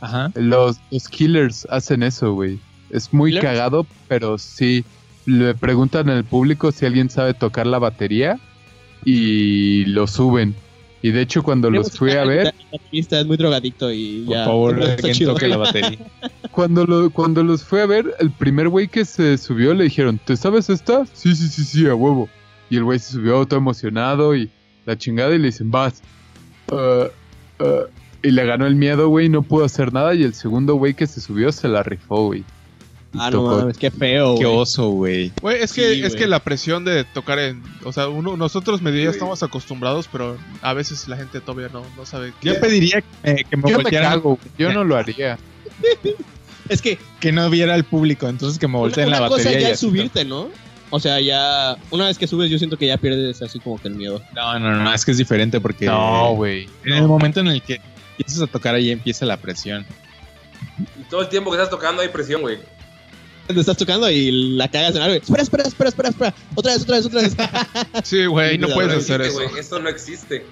ajá. 0.00 0.32
Los, 0.34 0.78
los 0.90 1.08
killers 1.08 1.66
hacen 1.70 2.02
eso, 2.02 2.32
güey. 2.32 2.58
Es 2.90 3.12
muy 3.12 3.32
¿Killers? 3.32 3.44
cagado, 3.44 3.86
pero 4.08 4.38
sí. 4.38 4.84
Le 5.26 5.54
preguntan 5.56 6.08
al 6.08 6.24
público 6.24 6.70
si 6.70 6.86
alguien 6.86 7.10
sabe 7.10 7.34
tocar 7.34 7.66
la 7.66 7.80
batería 7.80 8.38
y 9.04 9.84
lo 9.86 10.06
suben. 10.06 10.54
Y 11.06 11.12
de 11.12 11.20
hecho, 11.20 11.44
cuando 11.44 11.70
los 11.70 11.96
fui 11.96 12.10
a 12.10 12.24
ver, 12.24 12.52
Es 12.90 13.26
muy 13.26 13.36
drogadicto 13.36 13.92
y 13.92 14.24
Por 14.26 14.34
ya. 14.34 14.44
favor, 14.44 14.80
está 14.80 14.92
alguien 14.94 15.14
chido. 15.14 15.34
toque 15.34 15.46
la 15.46 15.56
batería. 15.56 15.98
cuando, 16.50 16.84
lo, 16.84 17.10
cuando 17.10 17.44
los 17.44 17.62
fui 17.62 17.78
a 17.78 17.86
ver, 17.86 18.16
el 18.18 18.32
primer 18.32 18.68
güey 18.68 18.88
que 18.88 19.04
se 19.04 19.38
subió 19.38 19.72
le 19.72 19.84
dijeron, 19.84 20.18
¿te 20.18 20.36
sabes 20.36 20.68
esta? 20.68 21.06
Sí, 21.12 21.36
sí, 21.36 21.46
sí, 21.46 21.62
sí, 21.62 21.86
a 21.86 21.94
huevo. 21.94 22.28
Y 22.70 22.78
el 22.78 22.82
güey 22.82 22.98
se 22.98 23.12
subió 23.12 23.46
todo 23.46 23.60
emocionado 23.60 24.34
y 24.34 24.50
la 24.84 24.98
chingada 24.98 25.32
y 25.32 25.38
le 25.38 25.46
dicen, 25.46 25.70
vas. 25.70 26.02
Ah, 26.72 27.06
ah. 27.60 27.84
y 28.24 28.32
le 28.32 28.44
ganó 28.44 28.66
el 28.66 28.74
miedo, 28.74 29.08
güey, 29.08 29.26
y 29.26 29.28
no 29.28 29.42
pudo 29.42 29.64
hacer 29.64 29.92
nada. 29.92 30.12
Y 30.12 30.24
el 30.24 30.34
segundo 30.34 30.74
güey 30.74 30.94
que 30.94 31.06
se 31.06 31.20
subió 31.20 31.52
se 31.52 31.68
la 31.68 31.84
rifó, 31.84 32.26
güey. 32.26 32.42
Ah, 33.18 33.30
no 33.30 33.42
mames, 33.42 33.78
qué 33.78 33.90
feo, 33.90 34.36
Qué 34.38 34.46
oso, 34.46 34.88
güey. 34.90 35.32
Güey, 35.40 35.62
es 35.62 35.72
que, 35.72 35.94
Sí, 35.94 36.02
es 36.02 36.14
que 36.14 36.26
la 36.26 36.40
presión 36.40 36.84
de 36.84 37.04
tocar 37.04 37.38
en. 37.38 37.62
O 37.84 37.92
sea, 37.92 38.08
uno, 38.08 38.36
nosotros 38.36 38.82
medio 38.82 39.04
ya 39.04 39.10
estamos 39.10 39.42
acostumbrados, 39.42 40.08
pero 40.10 40.36
a 40.62 40.72
veces 40.74 41.08
la 41.08 41.16
gente 41.16 41.40
todavía 41.40 41.68
no, 41.72 41.84
no 41.96 42.06
sabe 42.06 42.32
qué. 42.40 42.48
Yo 42.48 42.60
pediría 42.60 43.02
que, 43.22 43.44
que 43.48 43.56
me 43.56 43.62
Yo 43.70 43.76
me 43.78 43.82
voltearan, 43.84 44.12
cago, 44.12 44.36
güey, 44.36 44.52
yo 44.58 44.72
no 44.72 44.84
lo 44.84 44.96
haría. 44.98 45.38
Es 46.68 46.82
que 46.82 46.98
que 47.20 47.32
no 47.32 47.48
viera 47.50 47.74
al 47.74 47.84
público, 47.84 48.28
entonces 48.28 48.58
que 48.58 48.66
me 48.68 48.76
volteen 48.76 49.10
la 49.10 49.18
una 49.18 49.28
cosa 49.28 49.44
batería. 49.44 49.60
ya 49.60 49.68
y 49.68 49.72
es 49.72 49.80
subirte, 49.80 50.24
¿no? 50.24 50.48
O 50.90 51.00
sea, 51.00 51.20
ya. 51.20 51.76
Una 51.90 52.06
vez 52.06 52.18
que 52.18 52.26
subes, 52.26 52.50
yo 52.50 52.58
siento 52.58 52.76
que 52.76 52.86
ya 52.86 52.96
pierdes 52.96 53.42
así 53.42 53.58
como 53.58 53.80
que 53.80 53.88
el 53.88 53.94
miedo. 53.94 54.22
No, 54.34 54.58
no, 54.58 54.72
no, 54.82 54.92
es 54.94 55.04
que 55.04 55.10
es 55.10 55.18
diferente 55.18 55.60
porque 55.60 55.86
No, 55.86 56.34
güey. 56.34 56.68
en 56.84 56.92
el 56.94 57.06
momento 57.08 57.40
en 57.40 57.48
el 57.48 57.62
que 57.62 57.80
empiezas 58.18 58.42
a 58.42 58.46
tocar 58.46 58.74
ahí 58.74 58.90
empieza 58.90 59.26
la 59.26 59.36
presión. 59.36 59.84
Y 60.98 61.02
todo 61.10 61.22
el 61.22 61.28
tiempo 61.28 61.50
que 61.50 61.56
estás 61.56 61.70
tocando 61.70 62.02
hay 62.02 62.08
presión, 62.08 62.40
güey. 62.40 62.58
Te 63.46 63.60
estás 63.60 63.76
tocando 63.76 64.10
y 64.10 64.30
la 64.56 64.68
cagas 64.70 64.96
en 64.96 65.02
algo. 65.02 65.14
Espera, 65.14 65.42
espera, 65.42 65.62
espera, 65.64 65.88
espera, 65.90 66.08
espera. 66.08 66.34
Otra 66.56 66.72
vez, 66.72 66.82
otra 66.82 66.96
vez, 66.96 67.06
otra 67.06 67.22
vez. 67.22 67.36
Sí, 68.04 68.26
güey, 68.26 68.58
no 68.58 68.68
puedes 68.68 68.92
No 68.92 68.98
hacer 68.98 69.20
existe, 69.20 69.42
eso. 69.44 69.48
güey, 69.50 69.60
Esto 69.60 69.78
no 69.80 69.88
existe. 69.88 70.44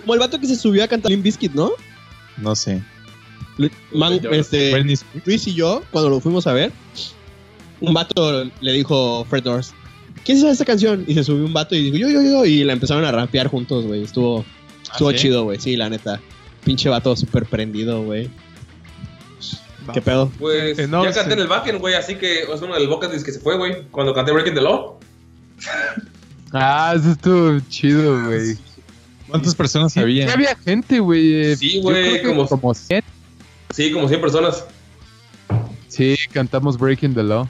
Como 0.00 0.14
el 0.14 0.20
vato 0.20 0.38
que 0.40 0.46
se 0.46 0.56
subió 0.56 0.84
a 0.84 0.88
cantar 0.88 1.10
Limp 1.10 1.24
Bizkit, 1.24 1.52
¿no? 1.52 1.72
No 2.38 2.54
sé. 2.56 2.82
Man- 3.92 4.20
este. 4.30 4.72
Luis 5.24 5.46
y 5.46 5.54
yo, 5.54 5.82
cuando 5.90 6.08
lo 6.10 6.20
fuimos 6.20 6.46
a 6.46 6.52
ver, 6.52 6.72
un 7.80 7.92
vato 7.92 8.44
le 8.60 8.72
dijo 8.72 9.26
Fred 9.28 9.42
Durst, 9.42 9.72
¿quién 10.24 10.40
sabe 10.40 10.52
esta 10.52 10.64
canción? 10.64 11.04
Y 11.06 11.14
se 11.14 11.24
subió 11.24 11.44
un 11.44 11.52
vato 11.52 11.74
y 11.74 11.90
dijo, 11.90 11.96
yo, 11.96 12.08
yo, 12.08 12.22
yo, 12.22 12.44
y 12.46 12.62
la 12.64 12.72
empezaron 12.72 13.04
a 13.04 13.12
rapear 13.12 13.48
juntos, 13.48 13.84
güey. 13.84 14.04
Estuvo, 14.04 14.44
estuvo 14.90 15.10
¿sí? 15.10 15.16
chido, 15.18 15.44
güey. 15.44 15.58
Sí, 15.60 15.76
la 15.76 15.90
neta. 15.90 16.20
Pinche 16.64 16.88
vato 16.88 17.14
súper 17.16 17.46
prendido, 17.46 18.02
güey. 18.02 18.30
¿Qué 19.94 20.02
pedo? 20.02 20.30
Pues 20.38 20.78
Eh, 20.78 20.86
no, 20.86 21.02
ya 21.04 21.12
canté 21.12 21.30
sí. 21.30 21.32
en 21.34 21.38
el 21.40 21.46
backend, 21.48 21.80
güey, 21.80 21.94
así 21.94 22.16
que 22.16 22.42
es 22.42 22.60
uno 22.60 22.74
del 22.74 22.88
Bocas 22.88 23.24
que 23.24 23.32
se 23.32 23.40
fue, 23.40 23.56
güey. 23.56 23.84
Cuando 23.90 24.12
canté 24.12 24.32
Breaking 24.32 24.54
the 24.54 24.60
Law. 24.60 24.98
Ah, 26.50 26.94
eso 26.96 27.10
estuvo 27.10 27.60
chido, 27.68 28.24
güey. 28.24 28.56
¿Cuántas 29.28 29.54
personas 29.54 29.92
Sí, 29.92 30.00
había? 30.00 30.26
sí 30.28 30.32
había 30.32 30.56
gente, 30.56 30.98
güey. 30.98 31.34
eh, 31.52 31.56
Sí, 31.58 31.78
güey, 31.82 32.22
como- 32.22 32.48
como 32.48 32.72
100. 32.72 33.02
Sí, 33.68 33.92
como 33.92 34.08
100 34.08 34.18
personas. 34.22 34.64
Sí, 35.88 36.16
cantamos 36.32 36.78
Breaking 36.78 37.12
the 37.14 37.22
Law. 37.22 37.46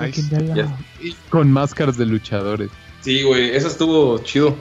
Nice. 0.00 0.22
Ya. 0.54 0.78
Y 1.02 1.14
con 1.30 1.50
máscaras 1.50 1.96
de 1.96 2.06
luchadores. 2.06 2.70
Sí, 3.00 3.22
güey, 3.24 3.50
eso 3.56 3.66
estuvo 3.66 4.18
chido. 4.20 4.54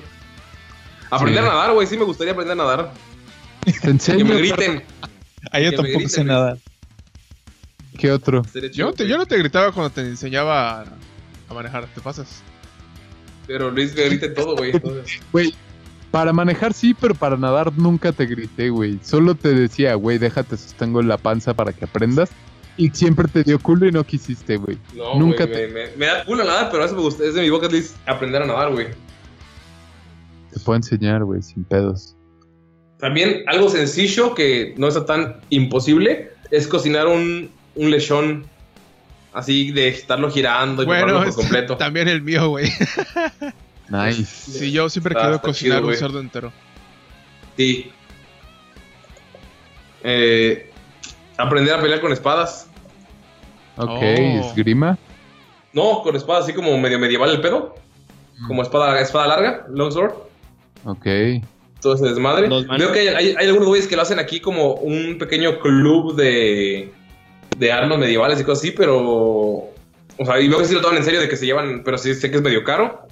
Aprender 1.12 1.44
Sí. 1.44 1.50
a 1.50 1.54
nadar, 1.54 1.74
güey, 1.74 1.86
sí 1.86 1.96
me 1.96 2.06
gustaría 2.06 2.34
aprender 2.34 2.54
a 2.54 2.64
nadar. 2.64 2.94
Te 3.66 4.18
Que 4.18 4.24
me 4.24 4.36
griten. 4.38 4.84
Ahí 5.52 5.66
yo 5.66 5.70
que 5.72 5.76
tampoco 5.78 5.98
griten, 6.00 6.10
sé 6.10 6.24
nada. 6.24 6.58
¿Qué 7.98 8.12
otro? 8.12 8.44
Yo, 8.74 8.94
te- 8.94 9.08
yo 9.08 9.18
no 9.18 9.26
te 9.26 9.38
gritaba 9.38 9.72
cuando 9.72 9.92
te 9.92 10.02
enseñaba 10.02 10.82
a, 10.82 10.86
a 11.50 11.54
manejar, 11.54 11.86
te 11.94 12.02
pasas. 12.02 12.42
Pero 13.46 13.70
Luis 13.72 13.94
me 13.96 14.04
grita 14.06 14.26
en 14.28 14.34
todo, 14.34 14.56
güey. 14.56 14.72
Güey, 15.32 15.54
para 16.12 16.34
manejar 16.34 16.74
sí, 16.74 16.94
pero 16.94 17.14
para 17.14 17.38
nadar 17.38 17.72
nunca 17.78 18.12
te 18.12 18.26
grité, 18.26 18.70
güey. 18.70 19.00
Solo 19.04 19.36
te 19.36 19.54
decía, 19.54 19.96
güey, 19.96 20.18
déjate 20.18 20.58
sostengo 20.58 21.02
en 21.02 21.08
la 21.08 21.18
panza 21.18 21.54
para 21.54 21.74
que 21.74 21.86
aprendas. 21.86 22.30
Y 22.76 22.90
siempre 22.90 23.28
te 23.28 23.44
dio 23.44 23.60
culo 23.60 23.88
y 23.88 23.92
no 23.92 24.04
quisiste, 24.04 24.58
güey. 24.58 24.80
No, 24.96 25.20
Nunca 25.20 25.46
güey, 25.46 25.56
te- 25.56 25.68
me, 25.68 25.74
me- 25.90 25.96
me 25.98 26.06
da 26.08 26.26
culo 26.26 26.44
nadar, 26.44 26.70
pero 26.72 26.84
eso 26.84 26.96
me 26.96 27.02
gusta. 27.02 27.24
Es 27.24 27.36
de 27.36 27.42
mi 27.42 27.50
bucket 27.52 27.72
list 27.72 27.96
aprender 28.08 28.42
a 28.42 28.48
nadar, 28.48 28.72
güey. 28.72 28.88
Te 30.52 30.60
puedo 30.60 30.78
enseñar, 30.78 31.24
güey, 31.24 31.42
sin 31.44 31.64
pedos. 31.64 32.16
También 33.04 33.44
algo 33.48 33.68
sencillo 33.68 34.34
que 34.34 34.76
no 34.78 34.88
está 34.88 35.06
tan 35.06 35.42
imposible 35.50 36.32
es 36.52 36.70
cocinar 36.70 37.06
un, 37.08 37.52
un 37.76 37.92
lechón 37.92 38.46
así 39.34 39.72
de 39.72 39.90
estarlo 39.90 40.32
girando 40.32 40.84
y 40.84 40.86
Bueno, 40.86 41.22
por 41.22 41.36
completo. 41.36 41.76
también 41.76 42.08
el 42.08 42.22
mío, 42.22 42.48
güey. 42.48 42.72
Nice. 43.90 44.24
Sí, 44.24 44.72
yo 44.72 44.88
siempre 44.88 45.12
Está- 45.12 45.20
quiero 45.24 45.36
está 45.36 45.48
cocinar 45.50 45.80
chido, 45.80 45.90
un 45.90 45.96
cerdo 45.98 46.20
entero. 46.22 46.54
Sí. 47.58 47.92
Eh, 50.02 50.72
aprender 51.38 51.74
a 51.74 51.82
pelear 51.82 52.00
con 52.00 52.14
espadas. 52.14 52.70
Ok, 53.76 53.90
Oh. 53.90 54.48
esgrima. 54.50 54.98
No, 55.74 56.04
con 56.04 56.16
espadas 56.16 56.46
así 56.46 56.54
como 56.54 56.78
medio 56.78 57.00
medieval 57.00 57.32
el 57.32 57.42
pedo. 57.42 57.76
Como 58.48 58.62
espada, 58.64 58.98
espada 59.02 59.28
larga, 59.28 59.66
longsword. 59.70 60.14
Ok. 60.86 61.06
Todo 61.84 61.94
ese 61.96 62.06
desmadre. 62.06 62.48
Veo 62.80 62.92
que 62.94 63.00
hay, 63.02 63.08
hay- 63.10 63.36
hay 63.38 63.46
algunos 63.48 63.68
güeyes 63.68 63.88
que 63.88 63.96
lo 63.96 64.02
hacen 64.02 64.18
aquí 64.18 64.40
como 64.40 64.74
un 64.76 65.18
pequeño 65.20 65.60
club 65.60 66.16
de, 66.16 66.92
de 67.58 67.72
armas 67.72 68.00
medievales 68.00 68.40
y 68.40 68.44
cosas 68.44 68.64
así, 68.64 68.72
pero. 68.72 69.70
O 70.18 70.26
sea, 70.26 70.40
y 70.40 70.48
veo 70.48 70.58
que 70.60 70.66
sí 70.66 70.74
lo 70.74 70.82
toman 70.82 70.98
en 70.98 71.04
serio 71.04 71.20
de 71.22 71.28
que 71.30 71.36
se 71.38 71.46
llevan, 71.46 71.84
pero 71.84 71.98
sí 71.98 72.14
sé 72.16 72.32
que 72.32 72.38
es 72.38 72.42
medio 72.44 72.64
caro. 72.64 73.06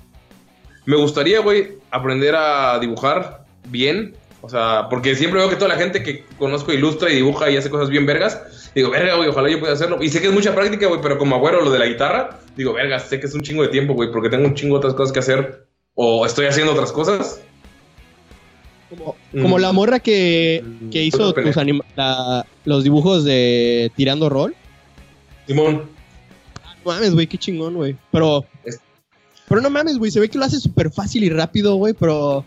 Me 0.86 0.96
gustaría, 0.96 1.40
güey, 1.42 1.74
aprender 1.92 2.36
a 2.36 2.80
dibujar 2.80 3.44
bien. 3.70 4.16
O 4.44 4.50
sea, 4.50 4.88
porque 4.90 5.14
siempre 5.16 5.40
veo 5.40 5.50
que 5.50 5.56
toda 5.56 5.68
la 5.68 5.76
gente 5.76 6.02
que 6.02 6.24
conozco 6.40 6.74
ilustra 6.74 7.12
y 7.12 7.16
dibuja 7.18 7.52
y 7.52 7.58
hace 7.58 7.70
cosas 7.70 7.90
bien 7.90 8.08
vergas. 8.08 8.72
Digo, 8.74 8.90
verga, 8.90 9.16
güey, 9.18 9.30
ojalá 9.30 9.50
yo 9.50 9.60
pueda 9.60 9.74
hacerlo. 9.74 9.98
Y 10.02 10.10
sé 10.10 10.20
que 10.22 10.28
es 10.28 10.34
mucha 10.34 10.56
práctica, 10.56 10.88
güey, 10.88 11.00
pero 11.02 11.18
como 11.20 11.36
agüero 11.36 11.62
lo 11.62 11.70
de 11.70 11.78
la 11.78 11.86
guitarra, 11.86 12.40
digo, 12.56 12.74
verga, 12.74 12.98
sé 13.00 13.20
que 13.20 13.28
es 13.28 13.36
un 13.36 13.42
chingo 13.42 13.62
de 13.62 13.68
tiempo, 13.68 13.94
güey, 13.94 14.12
porque 14.12 14.30
tengo 14.30 14.46
un 14.48 14.56
chingo 14.56 14.76
de 14.76 14.80
otras 14.80 14.94
cosas 14.96 15.12
que 15.14 15.20
hacer. 15.20 15.68
O 15.94 16.26
estoy 16.26 16.48
haciendo 16.48 16.72
otras 16.74 16.92
cosas. 16.92 17.42
Como, 18.92 19.16
Mm. 19.34 19.42
como 19.42 19.58
la 19.58 19.72
morra 19.72 20.00
que, 20.00 20.64
que 20.92 21.04
hizo 21.04 21.30
Otra 21.30 21.44
tus 21.44 21.56
anima- 21.58 21.86
la- 21.96 22.46
los 22.66 22.84
dibujos 22.84 23.24
de 23.24 23.90
Tirando 23.96 24.28
Rol. 24.30 24.54
Simón. 25.48 25.90
No 26.86 26.92
mames, 26.92 27.14
güey, 27.14 27.26
qué 27.28 27.38
chingón, 27.38 27.74
güey. 27.76 27.96
Pero. 28.12 28.46
Es- 28.66 28.80
Pero 29.48 29.62
no 29.62 29.70
mames, 29.70 29.98
güey, 29.98 30.12
se 30.12 30.20
ve 30.20 30.30
que 30.30 30.38
lo 30.38 30.46
hace 30.46 30.60
súper 30.60 30.92
fácil 30.92 31.24
y 31.24 31.30
rápido, 31.30 31.76
güey, 31.76 31.94
pero. 31.94 32.46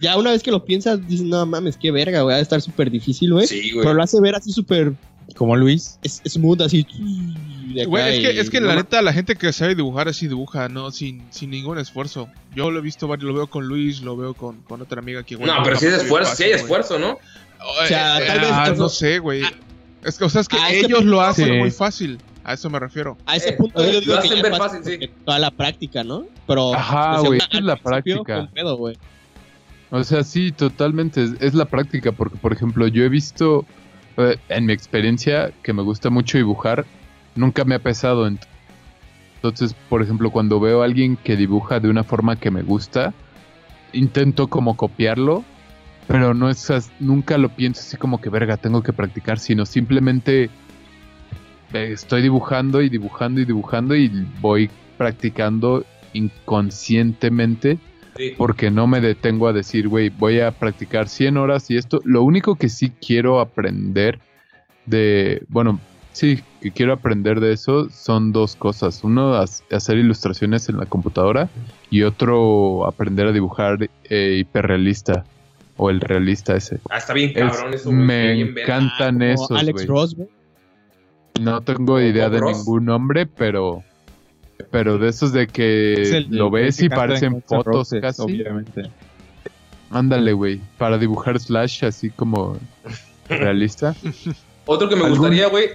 Ya 0.00 0.16
una 0.18 0.30
vez 0.32 0.42
que 0.42 0.50
lo 0.50 0.64
piensas, 0.64 1.06
dices, 1.08 1.24
no 1.26 1.44
mames, 1.46 1.76
qué 1.78 1.90
verga, 1.90 2.20
güey, 2.22 2.34
va 2.34 2.38
a 2.38 2.42
estar 2.42 2.60
súper 2.60 2.90
difícil, 2.90 3.32
güey. 3.32 3.46
Sí, 3.46 3.70
güey. 3.72 3.82
pero 3.84 3.94
lo 3.94 4.02
hace 4.02 4.20
ver 4.20 4.34
así 4.34 4.52
súper 4.52 4.92
Como 5.34 5.56
Luis. 5.56 5.98
es- 6.02 6.20
smooth, 6.26 6.60
así. 6.62 6.86
De 7.76 7.82
acá 7.82 7.90
Güey, 7.90 8.16
es 8.16 8.26
que, 8.28 8.34
y- 8.34 8.38
es 8.38 8.50
que 8.50 8.60
no 8.60 8.66
la 8.68 8.74
neta, 8.76 9.00
la 9.02 9.12
gente 9.12 9.36
que 9.36 9.52
sabe 9.52 9.74
dibujar 9.74 10.08
así 10.08 10.26
dibuja, 10.28 10.68
¿no? 10.68 10.90
Sin, 10.90 11.22
sin 11.30 11.50
ningún 11.50 11.78
esfuerzo. 11.78 12.28
Yo 12.54 12.70
lo 12.70 12.78
he 12.78 12.82
visto 12.82 13.06
varios, 13.08 13.26
lo 13.28 13.34
veo 13.34 13.46
con 13.48 13.66
Luis, 13.66 14.00
lo 14.02 14.16
veo 14.16 14.34
con, 14.34 14.62
con 14.62 14.82
otra 14.82 15.00
amiga 15.00 15.22
que 15.22 15.34
igual 15.34 15.48
No, 15.48 15.62
pero 15.62 15.78
dibuja 15.78 15.80
sí 15.80 15.86
es 15.86 15.92
muy 15.92 16.02
esfuerzo, 16.04 16.36
sí 16.36 16.42
hay 16.44 16.50
fácil, 16.52 16.68
güey. 16.68 16.80
esfuerzo, 16.80 16.98
¿no? 16.98 17.18
O 17.82 17.86
sea, 17.86 18.18
tal 18.26 18.40
vez- 18.40 18.50
Ah, 18.52 18.64
eso- 18.72 18.82
no 18.82 18.88
sé, 18.88 19.18
güey. 19.18 19.42
Es 20.04 20.18
que, 20.18 20.24
o 20.24 20.28
sea, 20.28 20.40
es 20.42 20.48
que 20.48 20.56
ellos 20.80 21.04
lo 21.04 21.20
hacen 21.20 21.46
Sí. 21.46 21.52
muy 21.52 21.70
fácil. 21.70 22.18
A 22.44 22.52
eso 22.54 22.70
me 22.70 22.78
refiero. 22.78 23.18
A 23.26 23.34
ese 23.36 23.48
Eh, 23.50 23.52
punto 23.54 23.82
eh, 23.82 23.86
yo 23.86 23.92
lo 23.94 24.00
digo 24.00 24.12
que 24.22 24.28
hacen 24.28 24.42
ver 24.42 24.54
fácil, 24.56 24.80
sí. 24.84 25.10
Toda 25.24 25.38
la 25.40 25.50
práctica, 25.50 26.04
¿no? 26.04 26.26
Pero. 26.46 26.72
Ajá, 26.74 27.18
güey, 27.20 27.40
un- 27.40 27.58
es 27.58 27.64
la 27.64 27.76
práctica. 27.76 28.36
con 28.36 28.48
pedo, 28.52 28.76
güey. 28.76 28.96
O 29.90 30.04
sea, 30.04 30.22
sí, 30.22 30.52
totalmente. 30.52 31.24
Es, 31.24 31.30
es 31.40 31.54
la 31.54 31.64
práctica, 31.64 32.12
porque, 32.12 32.36
por 32.36 32.52
ejemplo, 32.52 32.86
yo 32.86 33.02
he 33.02 33.08
visto, 33.08 33.64
eh, 34.16 34.36
en 34.48 34.66
mi 34.66 34.72
experiencia, 34.72 35.52
que 35.64 35.72
me 35.72 35.82
gusta 35.82 36.08
mucho 36.10 36.38
dibujar, 36.38 36.84
nunca 37.36 37.64
me 37.64 37.74
ha 37.74 37.78
pesado. 37.78 38.28
Ent- 38.28 38.46
Entonces, 39.36 39.74
por 39.88 40.02
ejemplo, 40.02 40.30
cuando 40.30 40.58
veo 40.60 40.82
a 40.82 40.84
alguien 40.86 41.16
que 41.16 41.36
dibuja 41.36 41.78
de 41.80 41.88
una 41.88 42.02
forma 42.04 42.36
que 42.36 42.50
me 42.50 42.62
gusta, 42.62 43.12
intento 43.92 44.48
como 44.48 44.76
copiarlo, 44.76 45.44
pero 46.08 46.34
no 46.34 46.48
es 46.50 46.68
nunca 47.00 47.38
lo 47.38 47.48
pienso 47.50 47.80
así 47.80 47.96
como 47.96 48.20
que, 48.20 48.30
verga, 48.30 48.56
tengo 48.56 48.82
que 48.82 48.92
practicar, 48.92 49.38
sino 49.38 49.66
simplemente 49.66 50.44
eh, 51.72 51.90
estoy 51.92 52.22
dibujando 52.22 52.80
y 52.82 52.88
dibujando 52.88 53.40
y 53.40 53.44
dibujando 53.44 53.94
y 53.96 54.08
voy 54.40 54.70
practicando 54.96 55.84
inconscientemente 56.12 57.78
Sí. 58.16 58.32
porque 58.38 58.70
no 58.70 58.86
me 58.86 59.02
detengo 59.02 59.46
a 59.46 59.52
decir, 59.52 59.88
güey, 59.88 60.08
voy 60.08 60.40
a 60.40 60.50
practicar 60.50 61.06
100 61.06 61.36
horas 61.36 61.70
y 61.70 61.76
esto. 61.76 62.00
Lo 62.04 62.22
único 62.22 62.56
que 62.56 62.70
sí 62.70 62.88
quiero 62.90 63.40
aprender 63.40 64.18
de, 64.86 65.42
bueno, 65.48 65.78
sí, 66.16 66.42
que 66.60 66.70
quiero 66.72 66.92
aprender 66.94 67.40
de 67.40 67.52
eso 67.52 67.88
son 67.90 68.32
dos 68.32 68.56
cosas. 68.56 69.04
Uno, 69.04 69.34
hacer 69.34 69.98
ilustraciones 69.98 70.68
en 70.68 70.78
la 70.78 70.86
computadora 70.86 71.48
y 71.90 72.02
otro, 72.02 72.86
aprender 72.86 73.26
a 73.26 73.32
dibujar 73.32 73.90
eh, 74.04 74.36
hiperrealista 74.40 75.24
o 75.76 75.90
el 75.90 76.00
realista 76.00 76.56
ese. 76.56 76.78
Ah, 76.88 76.98
está 76.98 77.12
bien 77.12 77.32
Es- 77.34 77.52
cabrón 77.52 77.74
eso, 77.74 77.90
güey. 77.90 78.00
me 78.02 78.32
bien 78.32 78.54
encantan 78.58 79.14
Como 79.18 79.24
esos, 79.24 79.50
Alex 79.52 79.72
güey. 79.74 79.86
Ross, 79.86 80.14
güey. 80.16 80.28
No 81.40 81.60
tengo 81.60 82.00
idea 82.00 82.30
de 82.30 82.38
Ross. 82.38 82.58
ningún 82.58 82.86
nombre, 82.86 83.26
pero 83.26 83.82
pero 84.70 84.96
de 84.96 85.10
esos 85.10 85.32
de 85.34 85.46
que 85.46 86.00
Es 86.00 86.12
el- 86.12 86.28
lo 86.30 86.50
ves 86.50 86.78
que 86.78 86.86
y 86.86 86.88
parecen 86.88 87.42
fotos 87.42 87.66
Roses, 87.90 88.00
casi. 88.00 88.22
Obviamente. 88.22 88.90
Ándale, 89.90 90.32
güey, 90.32 90.60
para 90.78 90.96
dibujar 90.98 91.38
Slash 91.38 91.84
así 91.84 92.08
como 92.10 92.56
realista. 93.28 93.94
Otro 94.64 94.88
que 94.88 94.96
me 94.96 95.02
¿Algún- 95.04 95.18
gustaría, 95.18 95.48
güey, 95.48 95.68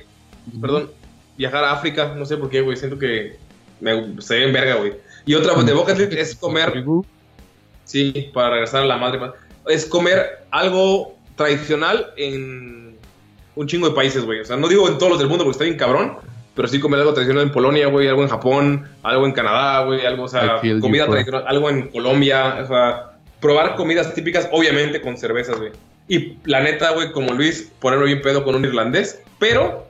perdón, 0.60 0.90
viajar 1.38 1.64
a 1.64 1.72
África, 1.74 2.14
no 2.16 2.26
sé 2.26 2.38
por 2.38 2.50
qué, 2.50 2.62
güey, 2.62 2.78
siento 2.78 2.98
que 2.98 3.38
me 3.80 4.22
se 4.22 4.36
ve 4.36 4.46
en 4.46 4.54
verga, 4.54 4.76
güey. 4.76 4.94
Y 5.26 5.36
otra 5.36 5.54
pues, 5.54 5.66
de 5.66 5.74
bucket 5.74 5.98
list 5.98 6.14
es 6.14 6.36
comer, 6.36 6.84
sí, 7.86 8.30
para 8.34 8.52
regresar 8.52 8.84
a 8.84 8.86
la 8.86 8.98
madre, 8.98 9.20
es 9.68 9.86
comer 9.86 10.46
algo 10.52 11.16
tradicional 11.36 12.12
en 12.18 12.96
un 13.56 13.68
chingo 13.68 13.90
de 13.90 13.96
países, 13.96 14.24
güey. 14.24 14.40
O 14.40 14.46
sea, 14.46 14.58
no 14.58 14.68
digo 14.68 14.88
en 14.88 14.98
todos 14.98 15.12
los 15.12 15.20
del 15.20 15.28
mundo 15.28 15.44
porque 15.44 15.56
está 15.56 15.64
bien 15.66 15.78
cabrón, 15.78 16.18
pero 16.56 16.68
sí 16.68 16.80
comer 16.80 17.00
algo 17.00 17.14
tradicional 17.14 17.44
en 17.44 17.52
Polonia, 17.52 17.88
güey, 17.88 18.08
algo 18.08 18.24
en 18.24 18.30
Japón, 18.30 18.90
algo 19.04 19.26
en 19.26 19.32
Canadá, 19.32 19.86
güey, 19.86 20.06
algo, 20.06 20.24
o 20.24 20.28
sea, 20.28 20.60
comida 20.80 21.08
tradicional, 21.08 21.46
algo 21.48 21.70
en 21.70 21.90
Colombia, 21.90 22.60
o 22.64 22.68
sea, 22.68 23.12
probar 23.40 23.76
comidas 23.76 24.14
típicas, 24.14 24.50
obviamente 24.52 25.02
con 25.02 25.18
cervezas, 25.18 25.58
güey. 25.58 25.72
Y 26.08 26.38
la 26.44 26.62
neta, 26.62 26.92
güey, 26.92 27.12
como 27.12 27.34
Luis, 27.34 27.72
ponerme 27.80 28.06
bien 28.06 28.22
pedo 28.22 28.44
con 28.44 28.56
un 28.56 28.66
irlandés, 28.66 29.22
pero 29.40 29.88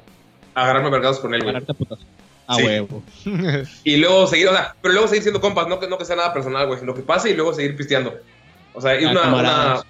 agarrarme 0.55 0.87
a 0.87 0.91
vergados 0.91 1.19
con 1.19 1.33
él, 1.33 1.41
güey. 1.41 1.49
Agarrarte 1.51 1.71
a 1.71 1.75
putazos. 1.75 2.05
A 2.47 2.55
Sí. 2.55 2.63
huevo. 2.63 3.03
Y 3.83 3.97
luego 3.97 4.27
seguir, 4.27 4.47
o 4.49 4.51
sea, 4.53 4.75
pero 4.81 4.93
luego 4.93 5.07
seguir 5.07 5.23
siendo 5.23 5.39
compas, 5.41 5.67
no 5.67 5.79
que, 5.79 5.87
no 5.87 5.97
que 5.97 6.05
sea 6.05 6.15
nada 6.15 6.33
personal, 6.33 6.67
güey, 6.67 6.79
sino 6.79 6.93
que 6.93 7.01
pase 7.01 7.29
y 7.31 7.33
luego 7.35 7.53
seguir 7.53 7.75
pisteando. 7.77 8.13
O 8.73 8.81
sea, 8.81 8.99
y 8.99 9.05
Ah, 9.05 9.11
una, 9.11 9.35
una- 9.35 9.81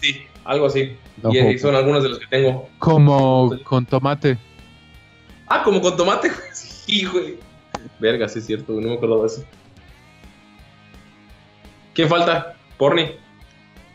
Sí, 0.00 0.22
algo 0.44 0.66
así. 0.66 0.96
No, 1.22 1.30
y, 1.34 1.58
son 1.58 1.74
algunos 1.74 2.02
de 2.02 2.08
los 2.10 2.18
que 2.18 2.26
tengo. 2.26 2.68
Como 2.78 3.52
con 3.64 3.84
tomate. 3.86 4.38
Ah, 5.46 5.62
como 5.62 5.80
con 5.82 5.96
tomate, 5.96 6.28
güey. 6.30 6.40
Sí, 6.52 7.04
güey. 7.04 7.38
Verga, 7.98 8.28
sí 8.28 8.38
es 8.38 8.46
cierto, 8.46 8.72
güey, 8.72 8.84
no 8.84 8.90
me 8.92 8.96
acuerdo 8.96 9.20
de 9.20 9.26
eso. 9.26 9.44
¿Quién 11.94 12.08
falta? 12.08 12.54
Porni. 12.78 13.10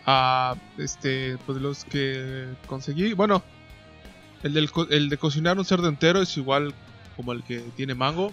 Ah, 0.06 0.56
este, 0.78 1.38
pues 1.46 1.58
los 1.60 1.86
que 1.86 2.46
conseguí, 2.68 3.14
bueno, 3.14 3.42
el, 4.46 4.54
del 4.54 4.72
co- 4.72 4.88
el 4.90 5.10
de 5.10 5.18
cocinar 5.18 5.58
un 5.58 5.66
cerdo 5.66 5.90
entero 5.90 6.22
es 6.22 6.38
igual 6.38 6.74
como 7.16 7.34
el 7.34 7.44
que 7.44 7.60
tiene 7.76 7.94
mango. 7.96 8.32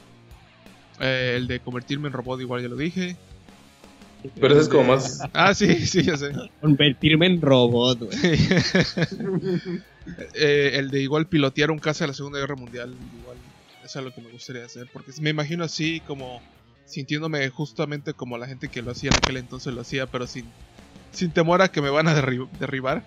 Eh, 1.01 1.35
el 1.37 1.47
de 1.49 1.59
convertirme 1.61 2.09
en 2.09 2.13
robot 2.15 2.41
igual 2.41 2.63
ya 2.63 2.69
lo 2.69 2.77
dije. 2.77 3.17
Pero 4.41 4.55
ese 4.55 4.63
es 4.63 4.69
como 4.69 4.85
más. 4.85 5.21
Ah, 5.33 5.53
sí, 5.55 5.87
sí, 5.87 6.03
ya 6.03 6.17
sé. 6.17 6.31
Convertirme 6.61 7.27
en 7.27 7.41
robot, 7.41 7.99
güey. 7.99 8.19
Eh, 10.35 10.73
el 10.75 10.91
de 10.91 11.01
igual 11.01 11.27
pilotear 11.29 11.71
un 11.71 11.79
caza 11.79 12.05
de 12.05 12.09
la 12.09 12.15
Segunda 12.15 12.41
Guerra 12.41 12.57
Mundial, 12.57 12.93
igual 13.21 13.39
es 13.85 13.95
algo 13.95 14.11
que 14.13 14.21
me 14.21 14.31
gustaría 14.31 14.65
hacer, 14.65 14.89
porque 14.93 15.13
me 15.21 15.31
imagino 15.31 15.63
así 15.63 16.01
como 16.01 16.43
sintiéndome 16.87 17.49
justamente 17.51 18.13
como 18.13 18.37
la 18.37 18.49
gente 18.49 18.69
que 18.69 18.83
lo 18.83 18.91
hacía 18.91 19.11
en 19.11 19.17
aquel 19.17 19.37
entonces 19.37 19.73
lo 19.73 19.81
hacía, 19.81 20.07
pero 20.07 20.27
sin, 20.27 20.51
sin 21.13 21.31
temor 21.31 21.63
a 21.63 21.69
que 21.69 21.81
me 21.81 21.89
van 21.91 22.09
a 22.09 22.17
derri- 22.21 22.49
derribar. 22.59 23.05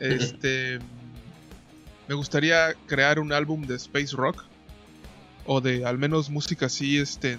Este, 0.00 0.80
me 2.08 2.14
gustaría 2.14 2.74
crear 2.86 3.18
un 3.18 3.32
álbum 3.32 3.62
de 3.66 3.76
space 3.76 4.14
rock 4.16 4.44
o 5.44 5.60
de 5.60 5.84
al 5.86 5.98
menos 5.98 6.28
música 6.30 6.66
así, 6.66 6.98
este, 6.98 7.38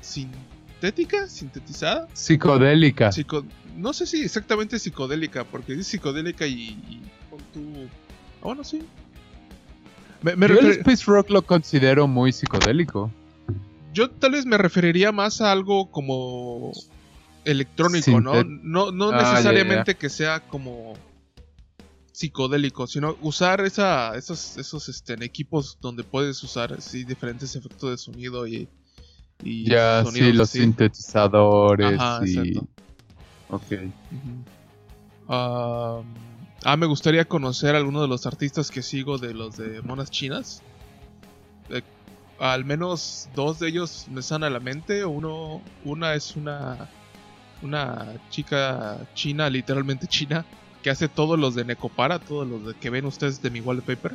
sintética, 0.00 1.28
sintetizada. 1.28 2.08
Psicodélica. 2.12 3.10
Psico- 3.12 3.44
no 3.76 3.92
sé 3.92 4.06
si 4.06 4.22
exactamente 4.22 4.78
psicodélica, 4.78 5.44
porque 5.44 5.72
dice 5.74 5.90
psicodélica 5.92 6.46
y, 6.46 6.70
y 6.88 7.00
pon 7.30 7.40
tú- 7.52 7.88
Ah, 8.40 8.46
bueno, 8.46 8.64
sí. 8.64 8.82
Me- 10.22 10.36
me 10.36 10.48
Yo 10.48 10.58
el 10.58 10.70
Space 10.72 11.04
Rock 11.06 11.30
lo 11.30 11.42
considero 11.42 12.06
muy 12.06 12.32
psicodélico. 12.32 13.10
yo 13.94 14.10
tal 14.10 14.32
vez 14.32 14.46
me 14.46 14.56
referiría 14.58 15.12
más 15.12 15.40
a 15.40 15.52
algo 15.52 15.90
como 15.90 16.72
electrónico, 17.44 18.20
¿no? 18.20 18.34
Sintet- 18.34 18.60
No, 18.62 18.90
no 18.92 19.10
Ah, 19.10 19.22
necesariamente 19.22 19.94
que 19.96 20.08
sea 20.08 20.40
como 20.40 20.94
psicodélico, 22.12 22.86
sino 22.86 23.16
usar 23.22 23.62
esa, 23.62 24.14
esos, 24.16 24.56
esos 24.58 24.88
este, 24.88 25.14
equipos 25.24 25.78
donde 25.80 26.04
puedes 26.04 26.42
usar 26.42 26.76
diferentes 26.92 27.56
efectos 27.56 27.90
de 27.90 27.98
sonido 27.98 28.46
y, 28.46 28.68
y 29.42 29.64
Ya, 29.68 30.04
sonidos 30.04 30.28
sí, 30.28 30.32
los 30.34 30.48
así. 30.50 30.60
sintetizadores 30.60 31.98
Ajá, 31.98 32.20
y... 32.26 32.38
exacto. 32.38 32.68
Ok. 33.48 33.72
Ah, 35.28 36.00
ah, 36.64 36.76
me 36.76 36.86
gustaría 36.86 37.24
conocer 37.24 37.74
a 37.74 37.78
alguno 37.78 38.02
de 38.02 38.08
los 38.08 38.26
artistas 38.26 38.70
que 38.70 38.82
sigo 38.82 39.18
de 39.18 39.34
los 39.34 39.56
de 39.56 39.80
monas 39.82 40.10
chinas. 40.10 40.62
Eh, 41.70 41.82
al 42.38 42.64
menos 42.64 43.28
dos 43.34 43.58
de 43.58 43.68
ellos 43.68 44.06
me 44.10 44.20
están 44.20 44.42
a 44.44 44.50
la 44.50 44.60
mente. 44.60 45.04
Uno, 45.04 45.62
una 45.84 46.14
es 46.14 46.34
una, 46.36 46.88
una 47.62 48.14
chica 48.30 48.98
china, 49.14 49.48
literalmente 49.48 50.06
china, 50.06 50.44
que 50.82 50.90
hace 50.90 51.08
todos 51.08 51.38
los 51.38 51.54
de 51.54 51.64
Necopara, 51.64 52.18
todos 52.18 52.46
los 52.46 52.66
de 52.66 52.74
que 52.74 52.90
ven 52.90 53.04
ustedes 53.06 53.40
de 53.42 53.50
mi 53.50 53.60
wallpaper. 53.60 54.12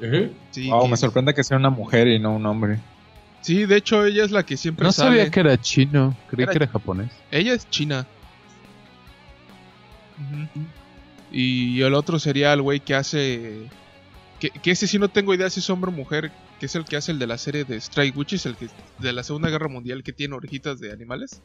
Ujú. 0.00 0.32
Sí, 0.50 0.68
Wow, 0.70 0.88
me 0.88 0.96
sorprende 0.96 1.34
que 1.34 1.44
sea 1.44 1.56
una 1.56 1.70
mujer 1.70 2.08
y 2.08 2.18
no 2.18 2.34
un 2.34 2.46
hombre. 2.46 2.78
sí, 3.40 3.66
de 3.66 3.76
hecho 3.76 4.04
ella 4.04 4.24
es 4.24 4.30
la 4.30 4.44
que 4.44 4.56
siempre 4.56 4.84
No 4.84 4.92
sale. 4.92 5.10
sabía 5.16 5.30
que 5.30 5.40
era 5.40 5.60
chino, 5.60 6.16
creí 6.28 6.44
Era- 6.44 6.52
que 6.52 6.58
era 6.58 6.66
japonés. 6.68 7.10
Ella 7.30 7.54
es 7.54 7.68
china. 7.70 8.06
Y 11.30 11.80
el 11.82 11.94
otro 11.94 12.18
sería 12.18 12.52
el 12.52 12.62
güey 12.62 12.80
que 12.80 12.94
hace. 12.94 13.68
Que, 14.38 14.50
que 14.50 14.70
ese 14.72 14.86
sí 14.86 14.98
no 14.98 15.08
tengo 15.08 15.34
idea 15.34 15.48
si 15.50 15.60
es 15.60 15.70
hombre 15.70 15.90
o 15.90 15.94
mujer. 15.94 16.30
Que 16.60 16.66
es 16.66 16.74
el 16.76 16.84
que 16.84 16.96
hace 16.96 17.10
el 17.12 17.18
de 17.18 17.26
la 17.26 17.38
serie 17.38 17.64
de 17.64 17.76
Strike 17.80 18.16
Witches, 18.16 18.46
el 18.46 18.56
que 18.56 18.68
de 18.98 19.12
la 19.12 19.22
Segunda 19.24 19.48
Guerra 19.50 19.68
Mundial 19.68 20.02
que 20.04 20.12
tiene 20.12 20.34
orejitas 20.34 20.78
de 20.78 20.92
animales. 20.92 21.42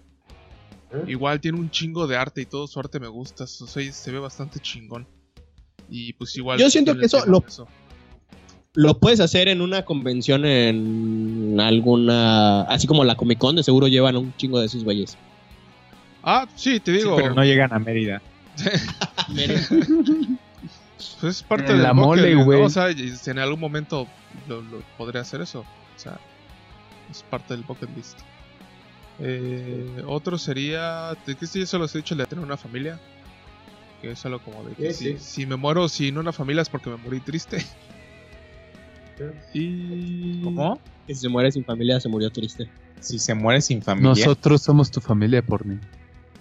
¿Eh? 0.91 1.03
Igual 1.07 1.39
tiene 1.41 1.59
un 1.59 1.69
chingo 1.69 2.07
de 2.07 2.15
arte 2.18 2.41
y 2.41 2.45
todo 2.45 2.68
su 2.68 2.80
arte 2.80 2.99
me 2.99 3.07
gusta. 3.07 3.43
O 3.43 3.47
sea, 3.47 3.91
se 3.91 4.11
ve 4.11 4.19
bastante 4.19 4.59
chingón. 4.59 5.07
Y 5.89 6.14
pues 6.14 6.35
igual. 6.38 6.59
Yo 6.59 6.69
siento 6.69 6.97
que 6.97 7.05
eso 7.05 7.26
lo- 7.26 7.39
de 7.41 7.65
Lo 8.73 8.99
puedes 8.99 9.19
hacer 9.19 9.47
en 9.47 9.61
una 9.61 9.84
convención 9.85 10.45
en 10.45 11.57
alguna. 11.59 12.61
Así 12.64 12.88
como 12.88 13.03
la 13.03 13.15
Comic 13.15 13.38
Con, 13.39 13.55
de 13.55 13.64
seguro 13.64 13.88
llevan 13.88 14.15
un 14.18 14.35
chingo 14.38 14.59
de 14.59 14.68
esos 14.68 14.84
güeyes. 14.84 15.18
Ah, 16.23 16.47
sí, 16.55 16.80
te 16.80 16.91
Sí, 16.93 16.97
digo. 16.99 17.15
pero 17.15 17.34
no 17.34 17.43
llegan 17.43 17.73
a 17.73 17.80
Mérida. 17.80 18.22
Pues 21.19 21.38
es 21.38 21.43
parte 21.43 21.73
del 21.73 21.84
la 21.84 21.93
mole, 21.93 22.35
güey. 22.35 22.61
O 22.61 22.69
sea, 22.69 22.89
en 22.89 23.39
algún 23.39 23.59
momento 23.59 24.07
lo, 24.47 24.61
lo 24.61 24.81
podré 24.97 25.19
hacer 25.19 25.41
eso. 25.41 25.59
O 25.61 25.99
sea, 25.99 26.19
es 27.09 27.23
parte 27.23 27.53
del 27.55 27.64
bucket 27.64 27.89
list. 27.95 28.19
Eh, 29.19 30.03
otro 30.06 30.38
sería, 30.38 31.15
que 31.26 31.48
sí, 31.48 31.61
eso 31.61 31.80
los 31.80 31.94
he 31.95 31.99
dicho, 31.99 32.14
el 32.14 32.19
de 32.19 32.26
tener 32.27 32.44
una 32.44 32.57
familia. 32.57 32.99
Que 34.02 34.11
es 34.11 34.26
algo 34.26 34.39
como 34.39 34.64
de 34.64 34.76
que 34.76 34.94
Sí, 34.94 35.14
si, 35.14 35.14
sí. 35.14 35.19
si 35.19 35.45
me 35.48 35.56
muero 35.56 35.89
sin 35.89 36.18
una 36.19 36.31
familia 36.31 36.61
es 36.61 36.69
porque 36.69 36.89
me 36.89 36.98
morí 36.98 37.19
triste. 37.19 37.65
Y... 39.53 40.41
¿Cómo? 40.44 40.80
Que 41.07 41.15
si 41.15 41.22
se 41.22 41.30
muere 41.30 41.52
sin 41.52 41.65
familia, 41.65 41.99
se 41.99 42.07
murió 42.10 42.30
triste. 42.30 42.69
Si 42.99 43.18
se 43.18 43.34
muere 43.34 43.61
sin 43.61 43.81
familia. 43.81 44.10
Nosotros 44.10 44.61
somos 44.61 44.91
tu 44.91 45.02
familia, 45.02 45.41
Porni. 45.41 45.80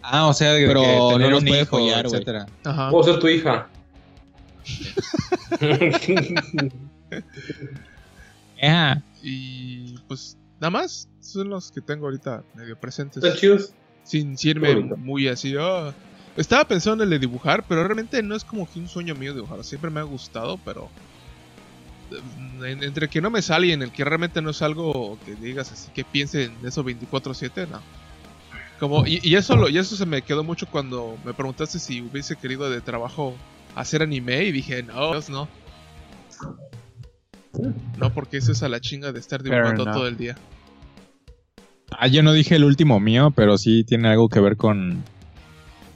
Ah, 0.03 0.27
o 0.27 0.35
sea, 0.35 0.53
Pero 0.55 0.83
que 0.83 0.87
tener 1.15 1.21
no 1.21 1.31
nos 1.31 1.41
un 1.43 1.49
puede 1.49 1.63
hijo, 1.63 1.79
follar, 1.79 2.05
etcétera. 2.07 2.47
Ajá. 2.65 2.91
Puedo 2.91 3.05
ser 3.05 3.19
tu 3.21 3.29
hija. 3.29 3.69
Ah, 8.63 9.01
Y 9.23 9.99
pues 10.09 10.39
nada 10.61 10.71
más. 10.71 11.09
Son 11.21 11.49
los 11.49 11.71
que 11.71 11.81
tengo 11.81 12.07
ahorita 12.07 12.45
medio 12.55 12.77
presentes. 12.77 13.23
Sin 14.05 14.37
irme 14.43 14.75
muy 14.97 15.29
así. 15.29 15.55
"Ah". 15.59 15.93
Estaba 16.37 16.67
pensando 16.69 17.03
en 17.03 17.09
el 17.13 17.19
de 17.19 17.27
dibujar, 17.27 17.65
pero 17.67 17.83
realmente 17.83 18.23
no 18.23 18.37
es 18.37 18.45
como 18.45 18.71
que 18.71 18.79
un 18.79 18.89
sueño 18.89 19.15
mío 19.15 19.35
dibujar. 19.35 19.65
Siempre 19.65 19.91
me 19.91 20.01
ha 20.01 20.05
gustado, 20.05 20.59
pero 20.65 20.89
en- 22.65 22.83
entre 22.85 23.09
que 23.09 23.21
no 23.21 23.31
me 23.31 23.43
sale 23.43 23.69
y 23.69 23.73
en 23.73 23.83
el 23.83 23.91
que 23.91 24.05
realmente 24.05 24.41
no 24.43 24.51
es 24.51 24.63
algo 24.63 25.19
que 25.25 25.35
digas 25.35 25.73
así 25.73 25.91
que 25.93 26.05
piense 26.05 26.45
en 26.45 26.57
eso 26.65 26.85
24/7, 26.85 27.67
no. 27.67 27.81
Como, 28.79 29.07
y, 29.07 29.21
y 29.23 29.35
eso 29.37 29.57
lo, 29.57 29.69
y 29.71 29.79
eso 29.79 29.97
se 29.97 30.05
me 30.07 30.21
quedó 30.23 30.45
mucho 30.45 30.67
cuando 30.71 31.17
me 31.25 31.33
preguntaste 31.33 31.79
si 31.79 32.03
hubiese 32.03 32.37
querido 32.37 32.69
de 32.69 32.81
trabajo 32.83 33.35
hacer 33.75 34.03
anime 34.03 34.45
y 34.45 34.53
dije, 34.53 34.83
no, 34.83 35.13
Dios, 35.13 35.31
no. 35.31 35.49
No, 37.99 38.13
porque 38.13 38.37
eso 38.39 38.53
es 38.53 38.63
a 38.63 38.69
la 38.69 38.81
chinga 38.81 39.13
de 39.13 39.19
estar 39.21 39.43
dibujando 39.43 39.85
todo 39.85 40.07
el 40.09 40.17
día. 40.17 40.37
Ah, 41.91 42.09
yo 42.09 42.23
no 42.23 42.33
dije 42.33 42.57
el 42.57 42.65
último 42.65 43.01
mío, 43.01 43.33
pero 43.35 43.57
sí 43.59 43.85
tiene 43.85 44.09
algo 44.09 44.29
que 44.29 44.41
ver 44.41 44.57
con. 44.57 45.03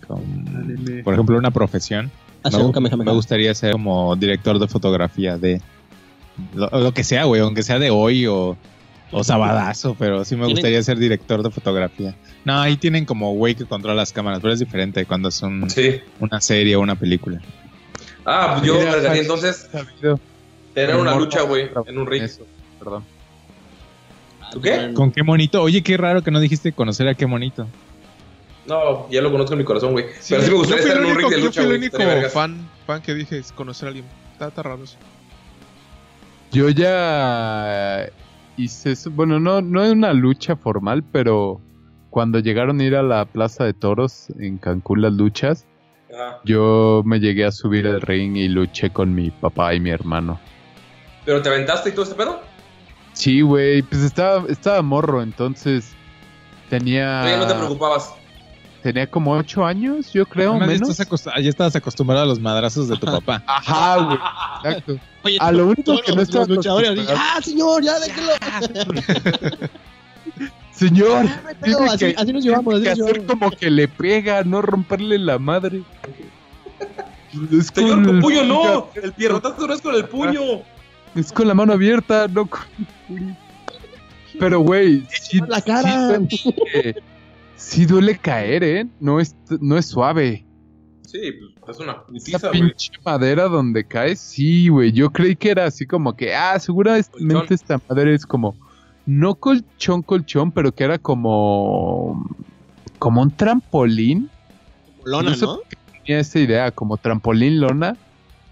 con 0.06 0.20
por 1.04 1.14
ejemplo, 1.14 1.36
una 1.36 1.50
profesión. 1.50 2.10
Hace 2.42 2.58
me, 2.80 2.96
me 3.04 3.12
gustaría 3.12 3.54
ser 3.54 3.72
como 3.72 4.16
director 4.16 4.58
de 4.58 4.66
fotografía 4.68 5.36
de. 5.36 5.60
Lo, 6.54 6.68
lo 6.70 6.94
que 6.94 7.04
sea, 7.04 7.24
güey, 7.24 7.42
aunque 7.42 7.62
sea 7.62 7.78
de 7.78 7.90
hoy 7.90 8.26
o. 8.26 8.56
O 9.12 9.24
sabadazo, 9.24 9.96
pero 9.98 10.24
sí 10.24 10.36
me 10.36 10.42
¿Tienen- 10.42 10.54
gustaría 10.54 10.82
ser 10.84 10.96
director 10.96 11.42
de 11.42 11.50
fotografía. 11.50 12.14
No, 12.44 12.60
ahí 12.60 12.76
tienen 12.76 13.04
como 13.04 13.32
güey 13.34 13.56
que 13.56 13.64
controla 13.64 13.96
las 13.96 14.12
cámaras, 14.12 14.38
pero 14.40 14.52
es 14.52 14.60
diferente 14.60 15.04
cuando 15.04 15.30
es 15.30 15.42
un- 15.42 15.68
Sí. 15.68 15.96
una 16.20 16.40
serie 16.40 16.76
o 16.76 16.80
una 16.80 16.94
película. 16.94 17.40
Ah, 18.24 18.58
pues 18.60 18.68
yo 18.68 18.80
entonces 19.12 19.68
sabido. 19.72 20.20
Tener 20.74 20.96
una 20.96 21.14
lucha, 21.16 21.42
güey, 21.42 21.70
en 21.86 21.98
un 21.98 22.06
ring. 22.06 22.22
Eso, 22.22 22.46
perdón. 22.78 23.04
¿Tú 24.52 24.60
qué? 24.60 24.92
¿Con 24.94 25.12
qué 25.12 25.22
monito? 25.22 25.62
Oye, 25.62 25.82
qué 25.82 25.96
raro 25.96 26.22
que 26.22 26.30
no 26.30 26.40
dijiste 26.40 26.72
conocer 26.72 27.08
a 27.08 27.14
qué 27.14 27.26
monito. 27.26 27.66
No, 28.66 29.08
ya 29.10 29.22
lo 29.22 29.30
conozco 29.30 29.52
en 29.54 29.58
mi 29.58 29.64
corazón, 29.64 29.92
güey. 29.92 30.06
Pero 30.28 30.42
sí 30.42 30.50
me 30.50 30.56
gustaría 30.56 30.84
yo 30.84 30.90
fui 30.90 30.90
estar 30.90 30.96
en 30.96 31.10
un 31.10 31.16
ring 31.16 31.26
único, 31.26 31.30
de 31.30 31.36
yo 31.36 31.46
lucha, 31.46 31.62
fui 31.62 31.70
el 31.70 31.78
único 31.78 32.30
fan, 32.30 32.68
fan 32.86 33.02
que 33.02 33.14
dije 33.14 33.38
es 33.38 33.52
conocer 33.52 33.86
a 33.86 33.88
alguien. 33.88 34.06
Está, 34.32 34.48
está 34.48 34.62
raro 34.62 34.84
eso. 34.84 34.96
Yo 36.52 36.68
ya 36.68 38.08
hice 38.56 38.92
eso. 38.92 39.10
Bueno, 39.10 39.38
no, 39.38 39.60
no 39.60 39.84
es 39.84 39.92
una 39.92 40.12
lucha 40.12 40.56
formal, 40.56 41.04
pero 41.04 41.60
cuando 42.10 42.40
llegaron 42.40 42.80
a 42.80 42.84
ir 42.84 42.96
a 42.96 43.02
la 43.02 43.24
Plaza 43.24 43.64
de 43.64 43.72
Toros 43.72 44.28
en 44.38 44.58
Cancún 44.58 45.02
las 45.02 45.12
luchas, 45.12 45.66
Ah, 46.12 46.40
yo 46.44 47.02
me 47.04 47.20
llegué 47.20 47.44
a 47.44 47.52
subir 47.52 47.86
al 47.86 48.00
ring 48.00 48.36
y 48.36 48.48
luché 48.48 48.90
con 48.90 49.14
mi 49.14 49.30
papá 49.30 49.74
y 49.74 49.80
mi 49.80 49.90
hermano. 49.90 50.40
¿Pero 51.24 51.42
te 51.42 51.48
aventaste 51.48 51.90
y 51.90 51.92
todo 51.92 52.04
este 52.04 52.14
pedo? 52.14 52.40
Sí, 53.12 53.40
güey, 53.42 53.82
pues 53.82 54.02
estaba, 54.02 54.44
estaba 54.48 54.80
morro, 54.82 55.22
entonces 55.22 55.90
tenía, 56.68 57.36
no 57.36 57.46
te 57.46 57.54
preocupabas. 57.54 58.12
tenía 58.82 59.06
como 59.08 59.32
ocho 59.32 59.64
años, 59.66 60.12
yo 60.12 60.24
creo, 60.24 60.52
Además, 60.52 60.68
ya, 60.96 61.04
menos. 61.04 61.26
ya 61.42 61.48
estabas 61.48 61.76
acostumbrado 61.76 62.22
a 62.22 62.26
los 62.26 62.38
madrazos 62.40 62.88
de 62.88 62.96
tu 62.96 63.06
papá. 63.06 63.42
Ajá, 63.46 63.96
güey, 63.96 64.18
exacto. 64.64 64.96
Oye, 65.24 65.36
A 65.40 65.52
lo 65.52 65.66
único 65.66 66.00
que 66.00 66.12
no 66.14 66.22
estaba 66.22 66.44
acostumbrado. 66.44 67.02
¡Ah, 67.14 67.40
señor! 67.42 67.82
¡Ya 67.82 67.98
déjelo! 67.98 68.32
Señor, 70.72 71.26
tiene 71.62 71.86
así, 71.90 71.98
que, 71.98 72.14
así 72.16 72.32
nos 72.32 72.42
llevamos, 72.42 72.74
así 72.74 72.84
que 72.84 72.90
nos 72.90 73.00
hacer 73.00 73.12
llevamos. 73.20 73.26
como 73.40 73.50
que 73.50 73.70
le 73.70 73.86
pega, 73.88 74.42
no 74.44 74.62
romperle 74.62 75.18
la 75.18 75.38
madre. 75.38 75.82
Es 77.52 77.66
Señor, 77.66 77.96
con 77.96 78.04
con 78.06 78.14
el- 78.16 78.22
puño 78.22 78.44
no. 78.44 78.88
El 78.94 79.12
pierrotazo 79.12 79.66
no 79.66 79.74
es 79.74 79.82
con 79.82 79.94
el 79.94 80.06
puño. 80.06 80.40
Es 81.14 81.32
con 81.32 81.48
la 81.48 81.54
mano 81.54 81.72
abierta, 81.72 82.28
no 82.28 82.46
con. 82.46 82.60
Pero, 84.38 84.60
güey, 84.60 85.04
sí, 85.10 85.40
La 85.48 85.60
cara. 85.60 86.20
sí 86.28 86.54
duele, 86.72 87.02
sí 87.56 87.86
duele 87.86 88.18
caer, 88.18 88.62
¿eh? 88.64 88.86
No 89.00 89.20
es, 89.20 89.34
no 89.60 89.76
es 89.76 89.86
suave. 89.86 90.46
Sí, 91.02 91.18
pues 91.60 91.76
es 91.76 91.82
una 91.82 92.04
putiza, 92.04 92.50
pinche 92.52 92.92
madera 93.04 93.48
donde 93.48 93.84
cae, 93.84 94.14
sí, 94.14 94.68
güey. 94.68 94.92
Yo 94.92 95.10
creí 95.10 95.34
que 95.34 95.50
era 95.50 95.64
así 95.66 95.84
como 95.84 96.14
que, 96.14 96.34
ah, 96.34 96.56
seguramente 96.60 97.10
Colchón. 97.10 97.46
esta 97.50 97.80
madera 97.88 98.12
es 98.12 98.24
como, 98.24 98.54
no 99.06 99.34
colchón, 99.34 100.02
colchón, 100.02 100.52
pero 100.52 100.72
que 100.72 100.84
era 100.84 100.98
como, 100.98 102.24
como 103.00 103.22
un 103.22 103.30
trampolín. 103.32 104.30
Lona, 105.04 105.30
No 105.30 105.36
sé 105.36 105.44
¿no? 105.46 105.58
tenía 106.04 106.20
esa 106.20 106.38
idea, 106.38 106.70
como 106.70 106.96
trampolín 106.96 107.60
lona, 107.60 107.96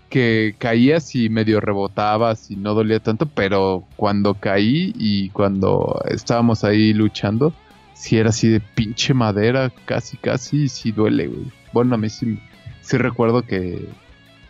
que 0.09 0.55
caías 0.59 1.15
y 1.15 1.29
medio 1.29 1.61
rebotabas 1.61 2.51
y 2.51 2.57
no 2.57 2.75
dolía 2.75 3.01
tanto, 3.01 3.27
pero 3.27 3.85
cuando 3.97 4.35
caí 4.35 4.93
y 4.97 5.29
cuando 5.31 6.01
estábamos 6.09 6.65
ahí 6.65 6.93
luchando, 6.95 7.53
sí 7.95 8.17
era 8.17 8.31
así 8.31 8.49
de 8.49 8.61
pinche 8.61 9.13
madera, 9.15 9.71
casi, 9.85 10.17
casi, 10.17 10.65
y 10.65 10.69
sí 10.69 10.93
duele, 10.93 11.27
güey. 11.27 11.53
Bueno, 11.73 11.95
a 11.95 11.99
mí 11.99 12.09
sí, 12.09 12.39
sí 12.81 12.97
recuerdo 12.97 13.43
que, 13.43 13.87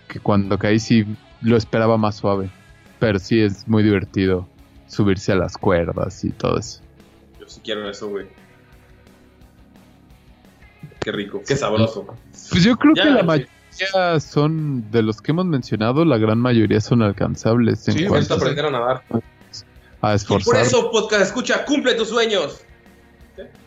que 0.07 0.21
cuando 0.21 0.59
caí 0.59 0.79
sí 0.79 1.05
lo 1.41 1.57
esperaba 1.57 1.97
más 1.97 2.17
suave, 2.17 2.51
pero 2.99 3.19
sí 3.19 3.41
es 3.41 3.67
muy 3.67 3.83
divertido 3.83 4.47
subirse 4.87 5.33
a 5.33 5.37
las 5.37 5.57
cuerdas 5.59 6.25
y 6.25 6.31
todo 6.31 6.59
eso. 6.59 6.81
Yo 7.41 7.49
sí 7.49 7.61
quiero 7.65 7.89
eso, 7.91 8.09
güey. 8.09 8.27
Qué 11.01 11.13
rico, 11.13 11.43
qué 11.47 11.57
sabroso. 11.57 12.07
Pues 12.51 12.63
yo 12.65 12.77
creo 12.77 12.95
Ya, 12.95 13.05
que 13.05 13.11
la 13.11 13.21
sí. 13.21 13.27
mayoría 13.27 13.53
son, 14.21 14.91
de 14.91 15.03
los 15.03 15.21
que 15.21 15.33
hemos 15.33 15.47
mencionado, 15.47 16.05
la 16.05 16.19
gran 16.19 16.39
mayoría 16.39 16.81
son 16.81 17.03
alcanzables 17.03 17.87
en 17.89 17.95
Sí, 17.95 18.05
cuanto 18.07 18.35
aprender 18.35 18.67
a 18.67 18.71
nadar. 18.71 19.03
a 19.11 19.19
Y 19.19 19.21
por 20.01 20.15
esforzar. 20.41 20.57
eso, 20.63 20.91
podcast, 20.91 21.23
escucha, 21.23 21.65
cumple 21.65 21.95
tus 21.95 22.09
sueños. 22.09 22.61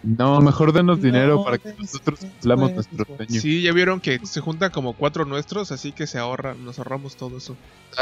No, 0.04 0.42
mejor 0.42 0.74
denos 0.74 1.02
dinero 1.02 1.44
para 1.46 1.58
que 1.58 1.74
nosotros 1.80 2.20
cumplamos 2.20 2.74
nuestro 2.74 3.06
sueño. 3.06 3.40
Sí, 3.42 3.62
ya 3.62 3.72
vieron 3.72 4.02
que 4.02 4.20
se 4.26 4.42
juntan 4.42 4.70
como 4.72 4.94
cuatro 4.94 5.24
nuestros, 5.26 5.72
así 5.72 5.92
que 5.94 6.08
se 6.08 6.18
ahorran, 6.18 6.66
nos 6.66 6.78
ahorramos 6.80 7.16
todo 7.16 7.38
eso. 7.38 7.56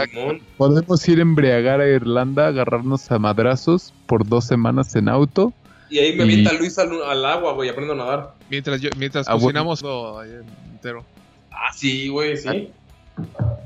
Simón. 0.10 0.41
Podemos 0.57 1.07
ir 1.07 1.19
a 1.19 1.22
embriagar 1.22 1.81
a 1.81 1.88
Irlanda, 1.88 2.48
agarrarnos 2.48 3.11
a 3.11 3.19
madrazos 3.19 3.94
por 4.07 4.27
dos 4.27 4.45
semanas 4.45 4.95
en 4.95 5.10
auto. 5.10 5.53
Y 5.91 5.99
ahí 5.99 6.14
me 6.15 6.19
Y- 6.19 6.22
avienta 6.23 6.53
Luis 6.53 6.77
al, 6.80 6.90
al 7.03 7.26
agua, 7.26 7.53
güey, 7.53 7.69
aprendo 7.69 7.94
a 7.94 7.98
nadar. 7.98 8.36
Mientras 8.49 8.80
yo, 8.81 8.90
mientras 8.98 9.27
Ah, 9.27 9.34
bueno. 9.34 9.45
cocinamos 9.48 9.80
todo 9.81 10.19
ahí 10.19 10.31
entero. 10.72 11.03
Ah, 11.61 11.73
sí, 11.73 12.07
güey, 12.07 12.38
sí. 12.38 12.69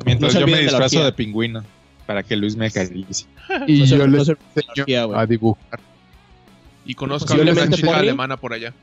Mientras 0.05 0.33
No 0.33 0.39
se 0.39 0.39
yo 0.39 0.47
me 0.47 0.53
de 0.57 0.61
disfrazo 0.63 0.83
orgía. 0.97 1.05
de 1.05 1.11
pingüino. 1.13 1.63
Para 2.07 2.23
que 2.23 2.35
Luis 2.35 2.55
me 2.55 2.65
acaricie. 2.67 3.27
Y 3.67 3.79
No 3.81 3.85
se- 3.85 3.97
yo 3.97 4.07
no 4.07 4.17
les 4.17 4.25
se- 4.27 4.37
enseño 4.55 5.15
a 5.17 5.25
dibujar. 5.25 5.79
Y 6.85 6.95
conozco 6.95 7.33
a 7.33 7.37
una 7.37 7.69
chica 7.69 7.97
alemana 7.97 8.35
por 8.37 8.53
allá. 8.53 8.73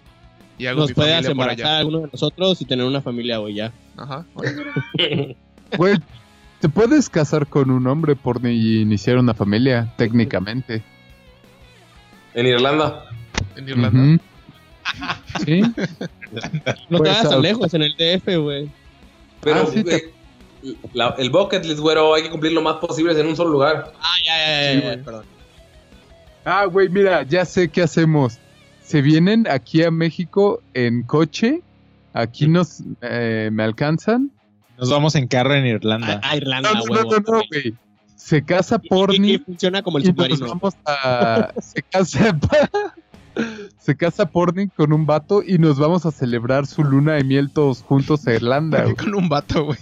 Y 0.58 0.66
hago 0.66 0.80
Nos 0.80 0.90
mi 0.90 0.94
puedas 0.94 1.12
familia 1.24 1.34
por 1.34 1.42
embarazar 1.42 1.66
a 1.74 1.78
alguno 1.78 1.98
de 2.00 2.08
nosotros 2.12 2.60
y 2.60 2.64
tener 2.66 2.84
una 2.86 3.00
familia, 3.02 3.38
güey, 3.38 3.54
ya. 3.54 3.72
Ajá. 3.96 4.24
Güey, 5.76 5.96
te 6.60 6.68
puedes 6.68 7.08
casar 7.08 7.46
con 7.46 7.70
un 7.70 7.86
hombre 7.86 8.16
por 8.16 8.42
ni 8.42 8.80
iniciar 8.82 9.16
una 9.18 9.34
familia, 9.34 9.92
técnicamente. 9.96 10.82
En 12.34 12.46
Irlanda. 12.46 13.04
En 13.56 13.68
Irlanda. 13.68 14.00
Ujú. 14.00 14.20
Sí. 15.46 15.60
No 15.62 15.72
Pues, 16.32 16.42
te 16.90 16.98
vayas 16.98 17.24
ah, 17.26 17.28
tan 17.30 17.42
lejos 17.42 17.72
en 17.74 17.82
el 17.82 17.92
DF, 17.96 18.36
güey. 18.38 18.68
Pero, 19.42 19.60
Ah, 19.62 19.66
sí, 19.72 19.82
güey, 19.82 20.02
la- 20.92 21.14
el 21.18 21.30
bucket 21.30 21.64
list, 21.64 21.78
güero, 21.80 22.14
hay 22.14 22.22
que 22.24 22.30
cumplir 22.30 22.52
lo 22.52 22.62
más 22.62 22.76
posible 22.76 23.18
en 23.18 23.26
un 23.26 23.36
solo 23.36 23.50
lugar. 23.50 23.92
Ah, 24.00 24.14
ya, 24.24 24.36
ya, 24.36 24.46
ya, 24.46 24.72
Sí, 24.74 24.80
ya, 24.80 24.92
güey. 24.92 25.04
perdón. 25.04 25.24
Ah, 26.44 26.64
güey, 26.66 26.88
mira, 26.88 27.22
ya 27.22 27.44
sé 27.44 27.68
qué 27.68 27.82
hacemos. 27.82 28.38
Se 28.82 29.02
vienen 29.02 29.46
aquí 29.48 29.82
a 29.82 29.90
México 29.90 30.62
en 30.74 31.02
coche. 31.02 31.62
Aquí 32.12 32.48
nos 32.48 32.82
eh, 33.02 33.50
me 33.52 33.62
alcanzan. 33.62 34.30
Nos 34.78 34.90
vamos 34.90 35.14
en 35.14 35.28
carro 35.28 35.54
en 35.54 35.64
A, 35.64 35.68
Irlanda. 35.68 36.20
a 36.24 36.36
Irlanda, 36.36 36.70
No, 36.72 36.80
no, 36.80 36.86
güey. 36.86 37.02
no, 37.02 37.10
no, 37.10 37.18
no, 37.18 37.42
güey. 37.50 37.74
Se 38.16 38.42
casa 38.44 38.78
Porni. 38.78 39.30
Y, 39.30 39.34
y 39.34 39.38
funciona 39.38 39.82
como 39.82 39.98
el 39.98 40.04
y 40.04 40.06
nos 40.08 40.16
submarino. 40.16 40.46
vamos 40.48 40.74
a 40.86 41.52
se 41.60 41.82
casa 41.82 42.38
se 43.78 43.96
casa 43.96 44.26
Porni 44.26 44.68
con 44.68 44.92
un 44.92 45.06
vato 45.06 45.42
y 45.46 45.58
nos 45.58 45.78
vamos 45.78 46.06
a 46.06 46.10
celebrar 46.10 46.66
su 46.66 46.84
luna 46.84 47.14
de 47.14 47.24
miel 47.24 47.50
todos 47.50 47.82
juntos 47.82 48.26
a 48.26 48.34
Irlanda. 48.34 48.82
güey. 48.84 48.96
Con 48.96 49.14
un 49.14 49.28
vato, 49.28 49.64
güey. 49.64 49.78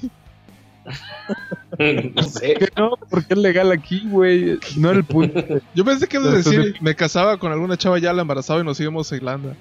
no 2.14 2.22
sé. 2.22 2.54
Que 2.54 2.68
no, 2.76 2.92
porque 3.10 3.34
es 3.34 3.38
legal 3.38 3.72
aquí, 3.72 4.02
güey. 4.06 4.58
No 4.76 4.90
era 4.90 4.98
el 4.98 5.04
punto. 5.04 5.42
Yo 5.74 5.84
pensé 5.84 6.06
que 6.06 6.16
ibas 6.16 6.32
a 6.32 6.36
decir, 6.36 6.76
me 6.80 6.94
casaba 6.94 7.36
con 7.38 7.52
alguna 7.52 7.76
chava 7.76 7.98
ya 7.98 8.12
la 8.12 8.22
embarazada 8.22 8.60
y 8.60 8.64
nos 8.64 8.80
íbamos 8.80 9.12
a 9.12 9.16
Irlanda. 9.16 9.54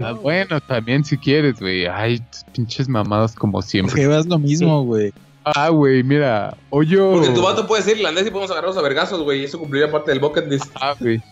Ah, 0.00 0.12
bueno, 0.12 0.60
también 0.60 1.04
si 1.04 1.16
quieres, 1.16 1.60
güey. 1.60 1.86
Ay, 1.86 2.20
pinches 2.52 2.88
mamadas 2.88 3.34
como 3.34 3.62
siempre. 3.62 3.94
Que 3.94 4.06
vas 4.06 4.26
lo 4.26 4.38
mismo, 4.38 4.82
güey. 4.84 5.12
Ah, 5.44 5.68
güey, 5.68 6.02
mira. 6.02 6.56
Hoyo. 6.70 7.12
Porque 7.12 7.28
tu 7.30 7.42
vato 7.42 7.66
puede 7.66 7.82
ser 7.82 7.98
irlandés 7.98 8.26
y 8.26 8.30
podemos 8.30 8.50
agarrarnos 8.50 8.76
a 8.78 8.82
vergazos, 8.82 9.22
güey. 9.22 9.42
y 9.42 9.44
Eso 9.44 9.58
cumpliría 9.58 9.90
parte 9.90 10.10
del 10.10 10.20
bucket 10.20 10.46
list. 10.48 10.74
Ah, 10.80 10.94
güey. 10.98 11.22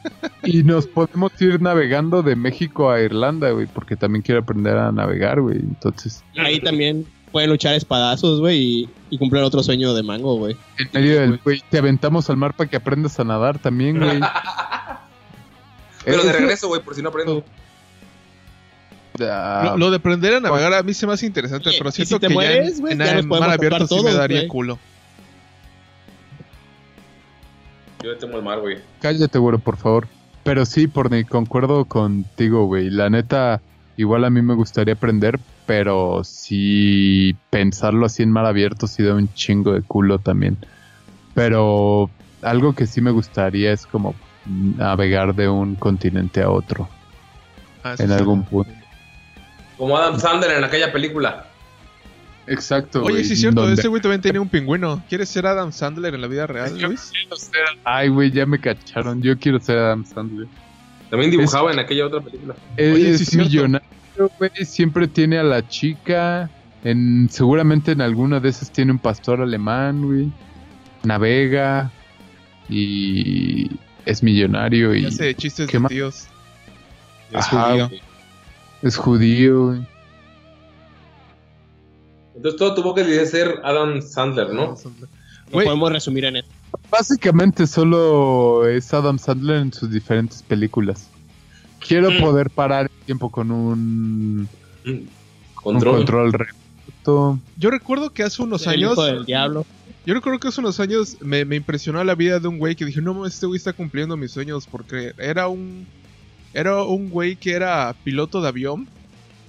Y 0.45 0.63
nos 0.63 0.87
podemos 0.87 1.33
ir 1.41 1.61
navegando 1.63 2.23
de 2.23 2.37
México 2.37 2.91
a 2.91 3.01
Irlanda, 3.01 3.51
güey, 3.51 3.67
porque 3.67 3.97
también 3.97 4.23
quiero 4.23 4.43
aprender 4.43 4.77
a 4.77 4.93
navegar, 4.93 5.41
güey. 5.41 5.57
Entonces, 5.59 6.23
Ahí 6.37 6.61
también 6.61 7.07
pueden 7.31 7.49
luchar 7.49 7.75
espadazos, 7.75 8.41
güey, 8.41 8.59
y, 8.61 8.89
y 9.09 9.17
cumplir 9.19 9.43
otro 9.43 9.63
sueño 9.63 9.95
de 9.95 10.03
mango, 10.03 10.37
güey. 10.37 10.55
en 10.79 10.89
medio 10.93 11.21
del, 11.21 11.41
güey, 11.43 11.63
te 11.71 11.79
aventamos 11.79 12.29
al 12.29 12.37
mar 12.37 12.55
para 12.55 12.69
que 12.69 12.77
aprendas 12.77 13.19
a 13.19 13.25
nadar 13.25 13.59
también, 13.59 13.99
güey. 13.99 14.21
Pero 16.05 16.23
de 16.23 16.29
Eso- 16.31 16.39
regreso, 16.39 16.69
güey, 16.69 16.83
por 16.83 16.95
si 16.95 17.03
no 17.03 17.09
aprendo. 17.11 17.45
Lo, 19.19 19.77
lo 19.77 19.91
de 19.91 19.97
aprender 19.97 20.35
a 20.35 20.41
navegar 20.41 20.73
a 20.73 20.83
mí 20.83 20.95
se 20.95 21.07
me 21.07 21.13
hace 21.13 21.27
interesante, 21.27 21.69
Oye, 21.69 21.79
pero 21.79 21.91
siento 21.91 22.17
si 22.17 22.21
te 22.21 22.29
que 22.29 22.35
mueres, 22.35 22.81
ya 22.81 22.91
en, 22.91 22.99
ya 22.99 23.19
en 23.19 23.29
mar 23.29 23.51
abierto 23.51 23.87
sí 23.87 24.03
me 24.03 24.13
daría 24.15 24.49
culo. 24.49 24.79
Yo 28.03 28.11
le 28.11 28.17
temo 28.17 28.37
el 28.37 28.43
mar, 28.43 28.61
güey. 28.61 28.79
Cállate, 29.01 29.39
güey, 29.39 29.59
por 29.59 29.77
favor. 29.77 30.09
Pero 30.45 30.67
sí, 30.67 30.89
Porni, 30.89 31.25
concuerdo 31.25 31.85
contigo, 31.85 32.67
güey. 32.67 32.91
La 32.91 33.09
neta, 33.11 33.61
igual 33.97 34.25
a 34.25 34.31
mí 34.31 34.43
me 34.43 34.55
gustaría 34.55 34.95
aprender, 34.95 35.39
pero 35.67 36.25
sí 36.25 37.37
pensarlo 37.51 38.07
así 38.07 38.25
en 38.25 38.33
mar 38.33 38.47
abierto 38.47 38.89
sí 38.89 39.05
da 39.05 39.15
un 39.15 39.33
chingo 39.35 39.73
de 39.73 39.83
culo 39.83 40.19
también. 40.19 40.57
Pero 41.35 42.11
algo 42.43 42.75
que 42.75 42.87
sí 42.87 43.01
me 43.01 43.13
gustaría 43.13 43.73
es 43.73 43.87
como 43.87 44.17
navegar 44.47 45.35
de 45.37 45.49
un 45.49 45.77
continente 45.77 46.43
a 46.43 46.51
otro 46.51 46.89
Ah, 47.85 47.95
en 47.99 48.09
sí. 48.09 48.13
algún 48.15 48.43
punto. 48.45 48.73
Como 49.83 49.99
Adam 49.99 50.17
Sandler 50.21 50.53
en 50.53 50.63
aquella 50.63 50.93
película. 50.93 51.49
Exacto. 52.47 53.03
Oye, 53.03 53.15
güey, 53.15 53.25
sí 53.25 53.33
es 53.33 53.41
cierto, 53.41 53.63
donde- 53.63 53.81
ese 53.81 53.89
güey 53.89 54.01
también 54.01 54.21
tiene 54.21 54.39
un 54.39 54.49
pingüino. 54.49 55.03
¿Quieres 55.09 55.29
ser 55.29 55.45
Adam 55.45 55.73
Sandler 55.73 56.15
en 56.15 56.21
la 56.21 56.29
vida 56.29 56.47
real, 56.47 56.81
Luis? 56.81 57.11
Ay, 57.83 58.07
güey, 58.09 58.31
ya 58.31 58.47
me 58.47 58.61
cacharon. 58.61 59.21
Yo 59.23 59.37
quiero 59.37 59.59
ser 59.59 59.79
Adam 59.79 60.05
Sandler. 60.05 60.47
También 61.11 61.33
dibujaba 61.33 61.73
en 61.73 61.81
aquella 61.81 62.07
otra 62.07 62.21
película. 62.21 62.55
Es, 62.77 62.95
Oye, 62.95 63.19
sí 63.19 63.25
es 63.25 63.35
millonario, 63.35 64.31
güey. 64.39 64.53
Siempre 64.65 65.09
tiene 65.09 65.39
a 65.39 65.43
la 65.43 65.67
chica. 65.67 66.49
En, 66.85 67.29
seguramente 67.29 67.91
en 67.91 68.03
alguna 68.03 68.39
de 68.39 68.51
esas 68.51 68.71
tiene 68.71 68.93
un 68.93 69.01
pastor 69.01 69.41
alemán, 69.41 70.01
güey. 70.07 70.31
Navega. 71.03 71.91
Y 72.69 73.69
es 74.07 74.23
millonario 74.23 74.95
Y 74.95 75.07
hace 75.07 75.35
chistes 75.35 75.67
¿qué 75.67 75.79
de 75.79 75.81
más? 75.81 75.93
Es 75.93 76.29
Ajá, 77.35 77.71
judío. 77.73 78.12
Es 78.83 78.97
judío, 78.97 79.67
güey. 79.69 79.87
Entonces 82.37 82.59
todo 82.59 82.75
tuvo 82.75 82.95
que 82.95 83.05
ser 83.27 83.61
Adam 83.63 84.01
Sandler, 84.03 84.51
¿no? 84.53 84.75
Lo 84.85 85.53
Güey. 85.53 85.67
podemos 85.67 85.93
resumir 85.93 86.25
en 86.25 86.37
esto. 86.37 86.51
Básicamente 86.91 87.67
solo 87.67 88.67
es 88.67 88.93
Adam 88.95 89.19
Sandler 89.19 89.59
en 89.59 89.73
sus 89.73 89.91
diferentes 89.91 90.43
películas. 90.43 91.09
Quiero 91.87 92.11
Mm. 92.11 92.21
poder 92.21 92.49
parar 92.51 92.85
el 92.99 93.05
tiempo 93.07 93.31
con 93.31 93.51
un, 93.51 94.49
un 94.87 95.09
Control. 95.55 95.97
control 95.99 96.33
remoto. 96.33 97.39
Yo 97.59 97.71
recuerdo 97.71 98.11
que 98.11 98.23
hace 98.23 98.43
unos 98.43 98.67
El 98.67 98.75
años. 98.75 98.93
hijo 98.93 99.05
del 99.05 99.25
diablo. 99.27 99.67
Yo 100.07 100.15
recuerdo 100.15 100.41
que 100.41 100.49
hace 100.49 100.61
unos 100.61 100.81
años 100.81 101.19
me, 101.21 101.45
me 101.45 101.57
impresionó 101.57 102.03
la 102.03 102.15
vida 102.15 102.41
de 102.41 102.49
un 102.49 102.59
güey 102.59 102.75
que 102.75 102.85
dije, 102.85 103.01
no 103.03 103.15
mames, 103.15 103.35
este 103.35 103.47
güey 103.47 103.59
está 103.59 103.73
cumpliendo 103.73 104.17
mis 104.17 104.33
sueños 104.33 104.67
porque 104.69 105.13
era 105.19 105.47
un 105.49 105.87
era 106.55 106.83
un 106.83 107.09
güey 107.11 107.37
que 107.37 107.53
era 107.53 107.95
piloto 108.05 108.41
de 108.43 108.49
avión, 108.49 108.89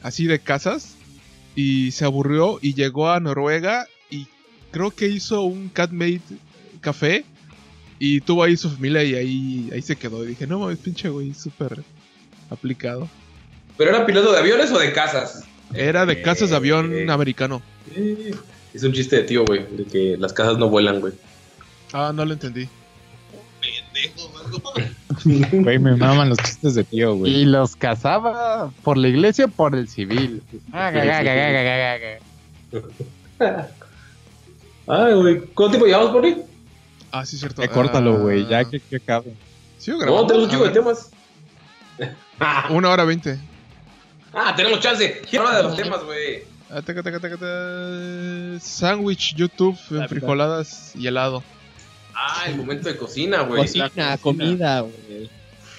así 0.02 0.26
de 0.26 0.40
casas, 0.40 0.96
y 1.56 1.92
se 1.92 2.06
aburrió 2.06 2.60
y 2.62 2.74
llegó 2.74 3.10
a 3.12 3.20
Noruega 3.20 3.88
y 4.10 4.28
creo 4.72 4.92
que 4.92 5.08
hizo 5.08 5.42
un 5.44 5.70
Catmate 5.70 6.22
café 6.82 7.26
y 8.00 8.22
tuvo 8.22 8.44
ahí 8.44 8.58
su 8.58 8.70
familia 8.70 9.04
y 9.04 9.16
ahí, 9.16 9.70
ahí 9.74 9.82
se 9.82 9.96
quedó. 9.96 10.24
Y 10.24 10.30
dije, 10.30 10.48
no 10.48 10.60
mames, 10.60 10.80
pinche 10.80 11.10
güey, 11.10 11.34
súper 11.34 11.84
aplicado. 12.50 13.08
¿Pero 13.78 13.92
era 13.92 14.06
piloto 14.06 14.32
de 14.32 14.40
aviones 14.40 14.72
o 14.72 14.80
de 14.80 14.92
casas? 14.94 15.44
Era 15.74 16.06
de 16.06 16.22
casas 16.22 16.50
de 16.52 16.56
avión 16.56 16.94
Eh. 16.94 17.06
americano. 17.10 17.62
Eh, 17.96 18.34
Es 18.74 18.84
un 18.84 18.92
chiste 18.94 19.18
de 19.18 19.24
tío, 19.24 19.46
güey, 19.46 19.66
de 19.76 19.86
que 19.86 20.18
las 20.18 20.34
casas 20.34 20.58
no 20.58 20.68
vuelan, 20.70 21.00
güey. 21.00 21.14
Ah, 21.94 22.12
no 22.14 22.26
lo 22.26 22.34
entendí. 22.34 22.68
Güey, 25.54 25.80
me 25.80 25.96
maman 25.96 26.30
los 26.30 26.38
chistes 26.40 26.76
de 26.76 26.84
tío, 26.84 27.16
güey. 27.16 27.32
Y 27.34 27.46
los 27.46 27.76
casaba 27.76 28.72
por 28.84 28.98
la 28.98 29.08
iglesia 29.08 29.46
o 29.46 29.48
por 29.50 29.76
el 29.76 29.88
civil. 29.88 30.42
Ay, 34.88 35.14
güey. 35.14 35.40
¿Cuánto 35.54 35.70
tiempo 35.78 35.86
llevamos, 35.86 36.12
Poli? 36.12 36.38
Ah, 37.12 37.26
sí, 37.26 37.38
cierto. 37.38 37.62
Ya 37.62 37.70
córtalo, 37.70 38.20
güey, 38.20 38.48
ya 38.48 38.60
Ah, 38.60 38.66
que, 38.66 38.80
que 38.80 38.96
acabe. 38.98 39.34
¿Sigo 39.78 39.98
No, 39.98 40.04
grabando? 40.04 40.28
tenemos 40.28 40.46
un 40.48 40.52
chico 40.52 40.64
de 40.66 40.72
temas. 40.72 41.12
Una 42.72 42.90
hora 42.90 43.04
veinte. 43.06 43.40
Ah, 44.34 44.54
tenemos 44.56 44.80
chance. 44.80 45.22
Quiero 45.30 45.48
hablar 45.48 45.64
de 45.64 45.70
los 45.70 45.78
temas, 45.78 46.04
güey. 46.04 46.44
Ah. 46.72 46.82
Sándwich, 48.60 49.36
YouTube, 49.36 49.78
frijoladas 50.08 50.96
y 50.96 51.06
helado. 51.08 51.44
Ah, 52.16 52.44
el 52.48 52.56
momento 52.58 52.88
de 52.90 52.96
cocina, 52.98 53.42
güey. 53.42 53.62
Cocina, 53.64 54.18
comida, 54.22 54.82
güey. 54.82 55.30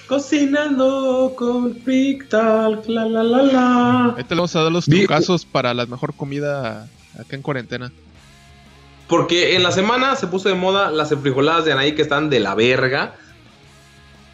Cocinando 0.07 1.33
con 1.35 1.77
Big 1.83 2.29
Talk, 2.29 2.87
la 2.87 3.05
la 3.05 3.23
la 3.23 3.41
la. 3.43 4.03
Ahorita 4.05 4.35
le 4.35 4.35
vamos 4.35 4.55
a 4.55 4.61
dar 4.63 4.71
los 4.71 4.87
Vi- 4.87 4.99
trucazos 4.99 5.45
para 5.45 5.73
la 5.73 5.85
mejor 5.85 6.13
comida 6.13 6.87
acá 7.19 7.35
en 7.35 7.41
cuarentena. 7.41 7.91
Porque 9.07 9.55
en 9.55 9.63
la 9.63 9.71
semana 9.71 10.15
se 10.15 10.27
puso 10.27 10.49
de 10.49 10.55
moda 10.55 10.91
las 10.91 11.11
enfrijoladas 11.11 11.65
de 11.65 11.71
Anaí 11.73 11.93
que 11.95 12.01
están 12.01 12.29
de 12.29 12.39
la 12.39 12.55
verga. 12.55 13.15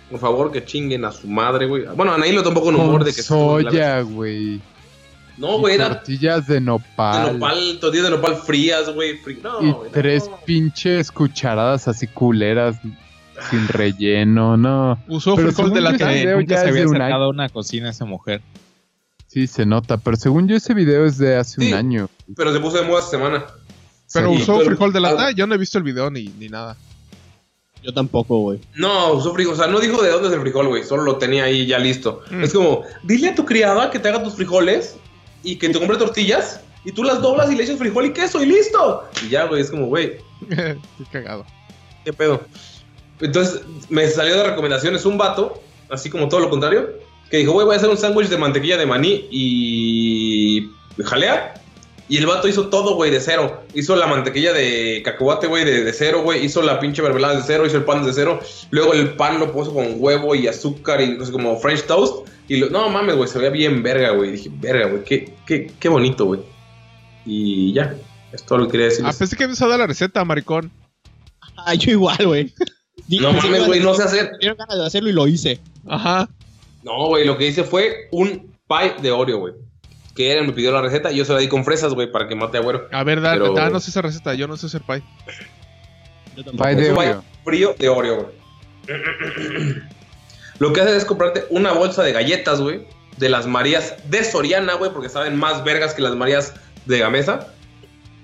Por 0.09 0.19
favor, 0.19 0.51
que 0.51 0.65
chinguen 0.65 1.05
a 1.05 1.11
su 1.11 1.27
madre, 1.27 1.67
güey. 1.67 1.85
Bueno, 1.95 2.13
Anaí 2.13 2.31
lo 2.33 2.43
tomó 2.43 2.61
con 2.61 2.75
humor 2.75 2.97
Con 2.99 3.05
de 3.05 3.13
que 3.13 3.23
soya, 3.23 4.01
güey. 4.01 4.59
No, 5.41 5.57
güey, 5.59 5.75
era 5.75 5.89
tortillas 5.89 6.47
de 6.47 6.53
de 6.55 6.61
nopal. 6.61 7.33
nopal, 7.33 7.77
tortillas 7.81 8.05
de 8.05 8.11
nopal 8.11 8.35
frías, 8.37 8.89
güey. 8.93 9.19
No, 9.43 9.61
y 9.61 9.65
no. 9.65 9.81
tres 9.91 10.29
pinches 10.45 11.11
cucharadas 11.11 11.87
así 11.87 12.07
culeras 12.07 12.77
sin 13.49 13.67
relleno, 13.67 14.55
no. 14.55 14.97
Usó 15.07 15.35
frijol 15.35 15.73
de 15.73 15.81
según 15.81 15.83
la 15.83 15.91
yo 15.93 15.97
Que 15.97 16.03
ese 16.03 16.13
video 16.25 16.37
nunca 16.39 16.55
ya 16.55 16.61
se 16.61 16.67
había 16.69 16.85
acercado 16.85 17.23
a 17.23 17.29
una 17.29 17.49
cocina 17.49 17.89
esa 17.89 18.05
mujer. 18.05 18.41
Sí, 19.27 19.47
se 19.47 19.65
nota, 19.65 19.97
pero 19.97 20.15
según 20.17 20.47
yo 20.47 20.55
ese 20.57 20.73
video 20.73 21.05
es 21.05 21.17
de 21.17 21.35
hace 21.37 21.59
Sí. 21.61 21.67
un 21.69 21.73
año. 21.73 22.09
Pero 22.35 22.53
se 22.53 22.59
puso 22.59 22.77
de 22.77 22.83
moda 22.83 22.99
esta 22.99 23.11
semana. 23.11 23.45
Pero 24.13 24.29
Sí, 24.33 24.41
usó 24.43 24.53
pero- 24.57 24.65
frijol 24.71 24.93
de 24.93 24.99
lata. 24.99 25.27
ah. 25.27 25.31
Yo 25.31 25.47
no 25.47 25.55
he 25.55 25.57
visto 25.57 25.77
el 25.77 25.83
video 25.85 26.11
ni, 26.11 26.25
ni 26.37 26.49
nada. 26.49 26.75
Yo 27.81 27.91
tampoco, 27.93 28.37
güey. 28.41 28.59
No, 28.75 29.13
usó 29.13 29.33
frijol. 29.33 29.53
O 29.55 29.57
sea, 29.57 29.65
no 29.67 29.79
dijo 29.79 30.03
de 30.03 30.09
dónde 30.11 30.27
es 30.27 30.33
el 30.35 30.41
frijol, 30.41 30.67
güey. 30.67 30.83
Solo 30.83 31.01
lo 31.03 31.15
tenía 31.17 31.45
ahí 31.45 31.65
ya 31.65 31.79
listo. 31.79 32.21
Mm. 32.29 32.43
Es 32.43 32.53
como, 32.53 32.83
dile 33.03 33.29
a 33.29 33.35
tu 33.35 33.43
criada 33.45 33.89
que 33.89 33.97
te 33.97 34.09
haga 34.09 34.21
tus 34.21 34.35
frijoles 34.35 34.97
y 35.43 35.55
que 35.57 35.69
te 35.69 35.79
compre 35.79 35.97
tortillas 35.97 36.61
y 36.83 36.91
tú 36.91 37.03
las 37.03 37.21
doblas 37.21 37.51
y 37.51 37.55
le 37.55 37.63
echas 37.63 37.77
frijol 37.77 38.05
y 38.05 38.13
queso 38.13 38.41
y 38.41 38.47
listo. 38.47 39.03
Y 39.25 39.29
ya, 39.29 39.45
güey, 39.45 39.61
es 39.61 39.69
como, 39.69 39.87
güey, 39.87 40.17
Qué 40.49 40.77
cagado. 41.11 41.45
¿Qué 42.03 42.13
pedo? 42.13 42.41
Entonces 43.19 43.61
me 43.89 44.07
salió 44.07 44.37
de 44.37 44.43
recomendaciones 44.43 45.05
un 45.05 45.17
vato, 45.17 45.61
así 45.89 46.09
como 46.09 46.27
todo 46.27 46.39
lo 46.39 46.49
contrario, 46.49 46.89
que 47.29 47.37
dijo, 47.37 47.51
güey, 47.51 47.65
voy 47.65 47.75
a 47.75 47.77
hacer 47.77 47.89
un 47.89 47.97
sándwich 47.97 48.29
de 48.29 48.37
mantequilla 48.37 48.77
de 48.77 48.85
maní 48.85 49.27
y 49.29 50.69
jalea. 51.03 51.53
Y 52.09 52.17
el 52.17 52.25
vato 52.25 52.49
hizo 52.49 52.67
todo, 52.67 52.95
güey, 52.95 53.09
de 53.09 53.21
cero. 53.21 53.61
Hizo 53.73 53.95
la 53.95 54.05
mantequilla 54.05 54.51
de 54.51 55.01
cacahuate, 55.05 55.47
güey, 55.47 55.63
de, 55.63 55.85
de 55.85 55.93
cero, 55.93 56.23
güey. 56.23 56.43
Hizo 56.43 56.61
la 56.61 56.77
pinche 56.77 57.01
mermelada 57.01 57.35
de 57.35 57.43
cero, 57.45 57.65
hizo 57.65 57.77
el 57.77 57.85
pan 57.85 58.05
de 58.05 58.11
cero. 58.11 58.41
Luego 58.71 58.93
el 58.93 59.13
pan 59.13 59.39
lo 59.39 59.53
puso 59.53 59.73
con 59.73 59.95
huevo 59.95 60.35
y 60.35 60.47
azúcar 60.47 60.99
y 60.99 61.17
cosas 61.17 61.31
como 61.31 61.57
French 61.57 61.83
toast. 61.83 62.27
Y 62.47 62.57
lo- 62.57 62.69
no 62.69 62.89
mames, 62.89 63.15
güey, 63.15 63.29
se 63.29 63.39
veía 63.39 63.49
bien 63.51 63.81
verga, 63.83 64.11
güey. 64.11 64.31
Dije, 64.31 64.49
verga, 64.53 64.87
güey, 64.87 65.03
qué, 65.03 65.33
qué, 65.45 65.71
qué 65.79 65.89
bonito, 65.89 66.25
güey. 66.25 66.41
Y 67.25 67.71
ya, 67.73 67.95
es 68.33 68.43
todo 68.43 68.59
lo 68.59 68.65
que 68.65 68.71
quería 68.73 68.87
decir. 68.87 69.05
Ah, 69.07 69.13
pensé 69.17 69.35
que 69.37 69.43
habías 69.43 69.59
dado 69.59 69.77
la 69.77 69.87
receta, 69.87 70.23
maricón. 70.25 70.71
Ah, 71.57 71.73
yo 71.75 71.91
igual, 71.91 72.17
güey. 72.25 72.53
No 73.07 73.33
mames, 73.33 73.67
güey, 73.67 73.79
no 73.79 73.93
sé 73.93 74.03
hacer. 74.03 74.31
Dieron 74.39 74.57
ganas 74.57 74.77
de 74.77 74.85
hacerlo 74.85 75.09
y 75.09 75.13
lo 75.13 75.27
hice. 75.27 75.59
Ajá. 75.87 76.29
No, 76.83 77.07
güey, 77.07 77.25
lo 77.25 77.37
que 77.37 77.47
hice 77.47 77.63
fue 77.63 78.07
un 78.11 78.51
pie 78.67 78.95
de 79.01 79.11
Oreo, 79.11 79.37
güey. 79.39 79.53
Que 80.15 80.33
él 80.33 80.45
me 80.47 80.53
pidió 80.53 80.71
la 80.71 80.81
receta 80.81 81.11
y 81.11 81.17
yo 81.17 81.25
se 81.25 81.31
la 81.33 81.39
di 81.39 81.47
con 81.47 81.63
fresas, 81.63 81.93
güey, 81.93 82.11
para 82.11 82.27
que 82.27 82.35
mate 82.35 82.57
a 82.57 82.61
güero. 82.61 82.87
A 82.91 83.03
ver, 83.03 83.21
da- 83.21 83.33
Pero- 83.33 83.53
danos 83.53 83.87
esa 83.87 84.01
receta. 84.01 84.33
Yo 84.33 84.47
no 84.47 84.57
sé 84.57 84.65
hacer 84.65 84.81
pie. 84.81 85.03
Yo 86.35 86.43
tampoco. 86.43 86.63
Pie 86.69 86.75
de 86.75 86.81
pie 86.83 86.91
Oreo. 86.91 87.23
frío 87.45 87.75
de 87.77 87.89
Oreo, 87.89 88.15
güey. 88.23 88.35
Lo 90.61 90.73
que 90.73 90.81
haces 90.81 90.93
es 90.97 91.05
comprarte 91.05 91.45
una 91.49 91.71
bolsa 91.71 92.03
de 92.03 92.11
galletas, 92.13 92.61
güey, 92.61 92.81
de 93.17 93.29
las 93.29 93.47
Marías 93.47 93.95
de 94.11 94.23
Soriana, 94.23 94.75
güey, 94.75 94.91
porque 94.93 95.09
saben 95.09 95.35
más 95.35 95.63
vergas 95.63 95.95
que 95.95 96.03
las 96.03 96.15
Marías 96.15 96.53
de 96.85 96.99
Gamesa. 96.99 97.47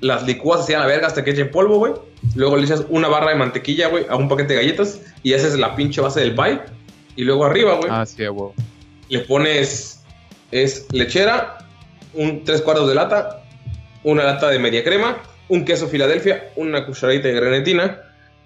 Las 0.02 0.22
licúas 0.28 0.62
así 0.62 0.76
a 0.76 0.80
la 0.80 0.86
verga 0.86 1.08
hasta 1.08 1.24
que 1.24 1.32
echen 1.32 1.50
polvo, 1.50 1.80
güey. 1.80 1.94
Luego 2.36 2.58
le 2.58 2.66
echas 2.66 2.84
una 2.90 3.08
barra 3.08 3.32
de 3.32 3.38
mantequilla, 3.38 3.88
güey, 3.88 4.06
a 4.08 4.16
un 4.16 4.30
paquete 4.30 4.54
de 4.54 4.60
galletas 4.60 5.02
y 5.24 5.34
haces 5.34 5.58
la 5.58 5.76
pinche 5.76 6.00
base 6.00 6.20
del 6.20 6.36
pie. 6.36 6.60
Y 7.16 7.24
luego 7.24 7.44
arriba, 7.44 7.74
güey, 7.74 7.90
Ah, 7.92 8.06
sí, 8.06 8.22
huevo. 8.22 8.54
le 9.10 9.20
pones 9.22 10.04
es 10.52 10.86
lechera, 10.92 11.58
un 12.14 12.44
tres 12.44 12.62
cuartos 12.62 12.88
de 12.88 12.94
lata, 12.94 13.42
una 14.04 14.24
lata 14.24 14.50
de 14.50 14.60
media 14.60 14.84
crema, 14.84 15.18
un 15.50 15.66
queso 15.66 15.88
Filadelfia, 15.88 16.52
una 16.56 16.86
cucharadita 16.86 17.30
de 17.30 17.34
grenetina 17.34 18.00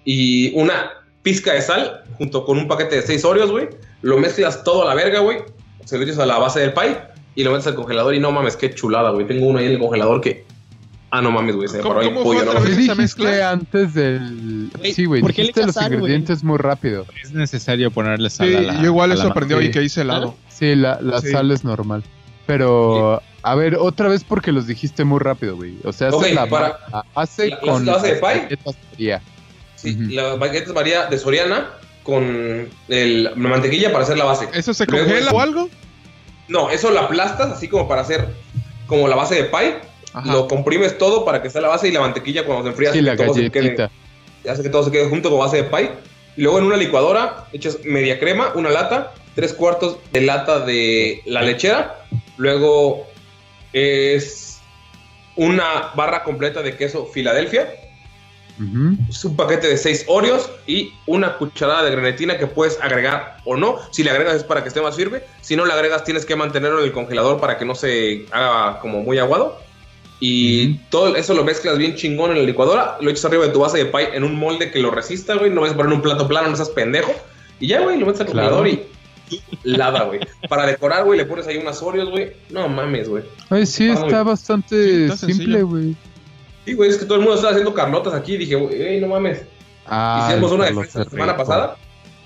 y 0.06 0.58
una 0.58 1.01
pizca 1.22 1.52
de 1.52 1.62
sal 1.62 2.02
junto 2.18 2.44
con 2.44 2.58
un 2.58 2.68
paquete 2.68 2.96
de 2.96 3.02
seis 3.02 3.24
Oreos, 3.24 3.50
güey. 3.50 3.68
Lo 4.02 4.18
mezclas 4.18 4.64
todo 4.64 4.82
a 4.82 4.86
la 4.86 4.94
verga, 4.94 5.20
güey. 5.20 5.38
Se 5.84 5.96
lo 5.98 6.04
echas 6.04 6.18
a 6.18 6.26
la 6.26 6.38
base 6.38 6.60
del 6.60 6.72
pie 6.72 6.96
y 7.34 7.44
lo 7.44 7.50
metes 7.52 7.66
al 7.66 7.74
congelador 7.74 8.14
y 8.14 8.20
no 8.20 8.30
mames, 8.32 8.56
qué 8.56 8.74
chulada, 8.74 9.10
güey. 9.10 9.26
Tengo 9.26 9.46
uno 9.46 9.58
ahí 9.58 9.66
en 9.66 9.72
el 9.72 9.78
congelador 9.78 10.20
que 10.20 10.44
Ah, 11.14 11.20
no 11.20 11.30
mames, 11.30 11.54
güey, 11.56 11.68
se 11.68 11.76
me 11.76 11.82
¿Cómo- 11.82 11.94
paró 11.96 12.06
el 12.08 12.14
cómo 12.14 12.24
pollo, 12.24 12.40
fue 12.40 12.46
no? 12.46 12.52
¿Qué 12.52 12.58
esa 12.70 12.70
dijiste 12.80 12.94
mezcla? 12.94 13.50
antes 13.50 13.92
del...? 13.92 14.70
Güey, 14.78 14.94
Sí, 14.94 15.04
güey, 15.04 15.20
¿por 15.20 15.30
qué 15.34 15.42
le 15.42 15.48
dijiste 15.48 15.60
echas 15.60 15.66
los 15.76 15.84
sal, 15.84 15.92
ingredientes 15.92 16.42
muy 16.42 16.56
rápido. 16.56 17.04
Es 17.22 17.32
necesario 17.32 17.90
ponerle 17.90 18.30
sal 18.30 18.48
Sí, 18.48 18.54
a 18.56 18.60
la 18.62 18.74
yo 18.80 18.86
igual 18.86 19.12
eso 19.12 19.26
aprendí 19.28 19.52
hoy 19.52 19.66
sí. 19.66 19.72
que 19.72 19.82
hice 19.82 20.00
helado. 20.00 20.34
Sí, 20.48 20.74
la, 20.74 20.98
la 21.02 21.20
Sí. 21.20 21.28
sal 21.30 21.50
es 21.50 21.64
normal. 21.64 22.02
Pero, 22.46 23.20
a 23.42 23.54
ver, 23.54 23.76
otra 23.78 24.08
vez 24.08 24.24
porque 24.24 24.52
los 24.52 24.66
dijiste 24.66 25.04
muy 25.04 25.18
rápido, 25.18 25.54
güey. 25.56 25.76
O 25.84 25.92
sea, 25.92 26.08
hace 26.08 26.32
la 26.32 26.46
para- 26.46 26.78
hace 27.14 27.48
la- 27.50 27.60
con 27.60 27.84
la 27.84 27.92
base 27.92 28.14
de 28.14 28.20
pie. 28.96 29.20
Sí, 29.82 29.90
Ujú. 30.00 30.12
la 30.14 30.34
baguette 30.36 30.68
María 30.72 31.06
de 31.06 31.18
Soriana 31.18 31.72
con 32.04 32.68
el- 32.88 33.24
la 33.24 33.30
mantequilla 33.34 33.90
para 33.92 34.04
hacer 34.04 34.16
la 34.16 34.24
base. 34.24 34.48
¿Eso 34.54 34.72
se 34.74 34.86
Luego 34.86 35.06
congela 35.06 35.30
o 35.32 35.40
algo? 35.40 35.68
No, 36.48 36.70
eso 36.70 36.90
lo 36.90 37.00
aplastas 37.00 37.50
así 37.52 37.68
como 37.68 37.88
para 37.88 38.02
hacer 38.02 38.26
como 38.86 39.08
la 39.08 39.16
base 39.16 39.34
de 39.36 39.44
pie. 39.44 39.76
Ajá. 40.12 40.30
Lo 40.32 40.46
comprimes 40.46 40.98
todo 40.98 41.24
para 41.24 41.42
que 41.42 41.48
sea 41.50 41.60
la 41.62 41.68
base 41.68 41.88
y 41.88 41.92
la 41.92 42.00
mantequilla 42.00 42.44
cuando 42.44 42.64
se 42.64 42.68
enfría 42.70 42.92
Sí, 42.92 42.98
que 42.98 43.02
la 43.02 43.16
todo 43.16 43.34
se 43.34 43.50
quede- 43.50 43.50
galletita. 43.76 43.90
y 44.44 44.48
hace 44.48 44.62
que 44.62 44.68
todo 44.68 44.84
se 44.84 44.90
quede 44.90 45.08
junto 45.08 45.30
con 45.30 45.38
base 45.38 45.56
de 45.58 45.64
pie. 45.64 45.90
Y 46.36 46.42
luego 46.42 46.58
en 46.58 46.64
una 46.64 46.76
licuadora 46.76 47.46
echas 47.52 47.78
media 47.84 48.18
crema, 48.20 48.52
una 48.54 48.70
lata, 48.70 49.12
tres 49.34 49.52
cuartos 49.54 49.98
de 50.12 50.20
lata 50.20 50.60
de 50.60 51.22
la 51.26 51.42
lechera. 51.42 52.04
Luego 52.36 53.06
es 53.72 54.60
una 55.36 55.92
barra 55.94 56.22
completa 56.24 56.60
de 56.62 56.76
queso 56.76 57.06
Filadelfia. 57.06 57.68
Es 59.08 59.24
un 59.24 59.34
paquete 59.36 59.66
de 59.68 59.76
seis 59.76 60.04
Oreos 60.08 60.50
y 60.66 60.92
una 61.06 61.36
cucharada 61.36 61.82
de 61.84 61.90
grenetina 61.90 62.38
que 62.38 62.46
puedes 62.46 62.78
agregar 62.80 63.38
o 63.44 63.56
no. 63.56 63.78
Si 63.90 64.04
le 64.04 64.10
agregas 64.10 64.36
es 64.36 64.44
para 64.44 64.62
que 64.62 64.68
esté 64.68 64.80
más 64.80 64.94
firme. 64.96 65.22
Si 65.40 65.56
no 65.56 65.64
le 65.66 65.72
agregas 65.72 66.04
tienes 66.04 66.24
que 66.24 66.36
mantenerlo 66.36 66.78
en 66.78 66.84
el 66.84 66.92
congelador 66.92 67.40
para 67.40 67.58
que 67.58 67.64
no 67.64 67.74
se 67.74 68.26
haga 68.30 68.78
como 68.80 69.00
muy 69.02 69.18
aguado. 69.18 69.58
Y 70.20 70.74
todo 70.90 71.16
eso 71.16 71.34
lo 71.34 71.42
mezclas 71.42 71.78
bien 71.78 71.96
chingón 71.96 72.30
en 72.30 72.38
la 72.38 72.44
licuadora. 72.44 72.96
Lo 73.00 73.10
echas 73.10 73.24
arriba 73.24 73.44
de 73.46 73.50
tu 73.52 73.58
base 73.58 73.78
de 73.78 73.86
pie 73.86 74.10
en 74.14 74.22
un 74.22 74.36
molde 74.38 74.70
que 74.70 74.78
lo 74.78 74.92
resista, 74.92 75.34
güey. 75.34 75.50
No 75.50 75.62
vas 75.62 75.72
a 75.72 75.76
poner 75.76 75.92
un 75.92 76.02
plato 76.02 76.28
plano, 76.28 76.48
no 76.48 76.54
seas 76.56 76.70
pendejo. 76.70 77.12
Y 77.58 77.66
ya, 77.68 77.80
güey, 77.80 77.98
lo 77.98 78.06
metes 78.06 78.20
al 78.20 78.26
Claro. 78.28 78.56
congelador 78.56 78.68
y 78.68 79.40
lava, 79.64 80.04
güey. 80.04 80.20
Para 80.48 80.66
decorar, 80.66 81.04
güey, 81.04 81.18
le 81.18 81.24
pones 81.24 81.46
ahí 81.48 81.56
unas 81.56 81.82
Oreos, 81.82 82.10
güey. 82.10 82.32
No 82.50 82.68
mames, 82.68 83.08
güey. 83.08 83.24
Ay, 83.50 83.66
sí, 83.66 83.88
está 83.88 84.06
Sí, 84.20 84.24
bastante 84.24 85.04
está 85.06 85.26
simple, 85.26 85.62
güey. 85.64 85.96
Sí, 86.64 86.74
güey, 86.74 86.90
es 86.90 86.96
que 86.98 87.04
todo 87.04 87.14
el 87.16 87.20
mundo 87.22 87.36
está 87.36 87.48
haciendo 87.50 87.74
carlotas 87.74 88.14
aquí. 88.14 88.36
Dije, 88.36 88.54
güey, 88.54 89.00
no 89.00 89.08
mames. 89.08 89.42
Ah, 89.86 90.28
Hicimos 90.30 90.52
una 90.52 90.66
de 90.66 90.72
lo 90.72 90.80
fresa 90.80 91.00
la 91.00 91.04
semana 91.10 91.36
pasada. 91.36 91.76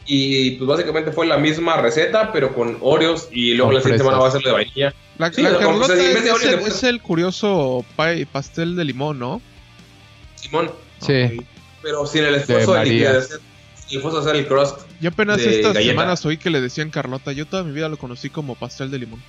Y 0.09 0.53
pues 0.53 0.69
básicamente 0.69 1.11
fue 1.11 1.27
la 1.27 1.37
misma 1.37 1.77
receta, 1.79 2.31
pero 2.33 2.55
con 2.55 2.79
Oreos. 2.81 3.29
Y 3.33 3.55
luego 3.55 3.69
Con 3.69 3.75
la 3.77 3.81
siguiente 3.81 4.05
semana 4.05 4.19
va 4.21 4.29
a 4.29 4.31
ser 4.31 4.43
de 4.43 4.53
vainilla. 4.53 4.95
La, 5.19 5.33
Sí, 5.33 5.43
la 5.43 5.59
Carlota 5.59 5.95
es, 5.95 6.83
el, 6.85 6.97
es 6.97 7.03
curioso 7.03 7.85
pie- 7.97 8.27
pastel 8.31 8.77
de 8.77 8.85
limón, 8.85 9.19
¿no? 9.19 9.41
Simón. 10.37 10.71
Sí. 11.01 11.39
Pero 11.83 12.07
sin 12.07 12.25
el 12.25 12.35
esfuerzo 12.37 12.75
de, 12.75 12.85
de 12.85 13.07
el 13.07 13.17
esfuerzo 13.97 14.21
de 14.23 14.31
hacer 14.31 14.37
el 14.37 14.47
crust. 14.47 14.81
Yo 15.01 15.09
apenas 15.11 15.39
de 15.39 15.57
estas 15.57 15.75
galleta. 15.75 15.93
semanas 15.93 16.27
oí 16.27 16.37
que 16.37 16.51
le 16.51 16.61
decían 16.61 16.91
Carlota. 16.91 17.33
Yo 17.33 17.47
toda 17.47 17.65
mi 17.65 17.73
vida 17.73 17.89
lo 17.89 17.97
conocí 17.97 18.29
como 18.31 18.55
pastel 18.55 18.91
de 18.91 18.99
limón. 18.99 19.23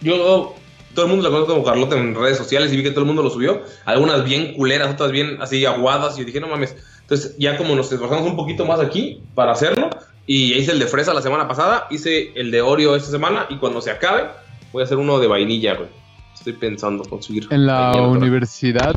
Yo, 0.00 0.54
todo 0.96 1.06
el 1.06 1.12
mundo 1.12 1.28
lo 1.28 1.30
conoce 1.30 1.52
como 1.52 1.64
Carlota 1.64 1.96
en 1.96 2.16
redes 2.16 2.38
sociales 2.38 2.72
y 2.72 2.76
vi 2.76 2.82
que 2.82 2.90
todo 2.90 3.02
el 3.02 3.06
mundo 3.06 3.22
lo 3.22 3.30
subió. 3.30 3.62
Algunas 3.84 4.24
bien 4.24 4.54
culeras, 4.54 4.92
otras 4.92 5.12
bien 5.12 5.38
así 5.40 5.64
aguadas. 5.64 6.16
Y 6.16 6.20
yo 6.20 6.26
dije, 6.26 6.40
no 6.40 6.48
mames. 6.48 6.74
Entonces, 7.02 7.36
ya 7.38 7.56
como 7.56 7.76
nos 7.76 7.92
esforzamos 7.92 8.26
un 8.26 8.34
poquito 8.34 8.64
más 8.66 8.80
aquí 8.80 9.22
para 9.36 9.52
hacerlo, 9.52 9.90
y 10.26 10.54
hice 10.54 10.72
el 10.72 10.80
de 10.80 10.86
fresa 10.86 11.14
la 11.14 11.22
semana 11.22 11.46
pasada, 11.46 11.86
hice 11.90 12.32
el 12.34 12.50
de 12.50 12.62
Oreo 12.62 12.96
esta 12.96 13.10
semana, 13.10 13.46
y 13.48 13.58
cuando 13.58 13.80
se 13.80 13.92
acabe, 13.92 14.24
voy 14.72 14.82
a 14.82 14.86
hacer 14.86 14.98
uno 14.98 15.20
de 15.20 15.28
vainilla, 15.28 15.74
güey. 15.74 15.88
Estoy 16.34 16.54
pensando 16.54 17.04
conseguir. 17.04 17.46
En 17.50 17.66
la 17.66 17.90
otra. 17.90 18.02
universidad 18.02 18.96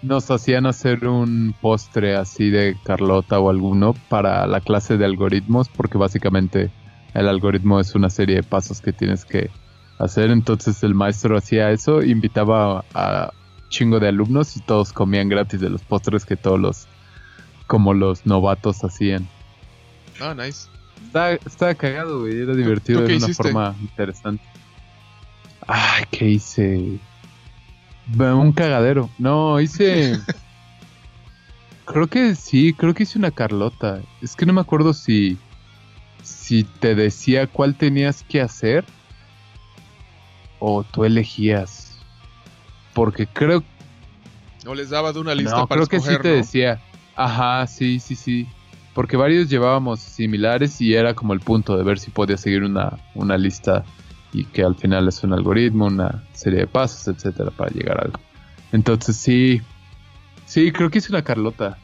nos 0.00 0.30
hacían 0.30 0.64
hacer 0.64 1.06
un 1.06 1.54
postre 1.60 2.16
así 2.16 2.48
de 2.48 2.76
Carlota 2.84 3.38
o 3.40 3.50
alguno 3.50 3.94
para 4.08 4.46
la 4.46 4.60
clase 4.60 4.96
de 4.96 5.04
algoritmos, 5.04 5.68
porque 5.68 5.98
básicamente 5.98 6.70
el 7.12 7.28
algoritmo 7.28 7.80
es 7.80 7.94
una 7.94 8.08
serie 8.08 8.36
de 8.36 8.42
pasos 8.42 8.80
que 8.80 8.92
tienes 8.92 9.24
que 9.24 9.50
hacer. 9.98 10.30
Entonces 10.30 10.82
el 10.82 10.94
maestro 10.94 11.36
hacía 11.36 11.70
eso, 11.70 12.02
invitaba 12.02 12.84
a 12.94 13.32
chingo 13.68 13.98
de 14.00 14.08
alumnos 14.08 14.56
y 14.56 14.60
todos 14.60 14.92
comían 14.92 15.28
gratis 15.28 15.60
de 15.60 15.70
los 15.70 15.82
postres 15.82 16.24
que 16.24 16.36
todos 16.36 16.60
los, 16.60 16.86
como 17.66 17.94
los 17.94 18.24
novatos 18.26 18.84
hacían. 18.84 19.28
Ah, 20.20 20.34
nice. 20.34 20.68
Estaba, 21.06 21.30
estaba 21.32 21.74
cagado, 21.74 22.20
güey. 22.20 22.40
Era 22.40 22.54
divertido 22.54 23.02
de 23.02 23.16
una 23.16 23.28
forma 23.28 23.74
interesante. 23.80 24.44
Ay, 25.66 26.04
¿qué 26.10 26.28
hice? 26.30 26.98
Un 28.16 28.52
cagadero. 28.52 29.10
No, 29.18 29.60
hice. 29.60 30.18
creo 31.84 32.06
que 32.06 32.34
sí, 32.34 32.72
creo 32.74 32.94
que 32.94 33.04
hice 33.04 33.18
una 33.18 33.30
Carlota. 33.30 34.00
Es 34.20 34.36
que 34.36 34.46
no 34.46 34.52
me 34.52 34.60
acuerdo 34.60 34.92
si. 34.92 35.38
Si 36.22 36.64
te 36.64 36.94
decía 36.94 37.46
cuál 37.46 37.74
tenías 37.74 38.22
que 38.22 38.40
hacer. 38.40 38.84
O 40.66 40.82
tú 40.82 41.04
elegías. 41.04 41.98
Porque 42.94 43.26
creo 43.26 43.62
O 44.66 44.74
les 44.74 44.88
daba 44.88 45.12
de 45.12 45.18
una 45.18 45.34
lista 45.34 45.58
no, 45.58 45.66
para 45.66 45.84
creo 45.84 45.88
que 45.88 46.00
sí 46.00 46.16
te 46.22 46.30
¿no? 46.30 46.34
decía. 46.36 46.80
Ajá, 47.16 47.66
sí, 47.66 48.00
sí, 48.00 48.16
sí. 48.16 48.46
Porque 48.94 49.16
varios 49.18 49.50
llevábamos 49.50 50.00
similares 50.00 50.80
y 50.80 50.94
era 50.94 51.12
como 51.14 51.34
el 51.34 51.40
punto 51.40 51.76
de 51.76 51.84
ver 51.84 51.98
si 51.98 52.10
podía 52.10 52.38
seguir 52.38 52.62
una, 52.62 52.96
una 53.14 53.36
lista 53.36 53.84
y 54.32 54.44
que 54.46 54.62
al 54.64 54.74
final 54.74 55.06
es 55.08 55.22
un 55.22 55.34
algoritmo, 55.34 55.86
una 55.86 56.22
serie 56.32 56.60
de 56.60 56.66
pasos, 56.66 57.08
etcétera, 57.08 57.50
para 57.50 57.70
llegar 57.70 57.98
a 57.98 58.02
algo. 58.04 58.18
Entonces 58.72 59.16
sí, 59.16 59.60
sí, 60.46 60.72
creo 60.72 60.88
que 60.90 60.98
hice 60.98 61.10
una 61.12 61.22
Carlota. 61.22 61.76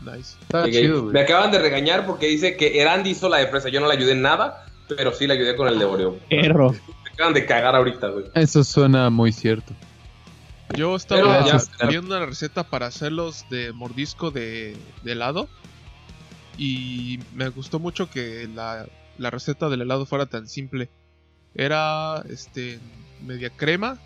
Nice. 0.00 0.36
Estaba 0.40 0.64
Ok, 0.64 0.70
chido, 0.70 1.02
güey. 1.02 1.12
Me 1.12 1.20
acaban 1.20 1.50
de 1.50 1.58
regañar 1.58 2.06
porque 2.06 2.28
dice 2.28 2.56
que 2.56 2.80
Erandi 2.80 3.10
hizo 3.10 3.28
la 3.28 3.36
de 3.38 3.48
fresa. 3.48 3.68
Yo 3.68 3.80
no 3.80 3.88
le 3.88 3.92
ayudé 3.94 4.12
en 4.12 4.22
nada, 4.22 4.64
pero 4.88 5.12
sí 5.12 5.26
le 5.26 5.34
ayudé 5.34 5.54
con 5.54 5.68
el 5.68 5.78
de 5.78 5.84
Oreo. 5.84 6.16
Erro. 6.30 6.74
Acaban 7.20 7.34
de 7.34 7.44
cagar 7.44 7.76
ahorita, 7.76 8.08
güey. 8.08 8.24
Eso 8.34 8.64
suena 8.64 9.10
muy 9.10 9.30
cierto. 9.32 9.74
Yo 10.74 10.96
estaba 10.96 11.44
ya 11.44 11.58
ya- 11.58 11.86
viendo 11.86 12.16
una 12.16 12.24
receta 12.24 12.64
para 12.64 12.86
hacerlos 12.86 13.44
de 13.50 13.72
mordisco 13.74 14.30
de, 14.30 14.74
de 15.04 15.12
helado. 15.12 15.46
Y 16.56 17.18
me 17.34 17.48
gustó 17.50 17.78
mucho 17.78 18.08
que 18.08 18.48
la, 18.54 18.86
la 19.18 19.28
receta 19.30 19.68
del 19.68 19.82
helado 19.82 20.06
fuera 20.06 20.24
tan 20.26 20.48
simple. 20.48 20.88
Era 21.54 22.22
este 22.30 22.78
media 23.26 23.50
crema. 23.50 23.98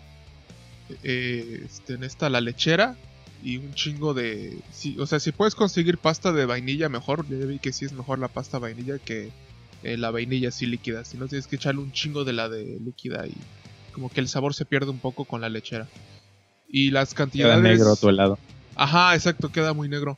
eh, 1.03 1.61
este, 1.65 1.93
en 1.93 2.03
esta 2.03 2.29
la 2.29 2.41
lechera. 2.41 2.97
Y 3.43 3.57
un 3.57 3.73
chingo 3.75 4.13
de. 4.13 4.57
o 4.99 5.05
sea, 5.05 5.21
si 5.21 5.31
puedes 5.31 5.55
conseguir 5.55 5.99
pasta 5.99 6.33
de 6.33 6.45
vainilla, 6.45 6.89
mejor. 6.89 7.25
Yo 7.29 7.47
vi 7.47 7.59
que 7.59 7.71
sí 7.71 7.85
es 7.85 7.93
mejor 7.93 8.19
la 8.19 8.27
pasta 8.27 8.59
vainilla 8.59 8.97
que 8.99 9.31
eh, 9.85 9.97
la 9.97 10.11
vainilla 10.11 10.49
así 10.49 10.65
líquida. 10.65 11.03
Si 11.05 11.17
no, 11.17 11.27
tienes 11.27 11.47
que 11.47 11.55
echarle 11.57 11.81
un 11.81 11.91
chingo 11.91 12.23
de 12.25 12.33
la 12.33 12.49
de 12.49 12.77
líquida. 12.83 13.25
Y 13.27 13.33
como 13.93 14.09
que 14.09 14.19
el 14.21 14.27
sabor 14.27 14.53
se 14.53 14.65
pierde 14.65 14.89
un 14.91 14.99
poco 14.99 15.25
con 15.25 15.41
la 15.41 15.49
lechera. 15.49 15.87
Y 16.67 16.91
las 16.91 17.09
Queda 17.13 17.25
cantidades. 17.25 17.61
negro 17.61 17.95
tu 17.95 18.09
helado. 18.09 18.39
Ajá, 18.75 19.15
exacto, 19.15 19.49
queda 19.51 19.73
muy 19.73 19.87
negro. 19.87 20.17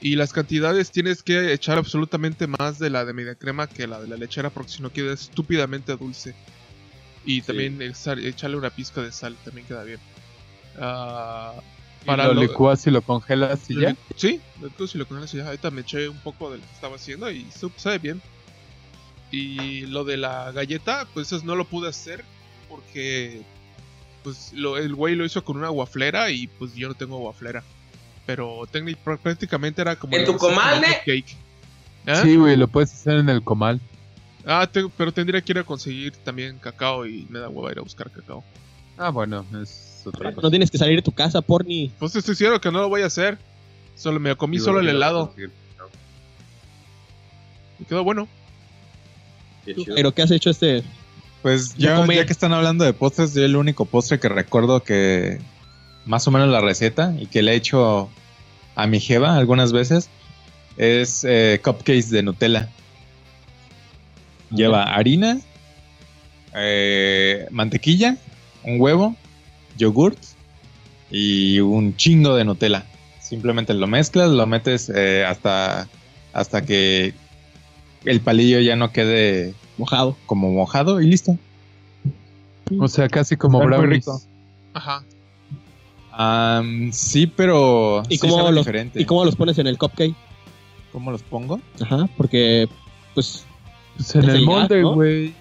Y 0.00 0.16
las 0.16 0.32
cantidades 0.32 0.90
tienes 0.90 1.22
que 1.22 1.52
echar 1.54 1.78
absolutamente 1.78 2.46
más 2.46 2.78
de 2.78 2.90
la 2.90 3.04
de 3.06 3.14
media 3.14 3.34
crema 3.34 3.66
que 3.66 3.86
la 3.86 3.98
de 4.00 4.08
la 4.08 4.16
lechera 4.16 4.50
porque 4.50 4.72
si 4.72 4.82
no 4.82 4.90
queda 4.90 5.14
estúpidamente 5.14 5.96
dulce. 5.96 6.34
Y 7.24 7.40
también 7.42 7.80
echar- 7.80 8.18
echarle 8.22 8.56
una 8.58 8.70
pizca 8.70 9.00
de 9.02 9.10
sal 9.12 9.34
también 9.44 9.66
queda 9.66 9.84
bien. 9.84 9.98
Ah, 10.78 11.54
Para 12.04 12.26
lo 12.28 12.34
lo- 12.34 12.42
licuas 12.42 12.86
y 12.86 12.90
lo 12.90 13.02
congelas 13.02 13.68
y 13.70 13.74
lo 13.74 13.80
ya. 13.82 13.96
Sí, 14.16 14.40
entonces 14.62 14.90
si 14.92 14.98
lo 14.98 15.06
congelas 15.08 15.32
ya. 15.32 15.46
Ahorita 15.46 15.70
me 15.70 15.80
eché 15.80 16.08
un 16.08 16.18
poco 16.20 16.50
de 16.50 16.58
lo 16.58 16.62
que 16.64 16.72
estaba 16.74 16.96
haciendo 16.96 17.30
y 17.30 17.46
sabe 17.76 17.98
bien. 17.98 18.20
Y 19.30 19.82
lo 19.86 20.04
de 20.04 20.16
la 20.16 20.52
galleta, 20.52 21.06
pues 21.12 21.32
eso 21.32 21.44
no 21.44 21.56
lo 21.56 21.64
pude 21.66 21.88
hacer 21.88 22.24
porque 22.68 23.42
pues 24.22 24.52
lo, 24.52 24.76
el 24.76 24.94
güey 24.94 25.14
lo 25.14 25.24
hizo 25.24 25.44
con 25.44 25.56
una 25.56 25.68
guaflera 25.68 26.30
y 26.30 26.46
pues 26.46 26.74
yo 26.74 26.88
no 26.88 26.94
tengo 26.94 27.18
guaflera. 27.18 27.62
Pero 28.24 28.66
prácticamente 29.22 29.82
era 29.82 29.96
como... 29.96 30.16
¿En 30.16 30.24
tu 30.24 30.36
comal, 30.36 30.80
cupcake. 30.82 31.36
¿Ah? 32.06 32.22
Sí, 32.22 32.36
güey, 32.36 32.56
lo 32.56 32.66
puedes 32.68 32.92
hacer 32.92 33.18
en 33.18 33.28
el 33.28 33.42
comal. 33.42 33.80
Ah, 34.44 34.68
te- 34.70 34.88
pero 34.96 35.12
tendría 35.12 35.40
que 35.42 35.52
ir 35.52 35.58
a 35.58 35.64
conseguir 35.64 36.12
también 36.16 36.58
cacao 36.58 37.06
y 37.06 37.26
me 37.30 37.38
da 37.40 37.48
hueva 37.48 37.72
ir 37.72 37.78
a 37.78 37.82
buscar 37.82 38.10
cacao. 38.10 38.44
Ah, 38.98 39.10
bueno, 39.10 39.44
es 39.62 40.02
otra 40.06 40.30
cosa. 40.32 40.44
No 40.46 40.50
tienes 40.50 40.70
que 40.70 40.78
salir 40.78 40.96
de 40.96 41.02
tu 41.02 41.12
casa, 41.12 41.40
porni. 41.42 41.92
Pues 41.98 42.14
estoy 42.16 42.34
seguro 42.34 42.60
que 42.60 42.70
no 42.70 42.80
lo 42.80 42.88
voy 42.88 43.02
a 43.02 43.06
hacer. 43.06 43.38
Solo 43.96 44.18
me 44.20 44.34
comí 44.36 44.58
solo 44.58 44.80
el 44.80 44.88
helado. 44.88 45.34
Y 47.78 47.84
quedó 47.84 48.04
bueno. 48.04 48.28
Pero 49.94 50.12
¿qué 50.12 50.22
has 50.22 50.30
hecho 50.30 50.50
este? 50.50 50.82
Pues 51.42 51.74
Ya 51.76 51.90
ya, 51.90 51.96
comer. 51.96 52.16
ya 52.18 52.26
que 52.26 52.32
están 52.32 52.52
hablando 52.52 52.84
de 52.84 52.92
postres, 52.92 53.34
yo 53.34 53.44
el 53.44 53.56
único 53.56 53.84
postre 53.84 54.18
que 54.18 54.28
recuerdo 54.28 54.82
que 54.82 55.38
más 56.04 56.26
o 56.26 56.30
menos 56.30 56.48
la 56.48 56.60
receta 56.60 57.14
y 57.18 57.26
que 57.26 57.42
le 57.42 57.52
he 57.52 57.56
hecho 57.56 58.08
a 58.74 58.86
mi 58.86 59.00
jeva 59.00 59.36
algunas 59.36 59.72
veces 59.72 60.08
es 60.76 61.24
eh, 61.24 61.60
cupcakes 61.64 62.10
de 62.10 62.22
Nutella. 62.22 62.68
Lleva 64.50 64.84
harina, 64.94 65.38
eh, 66.54 67.46
mantequilla, 67.50 68.16
un 68.62 68.80
huevo, 68.80 69.16
yogurt 69.76 70.18
y 71.10 71.58
un 71.60 71.96
chingo 71.96 72.36
de 72.36 72.44
Nutella. 72.44 72.84
Simplemente 73.20 73.74
lo 73.74 73.86
mezclas, 73.88 74.30
lo 74.30 74.46
metes 74.46 74.88
eh, 74.94 75.24
hasta, 75.24 75.88
hasta 76.32 76.64
que 76.64 77.14
el 78.06 78.20
palillo 78.20 78.60
ya 78.60 78.76
no 78.76 78.92
quede 78.92 79.54
Mojado. 79.78 80.16
como 80.26 80.50
mojado 80.52 81.00
y 81.00 81.06
listo. 81.06 81.36
O 82.80 82.88
sea, 82.88 83.08
casi 83.08 83.36
como 83.36 83.58
brownies. 83.60 84.06
rico. 84.06 84.20
Ajá. 84.74 85.04
Am, 86.12 86.92
sí, 86.92 87.26
pero 87.26 88.02
¿Y 88.08 88.16
sí 88.16 88.26
cómo, 88.28 88.50
los, 88.50 88.64
diferente. 88.64 89.00
¿Y 89.00 89.04
cómo 89.04 89.24
los 89.24 89.36
pones 89.36 89.58
en 89.58 89.66
el 89.66 89.76
cupcake? 89.78 90.14
¿Cómo 90.92 91.10
los 91.10 91.22
pongo? 91.22 91.60
Ajá, 91.80 92.08
porque 92.16 92.68
pues 93.14 93.44
Pues 93.96 94.14
en 94.16 94.28
el 94.30 94.44
molde, 94.46 94.80
¿no? 94.80 94.94
güey. 94.94 95.34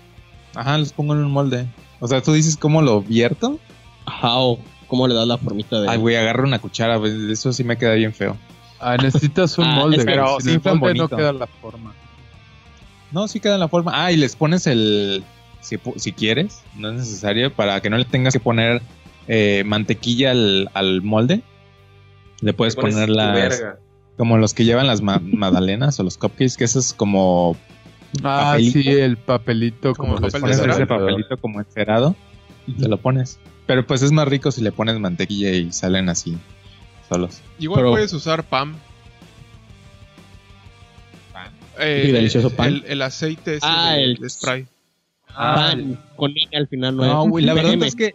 Ajá, 0.53 0.77
los 0.77 0.91
pongo 0.91 1.13
en 1.13 1.19
un 1.19 1.31
molde. 1.31 1.65
O 2.01 2.07
sea, 2.07 2.21
tú 2.21 2.33
dices 2.33 2.57
cómo 2.57 2.81
lo 2.81 3.01
vierto. 3.01 3.57
ajá, 4.05 4.37
o 4.37 4.59
cómo 4.87 5.07
le 5.07 5.15
das 5.15 5.27
la 5.27 5.37
formita 5.37 5.79
de 5.81 5.89
Ay, 5.89 5.97
güey, 5.97 6.15
agarro 6.15 6.43
una 6.43 6.59
cuchara, 6.59 6.97
güey, 6.97 7.31
eso 7.31 7.51
sí 7.53 7.63
me 7.63 7.77
queda 7.77 7.93
bien 7.93 8.13
feo. 8.13 8.37
Ah, 8.79 8.97
necesitas 8.97 9.57
un 9.57 9.65
Ah, 9.65 9.75
molde, 9.77 10.03
pero 10.03 10.39
Sin 10.41 10.61
molde 10.77 10.93
no 10.95 11.07
queda 11.07 11.31
la 11.33 11.47
forma. 11.47 11.93
No, 13.11 13.27
sí 13.27 13.39
queda 13.39 13.53
en 13.55 13.59
la 13.59 13.67
forma. 13.67 13.91
Ah, 13.93 14.11
y 14.11 14.17
les 14.17 14.35
pones 14.35 14.67
el. 14.67 15.23
Si, 15.61 15.77
pu- 15.77 15.97
si 15.97 16.11
quieres, 16.11 16.61
no 16.77 16.89
es 16.89 16.95
necesario, 16.95 17.51
para 17.53 17.81
que 17.81 17.89
no 17.89 17.97
le 17.97 18.05
tengas 18.05 18.33
que 18.33 18.39
poner 18.39 18.81
eh, 19.27 19.63
mantequilla 19.65 20.31
al, 20.31 20.69
al 20.73 21.01
molde. 21.01 21.41
Le 22.41 22.53
puedes 22.53 22.75
poner 22.75 23.09
las. 23.09 23.63
Como 24.17 24.37
los 24.37 24.53
que 24.53 24.63
llevan 24.63 24.87
las 24.87 25.01
ma- 25.01 25.21
magdalenas 25.23 25.99
o 25.99 26.03
los 26.03 26.17
cupcakes, 26.17 26.55
que 26.57 26.63
eso 26.65 26.79
es 26.79 26.93
como. 26.93 27.57
Ah, 28.23 28.51
Papelito. 28.53 28.79
sí, 28.79 28.87
el 28.89 29.17
papelito 29.17 29.93
Como 29.93 30.15
como, 30.15 30.27
papel 30.29 30.41
de 30.43 30.51
ese 30.71 30.85
papelito 30.85 31.35
como 31.37 31.59
encerado 31.59 32.15
y 32.65 32.73
te 32.73 32.87
lo 32.87 32.97
pones. 32.97 33.39
Pero 33.65 33.85
pues 33.85 34.01
es 34.03 34.11
más 34.13 34.27
rico 34.27 34.51
si 34.51 34.61
le 34.61 34.71
pones 34.71 34.97
mantequilla 34.99 35.49
y 35.51 35.71
salen 35.73 36.07
así, 36.07 36.37
solos. 37.09 37.41
Igual 37.59 37.79
Pero- 37.79 37.91
puedes 37.91 38.13
usar 38.13 38.43
pan. 38.43 38.75
Eh, 41.79 42.03
Sí, 42.05 42.11
delicioso 42.11 42.49
pan. 42.51 42.67
El, 42.67 42.83
el 42.87 43.01
aceite 43.01 43.55
ese 43.57 43.65
Ah, 43.67 43.93
de, 43.95 44.03
el- 44.03 44.15
de 44.15 44.29
spray. 44.29 44.67
Pan 45.33 45.99
con 46.15 46.31
N 46.31 46.57
al 46.57 46.67
final, 46.67 46.95
no, 46.95 47.03
No, 47.05 47.23
güey, 47.29 47.43
la 47.45 47.53
verdad 47.53 47.73
es 47.83 47.95
que 47.95 48.13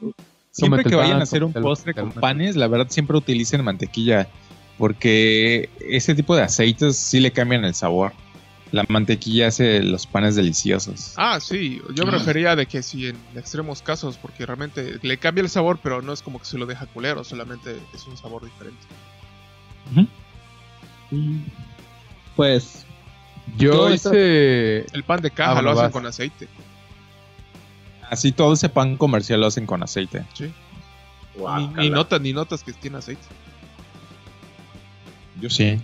siempre 0.50 0.84
que 0.84 0.94
vayan 0.94 1.20
a 1.20 1.24
hacer 1.24 1.44
un 1.44 1.52
postre 1.52 1.92
con 1.94 2.12
panes, 2.12 2.56
la 2.56 2.66
verdad 2.66 2.86
siempre 2.88 3.16
utilicen 3.16 3.62
mantequilla. 3.64 4.28
Porque 4.78 5.68
ese 5.80 6.14
tipo 6.14 6.34
de 6.34 6.40
aceites 6.42 6.96
sí 6.96 7.20
le 7.20 7.30
cambian 7.32 7.64
el 7.66 7.74
sabor. 7.74 8.12
La 8.72 8.84
mantequilla 8.88 9.48
hace 9.48 9.82
los 9.82 10.06
panes 10.06 10.36
deliciosos. 10.36 11.12
Ah, 11.16 11.38
sí. 11.40 11.82
Yo 11.94 12.06
me 12.06 12.12
refería 12.12 12.56
de 12.56 12.64
que 12.66 12.82
si 12.82 13.08
en 13.08 13.16
extremos 13.36 13.82
casos, 13.82 14.16
porque 14.16 14.46
realmente 14.46 14.98
le 15.02 15.18
cambia 15.18 15.42
el 15.42 15.50
sabor, 15.50 15.80
pero 15.82 16.00
no 16.00 16.14
es 16.14 16.22
como 16.22 16.38
que 16.38 16.46
se 16.46 16.56
lo 16.56 16.64
deja 16.64 16.86
culero, 16.86 17.24
solamente 17.24 17.76
es 17.92 18.06
un 18.06 18.16
sabor 18.16 18.44
diferente. 18.44 18.80
Pues, 22.36 22.86
Yo 23.56 23.90
hice... 23.92 24.86
El 24.92 25.02
pan 25.04 25.20
de 25.20 25.30
caja 25.30 25.58
Ah, 25.58 25.62
lo 25.62 25.70
hacen 25.70 25.84
vas. 25.84 25.92
con 25.92 26.06
aceite. 26.06 26.48
Así 28.08 28.32
todo 28.32 28.54
ese 28.54 28.68
pan 28.68 28.96
comercial 28.96 29.40
lo 29.40 29.46
hacen 29.46 29.66
con 29.66 29.82
aceite. 29.82 30.24
Sí. 30.34 30.52
Ni, 31.76 31.90
notas, 31.90 32.20
ni 32.20 32.32
notas 32.32 32.62
que 32.62 32.72
tiene 32.72 32.98
aceite. 32.98 33.22
Yo 35.40 35.48
sí. 35.48 35.80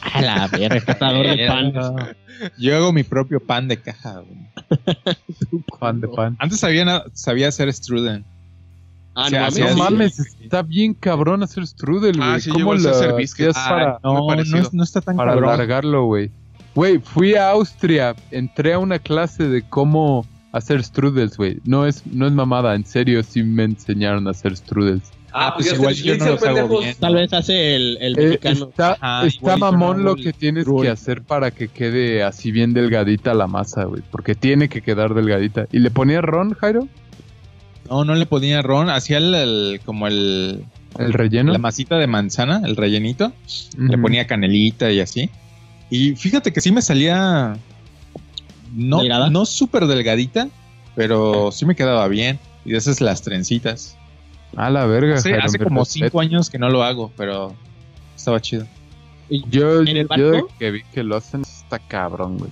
a 0.00 0.22
la 0.22 0.46
verga, 0.48 0.80
catador 0.80 1.26
de 1.26 1.46
pan. 1.46 1.72
Yo 2.58 2.76
hago 2.76 2.92
mi 2.92 3.02
propio 3.02 3.40
pan 3.40 3.68
de 3.68 3.80
caja. 3.80 4.20
güey. 4.20 4.48
Pan 5.80 6.00
de 6.00 6.08
pan. 6.08 6.36
Antes 6.38 6.60
sabía, 6.60 7.04
sabía 7.12 7.48
hacer 7.48 7.72
strudel. 7.72 8.24
Ah, 9.14 9.28
Sí, 9.28 9.34
no 9.34 9.40
mames. 9.40 9.58
es. 9.70 9.76
mames, 9.76 10.18
está 10.40 10.62
bien 10.62 10.94
cabrón 10.94 11.42
hacer 11.42 11.66
strudel, 11.66 12.16
güey. 12.16 12.28
Ah, 12.30 12.40
sí, 12.40 12.50
¿Cómo 12.50 12.74
lo 12.74 12.90
hacer 12.90 13.14
Ah, 13.56 13.98
para, 14.00 14.44
No, 14.72 14.82
está 14.84 15.00
tan 15.00 15.16
para 15.16 15.32
cabrón. 15.32 15.50
alargarlo, 15.52 16.04
güey? 16.04 16.30
Güey, 16.74 16.98
fui 16.98 17.34
a 17.34 17.50
Austria, 17.50 18.14
entré 18.30 18.72
a 18.74 18.78
una 18.78 18.98
clase 18.98 19.48
de 19.48 19.62
cómo 19.62 20.26
hacer 20.52 20.82
strudels, 20.82 21.36
güey. 21.36 21.58
No 21.64 21.86
es, 21.86 22.06
no 22.06 22.26
es 22.26 22.32
mamada, 22.32 22.74
en 22.74 22.84
serio, 22.84 23.22
sí 23.22 23.42
me 23.42 23.64
enseñaron 23.64 24.26
a 24.28 24.30
hacer 24.30 24.56
strudels. 24.56 25.02
Ah, 25.32 25.52
pues 25.54 25.68
pues 25.68 25.70
ya 25.70 25.80
igual 25.80 25.94
yo 25.94 26.16
no 26.24 26.32
los 26.32 26.42
hago 26.42 26.80
bien. 26.80 26.96
Tal 26.98 27.14
vez 27.14 27.32
hace 27.32 27.76
el, 27.76 27.98
el 28.00 28.18
Eh, 28.18 28.22
mexicano. 28.30 28.68
está 28.70 28.96
Ajá, 29.00 29.26
está 29.26 29.56
mamón 29.56 30.02
lo 30.02 30.16
que 30.16 30.32
tienes 30.32 30.66
que 30.66 30.88
hacer 30.88 31.22
para 31.22 31.52
que 31.52 31.68
quede 31.68 32.24
así 32.24 32.50
bien 32.50 32.72
delgadita 32.72 33.32
la 33.34 33.46
masa, 33.46 33.84
güey. 33.84 34.02
Porque 34.10 34.34
tiene 34.34 34.68
que 34.68 34.82
quedar 34.82 35.14
delgadita. 35.14 35.66
¿Y 35.70 35.78
le 35.78 35.90
ponías 35.92 36.22
ron, 36.22 36.54
Jairo? 36.54 36.88
No, 37.88 38.04
no 38.04 38.14
le 38.16 38.26
ponía 38.26 38.60
ron. 38.62 38.90
Hacía 38.90 39.18
el, 39.18 39.32
el- 39.36 39.80
como 39.84 40.08
el, 40.08 40.64
¿El 40.98 41.12
relleno? 41.12 41.52
la 41.52 41.58
masita 41.58 41.96
de 41.96 42.08
manzana, 42.08 42.62
el 42.64 42.74
rellenito. 42.74 43.32
Le 43.78 43.98
ponía 43.98 44.26
canelita 44.26 44.90
y 44.90 44.98
así. 44.98 45.30
Y 45.90 46.14
fíjate 46.14 46.52
que 46.52 46.60
sí 46.60 46.70
me 46.70 46.82
salía. 46.82 47.56
No, 48.72 49.00
¿Delgada? 49.00 49.28
no 49.28 49.44
súper 49.44 49.86
delgadita, 49.86 50.48
pero 50.94 51.50
sí 51.52 51.66
me 51.66 51.74
quedaba 51.74 52.06
bien. 52.08 52.38
Y 52.64 52.72
de 52.72 52.78
esas 52.78 53.00
las 53.00 53.22
trencitas. 53.22 53.96
A 54.56 54.70
la 54.70 54.86
verga, 54.86 55.16
Hace, 55.16 55.34
hace 55.34 55.58
como 55.58 55.84
cinco 55.84 56.20
años 56.20 56.50
que 56.50 56.58
no 56.58 56.68
lo 56.68 56.82
hago, 56.82 57.12
pero 57.16 57.54
estaba 58.16 58.40
chido. 58.40 58.66
Yo, 59.48 59.80
¿En 59.82 59.96
el 59.96 60.08
yo 60.16 60.48
que 60.58 60.70
vi 60.72 60.82
que 60.92 61.04
lo 61.04 61.16
hacen, 61.16 61.42
está 61.42 61.78
cabrón, 61.78 62.38
güey. 62.38 62.50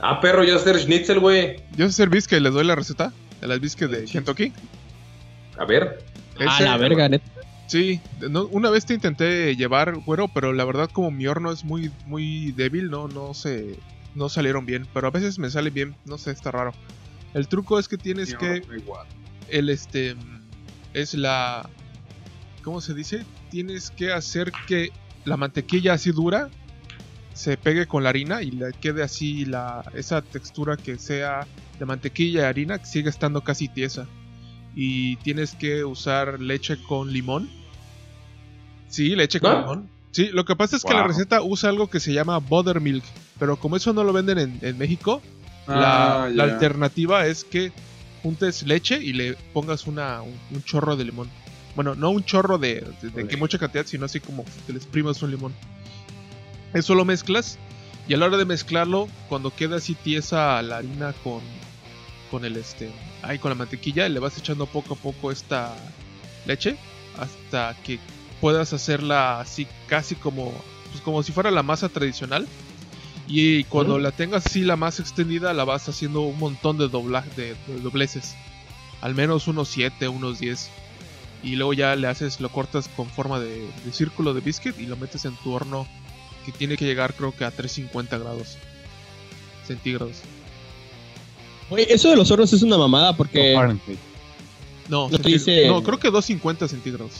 Ah, 0.00 0.20
perro, 0.20 0.44
yo 0.44 0.58
sé 0.58 0.70
hacer 0.70 0.82
schnitzel, 0.82 1.20
güey. 1.20 1.56
Yo 1.76 1.86
sé 1.86 1.90
hacer 1.90 2.10
biscuit, 2.10 2.40
les 2.40 2.52
doy 2.52 2.64
la 2.64 2.74
receta 2.74 3.12
de 3.40 3.46
las 3.46 3.60
biscuits 3.60 3.92
de 3.92 4.04
Kentucky. 4.04 4.52
A 5.58 5.64
ver. 5.64 6.04
a 6.46 6.60
la 6.60 6.76
verga, 6.76 7.08
neta. 7.08 7.24
Sí, 7.66 8.00
no- 8.28 8.46
una 8.46 8.70
vez 8.70 8.84
te 8.84 8.94
intenté 8.94 9.56
llevar, 9.56 9.94
güero, 10.04 10.28
pero 10.28 10.52
la 10.52 10.64
verdad 10.64 10.90
como 10.92 11.10
mi 11.10 11.26
horno 11.26 11.52
es 11.52 11.64
muy, 11.64 11.90
muy 12.06 12.52
débil, 12.52 12.90
no, 12.90 13.08
no 13.08 13.32
se, 13.34 13.78
no 14.14 14.28
salieron 14.28 14.66
bien. 14.66 14.86
Pero 14.92 15.06
a 15.08 15.10
veces 15.10 15.38
me 15.38 15.48
sale 15.50 15.70
bien, 15.70 15.94
no 16.04 16.18
sé, 16.18 16.32
está 16.32 16.50
raro. 16.50 16.72
El 17.34 17.48
truco 17.48 17.78
es 17.78 17.88
que 17.88 17.96
tienes 17.96 18.30
que, 18.38 18.60
el 19.48 19.70
este, 19.70 20.14
es 20.92 21.14
la, 21.14 21.68
¿cómo 22.62 22.80
se 22.82 22.92
dice? 22.94 23.24
Tienes 23.50 23.90
que 23.90 24.12
hacer 24.12 24.52
que 24.66 24.90
la 25.24 25.36
mantequilla 25.36 25.94
así 25.94 26.10
dura 26.10 26.50
se 27.32 27.56
pegue 27.56 27.86
con 27.86 28.02
la 28.02 28.10
harina 28.10 28.42
y 28.42 28.50
le 28.50 28.72
quede 28.72 29.02
así 29.02 29.46
la, 29.46 29.82
esa 29.94 30.20
textura 30.20 30.76
que 30.76 30.98
sea 30.98 31.46
de 31.78 31.86
mantequilla 31.86 32.40
y 32.42 32.44
harina 32.44 32.78
que 32.78 32.84
sigue 32.86 33.08
estando 33.08 33.40
casi 33.42 33.68
tiesa. 33.68 34.06
Y 34.74 35.16
tienes 35.16 35.54
que 35.54 35.84
usar 35.84 36.40
leche 36.40 36.76
con 36.88 37.12
limón. 37.12 37.50
Sí, 38.88 39.14
leche 39.16 39.40
con 39.40 39.50
limón. 39.58 39.88
Sí, 40.12 40.28
lo 40.32 40.44
que 40.44 40.56
pasa 40.56 40.76
es 40.76 40.82
que 40.84 40.92
la 40.92 41.02
receta 41.08 41.42
usa 41.42 41.70
algo 41.70 41.88
que 41.88 42.00
se 42.00 42.12
llama 42.12 42.38
buttermilk. 42.38 43.04
Pero 43.38 43.56
como 43.56 43.76
eso 43.76 43.92
no 43.92 44.04
lo 44.04 44.12
venden 44.12 44.38
en, 44.38 44.58
en 44.62 44.78
México, 44.78 45.22
Ah, 45.68 46.26
la, 46.26 46.28
la 46.34 46.42
alternativa 46.54 47.26
es 47.26 47.44
que 47.44 47.70
juntes 48.22 48.64
leche 48.64 49.00
y 49.02 49.12
le 49.12 49.34
pongas 49.52 49.86
una, 49.86 50.20
un, 50.22 50.36
un 50.50 50.62
chorro 50.64 50.96
de 50.96 51.04
limón. 51.04 51.28
Bueno, 51.76 51.94
no 51.94 52.10
un 52.10 52.24
chorro 52.24 52.58
de, 52.58 52.84
de- 53.00 53.10
de 53.10 53.28
que 53.28 53.36
mucha 53.36 53.58
cantidad, 53.58 53.86
sino 53.86 54.04
así 54.06 54.18
como 54.20 54.44
que 54.66 54.72
le 54.72 54.78
exprimas 54.78 55.22
un 55.22 55.30
limón. 55.30 55.54
Eso 56.74 56.94
lo 56.94 57.04
mezclas 57.04 57.58
y 58.08 58.14
a 58.14 58.16
la 58.16 58.26
hora 58.26 58.36
de 58.38 58.44
mezclarlo, 58.44 59.08
cuando 59.28 59.54
queda 59.54 59.76
así 59.76 59.94
tiesa 59.94 60.60
la 60.62 60.78
harina 60.78 61.12
con, 61.22 61.40
con 62.30 62.44
el 62.44 62.56
este, 62.56 62.90
ahí 63.22 63.38
con 63.38 63.50
la 63.50 63.54
mantequilla, 63.54 64.08
le 64.08 64.18
vas 64.20 64.36
echando 64.38 64.66
poco 64.66 64.94
a 64.94 64.96
poco 64.96 65.30
esta 65.30 65.74
leche 66.46 66.76
hasta 67.18 67.76
que 67.84 67.98
puedas 68.40 68.72
hacerla 68.72 69.40
así 69.40 69.66
casi 69.86 70.14
como, 70.16 70.52
pues 70.90 71.00
como 71.02 71.22
si 71.22 71.32
fuera 71.32 71.50
la 71.50 71.62
masa 71.62 71.88
tradicional. 71.88 72.46
Y 73.28 73.64
cuando 73.64 73.98
la 74.00 74.10
tengas 74.10 74.46
así 74.46 74.62
la 74.62 74.76
masa 74.76 75.02
extendida, 75.02 75.52
la 75.54 75.64
vas 75.64 75.88
haciendo 75.88 76.22
un 76.22 76.38
montón 76.38 76.76
de, 76.78 76.88
dobla- 76.88 77.24
de, 77.36 77.54
de 77.68 77.80
dobleces. 77.80 78.34
Al 79.00 79.14
menos 79.14 79.46
unos 79.46 79.68
7, 79.68 80.08
unos 80.08 80.40
10. 80.40 80.68
Y 81.44 81.56
luego 81.56 81.72
ya 81.72 81.94
le 81.96 82.08
haces, 82.08 82.40
lo 82.40 82.48
cortas 82.50 82.88
con 82.88 83.08
forma 83.08 83.38
de, 83.40 83.68
de 83.84 83.92
círculo 83.92 84.34
de 84.34 84.40
biscuit 84.40 84.78
y 84.78 84.86
lo 84.86 84.96
metes 84.96 85.24
en 85.24 85.34
tu 85.36 85.52
horno 85.52 85.86
que 86.44 86.50
tiene 86.52 86.76
que 86.76 86.84
llegar 86.84 87.14
creo 87.14 87.32
que 87.34 87.44
a 87.44 87.50
350 87.52 88.18
grados 88.18 88.58
centígrados. 89.66 90.16
Güey, 91.70 91.86
eso 91.88 92.10
de 92.10 92.16
los 92.16 92.30
hornos 92.30 92.52
es 92.52 92.62
una 92.62 92.76
mamada 92.78 93.16
porque. 93.16 93.54
No, 94.88 95.08
No 95.08 95.18
te 95.18 95.28
dice- 95.28 95.66
no, 95.68 95.82
creo 95.82 95.98
que 95.98 96.10
250 96.10 96.68
centígrados. 96.68 97.12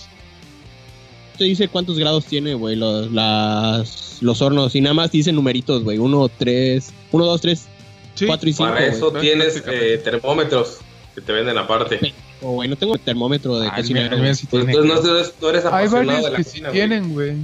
te 1.39 1.45
dice 1.45 1.69
cuántos 1.69 1.99
grados 1.99 2.27
tiene, 2.27 2.55
güey, 2.55 2.77
los, 2.77 3.11
las, 3.11 4.19
los 4.21 4.43
hornos. 4.43 4.75
Y 4.77 4.81
nada 4.81 4.95
más 4.95 5.11
dice 5.11 5.33
numeritos, 5.33 5.83
güey. 5.83 5.99
1, 5.99 6.31
3, 6.39 6.93
1, 7.11 7.25
2, 7.25 7.41
3, 7.41 7.67
Sí, 8.15 8.27
4 8.27 8.49
y 8.49 8.53
5. 8.53 8.71
Para 8.71 8.87
eso 8.87 9.11
güey, 9.11 9.23
tienes 9.23 9.63
eh, 9.67 9.99
termómetros 10.05 10.79
que 11.15 11.21
te 11.23 11.33
venden 11.33 11.57
aparte. 11.57 12.13
güey, 12.43 12.69
no 12.69 12.77
tengo 12.77 12.99
termómetro 12.99 13.59
de 13.59 13.69
el 13.69 14.21
mío 14.21 14.35
sí 14.35 14.47
Pues 14.51 14.67
entonces 14.69 15.35
no, 15.41 15.47
no 15.47 15.49
eres 15.51 15.65
Hay 15.65 15.87
apasionado 15.87 16.07
varios 16.07 16.25
de 16.25 16.31
la 16.31 16.37
que 16.37 16.45
cocina, 16.45 16.71
tienen, 16.71 17.13
güey. 17.15 17.37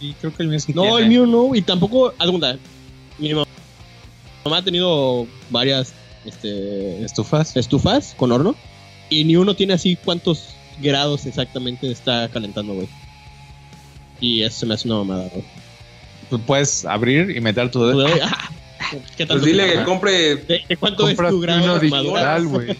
Sí, 0.00 0.14
creo 0.20 0.34
que 0.36 0.42
el 0.42 0.48
mío 0.50 0.60
sí 0.60 0.72
No, 0.74 0.82
tiene. 0.82 0.98
el 0.98 1.08
mío 1.08 1.26
no. 1.26 1.54
Y 1.54 1.62
tampoco, 1.62 2.12
cuenta, 2.18 2.58
Mi 3.18 3.32
mamá, 3.32 3.46
mamá 4.44 4.58
ha 4.58 4.62
tenido 4.64 5.26
varias 5.48 5.94
este, 6.24 7.04
¿Estufas? 7.04 7.56
estufas 7.56 8.14
con 8.16 8.32
horno. 8.32 8.54
Y 9.10 9.24
ni 9.24 9.36
uno 9.36 9.54
tiene 9.54 9.74
así 9.74 9.96
cuántos 9.96 10.54
grados 10.80 11.26
exactamente 11.26 11.90
está 11.90 12.28
calentando, 12.28 12.74
güey. 12.74 12.88
Y 14.20 14.42
eso 14.42 14.60
se 14.60 14.66
me 14.66 14.74
hace 14.74 14.88
una 14.88 14.98
mamada, 14.98 15.28
güey. 15.28 15.44
Tú 16.30 16.40
puedes 16.40 16.84
abrir 16.84 17.36
y 17.36 17.40
meter 17.40 17.70
tu 17.70 17.84
dedo. 17.86 18.06
Ah, 18.86 18.90
¿Qué 19.16 19.24
tanto 19.24 19.42
Pues 19.42 19.44
dile 19.44 19.72
que 19.72 19.84
compre. 19.84 20.36
¿De, 20.36 20.62
de 20.68 20.76
cuánto 20.76 21.08
es 21.08 21.16
tu 21.16 21.40
grado 21.40 21.78
de 21.78 21.86
armadura? 21.86 22.36
digital, 22.36 22.46
güey. 22.48 22.76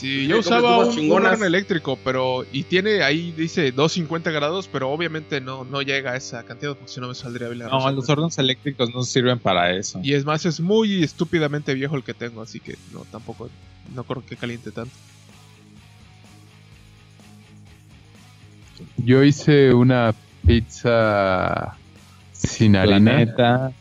Sí, 0.00 0.20
Sí, 0.20 0.26
yo 0.26 0.38
usaba 0.38 0.78
un, 0.78 0.98
un 0.98 1.26
horno 1.26 1.44
eléctrico, 1.44 1.98
pero. 2.02 2.46
Y 2.52 2.62
tiene 2.62 3.02
ahí, 3.02 3.32
dice 3.32 3.70
250 3.70 4.30
grados, 4.30 4.66
pero 4.72 4.90
obviamente 4.90 5.42
no, 5.42 5.64
no 5.64 5.82
llega 5.82 6.12
a 6.12 6.16
esa 6.16 6.42
cantidad, 6.44 6.74
porque 6.74 6.90
si 6.90 7.00
no 7.00 7.08
me 7.08 7.14
saldría 7.14 7.48
bien 7.48 7.58
la 7.58 7.68
No, 7.68 7.90
los 7.90 8.08
hornos 8.08 8.38
eléctricos 8.38 8.94
no 8.94 9.02
sirven 9.02 9.38
para 9.38 9.76
eso. 9.76 10.00
Y 10.02 10.14
es 10.14 10.24
más, 10.24 10.46
es 10.46 10.58
muy 10.58 11.02
estúpidamente 11.02 11.74
viejo 11.74 11.96
el 11.96 12.02
que 12.02 12.14
tengo, 12.14 12.40
así 12.40 12.60
que 12.60 12.76
no, 12.94 13.00
tampoco. 13.10 13.50
No 13.94 14.04
creo 14.04 14.24
que 14.24 14.36
caliente 14.36 14.70
tanto. 14.70 14.94
Yo 18.96 19.22
hice 19.22 19.74
una 19.74 20.14
pizza 20.46 21.76
sin 22.32 22.76
harina. 22.76 22.98
Planeta. 22.98 23.72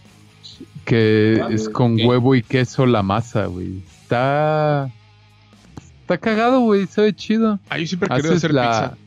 Que 0.84 1.42
es 1.52 1.70
con 1.70 2.02
huevo 2.02 2.36
y 2.36 2.42
queso 2.42 2.86
la 2.86 3.04
masa, 3.04 3.46
güey. 3.46 3.84
Está. 4.02 4.92
Está 6.14 6.18
cagado, 6.18 6.62
güey. 6.62 6.88
Sabe 6.88 7.14
chido. 7.14 7.60
Ah, 7.70 7.78
yo 7.78 7.86
siempre 7.88 8.08
he 8.12 8.16
querido 8.16 8.36
hacer 8.36 8.54
la- 8.54 8.62
pizza. 8.64 8.98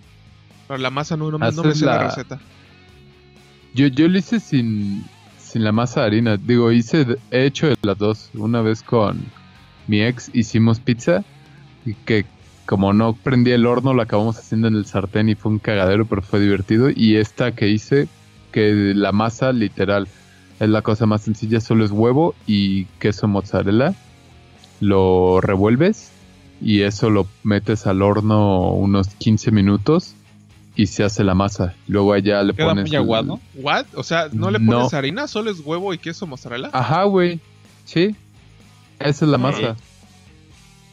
Pero 0.69 0.79
la 0.79 0.91
masa 0.91 1.17
no, 1.17 1.31
no, 1.31 1.39
me- 1.39 1.51
no 1.53 1.63
me 1.65 1.75
sé 1.75 1.85
la... 1.85 1.97
la- 1.97 2.03
receta. 2.05 2.41
Yo, 3.75 3.87
yo 3.89 4.07
lo 4.09 4.19
hice 4.19 4.39
sin, 4.39 5.05
sin 5.39 5.65
la 5.65 5.73
masa 5.73 6.01
de 6.03 6.07
harina. 6.07 6.37
Digo, 6.37 6.71
hice, 6.71 7.05
he 7.31 7.47
hecho 7.47 7.67
de 7.69 7.77
las 7.83 7.99
dos. 7.99 8.31
Una 8.35 8.61
vez 8.63 8.83
con 8.83 9.21
mi 9.89 10.01
ex 10.03 10.31
hicimos 10.33 10.79
pizza. 10.79 11.25
Y 11.85 11.95
que 11.95 12.25
como 12.67 12.93
no 12.93 13.15
prendí 13.15 13.51
el 13.51 13.67
horno, 13.67 13.93
lo 13.95 14.03
acabamos 14.03 14.39
haciendo 14.39 14.69
en 14.69 14.77
el 14.77 14.87
sartén 14.87 15.29
y 15.29 15.35
fue 15.35 15.51
un 15.51 15.59
cagadero, 15.59 16.07
pero 16.07 16.23
fue 16.23 16.39
divertido. 16.39 16.89
Y 16.95 17.17
esta 17.17 17.53
que 17.53 17.69
hice, 17.69 18.07
que 18.53 18.93
la 18.95 19.11
masa 19.11 19.53
literal 19.53 20.07
es 20.61 20.69
la 20.69 20.83
cosa 20.83 21.07
más 21.07 21.23
sencilla, 21.23 21.61
solo 21.61 21.85
es 21.85 21.91
huevo 21.91 22.37
y 22.47 22.85
queso 23.01 23.27
mozzarella. 23.27 23.95
Lo 24.81 25.41
revuelves 25.41 26.12
y 26.63 26.83
eso 26.83 27.11
lo 27.11 27.27
metes 27.43 27.87
al 27.87 28.03
horno 28.03 28.71
unos 28.73 29.09
15 29.09 29.51
minutos 29.51 30.15
y 30.77 30.87
se 30.87 31.05
hace 31.05 31.25
la 31.25 31.35
masa. 31.35 31.75
Luego 31.89 32.13
allá 32.13 32.43
le 32.43 32.55
Queda 32.55 32.69
pones... 32.69 32.89
muy 32.89 32.97
aguado. 32.97 33.41
¿What? 33.55 33.87
O 33.95 34.03
sea, 34.03 34.29
¿no 34.33 34.51
le 34.51 34.59
No. 34.59 34.73
pones 34.79 34.95
harina? 34.95 35.27
¿Solo 35.27 35.51
es 35.51 35.61
huevo 35.61 35.93
y 35.93 35.99
queso 35.99 36.27
mozzarella? 36.27 36.71
Ajá, 36.73 37.05
güey. 37.05 37.41
Sí. 37.85 38.15
Esa 38.99 39.25
es 39.25 39.31
la 39.31 39.39
masa. 39.39 39.77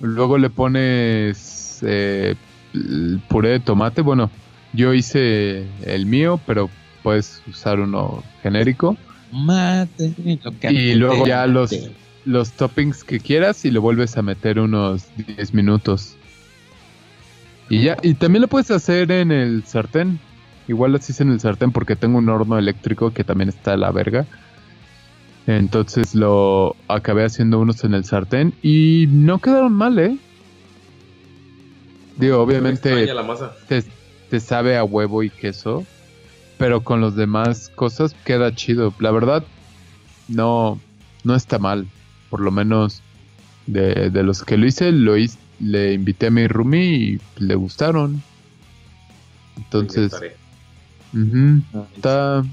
Luego 0.02 0.38
le 0.38 0.50
pones 0.50 1.80
eh, 1.84 2.36
el 2.74 3.22
puré 3.28 3.50
de 3.50 3.60
tomate. 3.60 4.02
Bueno, 4.02 4.30
yo 4.74 4.94
hice 4.94 5.66
el 5.86 6.06
mío, 6.06 6.40
pero 6.46 6.70
puedes 7.04 7.42
usar 7.48 7.80
uno 7.80 8.24
genérico. 8.42 8.98
Mate, 9.32 10.14
lo 10.44 10.52
que 10.60 10.72
Y 10.72 10.96
luego 10.96 11.26
ya 11.28 11.46
los. 11.48 11.72
Los 12.30 12.52
toppings 12.52 13.04
que 13.04 13.20
quieras 13.20 13.66
y 13.66 13.72
lo 13.72 13.82
vuelves 13.82 14.16
a 14.16 14.22
meter 14.22 14.60
unos 14.60 15.08
10 15.18 15.54
minutos. 15.56 16.16
Y 17.70 17.82
ya, 17.82 17.98
y 18.04 18.14
también 18.14 18.44
lo 18.44 18.48
puedes 18.48 18.70
hacer 18.70 19.12
en 19.12 19.32
el 19.32 19.64
sartén. 19.66 20.20
Igual 20.68 20.92
lo 20.92 21.00
hice 21.00 21.24
en 21.24 21.32
el 21.32 21.40
sartén 21.40 21.72
porque 21.72 21.96
tengo 21.96 22.20
un 22.20 22.30
horno 22.30 22.60
eléctrico 22.60 23.12
que 23.12 23.24
también 23.24 23.50
está 23.50 23.74
a 23.74 23.78
la 23.78 23.92
verga. 23.92 24.28
Entonces 25.48 26.14
lo 26.14 26.76
acabé 26.88 27.26
haciendo 27.26 27.60
unos 27.60 27.84
en 27.84 27.96
el 27.96 28.06
sartén 28.06 28.54
y 28.62 29.08
no 29.10 29.40
quedaron 29.40 29.74
mal, 29.74 29.98
¿eh? 29.98 30.16
Digo, 32.18 32.40
obviamente 32.42 33.12
la 33.12 33.24
masa. 33.24 33.56
te, 33.68 33.84
te 34.30 34.40
sabe 34.40 34.78
a 34.78 34.84
huevo 34.84 35.24
y 35.24 35.32
queso, 35.32 35.84
pero 36.60 36.82
con 36.82 37.02
los 37.02 37.16
demás 37.16 37.72
cosas 37.74 38.14
queda 38.24 38.54
chido. 38.54 38.94
La 39.00 39.10
verdad, 39.10 39.44
no, 40.28 40.80
no 41.24 41.34
está 41.34 41.58
mal. 41.58 41.88
Por 42.30 42.42
lo 42.42 42.52
menos 42.52 43.02
de, 43.68 44.10
de 44.10 44.24
los 44.24 44.44
que 44.44 44.58
lo 44.58 44.66
hice, 44.68 44.92
lo 44.92 45.18
hice, 45.18 45.38
le 45.60 45.94
invité 45.94 46.28
a 46.28 46.32
mi 46.32 46.48
roomie 46.48 46.86
y 46.96 47.20
le 47.38 47.56
gustaron. 47.56 48.22
Entonces, 49.58 50.12
ujú, 51.14 51.62
está, 51.96 52.44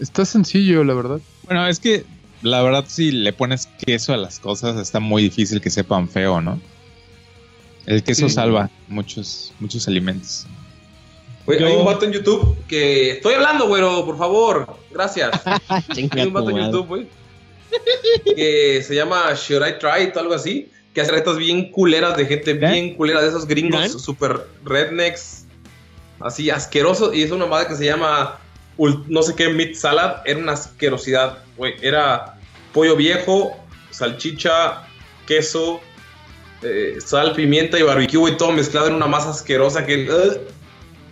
está 0.00 0.24
sencillo, 0.24 0.84
la 0.84 0.94
verdad. 0.94 1.20
Bueno, 1.44 1.66
es 1.66 1.78
que 1.80 2.04
la 2.42 2.62
verdad 2.62 2.84
si 2.88 3.12
le 3.12 3.32
pones 3.32 3.66
queso 3.66 4.12
a 4.12 4.16
las 4.16 4.38
cosas 4.40 4.76
está 4.76 5.00
muy 5.00 5.22
difícil 5.22 5.60
que 5.60 5.70
sepan 5.70 6.08
feo, 6.08 6.40
¿no? 6.40 6.60
El 7.86 8.02
queso 8.02 8.28
Sí. 8.28 8.34
salva 8.34 8.68
muchos 8.88 9.52
muchos 9.60 9.86
alimentos. 9.86 10.46
Güey, 11.46 11.60
Yo- 11.60 11.66
Hay 11.68 11.74
un 11.76 11.84
vato 11.84 12.04
en 12.04 12.12
YouTube 12.12 12.56
que. 12.66 13.12
Estoy 13.12 13.34
hablando, 13.34 13.68
güero, 13.68 14.04
por 14.04 14.18
favor. 14.18 14.76
Gracias. 14.92 15.30
Hay 15.88 16.26
un 16.26 16.32
vato 16.32 16.50
en. 16.50 16.56
YouTube, 16.66 16.86
güey. 16.88 17.06
Que 18.36 18.82
se 18.82 18.94
llama 18.94 19.32
Should 19.34 19.66
I 19.66 19.78
Try 19.78 20.08
It 20.08 20.16
o 20.16 20.20
algo 20.20 20.34
así. 20.34 20.70
Que 20.94 21.02
hace 21.02 21.12
retas 21.12 21.36
bien 21.36 21.70
culeras 21.70 22.16
de 22.16 22.26
gente 22.26 22.54
bien 22.54 22.94
culera, 22.94 23.20
de 23.20 23.28
esos 23.28 23.46
gringos 23.46 23.80
¿Gran? 23.80 23.98
super 23.98 24.46
rednecks. 24.64 25.44
Así 26.20 26.48
asquerosos. 26.50 27.14
Y 27.14 27.22
es 27.22 27.30
una 27.30 27.46
madre 27.46 27.68
que 27.68 27.76
se 27.76 27.84
llama 27.84 28.38
no 29.08 29.22
sé 29.22 29.34
qué 29.34 29.48
meat 29.48 29.74
salad. 29.74 30.22
Era 30.24 30.38
una 30.38 30.52
asquerosidad, 30.52 31.38
güey. 31.56 31.74
Era 31.82 32.38
pollo 32.72 32.96
viejo, 32.96 33.56
salchicha, 33.90 34.86
queso, 35.26 35.80
eh, 36.62 36.98
sal, 37.04 37.34
pimienta 37.34 37.78
y 37.78 37.82
barbecue, 37.82 38.18
güey. 38.18 38.36
Todo 38.36 38.52
mezclado 38.52 38.88
en 38.88 38.94
una 38.94 39.06
masa 39.06 39.30
asquerosa 39.30 39.84
que. 39.84 40.08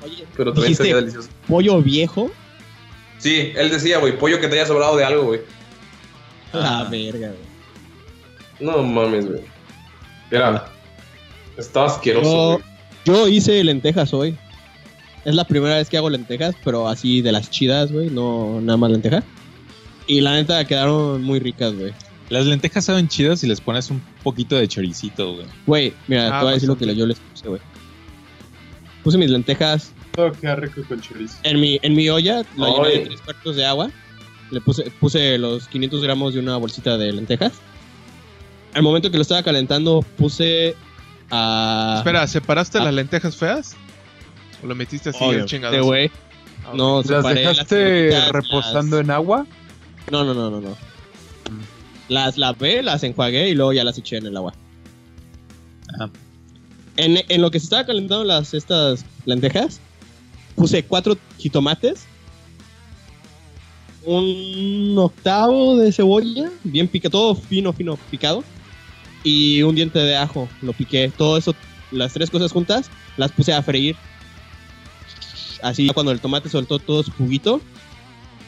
Oye, 0.02 0.26
pero 0.36 0.52
también 0.52 0.74
sería 0.74 0.96
delicioso. 0.96 1.28
pollo 1.48 1.80
viejo. 1.80 2.30
Sí, 3.18 3.52
él 3.56 3.70
decía, 3.70 3.98
güey, 3.98 4.18
pollo 4.18 4.38
que 4.40 4.48
te 4.48 4.56
haya 4.56 4.66
sobrado 4.66 4.96
de 4.96 5.04
algo, 5.04 5.24
güey. 5.24 5.40
La 6.54 6.84
verga, 6.84 7.28
güey. 7.28 7.40
No 8.60 8.82
mames, 8.82 9.26
güey. 9.28 9.40
Era. 10.30 10.66
Estaba 11.56 11.86
asqueroso, 11.86 12.30
Yo, 12.30 12.52
güey. 12.52 12.64
yo 13.04 13.28
hice 13.28 13.62
lentejas 13.64 14.12
hoy. 14.14 14.36
Es 15.24 15.34
la 15.34 15.44
primera 15.44 15.76
vez 15.76 15.88
que 15.88 15.96
hago 15.96 16.10
lentejas, 16.10 16.54
pero 16.64 16.86
así 16.88 17.22
de 17.22 17.32
las 17.32 17.50
chidas, 17.50 17.90
güey, 17.92 18.10
no 18.10 18.60
nada 18.60 18.76
más 18.76 18.90
lentejas. 18.90 19.24
Y 20.06 20.20
la 20.20 20.34
neta 20.34 20.64
quedaron 20.66 21.22
muy 21.22 21.38
ricas, 21.40 21.74
güey. 21.74 21.92
Las 22.28 22.46
lentejas 22.46 22.84
saben 22.84 23.08
chidas 23.08 23.40
si 23.40 23.46
les 23.46 23.60
pones 23.60 23.90
un 23.90 24.02
poquito 24.22 24.56
de 24.56 24.68
choricito, 24.68 25.34
güey. 25.34 25.46
Güey, 25.66 25.94
mira, 26.08 26.26
Ah, 26.28 26.38
te 26.40 26.44
voy 26.44 26.50
a 26.50 26.54
decir 26.54 26.68
lo 26.68 26.76
que 26.76 26.94
yo 26.94 27.06
les 27.06 27.18
puse, 27.18 27.48
güey. 27.48 27.60
Puse 29.02 29.18
mis 29.18 29.30
lentejas 29.30 29.92
Todo 30.12 30.32
queda 30.32 30.56
rico 30.56 30.82
con 30.88 31.00
chorizo. 31.00 31.36
en 31.42 31.60
mi, 31.60 31.78
en 31.82 31.94
mi 31.94 32.08
olla, 32.08 32.42
la 32.56 32.68
llené 32.70 32.88
de 32.90 32.98
tres 33.06 33.20
cuartos 33.22 33.56
de 33.56 33.64
agua. 33.66 33.90
Le 34.50 34.60
puse, 34.60 34.90
puse 35.00 35.38
los 35.38 35.66
500 35.68 36.02
gramos 36.02 36.34
de 36.34 36.40
una 36.40 36.56
bolsita 36.56 36.96
de 36.98 37.12
lentejas. 37.12 37.52
Al 38.74 38.82
momento 38.82 39.10
que 39.10 39.16
lo 39.16 39.22
estaba 39.22 39.42
calentando, 39.42 40.04
puse 40.16 40.74
a. 41.30 41.94
Espera, 41.98 42.26
¿separaste 42.26 42.78
Ah. 42.78 42.84
las 42.84 42.94
lentejas 42.94 43.36
feas? 43.36 43.76
¿O 44.62 44.66
lo 44.66 44.74
metiste 44.74 45.10
así 45.10 45.18
Obvio, 45.22 45.40
el 45.40 45.44
chingado? 45.46 45.82
güey. 45.84 46.10
No, 46.74 47.02
¿Las 47.02 47.24
dejaste 47.34 48.10
reposando 48.32 48.96
las- 48.96 49.04
en 49.04 49.10
agua? 49.10 49.46
No, 50.10 50.24
no, 50.24 50.34
no, 50.34 50.50
no, 50.50 50.60
no. 50.60 50.76
Las 52.08 52.36
lavé, 52.38 52.82
las 52.82 53.02
enjuagué 53.02 53.48
y 53.48 53.54
luego 53.54 53.72
ya 53.72 53.84
las 53.84 53.96
eché 53.98 54.16
en 54.18 54.26
el 54.26 54.36
agua. 54.36 54.54
Ajá. 55.94 56.10
En, 56.96 57.18
en 57.28 57.42
lo 57.42 57.50
que 57.50 57.58
se 57.58 57.64
estaba 57.64 57.84
calentando 57.86 58.24
las 58.24 58.54
estas 58.54 59.04
lentejas, 59.24 59.80
puse 60.54 60.84
cuatro 60.84 61.16
jitomates, 61.38 62.06
un 64.06 64.94
octavo 64.98 65.76
de 65.76 65.92
cebolla, 65.92 66.50
bien 66.62 66.88
picado, 66.88 67.10
todo 67.10 67.34
fino, 67.34 67.72
fino 67.72 67.96
picado, 68.10 68.44
y 69.22 69.62
un 69.62 69.74
diente 69.74 69.98
de 69.98 70.16
ajo. 70.16 70.48
Lo 70.62 70.72
piqué. 70.72 71.10
Todo 71.16 71.36
eso, 71.36 71.54
las 71.90 72.12
tres 72.12 72.30
cosas 72.30 72.52
juntas, 72.52 72.90
las 73.16 73.32
puse 73.32 73.52
a 73.52 73.62
freír. 73.62 73.96
Así 75.62 75.88
cuando 75.88 76.12
el 76.12 76.20
tomate 76.20 76.48
soltó 76.48 76.78
todo 76.78 77.02
su 77.02 77.10
juguito, 77.12 77.60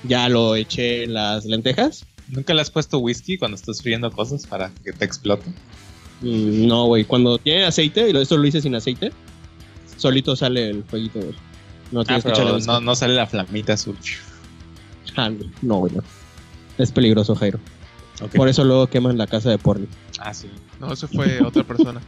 ya 0.05 0.29
lo 0.29 0.55
eché 0.55 1.05
en 1.05 1.15
las 1.15 1.47
lentejas. 1.47 2.05
¿Nunca 2.29 2.53
le 2.55 2.61
has 2.61 2.71
puesto 2.71 2.99
whisky 2.99 3.39
cuando 3.39 3.57
estás 3.57 3.81
friendo 3.81 4.11
cosas 4.11 4.47
para 4.47 4.71
que 4.85 4.93
te 4.93 5.05
exploten? 5.05 5.55
Mm, 6.21 6.67
no, 6.67 6.87
güey. 6.87 7.05
Cuando 7.05 7.39
tiene 7.39 7.65
aceite, 7.65 8.11
y 8.11 8.17
esto 8.17 8.37
lo 8.37 8.47
hice 8.47 8.61
sin 8.61 8.75
aceite, 8.75 9.13
solito 9.97 10.37
sale 10.37 10.71
el 10.71 10.85
fueguito, 10.85 11.21
güey. 11.21 11.35
No 11.93 12.01
Ah, 12.09 12.19
pero 12.23 12.59
no, 12.59 12.81
no 12.81 12.95
sale 12.97 13.15
la 13.15 13.27
flamita 13.27 13.75
azul. 13.75 13.97
Ah. 15.17 15.31
No, 15.63 15.79
güey, 15.79 15.93
no. 15.95 16.03
Es 16.79 16.93
peligroso, 16.93 17.35
Jairo. 17.35 17.59
Por 18.35 18.49
eso 18.49 18.65
luego 18.65 18.87
queman 18.87 19.19
la 19.19 19.27
casa 19.27 19.51
de 19.51 19.59
porno. 19.59 19.87
Ah, 20.21 20.33
sí. 20.33 20.49
No, 20.81 20.93
eso 20.93 21.07
fue 21.09 21.43
otra 21.45 21.63
persona. 21.65 22.01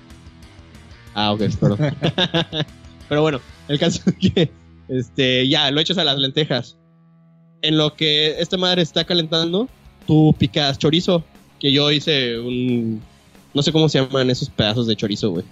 Ah, 1.15 1.33
ok, 1.33 1.43
perdón. 1.61 1.79
Pero 3.09 3.23
bueno, 3.23 3.41
el 3.69 3.79
caso 3.79 4.01
es 4.07 4.15
que 4.15 4.51
este, 4.89 5.49
ya 5.49 5.71
lo 5.71 5.81
echas 5.81 5.99
a 5.99 6.05
las 6.05 6.19
lentejas. 6.19 6.77
En 7.63 7.77
lo 7.77 7.95
que 7.95 8.41
esta 8.41 8.57
madre 8.57 8.83
está 8.83 9.05
calentando, 9.05 9.69
tú 10.07 10.35
picas 10.39 10.79
chorizo. 10.79 11.25
Que 11.59 11.73
yo 11.73 11.91
hice 11.91 12.39
un. 12.39 13.03
No 13.53 13.63
sé 13.63 13.73
cómo 13.73 13.89
se 13.89 14.01
llaman 14.01 14.31
esos 14.31 14.49
pedazos 14.49 14.87
de 14.87 14.95
chorizo, 14.95 15.31
güey. 15.31 15.45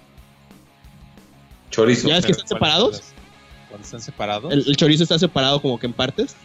Chorizo. 1.69 2.07
¿Ya 2.07 2.17
es 2.17 2.25
que 2.25 2.31
están 2.31 2.47
¿cuáles 2.47 2.73
separados? 2.75 3.01
Cuando 3.67 3.83
están 3.83 4.01
separados, 4.01 4.53
El, 4.53 4.63
el 4.65 4.77
chorizo 4.77 5.03
está 5.03 5.19
separado 5.19 5.61
como 5.61 5.77
que 5.77 5.87
en 5.87 5.93
partes. 5.93 6.37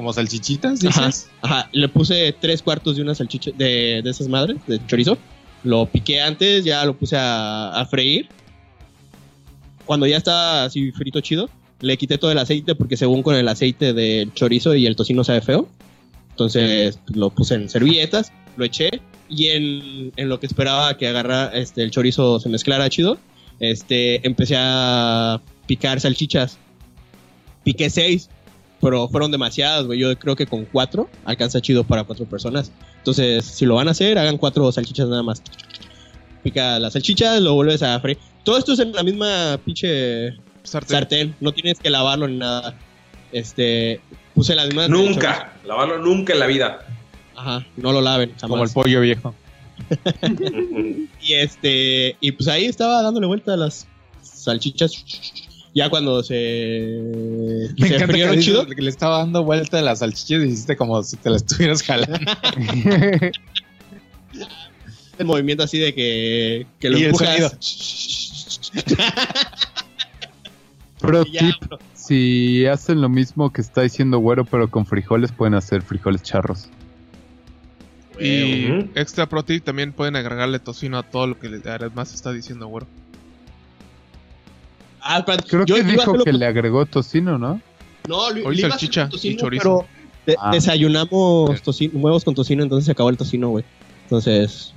Como 0.00 0.12
salchichitas, 0.14 0.82
Ajá, 0.84 1.06
dices. 1.06 1.28
ajá. 1.42 1.68
Le 1.72 1.88
puse 1.88 2.34
tres 2.40 2.62
cuartos 2.62 2.96
de 2.96 3.02
una 3.02 3.14
salchicha 3.14 3.50
de, 3.52 4.00
de 4.02 4.10
esas 4.10 4.28
madres, 4.28 4.56
de 4.66 4.80
chorizo. 4.86 5.18
Lo 5.62 5.84
piqué 5.86 6.22
antes, 6.22 6.64
ya 6.64 6.84
lo 6.86 6.96
puse 6.96 7.16
a, 7.16 7.68
a 7.70 7.84
freír. 7.84 8.28
Cuando 9.84 10.06
ya 10.06 10.16
está 10.16 10.64
así 10.64 10.90
frito 10.92 11.20
chido, 11.20 11.50
le 11.80 11.96
quité 11.98 12.16
todo 12.16 12.30
el 12.32 12.38
aceite 12.38 12.74
porque 12.74 12.96
según 12.96 13.22
con 13.22 13.34
el 13.34 13.46
aceite 13.48 13.92
del 13.92 14.32
chorizo 14.32 14.74
y 14.74 14.86
el 14.86 14.96
tocino 14.96 15.22
sabe 15.22 15.42
feo. 15.42 15.68
Entonces 16.30 16.98
lo 17.08 17.28
puse 17.30 17.56
en 17.56 17.68
servilletas, 17.68 18.32
lo 18.56 18.64
eché 18.64 19.02
y 19.28 19.48
en, 19.48 20.12
en 20.16 20.28
lo 20.30 20.40
que 20.40 20.46
esperaba 20.46 20.96
que 20.96 21.06
agarra 21.08 21.50
este, 21.52 21.82
el 21.82 21.90
chorizo 21.90 22.40
se 22.40 22.48
mezclara 22.48 22.88
chido, 22.88 23.18
este, 23.58 24.26
empecé 24.26 24.54
a 24.58 25.40
picar 25.66 26.00
salchichas. 26.00 26.56
Piqué 27.64 27.90
seis 27.90 28.30
pero 28.80 29.08
fueron 29.08 29.30
demasiadas, 29.30 29.86
güey. 29.86 29.98
Yo 29.98 30.16
creo 30.18 30.36
que 30.36 30.46
con 30.46 30.64
cuatro 30.64 31.08
alcanza 31.24 31.60
chido 31.60 31.84
para 31.84 32.04
cuatro 32.04 32.26
personas. 32.26 32.72
Entonces, 32.98 33.44
si 33.44 33.66
lo 33.66 33.74
van 33.74 33.88
a 33.88 33.92
hacer, 33.92 34.18
hagan 34.18 34.38
cuatro 34.38 34.70
salchichas 34.72 35.08
nada 35.08 35.22
más. 35.22 35.42
Pica 36.42 36.78
las 36.78 36.94
salchichas, 36.94 37.40
lo 37.40 37.54
vuelves 37.54 37.82
a 37.82 38.00
freír. 38.00 38.18
Todo 38.44 38.58
esto 38.58 38.72
es 38.72 38.78
en 38.78 38.92
la 38.92 39.02
misma 39.02 39.58
pinche 39.64 40.30
Sartén. 40.62 40.96
sartén. 40.96 41.34
No 41.40 41.52
tienes 41.52 41.78
que 41.78 41.90
lavarlo 41.90 42.26
ni 42.26 42.38
nada. 42.38 42.74
Este, 43.32 44.00
puse 44.34 44.54
la 44.54 44.64
misma. 44.64 44.88
Nunca. 44.88 45.52
Lavarlo 45.66 45.98
nunca 45.98 46.32
en 46.32 46.38
la 46.38 46.46
vida. 46.46 46.86
Ajá, 47.36 47.66
no 47.76 47.92
lo 47.92 48.00
laven, 48.00 48.30
jamás. 48.40 48.48
Como 48.48 48.64
el 48.64 48.70
pollo 48.70 49.00
viejo. 49.00 49.34
Y 51.22 51.34
este, 51.34 52.16
y 52.20 52.32
pues 52.32 52.48
ahí 52.48 52.64
estaba 52.64 53.02
dándole 53.02 53.26
vuelta 53.26 53.52
a 53.52 53.56
las 53.56 53.86
salchichas. 54.22 55.04
Ya 55.74 55.88
cuando 55.88 56.22
se, 56.22 56.34
Me 57.78 57.88
se 57.88 57.94
encanta 57.96 58.14
que 58.14 58.40
chido, 58.40 58.64
le 58.64 58.90
estaba 58.90 59.18
dando 59.18 59.44
vuelta 59.44 59.78
a 59.78 59.82
las 59.82 60.00
salchichas 60.00 60.42
y 60.42 60.48
hiciste 60.48 60.76
como 60.76 61.00
si 61.02 61.16
te 61.16 61.30
la 61.30 61.36
estuvieras 61.36 61.82
jalando. 61.82 62.18
el 65.18 65.26
movimiento 65.26 65.62
así 65.62 65.78
de 65.78 65.94
que, 65.94 66.66
que 66.80 66.90
lo 66.90 66.98
Y 66.98 67.04
el 67.04 67.10
empujas. 67.10 67.56
Pro 70.98 71.24
ya, 71.24 71.40
tip, 71.40 71.54
bro. 71.66 71.78
si 71.94 72.66
hacen 72.66 73.00
lo 73.00 73.08
mismo 73.08 73.52
que 73.52 73.62
está 73.62 73.82
diciendo 73.82 74.18
Güero, 74.18 74.44
pero 74.44 74.70
con 74.70 74.84
frijoles, 74.84 75.32
pueden 75.32 75.54
hacer 75.54 75.82
frijoles 75.82 76.22
charros. 76.22 76.68
Y 78.18 78.66
extra 78.94 79.26
pro 79.26 79.42
tip, 79.42 79.64
también 79.64 79.92
pueden 79.94 80.14
agregarle 80.14 80.58
tocino 80.58 80.98
a 80.98 81.02
todo 81.02 81.26
lo 81.26 81.38
que 81.38 81.48
además 81.64 82.12
está 82.12 82.32
diciendo, 82.32 82.66
güero. 82.66 82.86
Ah, 85.02 85.24
Creo 85.48 85.64
yo 85.66 85.74
que 85.76 85.82
dijo 85.84 86.12
que 86.24 86.30
con- 86.30 86.38
le 86.38 86.46
agregó 86.46 86.86
tocino, 86.86 87.38
¿no? 87.38 87.60
No, 88.08 88.30
lo- 88.30 88.46
Hoy 88.48 88.54
le 88.56 88.60
iba 88.60 88.68
a 88.68 88.70
salchicha 88.72 89.08
tocino, 89.08 89.34
y 89.34 89.36
chorizo. 89.36 89.62
pero 89.62 89.86
de- 90.26 90.36
Ah. 90.40 90.50
desayunamos 90.52 91.62
tocino- 91.62 91.92
huevos 91.98 92.24
con 92.24 92.34
tocino, 92.34 92.62
entonces 92.62 92.86
se 92.86 92.92
acabó 92.92 93.10
el 93.10 93.16
tocino, 93.16 93.48
güey. 93.50 93.64
Entonces, 94.04 94.72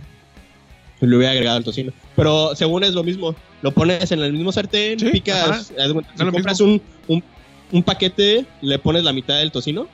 le 1.01 1.17
hubiera 1.17 1.31
agregado 1.33 1.57
el 1.57 1.63
tocino. 1.63 1.91
Pero 2.15 2.55
según 2.55 2.83
es 2.83 2.93
lo 2.93 3.03
mismo, 3.03 3.35
lo 3.61 3.71
pones 3.71 4.11
en 4.11 4.19
el 4.19 4.31
mismo 4.33 4.51
sartén, 4.51 4.99
Sí, 4.99 5.09
picas, 5.09 5.73
si 6.15 6.23
lo 6.23 6.31
compras 6.31 6.61
un, 6.61 6.81
un, 7.07 7.23
un 7.71 7.83
paquete, 7.83 8.45
le 8.61 8.79
pones 8.79 9.03
la 9.03 9.11
mitad 9.11 9.37
del 9.39 9.51
tocino 9.51 9.87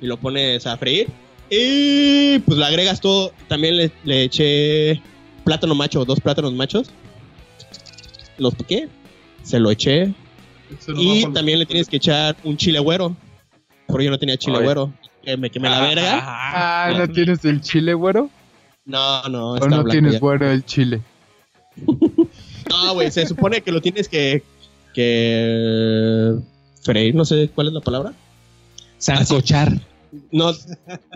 y 0.00 0.06
lo 0.06 0.16
pones 0.18 0.66
a 0.66 0.76
freír. 0.76 1.08
Y 1.50 2.38
pues 2.40 2.58
le 2.58 2.64
agregas 2.66 3.00
todo. 3.00 3.32
También 3.48 3.76
le, 3.78 3.90
le 4.04 4.24
eché 4.24 5.00
plátano 5.44 5.74
macho, 5.74 6.04
dos 6.04 6.20
plátanos 6.20 6.52
machos. 6.52 6.90
Los 8.36 8.54
piqué, 8.54 8.88
se 9.42 9.58
lo 9.58 9.70
eché. 9.70 10.12
Y 10.96 11.24
también 11.32 11.58
le 11.58 11.66
tienes 11.66 11.88
que 11.88 11.96
echar 11.96 12.36
un 12.44 12.56
chile 12.56 12.78
güero. 12.78 13.16
Porque 13.86 14.04
yo 14.04 14.10
no 14.10 14.18
tenía 14.18 14.36
chile 14.36 14.58
Ay. 14.58 14.64
güero. 14.64 14.92
Que 15.22 15.36
me 15.36 15.50
quemé 15.50 15.68
la 15.68 15.80
verga. 15.80 16.20
Ah, 16.22 16.92
¿no 16.96 17.08
tienes 17.08 17.44
el 17.44 17.60
chile, 17.60 17.92
Güero? 17.94 18.30
No, 18.84 19.22
no, 19.24 19.52
¿O 19.52 19.68
no 19.68 19.84
tienes 19.84 20.14
ya. 20.14 20.18
Güero 20.20 20.50
el 20.50 20.64
chile? 20.64 21.00
No, 22.70 22.92
güey, 22.92 23.10
se 23.10 23.26
supone 23.26 23.62
que 23.62 23.72
lo 23.72 23.80
tienes 23.80 24.08
que. 24.10 24.42
que. 24.92 26.34
freír, 26.82 27.14
no 27.14 27.24
sé 27.24 27.50
cuál 27.54 27.68
es 27.68 27.72
la 27.72 27.80
palabra. 27.80 28.12
Sancochar. 28.98 29.72
No, 30.30 30.52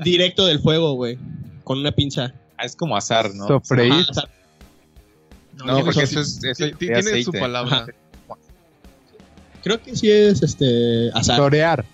directo 0.02 0.46
del 0.46 0.60
fuego, 0.60 0.94
güey. 0.94 1.18
Con 1.62 1.78
una 1.78 1.92
pinza. 1.92 2.32
Ah, 2.56 2.64
es 2.64 2.74
como 2.74 2.96
azar, 2.96 3.34
¿no? 3.34 3.46
Sofreír. 3.48 4.06
No, 5.56 5.64
tiene 5.64 5.84
porque 5.84 6.06
su- 6.06 6.20
eso 6.20 6.20
es, 6.20 6.42
eso 6.44 6.76
tiene 6.78 7.22
su 7.22 7.32
palabra. 7.32 7.86
Creo 9.62 9.80
que 9.80 9.96
sí 9.96 10.10
es 10.10 10.42
este. 10.42 11.10
asar. 11.14 11.36
Torear. 11.36 11.84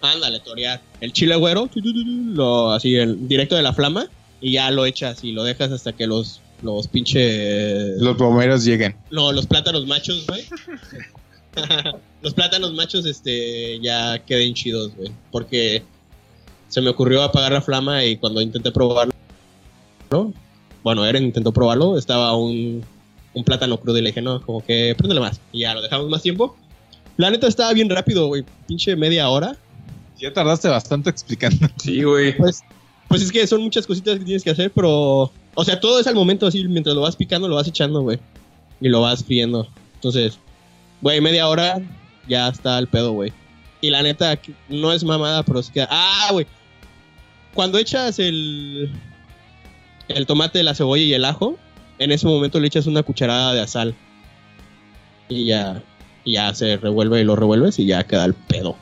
Ándale, 0.00 0.40
torear. 0.40 0.80
El 1.00 1.12
chile 1.12 1.34
güero, 1.36 1.66
tu, 1.66 1.82
tu, 1.82 1.92
tu, 1.92 2.04
tu, 2.04 2.34
lo, 2.34 2.72
así, 2.72 2.94
el, 2.96 3.26
directo 3.28 3.56
de 3.56 3.62
la 3.62 3.72
flama. 3.72 4.06
Y 4.40 4.52
ya 4.52 4.70
lo 4.70 4.86
echas 4.86 5.24
y 5.24 5.32
lo 5.32 5.42
dejas 5.42 5.72
hasta 5.72 5.92
que 5.92 6.06
los, 6.06 6.40
los 6.62 6.86
pinche. 6.86 7.96
Los 7.96 8.16
bomberos 8.16 8.64
lleguen. 8.64 8.94
No, 9.10 9.32
los 9.32 9.46
plátanos 9.46 9.86
machos, 9.86 10.26
güey. 10.28 10.44
los 12.22 12.34
plátanos 12.34 12.72
machos, 12.74 13.04
este, 13.06 13.80
ya 13.80 14.20
queden 14.20 14.54
chidos, 14.54 14.94
güey. 14.94 15.10
Porque 15.32 15.82
se 16.68 16.80
me 16.80 16.90
ocurrió 16.90 17.22
apagar 17.22 17.52
la 17.52 17.62
flama 17.62 18.04
y 18.04 18.16
cuando 18.16 18.40
intenté 18.40 18.70
probarlo, 18.70 19.12
¿no? 20.10 20.32
bueno, 20.82 21.04
Eren 21.04 21.24
intentó 21.24 21.52
probarlo, 21.52 21.98
estaba 21.98 22.34
un, 22.36 22.84
un 23.34 23.44
plátano 23.44 23.78
crudo 23.78 23.98
y 23.98 24.02
le 24.02 24.08
dije, 24.08 24.22
no, 24.22 24.40
como 24.40 24.64
que 24.64 24.94
préndele 24.96 25.20
más. 25.20 25.40
Y 25.52 25.60
ya 25.60 25.74
lo 25.74 25.82
dejamos 25.82 26.08
más 26.08 26.22
tiempo. 26.22 26.56
La 27.18 27.30
neta 27.32 27.48
estaba 27.48 27.72
bien 27.72 27.90
rápido, 27.90 28.28
güey. 28.28 28.44
Pinche 28.68 28.94
media 28.94 29.28
hora. 29.28 29.56
Ya 30.18 30.32
tardaste 30.32 30.68
bastante 30.68 31.10
explicando. 31.10 31.68
Sí, 31.76 32.04
güey. 32.04 32.36
Pues, 32.36 32.62
pues 33.08 33.22
es 33.22 33.32
que 33.32 33.44
son 33.46 33.60
muchas 33.62 33.86
cositas 33.86 34.18
que 34.20 34.24
tienes 34.24 34.44
que 34.44 34.50
hacer, 34.50 34.70
pero. 34.70 35.30
O 35.54 35.64
sea, 35.64 35.80
todo 35.80 35.98
es 35.98 36.06
al 36.06 36.14
momento 36.14 36.46
así, 36.46 36.66
mientras 36.68 36.94
lo 36.94 37.02
vas 37.02 37.16
picando, 37.16 37.48
lo 37.48 37.56
vas 37.56 37.66
echando, 37.66 38.02
güey. 38.02 38.20
Y 38.80 38.88
lo 38.88 39.00
vas 39.00 39.24
friendo. 39.24 39.68
Entonces, 39.94 40.38
güey, 41.00 41.20
media 41.20 41.48
hora 41.48 41.82
ya 42.28 42.48
está 42.48 42.78
el 42.78 42.86
pedo, 42.86 43.10
güey. 43.10 43.32
Y 43.80 43.90
la 43.90 44.02
neta, 44.02 44.38
no 44.68 44.92
es 44.92 45.02
mamada, 45.02 45.42
pero 45.42 45.60
sí 45.60 45.72
que. 45.72 45.84
¡Ah, 45.90 46.28
güey! 46.30 46.46
Cuando 47.52 47.78
echas 47.78 48.20
el. 48.20 48.92
El 50.06 50.24
tomate, 50.24 50.62
la 50.62 50.76
cebolla 50.76 51.02
y 51.02 51.14
el 51.14 51.24
ajo, 51.24 51.58
en 51.98 52.12
ese 52.12 52.28
momento 52.28 52.60
le 52.60 52.68
echas 52.68 52.86
una 52.86 53.02
cucharada 53.02 53.54
de 53.54 53.66
sal. 53.66 53.96
Y 55.28 55.46
ya. 55.46 55.82
Y 56.28 56.34
ya 56.34 56.54
se 56.54 56.76
revuelve 56.76 57.20
y 57.20 57.24
lo 57.24 57.36
revuelves 57.36 57.78
y 57.78 57.86
ya 57.86 58.04
queda 58.04 58.26
el 58.26 58.34
pedo. 58.34 58.76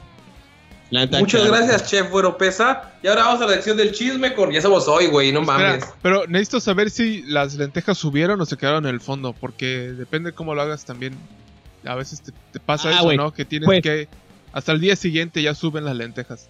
La 0.91 1.01
neta, 1.01 1.19
Muchas 1.21 1.43
queda- 1.43 1.57
gracias, 1.59 1.89
Chef 1.91 2.11
Güero 2.11 2.37
Pesa. 2.37 2.93
Y 3.03 3.07
ahora 3.07 3.25
vamos 3.25 3.43
a 3.43 3.47
la 3.47 3.53
sección 3.55 3.77
del 3.77 3.93
chisme 3.93 4.35
con. 4.35 4.51
Ya 4.51 4.61
somos 4.61 4.89
hoy, 4.89 5.07
güey, 5.07 5.31
no 5.33 5.41
Espera, 5.41 5.59
mames. 5.59 5.85
pero 6.03 6.27
necesito 6.27 6.59
saber 6.61 6.91
si 6.91 7.23
las 7.23 7.55
lentejas 7.55 7.97
subieron 7.99 8.41
o 8.41 8.47
se 8.47 8.57
quedaron 8.57 8.85
en 8.87 8.95
el 8.95 9.01
fondo, 9.01 9.33
porque 9.33 9.93
depende 9.93 10.33
cómo 10.33 10.55
lo 10.55 10.63
hagas 10.63 10.85
también. 10.85 11.15
A 11.85 11.95
veces 11.95 12.21
te, 12.23 12.33
te 12.53 12.59
pasa 12.61 12.89
Ah, 12.89 12.99
eso. 12.99 13.13
¿no? 13.15 13.33
Que 13.33 13.45
tienes 13.45 13.67
Pues- 13.67 13.83
que 13.83 14.09
hasta 14.53 14.73
el 14.73 14.81
día 14.81 14.97
siguiente 14.97 15.41
ya 15.43 15.55
suben 15.55 15.85
las 15.85 15.95
lentejas. 15.97 16.49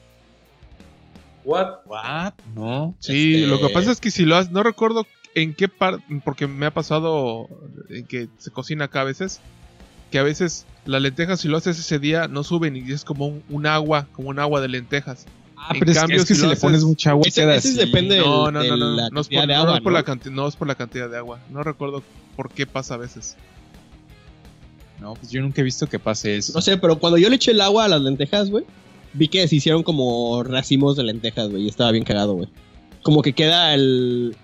What? 1.45 1.79
What? 1.87 2.33
No. 2.55 2.95
Sí, 3.01 3.35
Este- 3.37 3.47
lo 3.49 3.61
que 3.61 3.69
pasa 3.73 3.91
es 3.93 4.01
que 4.01 4.11
si 4.11 4.25
lo 4.25 4.37
has, 4.37 4.51
no 4.51 4.63
recuerdo 4.63 5.07
en 5.35 5.55
qué 5.55 5.69
parte, 5.69 6.03
porque 6.25 6.47
me 6.47 6.67
ha 6.67 6.71
pasado 6.73 7.49
en 7.91 8.07
que 8.07 8.29
se 8.39 8.51
cocina 8.51 8.87
acá 8.87 9.03
a 9.03 9.05
veces, 9.05 9.41
que 10.11 10.19
a 10.19 10.23
veces 10.23 10.67
las 10.87 11.03
lentejas 11.03 11.41
si 11.41 11.49
lo 11.49 11.57
haces 11.59 11.79
ese 11.79 11.99
día 11.99 12.29
no 12.29 12.43
suben 12.45 12.77
y 12.77 12.91
es 12.93 13.05
como 13.05 13.27
un, 13.27 13.43
un 13.51 13.67
agua, 13.67 14.07
como 14.13 14.31
un 14.31 14.39
agua 14.39 14.61
de 14.61 14.69
lentejas. 14.69 15.27
Ah, 15.57 15.71
En 15.75 15.81
pero 15.81 15.91
es, 15.93 15.99
cambio, 15.99 16.17
es 16.19 16.25
que 16.27 16.35
si 16.35 16.47
le 16.47 16.57
pones 16.57 16.85
mucha 16.85 17.11
agua 17.11 17.25
Ese- 17.27 17.41
queda 17.41 17.55
ese 17.57 17.69
así. 17.71 17.79
depende- 17.79 18.17
De- 18.17 18.21
no, 18.21 18.51
no, 18.51 18.63
de 18.63 18.69
no, 18.69 18.77
no, 18.77 18.87
la 18.97 19.09
no 19.11 19.21
es, 19.21 19.29
cantidad 19.29 19.41
por, 19.43 19.49
de 19.49 19.55
no 19.55 19.61
agua, 19.63 19.75
es 19.77 19.81
por 19.83 19.93
¿no? 19.93 19.99
la 19.99 20.05
canti- 20.05 20.31
no 20.31 20.47
es 20.49 20.57
por 20.57 20.69
la 20.69 20.75
cantidad 20.75 21.11
de 21.11 21.17
agua. 21.17 21.41
No 21.51 21.63
recuerdo 21.63 22.03
por 22.37 22.51
qué 22.51 22.67
pasa 22.67 22.95
a 22.95 22.99
veces. 22.99 23.37
No, 25.01 25.15
pues 25.15 25.31
yo 25.31 25.41
nunca 25.43 25.61
he 25.61 25.65
visto 25.65 25.87
que 25.89 25.99
pase 25.99 26.37
eso. 26.37 26.53
No 26.55 26.61
sé, 26.63 26.77
pero 26.79 26.99
cuando 26.99 27.19
yo 27.19 27.29
le 27.29 27.37
eché 27.37 27.51
el 27.51 27.61
agua 27.61 27.85
a 27.85 27.89
las 27.89 28.01
lentejas, 28.01 28.51
güey, 28.51 28.65
vi 29.13 29.29
que 29.29 29.47
se 29.49 29.57
hicieron 29.57 29.83
como 29.83 30.43
racimos 30.43 30.97
de 30.97 31.05
lentejas, 31.05 31.49
güey, 31.51 31.65
y 31.65 31.69
estaba 31.69 31.91
bien 31.93 32.05
cagado, 32.05 32.35
güey. 32.35 32.49
Como 33.03 33.23
que 33.23 33.33
queda 33.35 33.75
el, 33.75 34.37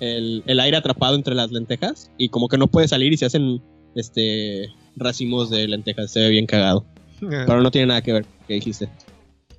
el, 0.00 0.42
el 0.46 0.60
aire 0.60 0.76
atrapado 0.76 1.14
entre 1.16 1.34
las 1.34 1.50
lentejas 1.52 2.10
y 2.16 2.28
como 2.30 2.48
que 2.48 2.58
no 2.58 2.66
puede 2.68 2.88
salir 2.88 3.12
y 3.12 3.16
se 3.16 3.26
hacen 3.26 3.62
este 3.94 4.68
racimos 4.98 5.50
de 5.50 5.66
lentejas, 5.68 6.10
se 6.10 6.20
ve 6.20 6.28
bien 6.30 6.46
cagado. 6.46 6.84
Pero 7.20 7.60
no 7.60 7.70
tiene 7.70 7.88
nada 7.88 8.02
que 8.02 8.12
ver 8.12 8.22
con 8.24 8.32
lo 8.40 8.46
que 8.46 8.54
dijiste. 8.54 8.88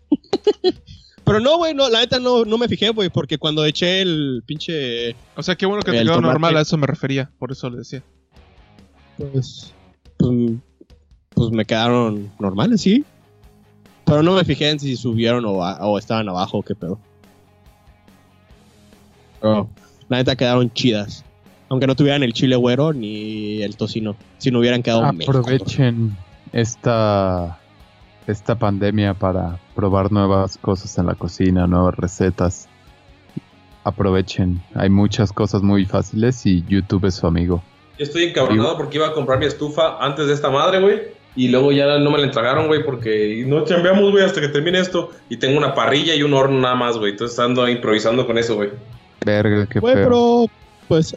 pero 1.24 1.40
no, 1.40 1.58
güey, 1.58 1.74
no, 1.74 1.90
la 1.90 2.00
neta 2.00 2.20
no, 2.20 2.46
no 2.46 2.58
me 2.58 2.68
fijé, 2.68 2.90
güey, 2.90 3.10
porque 3.10 3.38
cuando 3.38 3.66
eché 3.66 4.02
el 4.02 4.42
pinche 4.46 5.16
o 5.36 5.44
sea, 5.44 5.56
qué 5.56 5.66
bueno 5.66 5.82
que 5.84 5.92
te 5.92 5.98
quedó 5.98 6.14
tomate. 6.16 6.28
normal, 6.28 6.58
a 6.58 6.62
eso 6.62 6.78
me 6.78 6.88
refería, 6.88 7.30
por 7.38 7.52
eso 7.52 7.70
le 7.70 7.78
decía. 7.80 8.02
pues, 9.18 9.74
pues, 10.18 10.32
pues 11.30 11.52
me 11.52 11.66
quedaron 11.66 12.32
normales, 12.40 12.82
sí. 12.82 13.04
Pero 14.06 14.24
no 14.24 14.34
me 14.34 14.44
fijé 14.44 14.70
en 14.72 14.80
si 14.80 14.96
subieron 14.98 15.46
o, 15.46 15.64
a- 15.64 15.86
o 15.86 16.00
estaban 16.00 16.28
abajo 16.30 16.64
qué 16.64 16.74
pedo. 16.76 17.00
Pero 19.42 19.70
la 20.10 20.18
neta 20.18 20.36
quedaron 20.36 20.72
chidas. 20.74 21.24
Aunque 21.70 21.88
no 21.88 21.96
tuvieran 21.96 22.24
el 22.24 22.34
chile 22.34 22.56
güero 22.56 22.94
ni 22.94 23.62
el 23.62 23.78
tocino. 23.78 24.16
Si 24.38 24.52
no 24.52 24.60
hubieran 24.60 24.82
quedado 24.82 25.14
mejor. 25.14 25.38
Aprovechen 25.38 26.18
esta, 26.52 27.60
esta 28.28 28.56
pandemia 28.56 29.14
para 29.14 29.60
probar 29.76 30.12
nuevas 30.12 30.58
cosas 30.58 30.98
en 30.98 31.06
la 31.06 31.16
cocina, 31.16 31.68
nuevas 31.68 31.96
recetas. 31.96 32.68
Aprovechen, 33.84 34.62
hay 34.76 34.90
muchas 34.90 35.32
cosas 35.32 35.62
muy 35.62 35.86
fáciles 35.86 36.46
y 36.46 36.64
YouTube 36.68 37.06
es 37.06 37.16
su 37.16 37.28
amigo. 37.28 37.64
Yo 37.98 38.06
estoy 38.06 38.24
encabronado 38.24 38.78
porque 38.78 38.98
iba 38.98 39.08
a 39.08 39.14
comprar 39.14 39.40
mi 39.40 39.46
estufa 39.46 39.98
antes 40.04 40.28
de 40.28 40.34
esta 40.34 40.50
madre, 40.50 40.80
güey. 40.80 41.20
Y 41.36 41.50
luego 41.50 41.72
ya 41.72 42.00
no 42.00 42.12
me 42.12 42.18
la 42.18 42.26
entregaron, 42.26 42.68
güey, 42.68 42.84
porque 42.84 43.44
no 43.46 43.64
chambeamos, 43.64 44.12
güey, 44.12 44.24
hasta 44.24 44.42
que 44.42 44.48
termine 44.48 44.80
esto. 44.80 45.12
Y 45.30 45.38
tengo 45.38 45.58
una 45.58 45.74
parrilla 45.74 46.16
y 46.16 46.24
un 46.24 46.34
horno 46.34 46.60
nada 46.60 46.76
más, 46.76 46.98
güey. 46.98 47.12
Entonces 47.12 47.38
ando 47.40 47.68
improvisando 47.68 48.26
con 48.26 48.38
eso, 48.38 48.56
güey. 48.56 48.70
Verga, 49.26 49.68
qué 49.68 49.80
Güey, 49.80 49.96
pero 49.96 50.48
pues 50.88 51.16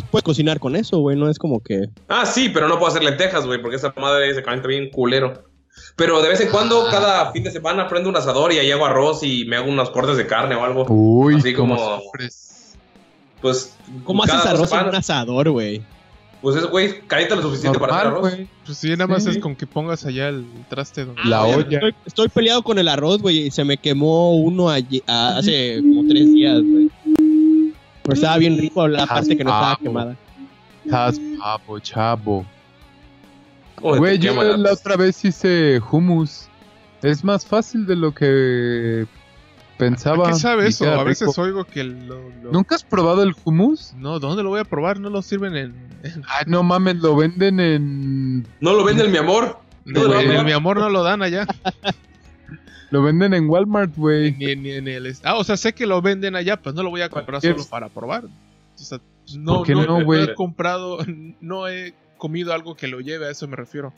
pues 0.00 0.10
puedes 0.10 0.24
cocinar 0.24 0.58
con 0.60 0.76
eso, 0.76 0.98
güey, 0.98 1.16
no 1.16 1.28
es 1.28 1.38
como 1.38 1.60
que 1.62 1.88
Ah, 2.08 2.26
sí, 2.26 2.48
pero 2.48 2.68
no 2.68 2.78
puedo 2.78 2.90
hacer 2.90 3.02
lentejas, 3.04 3.46
güey, 3.46 3.60
porque 3.62 3.76
esa 3.76 3.92
madre 3.96 4.34
se 4.34 4.42
calienta 4.42 4.68
bien 4.68 4.90
culero. 4.90 5.44
Pero 5.96 6.22
de 6.22 6.28
vez 6.28 6.40
en 6.40 6.48
Ah. 6.48 6.52
cuando, 6.52 6.86
cada 6.90 7.32
fin 7.32 7.42
de 7.44 7.50
semana, 7.50 7.88
prendo 7.88 8.08
un 8.08 8.16
asador 8.16 8.52
y 8.52 8.58
ahí 8.58 8.70
hago 8.70 8.86
arroz 8.86 9.22
y 9.22 9.44
me 9.44 9.56
hago 9.56 9.68
unos 9.70 9.90
cortes 9.90 10.16
de 10.16 10.26
carne 10.26 10.54
o 10.54 10.64
algo. 10.64 10.84
Uy, 10.88 11.36
Así 11.36 11.52
como. 11.54 12.00
Pues. 13.40 13.76
¿Cómo 14.04 14.22
haces 14.24 14.46
arroz 14.46 14.72
en 14.72 14.88
un 14.88 14.94
asador, 14.94 15.50
güey? 15.50 15.82
Pues 16.40 16.56
es, 16.56 16.66
güey, 16.66 17.00
calienta 17.06 17.36
lo 17.36 17.42
suficiente 17.42 17.78
para 17.78 17.96
hacer 17.96 18.06
arroz. 18.08 18.20
güey. 18.20 18.48
Pues 18.66 18.76
sí, 18.78 18.90
nada 18.90 19.06
más 19.06 19.24
Sí. 19.24 19.30
es 19.30 19.38
con 19.38 19.56
que 19.56 19.66
pongas 19.66 20.04
allá 20.04 20.28
el 20.28 20.44
traste. 20.68 21.04
donde- 21.06 21.22
La 21.24 21.42
Oye, 21.44 21.54
olla. 21.56 21.76
Estoy, 21.78 21.94
estoy 22.06 22.28
peleado 22.28 22.62
con 22.62 22.78
el 22.78 22.86
arroz, 22.88 23.22
güey, 23.22 23.46
y 23.46 23.50
se 23.50 23.64
me 23.64 23.76
quemó 23.78 24.36
uno 24.36 24.68
aye- 24.68 25.02
a- 25.06 25.38
hace 25.38 25.78
como 25.80 26.06
tres 26.08 26.32
días, 26.32 26.60
güey. 26.62 26.90
Pero 28.04 28.14
estaba 28.14 28.36
bien 28.38 28.58
rico 28.58 28.86
la 28.86 29.06
parte 29.06 29.36
que 29.36 29.44
no 29.44 29.50
estaba 29.50 29.72
Ah, 29.72 29.78
quemada. 29.82 30.16
Estás 30.84 31.20
pavo, 31.38 31.78
chavo. 31.80 32.46
Como 33.76 33.96
Güey, 33.96 34.18
te 34.18 34.26
yo 34.26 34.42
la- 34.56 34.72
otra 34.72 34.96
vez 34.96 35.24
hice 35.24 35.80
hummus. 35.90 36.48
Es 37.02 37.24
más 37.24 37.44
fácil 37.46 37.86
de 37.86 37.96
lo 37.96 38.14
que 38.14 39.06
pensaba. 39.78 40.28
¿A 40.28 40.32
qué 40.32 40.38
sabe 40.38 40.68
eso? 40.68 40.88
A 40.90 41.02
veces 41.02 41.28
rico. 41.28 41.42
oigo 41.42 41.64
que 41.64 41.84
lo, 41.84 42.16
lo- 42.42 42.52
¿Nunca 42.52 42.74
has 42.74 42.84
probado 42.84 43.22
el 43.22 43.34
hummus? 43.44 43.94
No, 43.96 44.18
¿dónde 44.20 44.42
lo 44.42 44.50
voy 44.50 44.60
a 44.60 44.64
probar? 44.64 45.00
No 45.00 45.08
lo 45.10 45.22
sirven 45.22 45.56
en... 45.56 45.74
Ay, 46.28 46.44
no 46.46 46.62
mames, 46.62 46.96
lo 46.96 47.16
venden 47.16 47.58
en. 47.60 48.46
No 48.60 48.74
lo 48.74 48.84
venden, 48.84 49.10
mi 49.10 49.16
amor. 49.18 49.58
No, 49.86 50.06
No, 50.08 50.20
en 50.20 50.30
el 50.30 50.44
mi 50.44 50.52
amor 50.52 50.78
no 50.78 50.88
lo 50.90 51.02
dan 51.02 51.22
allá. 51.22 51.46
Lo 52.90 53.02
venden 53.02 53.34
en 53.34 53.48
Walmart, 53.48 53.94
güey. 53.96 54.32
Ni, 54.32 54.54
ni 54.56 54.70
en 54.72 54.86
el... 54.88 55.16
Ah, 55.24 55.36
o 55.36 55.44
sea, 55.44 55.56
sé 55.56 55.72
que 55.72 55.86
lo 55.86 56.00
venden 56.02 56.36
allá, 56.36 56.60
pues 56.60 56.74
no 56.74 56.82
lo 56.82 56.90
voy 56.90 57.00
a 57.02 57.08
comprar 57.08 57.40
solo 57.40 57.64
para 57.68 57.88
probar. 57.88 58.24
O 58.24 58.78
sea, 58.78 59.00
no, 59.36 59.58
¿Por 59.58 59.66
qué 59.66 59.74
no, 59.74 59.84
no, 59.86 59.98
no 60.00 60.04
güey? 60.04 60.22
he 60.24 60.34
comprado, 60.34 60.98
no 61.40 61.68
he 61.68 61.94
comido 62.18 62.52
algo 62.52 62.76
que 62.76 62.86
lo 62.88 63.00
lleve, 63.00 63.26
a 63.26 63.30
eso 63.30 63.48
me 63.48 63.56
refiero. 63.56 63.92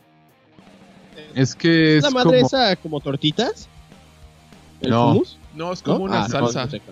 Es 1.35 1.55
que 1.55 1.97
¿Es 1.99 2.05
es 2.05 2.13
la 2.13 2.25
madre 2.25 2.37
como. 2.43 2.47
esa 2.47 2.77
como 2.77 3.01
tortitas? 3.01 3.69
¿El 4.81 4.91
No. 4.91 5.11
hummus? 5.13 5.39
No, 5.55 5.73
es 5.73 5.85
¿No? 5.87 5.93
como 5.95 6.05
una 6.05 6.25
Ah, 6.25 6.29
no, 6.29 6.49
salsa. 6.49 6.67
no. 6.67 6.83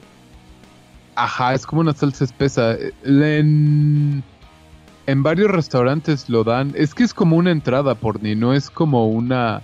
Ajá, 1.16 1.54
es 1.54 1.66
como 1.66 1.80
una 1.82 1.92
salsa 1.92 2.24
espesa. 2.24 2.76
En, 3.04 4.22
en 5.06 5.22
varios 5.22 5.50
restaurantes 5.50 6.28
lo 6.28 6.42
dan. 6.44 6.72
Es 6.74 6.94
que 6.94 7.02
es 7.04 7.14
como 7.14 7.36
una 7.36 7.50
entrada, 7.50 7.94
por 7.94 8.22
ni 8.22 8.34
no 8.34 8.52
es 8.54 8.70
como 8.70 9.06
una 9.08 9.62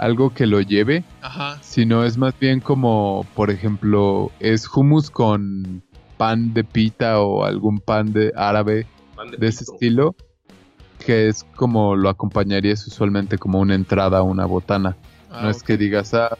algo 0.00 0.32
que 0.32 0.46
lo 0.46 0.62
lleve, 0.62 1.04
Ajá. 1.20 1.58
sino 1.62 2.04
es 2.04 2.16
más 2.16 2.36
bien 2.38 2.60
como, 2.60 3.26
por 3.34 3.50
ejemplo, 3.50 4.32
es 4.40 4.66
hummus 4.66 5.10
con 5.10 5.82
pan 6.16 6.54
de 6.54 6.64
pita 6.64 7.20
o 7.20 7.44
algún 7.44 7.80
pan 7.80 8.12
de 8.12 8.32
árabe 8.34 8.86
Pan 9.14 9.30
de 9.30 9.46
ese 9.46 9.64
estilo, 9.64 10.14
que 11.04 11.28
es 11.28 11.44
como 11.54 11.96
lo 11.96 12.08
acompañarías 12.08 12.86
usualmente 12.86 13.36
como 13.36 13.60
una 13.60 13.74
entrada 13.74 14.18
a 14.18 14.22
una 14.22 14.46
botana. 14.46 14.96
Ah, 15.30 15.40
no 15.42 15.50
es 15.50 15.62
que 15.62 15.76
digas, 15.76 16.14
ah, 16.14 16.36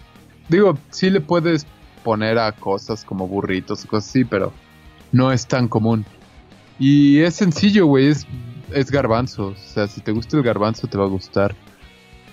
digo, 0.48 0.78
sí 0.88 1.10
le 1.10 1.20
puedes 1.20 1.66
poner 2.02 2.38
a 2.38 2.52
cosas 2.52 3.04
como 3.04 3.28
burritos 3.28 3.84
o 3.84 3.88
cosas 3.88 4.08
así, 4.08 4.24
pero 4.24 4.54
no 5.12 5.32
es 5.32 5.46
tan 5.46 5.68
común. 5.68 6.06
Y 6.78 7.18
es 7.18 7.34
sencillo, 7.34 7.84
güey, 7.84 8.06
es, 8.06 8.26
es 8.72 8.90
garbanzo. 8.90 9.48
O 9.48 9.56
sea, 9.56 9.86
si 9.86 10.00
te 10.00 10.12
gusta 10.12 10.38
el 10.38 10.42
garbanzo 10.42 10.86
te 10.86 10.96
va 10.96 11.04
a 11.04 11.08
gustar. 11.08 11.54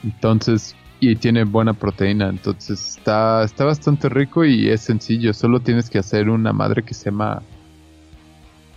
Entonces, 0.05 0.73
y 0.99 1.15
tiene 1.15 1.43
buena 1.43 1.73
proteína, 1.73 2.29
entonces 2.29 2.97
está, 2.97 3.43
está 3.43 3.65
bastante 3.65 4.09
rico 4.09 4.45
y 4.45 4.69
es 4.69 4.81
sencillo. 4.81 5.33
Solo 5.33 5.59
tienes 5.59 5.89
que 5.89 5.99
hacer 5.99 6.29
una 6.29 6.53
madre 6.53 6.83
que 6.83 6.93
se 6.93 7.05
llama... 7.11 7.41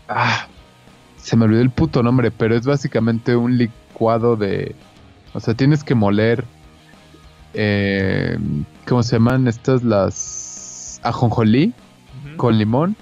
Ah, 0.08 0.46
se 1.16 1.36
me 1.36 1.44
olvidó 1.44 1.62
el 1.62 1.70
puto 1.70 2.02
nombre, 2.02 2.30
pero 2.30 2.56
es 2.56 2.66
básicamente 2.66 3.36
un 3.36 3.56
licuado 3.56 4.36
de... 4.36 4.74
O 5.32 5.40
sea, 5.40 5.54
tienes 5.54 5.84
que 5.84 5.94
moler 5.94 6.44
eh, 7.54 8.38
¿cómo 8.86 9.02
se 9.02 9.16
llaman 9.16 9.48
estas? 9.48 9.82
Las 9.82 11.00
ajonjolí 11.02 11.72
con 12.36 12.58
limón. 12.58 12.96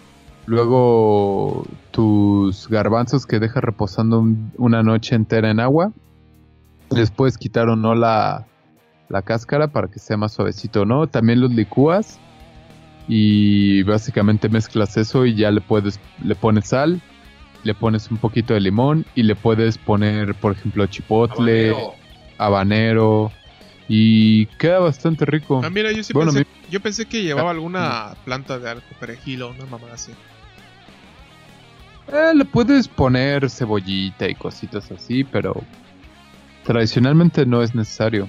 Luego 0.46 1.66
tus 1.90 2.68
garbanzos 2.68 3.26
que 3.26 3.38
dejas 3.38 3.62
reposando 3.62 4.20
un- 4.20 4.52
una 4.56 4.82
noche 4.82 5.14
entera 5.14 5.50
en 5.50 5.60
agua. 5.60 5.92
Después 6.90 7.36
quitar 7.36 7.68
o 7.68 7.76
no 7.76 7.94
la, 7.94 8.46
la 9.09 9.22
cáscara 9.22 9.68
para 9.68 9.89
que 9.89 9.98
sea 9.98 10.16
más 10.16 10.32
suavecito 10.32 10.85
no. 10.85 11.06
También 11.06 11.40
los 11.40 11.51
licúas. 11.52 12.18
Y 13.10 13.82
básicamente 13.85 14.48
mezclas 14.51 14.97
eso 14.98 15.24
y 15.24 15.35
ya 15.35 15.51
le 15.51 15.62
puedes, 15.62 15.98
le 16.22 16.35
pones 16.35 16.68
sal, 16.68 17.01
le 17.64 17.74
pones 17.74 18.10
un 18.10 18.18
poquito 18.18 18.52
de 18.52 18.60
limón 18.60 19.06
y 19.14 19.22
le 19.22 19.35
puedes 19.35 19.78
poner, 19.78 20.35
por 20.35 20.52
ejemplo, 20.52 20.86
chipotle 20.86 21.70
Habanero. 21.70 21.94
habanero 22.36 23.32
y 23.89 24.44
queda 24.59 24.80
bastante 24.80 25.24
rico. 25.24 25.62
Ah, 25.64 25.70
mira, 25.70 25.90
yo 25.90 26.05
sí 26.05 26.12
Bueno, 26.12 26.32
pensé, 26.35 26.47
mi- 26.66 26.70
yo 26.70 26.80
pensé 26.80 27.06
que 27.06 27.22
llevaba 27.22 27.51
alguna 27.52 28.14
planta 28.26 28.59
de 28.59 28.68
algo, 28.68 28.82
perejil 29.01 29.40
o 29.40 29.51
una 29.52 29.64
mamá 29.64 29.86
así. 29.94 30.12
Eh, 32.12 32.32
le 32.35 32.44
puedes 32.44 32.89
poner 32.89 33.48
cebollita 33.48 34.28
y 34.28 34.35
cositas 34.35 34.90
así, 34.90 35.24
pero 35.24 35.55
tradicionalmente 36.64 37.47
no 37.47 37.62
es 37.62 37.74
necesario. 37.74 38.28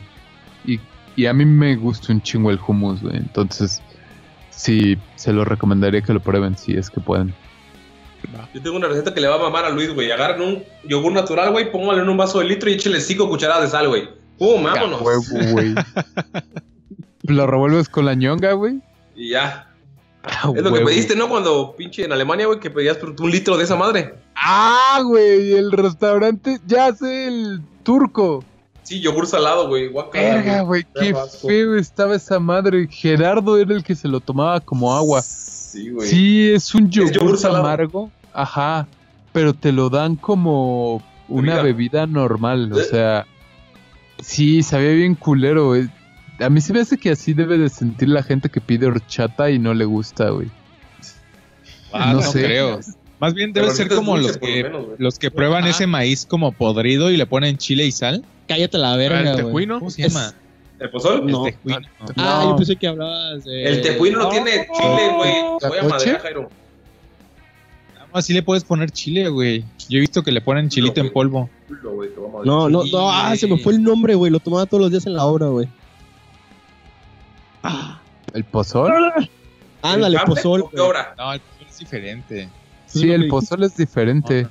Y, 0.66 0.80
y 1.16 1.26
a 1.26 1.34
mí 1.34 1.46
me 1.46 1.76
gusta 1.76 2.14
un 2.14 2.22
chingo 2.22 2.52
el 2.52 2.60
hummus, 2.66 3.02
güey. 3.02 3.18
Entonces, 3.18 3.82
sí, 4.50 4.98
se 5.16 5.34
lo 5.34 5.46
recomendaría 5.46 6.02
que 6.02 6.14
lo 6.14 6.20
prueben 6.20 6.58
si 6.58 6.74
es 6.74 6.90
que 6.90 7.00
pueden. 7.00 7.34
Yo 8.54 8.62
tengo 8.62 8.78
una 8.78 8.88
receta 8.88 9.14
que 9.14 9.22
le 9.22 9.28
va 9.28 9.36
a 9.36 9.40
mamar 9.40 9.66
a 9.66 9.70
Luis, 9.70 9.94
güey. 9.94 10.12
Agarren 10.12 10.42
un 10.42 10.64
yogur 10.84 11.12
natural, 11.14 11.52
güey, 11.52 11.72
póngale 11.72 12.02
en 12.02 12.10
un 12.10 12.18
vaso 12.18 12.40
de 12.40 12.46
litro 12.46 12.70
y 12.70 12.74
échele 12.74 13.00
5 13.00 13.30
cucharadas 13.30 13.64
de 13.64 13.70
sal, 13.70 13.88
güey. 13.88 14.10
¡Pum! 14.38 14.64
¡Vámonos! 14.64 15.02
A 15.02 15.04
huevo, 15.04 15.52
güey. 15.52 15.74
lo 17.24 17.48
revuelves 17.48 17.90
con 17.90 18.06
la 18.06 18.14
ñonga, 18.14 18.54
güey. 18.54 18.82
Y 19.16 19.32
ya. 19.32 19.68
A 20.24 20.52
Es 20.56 20.62
lo 20.62 20.74
que 20.74 20.82
pediste, 20.82 21.16
¿no? 21.16 21.30
Cuando 21.30 21.76
pinche 21.78 22.04
en 22.04 22.12
Alemania, 22.12 22.48
güey, 22.48 22.60
que 22.60 22.70
pedías 22.70 22.98
un 23.02 23.32
litro 23.32 23.58
de 23.58 23.64
esa 23.64 23.76
madre. 23.76 24.16
Ah, 24.36 25.02
güey, 25.04 25.54
el 25.54 25.72
restaurante, 25.72 26.60
ya 26.68 26.94
sé, 26.94 27.28
el 27.28 27.62
turco. 27.84 28.44
Sí, 28.90 29.02
yogur 29.02 29.28
salado, 29.28 29.68
güey. 29.68 29.88
Verga, 30.12 30.62
güey, 30.62 30.84
qué 31.00 31.14
feo 31.44 31.76
estaba 31.78 32.16
esa 32.16 32.40
madre. 32.40 32.88
Gerardo 32.90 33.56
era 33.60 33.76
el 33.76 33.84
que 33.84 33.94
se 33.94 34.08
lo 34.08 34.20
tomaba 34.20 34.60
como 34.60 34.92
agua. 34.96 35.22
Sí, 35.22 35.92
güey. 35.92 36.08
Sí, 36.10 36.50
es 36.50 36.74
un 36.74 36.90
yogur, 36.90 37.38
amargo. 37.46 38.10
Ajá. 38.34 38.88
Pero 39.32 39.54
te 39.54 39.72
lo 39.72 39.92
dan 39.92 40.16
como 40.16 41.04
una 41.28 41.58
Bebida. 41.58 41.64
bebida 41.64 42.08
normal. 42.08 42.74
O 42.74 42.80
sea, 42.82 43.28
sí, 44.24 44.64
sabía 44.64 44.90
bien 44.94 45.14
culero. 45.14 45.76
eh. 45.76 45.88
A 46.40 46.50
mí 46.50 46.60
se 46.60 46.74
me 46.74 46.80
hace 46.80 46.98
que 46.98 47.12
así 47.12 47.34
debe 47.36 47.60
de 47.60 47.70
sentir 47.70 48.10
la 48.10 48.24
gente 48.24 48.50
que 48.50 48.60
pide 48.60 48.88
horchata 48.88 49.52
y 49.52 49.60
no 49.60 49.76
le 49.76 49.86
gusta, 49.86 50.30
güey. 50.32 50.50
Ah, 51.94 52.14
No 52.14 52.22
no, 52.22 52.32
sé. 52.32 52.44
creo. 52.44 52.80
Más 53.20 53.36
bien 53.36 53.54
debe 53.54 53.68
Pero 53.68 53.78
ser 53.78 53.90
como 53.90 54.18
los 54.18 54.38
que, 54.40 54.64
menos, 54.64 54.86
güey. 54.86 54.96
los 54.98 55.20
que 55.20 55.30
prueban 55.30 55.62
Ajá. 55.64 55.70
ese 55.72 55.86
maíz 55.86 56.26
como 56.26 56.52
podrido 56.54 57.12
y 57.12 57.18
le 57.18 57.28
ponen 57.28 57.58
chile 57.58 57.86
y 57.86 57.92
sal. 57.92 58.26
Cállate 58.50 58.78
la 58.80 58.94
Ah, 58.94 58.98
verga, 58.98 59.20
el 59.20 59.26
güey. 59.36 59.38
tejuino. 59.46 59.80
¿Cómo 59.80 59.92
se 59.92 60.10
llama? 60.10 60.34
¿El 60.80 60.90
pozol? 60.90 61.26
No. 61.26 61.46
El 61.46 61.54
tejuino. 61.54 61.88
Ah, 62.18 62.42
No. 62.44 62.50
yo 62.52 62.56
pensé 62.58 62.76
que 62.76 62.88
hablabas 62.88 63.44
de... 63.46 63.64
El 63.64 63.82
tejuino 63.82 64.20
no 64.20 64.30
tiene 64.30 64.68
chile, 64.76 65.12
güey. 65.16 65.34
¿La 65.62 65.70
Voy 65.70 65.78
a 65.78 65.84
madrear, 65.84 66.20
Jairo. 66.20 66.50
Así 68.12 68.34
le 68.34 68.42
puedes 68.42 68.64
poner 68.64 68.90
chile, 68.90 69.30
güey. 69.30 69.64
Yo 69.88 69.98
he 69.98 70.02
visto 70.02 70.24
que 70.24 70.32
le 70.32 70.42
ponen 70.42 70.68
chilito 70.68 71.00
en 71.00 71.12
polvo. 71.14 71.48
No, 72.44 72.68
no, 72.70 72.84
no, 72.86 73.12
ah, 73.12 73.36
se 73.36 73.46
me 73.48 73.58
fue 73.60 73.74
el 73.74 73.84
nombre, 73.84 74.16
güey. 74.16 74.32
Lo 74.32 74.40
tomaba 74.40 74.66
todos 74.66 74.82
los 74.82 74.92
días 74.92 75.06
en 75.06 75.14
la 75.14 75.26
obra, 75.26 75.46
güey. 75.46 75.68
Ah, 77.62 78.00
¿El 78.34 78.44
pozol? 78.46 78.92
ándale, 79.84 80.16
¿El 80.16 80.22
café 80.24 80.28
pozol. 80.42 80.66
¿Qué? 80.72 80.78
No, 80.78 81.34
el 81.34 81.40
pozol 81.40 81.68
es 81.70 81.78
diferente. 81.80 82.50
Sí, 82.88 83.12
el 83.12 83.28
pozol 83.28 83.64
es 83.64 83.78
diferente. 83.78 84.48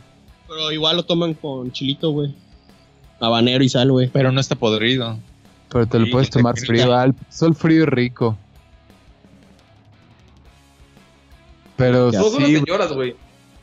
Pero 0.47 0.71
igual 0.73 0.97
lo 0.97 1.03
toman 1.05 1.35
con 1.35 1.73
chilito, 1.73 2.11
güey. 2.11 2.35
Habanero 3.21 3.65
y 3.65 3.69
sal, 3.69 3.91
güey. 3.91 4.09
Pero 4.13 4.31
no 4.33 4.41
está 4.41 4.55
podrido. 4.57 5.19
Pero 5.71 5.87
te 5.87 5.99
lo 5.99 6.07
Sí, 6.07 6.11
puedes 6.13 6.31
tomar 6.31 6.59
frío. 6.59 7.03
El 7.03 7.15
pozol 7.15 7.55
frío 7.55 7.83
es 7.85 7.89
rico. 7.89 8.37
Pero 11.77 12.11
Ya. 12.11 12.19
Todos 12.21 12.33
son 12.35 12.45
sí, 12.45 12.51
unas 12.55 12.65
señoras, 12.65 12.93
güey. 12.93 13.15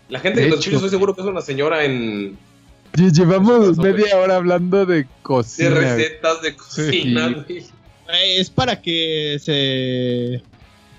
La 0.10 0.20
gente 0.20 0.40
De 0.42 0.48
hecho. 0.48 0.56
escucha, 0.60 0.76
estoy 0.78 0.90
seguro 0.90 1.16
que 1.16 1.22
es 1.22 1.28
una 1.28 1.42
señora 1.42 1.84
en. 1.84 2.38
Lle- 2.94 3.12
Llevamos 3.12 3.78
media 3.78 4.18
hora 4.18 4.38
hablando 4.38 4.86
de 4.86 4.98
de 5.04 5.08
cocina. 5.22 5.70
recetas 5.72 6.42
de 6.42 6.56
cocina, 6.56 7.28
Sí. 7.30 7.34
güey. 7.34 7.66
Güey, 8.06 8.38
Es 8.38 8.50
para 8.52 8.80
que 8.82 9.38
se... 9.42 10.42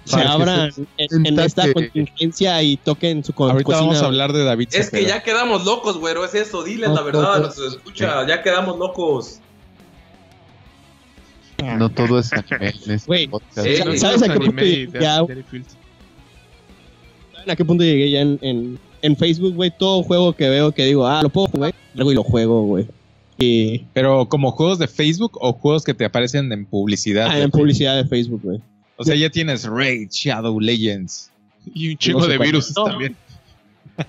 Se 0.06 0.20
abran 0.22 0.70
en, 0.98 1.26
en 1.26 1.38
esta 1.40 1.72
contingencia 1.72 2.62
y 2.62 2.76
toquen 2.76 3.22
su 3.24 3.32
co- 3.32 3.50
Ahorita 3.50 3.64
cocina. 3.64 3.80
vamos 3.86 4.02
a 4.02 4.06
hablar 4.06 4.32
de 4.32 4.44
David 4.44 4.68
Es 4.72 4.90
que 4.90 5.04
ya 5.04 5.22
quedamos 5.22 5.64
locos, 5.64 5.98
güero. 5.98 6.24
Es 6.24 6.34
eso, 6.34 6.62
diles 6.62 6.88
No, 6.88 6.94
la 6.94 7.02
verdad 7.02 7.34
a 7.34 7.38
no, 7.38 7.44
los 7.46 7.56
que 7.56 7.66
escucha. 7.66 8.26
Ya 8.26 8.42
quedamos 8.42 8.78
locos. 8.78 9.40
No 11.62 11.88
todo 11.90 12.18
es 12.18 12.32
anime 12.32 12.68
este 12.68 12.98
sí, 13.88 13.98
¿Sabes 13.98 14.22
a 14.22 14.32
qué 14.32 14.38
punto 14.40 14.62
llegué 14.62 14.88
ya? 15.00 15.22
Dairy 15.22 15.42
Field. 15.42 15.66
¿Saben 17.32 17.50
a 17.50 17.56
qué 17.56 17.64
punto 17.64 17.82
llegué 17.82 18.10
ya 18.10 18.20
en, 18.20 18.38
en, 18.42 18.78
en 19.02 19.16
Facebook, 19.16 19.54
güey? 19.54 19.72
Todo 19.76 20.02
juego 20.02 20.34
que 20.34 20.48
veo 20.48 20.72
que 20.72 20.84
digo, 20.84 21.06
ah, 21.06 21.22
lo 21.22 21.30
puedo 21.30 21.48
jugar. 21.48 21.74
Luego 21.94 22.12
y 22.12 22.14
lo 22.14 22.22
juego, 22.22 22.62
güey. 22.64 22.86
Y 23.38 23.78
Pero 23.94 24.28
como 24.28 24.52
juegos 24.52 24.78
de 24.78 24.86
Facebook 24.86 25.38
o 25.40 25.52
juegos 25.54 25.82
que 25.84 25.94
te 25.94 26.04
aparecen 26.04 26.52
en 26.52 26.66
publicidad. 26.66 27.28
ah, 27.30 27.38
en 27.38 27.50
publicidad 27.50 27.96
de 27.96 28.04
Facebook, 28.06 28.40
güey. 28.42 28.60
O 28.97 29.05
sea, 29.05 29.14
ya 29.14 29.28
tienes 29.31 29.64
Raid, 29.64 30.09
Shadow 30.10 30.59
Legends. 30.60 31.31
Y 31.74 31.90
un 31.90 31.98
chingo 31.98 32.20
No 32.20 32.27
de 32.27 32.39
virus 32.39 32.73
No. 32.77 32.85
también. 32.85 33.16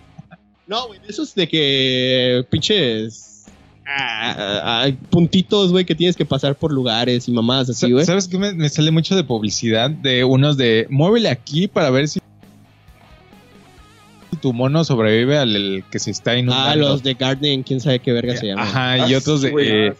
No, 0.67 0.87
güey, 0.87 0.99
eso 1.07 1.23
es 1.23 1.33
de 1.33 1.47
que 1.47 2.45
pinches 2.49 3.45
ah, 3.87 4.83
ah, 4.85 4.91
puntitos, 5.09 5.71
güey, 5.71 5.85
que 5.85 5.95
tienes 5.95 6.17
que 6.17 6.25
pasar 6.25 6.55
por 6.55 6.73
lugares 6.73 7.25
y 7.29 7.31
mamadas 7.31 7.69
así, 7.69 7.89
güey. 7.89 8.05
¿Sabes 8.05 8.27
qué 8.27 8.37
me, 8.37 8.51
me 8.53 8.67
sale 8.67 8.91
mucho 8.91 9.15
de 9.15 9.23
publicidad? 9.23 9.89
De 9.89 10.25
unos 10.25 10.57
de 10.57 10.85
muévele 10.89 11.29
aquí 11.29 11.69
para 11.69 11.89
ver 11.89 12.09
si 12.09 12.19
tu 14.41 14.51
mono 14.53 14.83
sobrevive 14.83 15.37
al 15.37 15.55
el 15.55 15.83
que 15.89 15.99
se 15.99 16.11
está 16.11 16.35
inundando. 16.37 16.69
Ah, 16.69 16.75
los 16.75 17.01
de 17.01 17.13
Garden, 17.13 17.63
quién 17.63 17.79
sabe 17.79 17.99
qué 17.99 18.11
verga 18.11 18.35
se 18.35 18.47
llama. 18.47 18.63
Ajá, 18.63 19.07
y 19.09 19.13
Ah, 19.13 19.17
otros 19.17 19.41
de... 19.41 19.53
eh, 19.57 19.93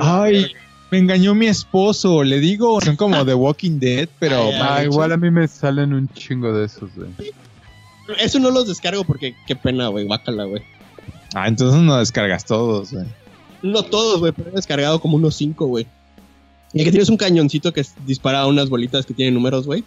Ay, 0.00 0.46
me 0.94 1.00
engañó 1.00 1.34
mi 1.34 1.46
esposo, 1.46 2.22
le 2.22 2.38
digo, 2.38 2.80
son 2.80 2.94
como 2.94 3.24
The 3.24 3.34
Walking 3.34 3.80
Dead, 3.80 4.08
pero... 4.20 4.36
Ay, 4.44 4.52
ay, 4.52 4.60
Ah, 4.62 4.84
igual 4.84 5.10
a 5.10 5.16
mí 5.16 5.28
me 5.28 5.48
salen 5.48 5.92
un 5.92 6.08
chingo 6.10 6.52
de 6.52 6.66
esos, 6.66 6.88
güey. 6.94 7.10
Eso 8.20 8.38
no 8.38 8.50
los 8.52 8.68
descargo 8.68 9.02
porque 9.02 9.34
qué 9.46 9.56
pena, 9.56 9.88
güey, 9.88 10.06
guácala, 10.06 10.44
güey. 10.44 10.62
Ah, 11.34 11.48
entonces 11.48 11.80
no 11.82 11.96
descargas 11.96 12.44
todos, 12.44 12.92
güey. 12.92 13.06
No 13.62 13.82
todos, 13.82 14.20
güey, 14.20 14.30
pero 14.32 14.50
he 14.50 14.52
descargado 14.52 15.00
como 15.00 15.16
unos 15.16 15.34
cinco, 15.34 15.66
güey. 15.66 15.86
Y 16.72 16.84
que 16.84 16.90
tienes 16.90 17.08
un 17.08 17.16
cañoncito 17.16 17.72
que 17.72 17.84
dispara 18.06 18.46
unas 18.46 18.68
bolitas 18.68 19.04
que 19.04 19.14
tienen 19.14 19.34
números, 19.34 19.66
güey. 19.66 19.82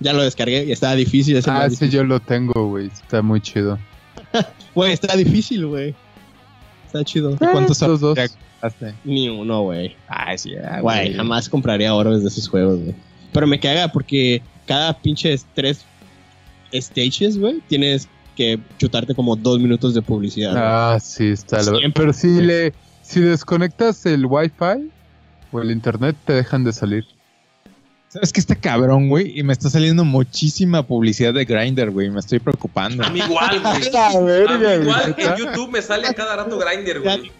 Ya 0.00 0.12
lo 0.14 0.22
descargué 0.22 0.64
y 0.64 0.72
está 0.72 0.94
difícil 0.96 1.36
ese 1.36 1.48
Ah, 1.50 1.66
ese 1.66 1.70
difícil. 1.70 1.90
yo 1.90 2.04
lo 2.04 2.18
tengo, 2.18 2.68
güey. 2.68 2.86
Está 2.88 3.22
muy 3.22 3.40
chido. 3.40 3.78
Güey, 4.74 4.92
está 4.92 5.16
difícil, 5.16 5.66
güey. 5.66 5.94
Está 6.86 7.04
chido. 7.04 7.36
¿Cuántos 7.36 7.82
Esos 7.82 8.00
dos. 8.00 8.16
Compraste? 8.60 8.94
Ni 9.04 9.28
uno, 9.28 9.62
güey. 9.62 9.96
Ay, 10.08 10.38
sí, 10.38 10.54
Güey, 10.80 11.14
jamás 11.14 11.48
compraría 11.48 11.94
oro 11.94 12.14
desde 12.14 12.28
esos 12.28 12.48
juegos, 12.48 12.80
güey. 12.80 12.94
Pero 13.32 13.46
me 13.46 13.60
caga 13.60 13.88
porque 13.88 14.42
cada 14.66 14.92
pinche 14.98 15.36
tres 15.54 15.84
stages, 16.72 17.38
güey, 17.38 17.60
tienes 17.68 18.08
que 18.36 18.58
chutarte 18.78 19.14
como 19.14 19.36
dos 19.36 19.58
minutos 19.58 19.94
de 19.94 20.02
publicidad. 20.02 20.54
Ah, 20.56 20.98
sí, 21.00 21.28
está. 21.28 21.62
Siempre. 21.62 21.92
Pero 21.94 22.12
si 22.12 22.40
le, 22.40 22.72
si 23.02 23.20
desconectas 23.20 24.06
el 24.06 24.26
wifi 24.26 24.90
o 25.50 25.60
el 25.60 25.70
internet, 25.70 26.16
te 26.24 26.34
dejan 26.34 26.64
de 26.64 26.72
salir. 26.72 27.04
¿Sabes 28.08 28.32
qué 28.32 28.40
está 28.40 28.54
cabrón, 28.54 29.10
güey? 29.10 29.38
Y 29.38 29.42
me 29.42 29.52
está 29.52 29.68
saliendo 29.68 30.02
muchísima 30.02 30.82
publicidad 30.82 31.34
de 31.34 31.44
Grindr, 31.44 31.90
güey. 31.90 32.08
Me 32.08 32.20
estoy 32.20 32.38
preocupando. 32.38 33.04
A 33.04 33.10
mí 33.10 33.20
igual, 33.20 33.60
güey. 33.60 33.88
A 33.94 34.58
mí 34.58 34.82
igual 34.82 35.14
en 35.18 35.36
YouTube 35.36 35.70
me 35.70 35.82
sale 35.82 36.06
a 36.06 36.14
cada 36.14 36.36
rato 36.36 36.58
Grindr, 36.58 37.00
güey. 37.00 37.30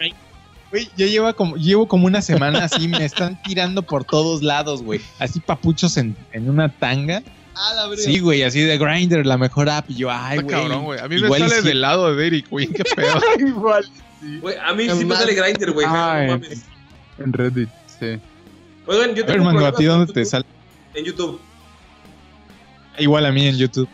Güey, 0.70 0.90
yo 0.96 1.06
llevo 1.06 1.34
como, 1.34 1.56
llevo 1.56 1.88
como 1.88 2.06
una 2.06 2.20
semana 2.20 2.64
así, 2.64 2.88
me 2.88 3.04
están 3.04 3.40
tirando 3.42 3.82
por 3.82 4.04
todos 4.04 4.42
lados, 4.42 4.82
güey. 4.82 5.00
Así 5.18 5.40
papuchos 5.40 5.96
en, 5.96 6.14
en 6.32 6.50
una 6.50 6.68
tanga. 6.68 7.22
Ah, 7.54 7.72
la. 7.74 7.96
Sí, 7.96 8.20
güey, 8.20 8.42
así 8.42 8.60
de 8.60 8.76
Grindr, 8.76 9.24
la 9.24 9.38
mejor 9.38 9.68
app. 9.70 9.90
Y 9.90 9.94
yo, 9.94 10.10
ay, 10.10 10.38
güey. 10.38 10.48
cabrón, 10.48 10.84
güey. 10.84 11.00
A 11.00 11.08
mí 11.08 11.20
me 11.20 11.28
sale 11.28 11.48
sí. 11.48 11.66
del 11.66 11.80
lado 11.80 12.14
de 12.14 12.26
Eric, 12.26 12.48
güey. 12.50 12.66
Qué 12.68 12.84
pedo. 12.84 13.20
igual. 13.38 13.90
Güey, 14.40 14.56
a 14.56 14.74
mí 14.74 14.88
sí 14.90 15.04
me 15.04 15.16
sale 15.16 15.34
Grindr, 15.34 15.72
güey. 15.72 15.86
Ah, 15.88 16.14
no 16.14 16.20
en, 16.20 16.28
mames. 16.28 16.64
en 17.18 17.32
Reddit, 17.32 17.68
sí. 17.86 18.20
Oigan, 18.86 19.14
yo 19.14 19.24
A 19.24 19.26
ver, 19.26 19.36
tengo 19.36 19.44
Mango, 19.44 19.66
¿a 19.66 19.72
ti 19.72 19.84
dónde 19.84 20.12
te 20.12 20.24
sale? 20.24 20.44
En 20.94 21.04
YouTube. 21.04 21.40
Igual 22.98 23.26
a 23.26 23.32
mí 23.32 23.46
en 23.46 23.56
YouTube. 23.56 23.88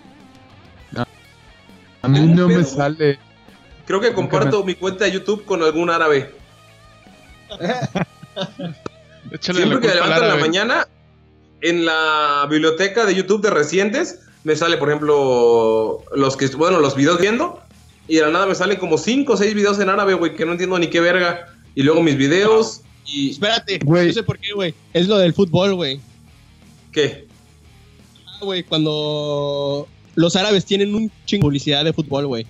A 2.02 2.09
mí 2.09 2.20
no 2.20 2.48
me 2.48 2.64
sale. 2.64 3.18
Creo 3.86 4.01
que 4.01 4.12
comparto 4.12 4.62
mi 4.64 4.74
cuenta 4.74 5.05
de 5.05 5.12
YouTube 5.12 5.44
con 5.44 5.62
algún 5.62 5.88
árabe. 5.88 6.34
Échale 9.32 9.59
Siempre 9.59 9.81
que 9.81 9.89
me 9.89 9.94
levanto 9.94 10.22
en 10.22 10.28
la 10.28 10.36
mañana, 10.36 10.89
en 11.60 11.85
la 11.85 12.47
biblioteca 12.51 13.05
de 13.06 13.14
YouTube 13.14 13.43
de 13.43 13.51
recientes, 13.51 14.20
me 14.44 14.55
sale, 14.55 14.76
por 14.76 14.90
ejemplo, 14.90 16.05
los 16.14 16.36
que, 16.36 16.47
bueno, 16.48 16.78
los 16.81 16.94
videos 16.94 17.20
viendo. 17.20 17.60
Y 18.06 18.16
de 18.16 18.22
la 18.22 18.31
nada 18.31 18.47
me 18.47 18.55
salen 18.55 18.78
como 18.78 18.98
5 18.98 19.32
o 19.32 19.36
6 19.36 19.55
videos 19.55 19.78
en 19.81 19.89
árabe, 19.89 20.14
güey, 20.14 20.35
que 20.36 20.44
no 20.44 20.52
entiendo 20.52 20.78
ni 20.78 20.89
qué 20.89 21.01
verga. 21.01 21.55
Y 21.74 21.82
luego 21.82 22.02
mis 22.02 22.16
videos 22.16 22.82
y... 23.06 23.31
Espérate, 23.31 23.78
Güey. 23.82 24.09
no 24.09 24.12
sé 24.12 24.22
por 24.22 24.39
qué, 24.39 24.52
güey. 24.52 24.74
Es 24.93 25.09
lo 25.09 25.16
del 25.16 25.32
fútbol, 25.32 25.74
güey. 25.74 26.01
¿Qué? 26.93 27.26
Ah, 28.26 28.39
güey, 28.43 28.62
cuando 28.62 29.89
los 30.14 30.36
árabes 30.36 30.64
tienen 30.64 30.94
un 30.94 31.10
chingo 31.24 31.44
de 31.44 31.48
publicidad 31.48 31.85
de 31.85 31.93
fútbol, 31.93 32.26
güey. 32.26 32.47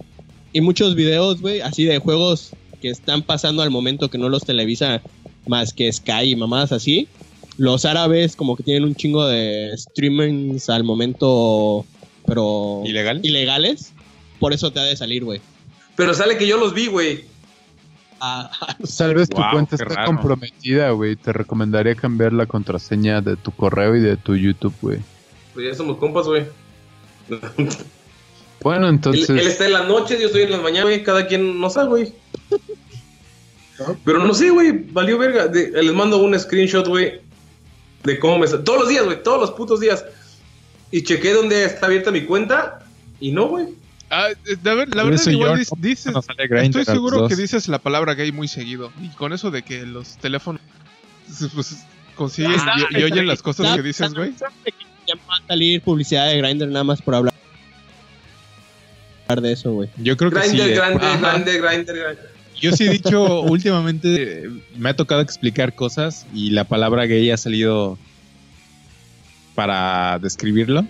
Y 0.53 0.61
muchos 0.61 0.95
videos, 0.95 1.41
güey, 1.41 1.61
así 1.61 1.85
de 1.85 1.99
juegos 1.99 2.51
que 2.85 2.91
están 2.91 3.23
pasando 3.23 3.63
al 3.63 3.71
momento 3.71 4.11
que 4.11 4.19
no 4.19 4.29
los 4.29 4.45
televisa 4.45 5.01
más 5.47 5.73
que 5.73 5.91
Sky 5.91 6.33
y 6.33 6.37
mamadas 6.37 6.71
así. 6.71 7.09
Los 7.57 7.87
árabes 7.87 8.37
como 8.37 8.57
que 8.57 8.63
tienen 8.63 8.85
un 8.85 8.95
chingo 8.95 9.27
de 9.27 9.71
streamings 9.75 10.69
al 10.69 10.85
momento, 10.85 11.87
pero 12.27 12.83
¿Ilegal? 12.85 13.21
ilegales. 13.25 13.95
Por 14.39 14.53
eso 14.53 14.71
te 14.71 14.81
ha 14.81 14.83
de 14.83 14.97
salir, 14.99 15.25
güey. 15.25 15.41
Pero 15.97 16.13
sale 16.13 16.37
que 16.37 16.47
yo 16.47 16.59
los 16.59 16.75
vi, 16.75 16.89
güey. 16.89 17.25
Ah, 18.21 18.51
Tal 18.99 19.15
vez 19.15 19.31
tu 19.31 19.39
Wow, 19.39 19.47
cuenta 19.53 19.77
está 19.77 19.87
raro. 19.87 20.07
comprometida, 20.09 20.91
güey. 20.91 21.17
Te 21.17 21.33
recomendaría 21.33 21.95
cambiar 21.95 22.35
la 22.35 22.45
contraseña 22.45 23.23
de 23.23 23.37
tu 23.37 23.51
correo 23.51 23.97
y 23.97 24.01
de 24.01 24.19
tu 24.19 24.37
YouTube, 24.37 24.75
güey. 24.83 24.99
Pues 25.55 25.67
ya 25.71 25.75
somos 25.75 25.97
compas, 25.97 26.27
güey. 26.27 26.45
Bueno, 28.65 28.89
Él, 28.89 28.95
entonces. 28.95 29.29
él 29.31 29.39
está 29.39 29.67
en 29.67 29.73
la 29.75 29.85
noche, 29.85 30.19
yo 30.21 30.27
estoy 30.27 30.43
en 30.43 30.51
la 30.51 30.59
mañana, 30.59 30.85
güey. 30.87 31.05
Cada 31.05 31.27
quien 31.29 31.61
no 31.61 31.71
sabe, 31.71 31.89
güey. 31.89 32.13
Pero 34.05 34.25
no 34.25 34.35
sé, 34.35 34.51
güey. 34.51 34.73
Valió 34.73 35.19
verga. 35.19 35.47
De- 35.49 35.71
les 35.71 35.93
mando 35.93 36.19
un 36.19 36.39
screenshot, 36.39 36.87
güey. 36.89 37.21
De 38.05 38.19
cómo 38.19 38.39
me... 38.39 38.47
Todos 38.49 38.81
los 38.81 38.89
días, 38.89 39.05
güey. 39.05 39.23
Todos 39.23 39.41
los 39.41 39.51
putos 39.53 39.81
días. 39.81 40.05
Y 40.91 41.03
chequé 41.03 41.33
dónde 41.33 41.65
está 41.65 41.87
abierta 41.87 42.11
mi 42.11 42.23
cuenta. 42.23 42.85
Y 43.21 43.33
no, 43.33 43.49
güey. 43.49 43.67
Ah, 44.11 44.29
eh, 44.31 44.57
la, 44.63 44.75
ver- 44.75 44.95
la 44.95 45.03
verdad, 45.03 45.27
igual 45.27 45.51
yo 45.51 45.57
dis- 45.57 45.71
no- 45.77 45.83
dices. 45.89 46.13
no 46.13 46.19
a 46.21 46.63
Estoy 46.63 46.85
seguro 46.85 47.27
que 47.29 47.37
dices 47.37 47.69
la 47.69 47.79
palabra 47.79 48.15
gay 48.15 48.33
muy 48.33 48.49
seguido. 48.49 48.93
Y 49.03 49.09
con 49.11 49.33
eso 49.33 49.51
de 49.51 49.63
que 49.63 49.85
los 49.85 50.17
teléfonos. 50.19 50.61
Pues 51.55 51.85
consiguen 52.15 52.53
Ah, 52.61 52.77
y, 52.91 52.99
y 53.01 53.03
oyen 53.03 53.27
las 53.27 53.43
cosas 53.43 53.67
¿sabes- 53.67 53.81
que 53.83 53.87
dices, 53.89 54.15
güey. 54.15 54.33
que 54.33 54.73
Ya 55.07 55.15
me 55.17 55.23
va 55.29 55.37
a 55.43 55.47
salir 55.49 55.83
publicidad 55.83 56.29
de 56.29 56.39
Grindr 56.39 56.69
nada 56.69 56.85
más 56.85 57.03
por 57.03 57.15
hablar 57.15 57.35
de 59.29 59.53
eso, 59.53 59.73
güey. 59.73 59.89
Yo 59.97 60.17
creo 60.17 60.31
que 60.31 60.43
sí. 60.43 60.57
Grindr, 60.57 60.71
eh. 60.71 60.75
grande, 60.75 61.07
Ajá. 61.07 61.19
grande, 61.19 61.59
grande, 61.59 61.93
grande. 61.93 62.23
Yo 62.61 62.73
sí 62.73 62.87
he 62.87 62.91
dicho 62.91 63.41
últimamente, 63.43 64.49
me 64.77 64.91
ha 64.91 64.97
tocado 64.97 65.21
explicar 65.21 65.75
cosas 65.75 66.27
y 66.33 66.51
la 66.51 66.65
palabra 66.65 67.07
gay 67.07 67.31
ha 67.31 67.37
salido 67.37 67.99
para 69.55 70.19
describirlo. 70.19 70.87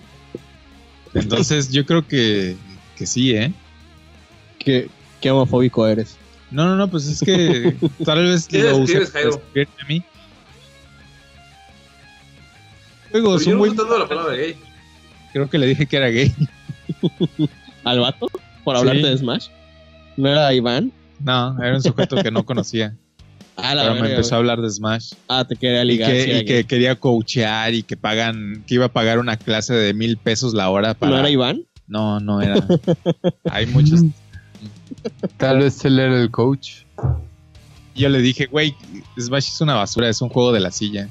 Entonces 1.13 1.71
yo 1.71 1.85
creo 1.85 2.05
que, 2.07 2.55
que 2.97 3.05
sí, 3.05 3.35
¿eh? 3.35 3.53
Qué, 4.59 4.89
qué 5.21 5.31
homofóbico 5.31 5.87
eres. 5.87 6.17
No, 6.51 6.65
no, 6.65 6.75
no, 6.75 6.89
pues 6.89 7.07
es 7.07 7.21
que 7.21 7.75
tal 8.05 8.25
vez 8.25 8.47
¿Qué 8.47 8.63
lo 8.63 8.77
use 8.77 9.07
para 9.07 9.25
describirme 9.25 9.73
a 9.81 9.85
mí. 9.87 10.03
Luego, 13.11 13.39
yo 13.39 13.61
un 13.61 13.75
no 13.75 13.97
la 13.97 14.07
palabra 14.07 14.35
gay. 14.35 14.57
creo 15.31 15.49
que 15.49 15.57
le 15.57 15.67
dije 15.67 15.85
que 15.85 15.97
era 15.97 16.09
gay. 16.09 16.33
¿Al 17.85 17.99
vato? 18.01 18.27
¿Por 18.63 18.75
hablarte 18.75 19.01
Sí. 19.03 19.07
de 19.09 19.17
Smash? 19.17 19.47
¿No 20.17 20.29
era 20.29 20.53
Iván? 20.53 20.91
No, 21.19 21.57
era 21.63 21.75
un 21.75 21.81
sujeto 21.81 22.17
que 22.21 22.31
no 22.31 22.45
conocía. 22.45 22.93
Ah, 23.57 23.73
la 23.73 23.83
pero 23.83 23.95
me 24.01 24.09
empezó 24.09 24.35
a 24.35 24.39
hablar 24.39 24.59
de 24.59 24.69
Smash. 24.69 25.13
Ah, 25.29 25.45
te 25.47 25.55
quería 25.55 25.81
Y 25.83 25.87
ligar. 25.87 26.11
que, 26.11 26.23
sí, 26.25 26.31
y 26.31 26.43
que 26.45 26.65
quería 26.65 26.97
coachear 26.97 27.73
y 27.73 27.83
que 27.83 27.95
pagan, 27.95 28.65
que 28.67 28.73
iba 28.75 28.87
a 28.87 28.89
pagar 28.91 29.17
una 29.17 29.37
clase 29.37 29.73
de 29.73 29.93
mil 29.93 30.17
pesos 30.17 30.53
la 30.53 30.69
hora 30.69 30.93
para. 30.93 31.13
¿No 31.13 31.19
era 31.19 31.29
Iván? 31.29 31.61
No, 31.87 32.19
no 32.19 32.41
era. 32.41 32.67
Hay 33.49 33.65
muchos. 33.67 34.01
Tal 35.37 35.59
vez 35.59 35.85
él 35.85 35.99
era 35.99 36.21
el 36.21 36.31
coach. 36.31 36.79
Yo 37.95 38.09
le 38.09 38.19
dije, 38.19 38.47
güey, 38.47 38.75
Smash 39.17 39.47
es 39.47 39.61
una 39.61 39.75
basura, 39.75 40.09
es 40.09 40.21
un 40.21 40.27
juego 40.27 40.51
de 40.51 40.59
la 40.59 40.71
silla. 40.71 41.07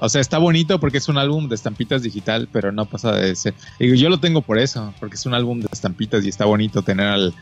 O 0.00 0.08
sea, 0.08 0.20
está 0.20 0.38
bonito 0.38 0.80
porque 0.80 0.98
es 0.98 1.08
un 1.08 1.18
álbum 1.18 1.48
de 1.48 1.54
estampitas 1.54 2.02
digital, 2.02 2.48
pero 2.50 2.72
no 2.72 2.86
pasa 2.86 3.12
de 3.12 3.30
ese. 3.32 3.54
Digo, 3.78 3.94
yo 3.94 4.08
lo 4.08 4.18
tengo 4.18 4.40
por 4.40 4.58
eso, 4.58 4.94
porque 4.98 5.16
es 5.16 5.26
un 5.26 5.34
álbum 5.34 5.60
de 5.60 5.68
estampitas 5.70 6.24
y 6.24 6.28
está 6.30 6.46
bonito 6.46 6.82
tener 6.82 7.06
al- 7.06 7.34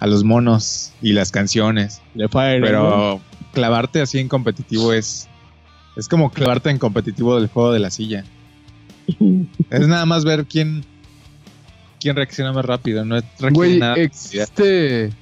a 0.00 0.06
los 0.06 0.22
monos 0.24 0.92
y 1.02 1.12
las 1.12 1.30
canciones. 1.30 2.00
De 2.14 2.28
Fire. 2.28 2.60
Pero 2.62 3.20
clavarte 3.52 4.00
así 4.00 4.18
en 4.18 4.28
competitivo 4.28 4.92
es. 4.92 5.28
Es 5.96 6.08
como 6.08 6.30
clavarte 6.30 6.70
en 6.70 6.78
competitivo 6.78 7.38
del 7.38 7.48
juego 7.48 7.72
de 7.72 7.78
la 7.80 7.90
silla. 7.90 8.24
es 9.70 9.88
nada 9.88 10.06
más 10.06 10.24
ver 10.24 10.46
quién. 10.46 10.84
quién 12.00 12.16
reacciona 12.16 12.52
más 12.52 12.64
rápido. 12.64 13.04
No 13.04 13.16
es 13.16 13.24
Güey, 13.52 13.80
existe. 13.96 15.12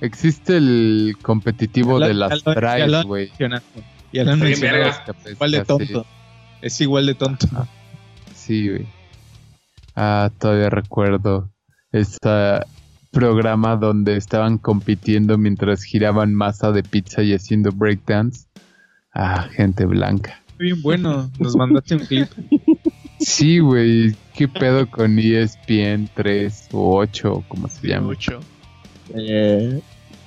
Existe 0.00 0.56
el 0.56 1.16
competitivo 1.22 2.00
de 2.08 2.14
las 2.14 2.42
lo- 2.88 3.04
güey. 3.04 3.30
Y 4.12 4.18
lo 4.24 4.32
han 4.32 4.40
Bien, 4.40 4.50
mencionado, 4.50 4.84
verga. 4.84 5.04
Es 6.62 6.80
igual 6.80 7.06
de 7.06 7.14
tonto. 7.14 7.46
Tonto. 7.46 7.68
Sí, 8.34 8.68
güey. 8.68 8.86
Ah, 9.94 10.30
todavía 10.38 10.70
recuerdo 10.70 11.50
esta 11.92 12.66
programa 13.10 13.76
donde 13.76 14.16
estaban 14.16 14.56
compitiendo 14.56 15.36
mientras 15.36 15.84
giraban 15.84 16.34
masa 16.34 16.72
de 16.72 16.82
pizza 16.82 17.22
y 17.22 17.34
haciendo 17.34 17.70
breakdance. 17.70 18.46
Ah, 19.14 19.48
gente 19.52 19.84
blanca. 19.84 20.42
Bien 20.58 20.80
bueno. 20.80 21.30
Nos 21.38 21.54
mandaste 21.56 21.96
un 21.96 22.06
clip. 22.06 22.28
Sí, 23.20 23.60
güey. 23.60 24.16
¿Qué 24.34 24.48
pedo 24.48 24.90
con 24.90 25.16
E 25.16 25.42
ESPN 25.42 26.10
3 26.12 26.70
o 26.72 26.96
8, 26.98 27.44
como 27.46 27.68
se 27.68 27.86
llama? 27.86 28.08
Mucho. 28.08 28.40
Eh, 29.14 29.80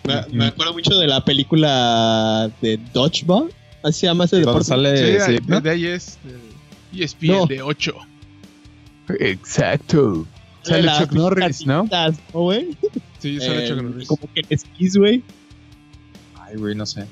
me, 0.05 0.13
me 0.31 0.45
acuerdo 0.45 0.71
mucho 0.71 0.97
de 0.97 1.07
la 1.07 1.19
película 1.25 2.49
de 2.61 2.79
Dodgeball. 2.93 3.51
Así 3.85 3.99
se 4.01 4.07
llama 4.07 4.25
ese 4.25 4.37
deporte. 4.37 4.63
sale. 4.63 4.97
Sí, 4.97 5.25
sí, 5.25 5.31
de, 5.33 5.41
¿no? 5.47 5.61
de 5.61 5.69
ahí 5.69 5.85
es 5.85 6.17
el 6.93 7.01
ESPN 7.03 7.27
No. 7.27 7.45
de 7.45 7.61
8. 7.61 7.93
Exacto. 9.19 10.25
Sale 10.63 10.81
las 10.81 10.99
Chuck 10.99 11.11
Norris, 11.11 11.65
¿no? 11.67 11.87
¿no, 12.33 12.39
güey? 12.39 12.75
Sí, 13.19 13.39
sale 13.39 13.65
Eh, 13.65 13.69
Chuck 13.69 13.81
Norris. 13.83 14.07
Como 14.07 14.21
que 14.33 14.39
en 14.39 14.45
esquís, 14.49 14.97
güey. 14.97 15.23
Ay, 16.41 16.55
güey, 16.57 16.73
no 16.73 16.85
sé. 16.87 17.05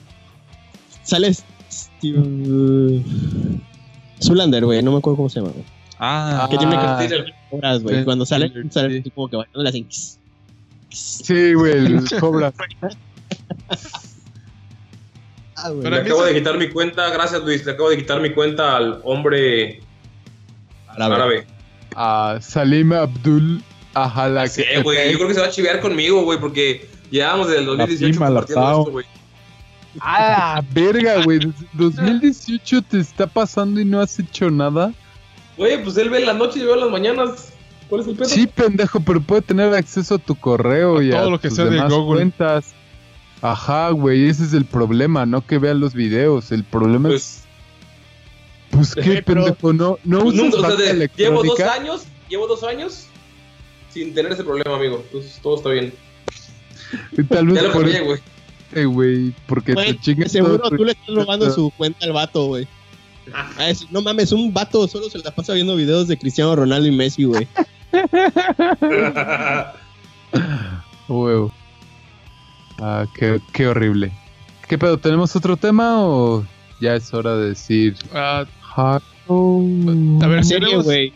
Sale 1.03 1.31
Steve... 1.71 3.03
Zulander, 4.21 4.65
güey. 4.65 4.81
No 4.81 4.91
me 4.93 4.97
acuerdo 4.97 5.17
cómo 5.17 5.29
se 5.29 5.39
llama, 5.41 5.51
güey. 5.51 5.65
Ah, 5.99 6.47
Que 6.49 6.57
tiene 6.57 6.75
que 6.75 7.33
horas, 7.51 7.83
güey. 7.83 8.03
Cuando 8.03 8.25
sale, 8.25 8.51
sale 8.71 9.03
sí. 9.03 9.11
como 9.11 9.27
que 9.29 9.35
bailando, 9.37 9.61
le 9.63 9.69
hacen... 9.69 9.87
Sí, 10.89 11.53
güey, 11.53 11.73
el 11.73 12.03
cobra. 12.19 12.51
Ah, 15.55 15.69
güey. 15.69 15.89
Le 15.89 15.97
a 15.97 15.99
acabo 16.01 16.23
de 16.23 16.34
quitar 16.34 16.57
mi 16.57 16.69
cuenta, 16.69 17.09
gracias 17.09 17.41
Luis, 17.43 17.65
le 17.65 17.71
acabo 17.73 17.89
de 17.89 17.97
quitar 17.97 18.19
mi 18.21 18.31
cuenta 18.31 18.75
al 18.77 18.99
hombre 19.03 19.81
Árabe. 20.88 21.15
árabe. 21.15 21.47
A 21.95 22.38
Salim 22.41 22.91
Abdul 22.93 23.61
Ahala. 23.93 24.47
Sí, 24.47 24.63
güey, 24.84 25.11
yo 25.11 25.17
creo 25.17 25.27
que 25.27 25.35
se 25.35 25.41
va 25.41 25.47
a 25.47 25.51
chivear 25.51 25.80
conmigo, 25.80 26.23
güey, 26.23 26.39
porque 26.39 26.88
llevamos 27.11 27.47
desde 27.47 27.59
el 27.59 27.65
2018 27.67 28.11
prima, 28.11 28.30
la 28.30 28.41
compartiendo 28.41 28.80
esto, 28.80 28.91
güey. 28.91 29.05
Ah, 30.01 30.61
verga, 30.73 31.23
güey. 31.23 31.39
desde 31.39 31.53
2018 31.73 32.81
te 32.81 32.99
está 32.99 33.27
pasando 33.27 33.80
y 33.80 33.85
no 33.85 34.01
has 34.01 34.17
hecho 34.19 34.49
nada. 34.49 34.91
Güey, 35.57 35.84
pues 35.84 35.97
él 35.97 36.09
ve 36.09 36.19
en 36.19 36.25
la 36.25 36.34
noche 36.34 36.57
y 36.57 36.61
yo 36.61 36.67
veo 36.67 36.75
en 36.75 36.81
las 36.81 36.89
mañanas. 36.89 37.53
¿Cuál 37.89 38.01
es 38.01 38.07
el 38.07 38.15
pedo? 38.15 38.25
Sí, 38.30 38.47
pendejo, 38.47 38.99
pero 39.01 39.21
puede 39.21 39.43
tener 39.43 39.71
acceso 39.73 40.15
a 40.15 40.17
tu 40.17 40.34
correo 40.35 40.97
A 40.97 41.03
y 41.03 41.11
a 41.11 41.19
todo 41.19 41.30
lo 41.31 41.39
que 41.39 41.49
tus 41.49 41.57
sea 41.57 41.65
de 41.65 41.71
demás 41.75 41.91
Google. 41.93 42.21
cuentas. 42.21 42.73
Ajá, 43.45 43.90
güey, 43.90 44.30
ese 44.30 44.45
es 44.45 44.53
el 44.53 44.64
problema, 44.64 45.26
no 45.26 45.45
que 45.45 45.57
vean 45.57 45.82
los 45.82 45.94
videos. 45.94 46.53
El 46.53 46.64
problema 46.64 47.14
es, 47.14 47.44
Pues, 48.72 48.94
pues 48.95 49.06
qué 49.06 49.22
pendejo, 49.22 49.74
no, 49.74 49.99
no 50.06 50.22
pues, 50.22 50.36
usas 50.36 50.45
nunca, 50.56 50.68
o 50.70 50.78
sea, 50.78 50.94
de- 50.94 51.11
llevo 51.18 51.44
dos 51.44 51.60
años, 51.60 52.03
llevo 52.30 52.48
dos 52.48 52.64
años 52.64 53.07
sin 53.90 54.14
tener 54.14 54.32
ese 54.32 54.45
problema, 54.45 54.78
amigo. 54.78 55.03
Entonces 55.06 55.38
todo 55.44 55.57
está 55.57 55.70
bien. 55.70 55.94
Y 57.18 57.24
Tal 57.24 57.48
vez 57.48 57.56
Ya 57.56 57.64
lo 57.64 57.74
por 57.74 57.82
cambié, 57.84 57.99
güey. 58.02 58.20
eh, 58.76 58.86
güey, 58.86 59.34
porque 59.45 59.74
Güey, 59.74 59.94
te 59.94 59.99
chingas 59.99 60.32
seguro 60.32 60.57
todo 60.60 60.78
tú 60.78 60.86
le 60.86 60.94
estás 60.94 61.14
robando 61.14 61.52
su 61.52 61.70
cuenta 61.78 62.06
al 62.06 62.14
vato, 62.14 62.45
güey. 62.45 62.65
Ah, 63.34 63.70
es- 63.70 63.91
no 63.91 64.02
mames, 64.02 64.32
un 64.32 64.53
vato 64.53 64.88
solo 64.88 65.10
se 65.10 65.20
la 65.20 65.32
pasa 65.32 65.52
viendo 65.53 65.76
videos 65.76 66.07
de 66.07 66.18
Cristiano 66.18 66.56
Ronaldo 66.56 66.88
y 66.88 66.91
Messi, 66.95 67.26
güey. 67.26 67.45
Huevo. 71.10 71.53
Ah, 72.79 73.05
qué, 73.15 73.39
qué 73.51 73.67
horrible. 73.67 74.11
¿Qué 74.67 74.77
pedo? 74.77 74.97
¿Tenemos 74.97 75.35
otro 75.35 75.57
tema 75.57 76.01
o 76.03 76.45
ya 76.79 76.95
es 76.95 77.13
hora 77.13 77.35
de 77.35 77.49
decir 77.49 77.95
Jaco? 78.11 79.01
a 80.21 80.27
ver, 80.27 80.45
tenemos, 80.45 80.83
güey. 80.85 81.13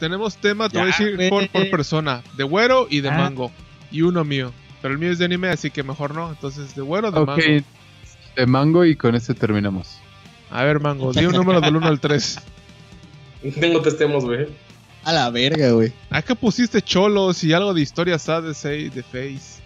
tenemos 0.00 0.36
tema, 0.36 0.68
te 0.68 0.76
Ya, 0.76 0.82
voy 0.84 0.92
a 0.92 0.96
decir 0.96 1.28
por, 1.28 1.48
por 1.48 1.70
persona. 1.70 2.22
De 2.36 2.44
güero 2.44 2.86
y 2.90 3.00
de 3.00 3.08
Ah. 3.10 3.18
mango. 3.18 3.52
Y 3.90 4.02
uno 4.02 4.24
mío. 4.24 4.52
Pero 4.80 4.94
el 4.94 4.98
mío 5.00 5.12
es 5.12 5.18
de 5.18 5.26
anime, 5.26 5.48
así 5.48 5.70
que 5.70 5.82
mejor 5.82 6.14
no. 6.14 6.30
Entonces, 6.30 6.74
de 6.74 6.82
güero 6.82 7.08
o 7.08 7.10
de 7.12 7.20
Ok, 7.20 7.26
mango. 7.28 7.64
de 8.36 8.46
mango 8.46 8.84
y 8.84 8.96
con 8.96 9.14
ese 9.14 9.34
terminamos. 9.34 9.98
A 10.50 10.64
ver, 10.64 10.80
mango, 10.80 11.12
di 11.12 11.24
un 11.24 11.32
número 11.32 11.60
del 11.60 11.76
1 11.76 11.86
al 11.86 12.00
3. 12.00 12.38
Tengo 13.60 13.80
testemos, 13.82 14.24
güey. 14.24 14.46
A 15.04 15.12
la 15.12 15.30
verga, 15.30 15.70
güey. 15.72 15.92
¿A 16.10 16.22
qué 16.22 16.34
pusiste 16.34 16.80
cholos 16.82 17.42
y 17.44 17.52
algo 17.52 17.74
de 17.74 17.80
historia 17.82 18.18
sad 18.18 18.42
de, 18.44 18.90
de 18.90 19.02
Face? 19.02 19.61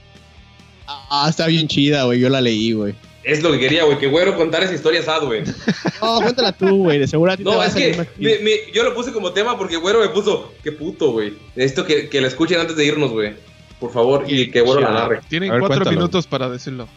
Ah, 0.86 1.26
está 1.28 1.46
bien 1.46 1.68
chida, 1.68 2.04
güey. 2.04 2.20
Yo 2.20 2.28
la 2.28 2.40
leí, 2.40 2.72
güey. 2.72 2.94
Es 3.24 3.42
lo 3.42 3.50
que 3.50 3.58
quería, 3.58 3.82
güey, 3.84 3.98
que 3.98 4.06
güero 4.06 4.36
contar 4.36 4.62
esa 4.62 4.72
historia 4.74 5.02
sad, 5.02 5.24
güey. 5.24 5.42
No, 6.00 6.20
cuéntala 6.20 6.52
tú, 6.52 6.84
güey. 6.84 6.98
De 7.00 7.08
seguro 7.08 7.32
a 7.32 7.36
ti 7.36 7.42
te 7.42 7.50
No, 7.50 7.56
va 7.56 7.64
a 7.64 7.66
es 7.66 7.72
salir 7.72 7.90
que 7.92 7.96
más 7.98 8.06
me- 8.18 8.38
me- 8.38 8.72
yo 8.72 8.84
lo 8.84 8.94
puse 8.94 9.12
como 9.12 9.32
tema 9.32 9.58
porque 9.58 9.76
güero 9.76 9.98
me 10.00 10.08
puso, 10.10 10.52
qué 10.62 10.70
puto, 10.70 11.10
güey. 11.10 11.34
Necesito 11.56 11.84
que, 11.84 12.08
que 12.08 12.20
la 12.20 12.28
escuchen 12.28 12.60
antes 12.60 12.76
de 12.76 12.84
irnos, 12.84 13.10
güey. 13.10 13.34
Por 13.80 13.92
favor, 13.92 14.24
y 14.28 14.50
que 14.50 14.60
güero 14.60 14.80
la 14.80 14.90
narre. 14.92 15.20
Tienen 15.28 15.50
A 15.50 15.54
ver, 15.54 15.60
cuatro 15.60 15.76
cuéntalo. 15.78 15.96
minutos 15.96 16.26
para 16.26 16.48
decirlo. 16.48 16.88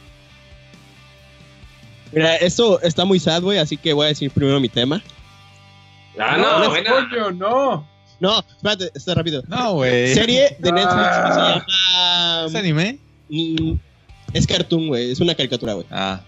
Mira, 2.11 2.35
esto 2.37 2.81
está 2.81 3.05
muy 3.05 3.19
sad, 3.19 3.41
güey, 3.41 3.57
así 3.59 3.77
que 3.77 3.93
voy 3.93 4.05
a 4.05 4.09
decir 4.09 4.31
primero 4.31 4.59
mi 4.59 4.69
tema. 4.69 5.01
Ah, 6.19 6.37
no, 6.37 6.69
buena. 6.69 7.31
no. 7.33 7.87
No, 8.19 8.39
espérate, 8.39 8.91
está 8.93 9.13
rápido. 9.15 9.41
No, 9.47 9.73
güey. 9.75 10.13
Serie 10.13 10.55
de 10.59 10.71
Netflix 10.71 10.93
que 10.93 11.71
se 11.71 12.45
¿Es 12.47 12.55
anime? 12.55 12.99
Mm, 13.29 13.73
es 14.33 14.47
cartoon, 14.47 14.87
güey. 14.87 15.11
Es 15.11 15.19
una 15.19 15.35
caricatura, 15.35 15.73
güey. 15.73 15.85
Ah. 15.91 16.21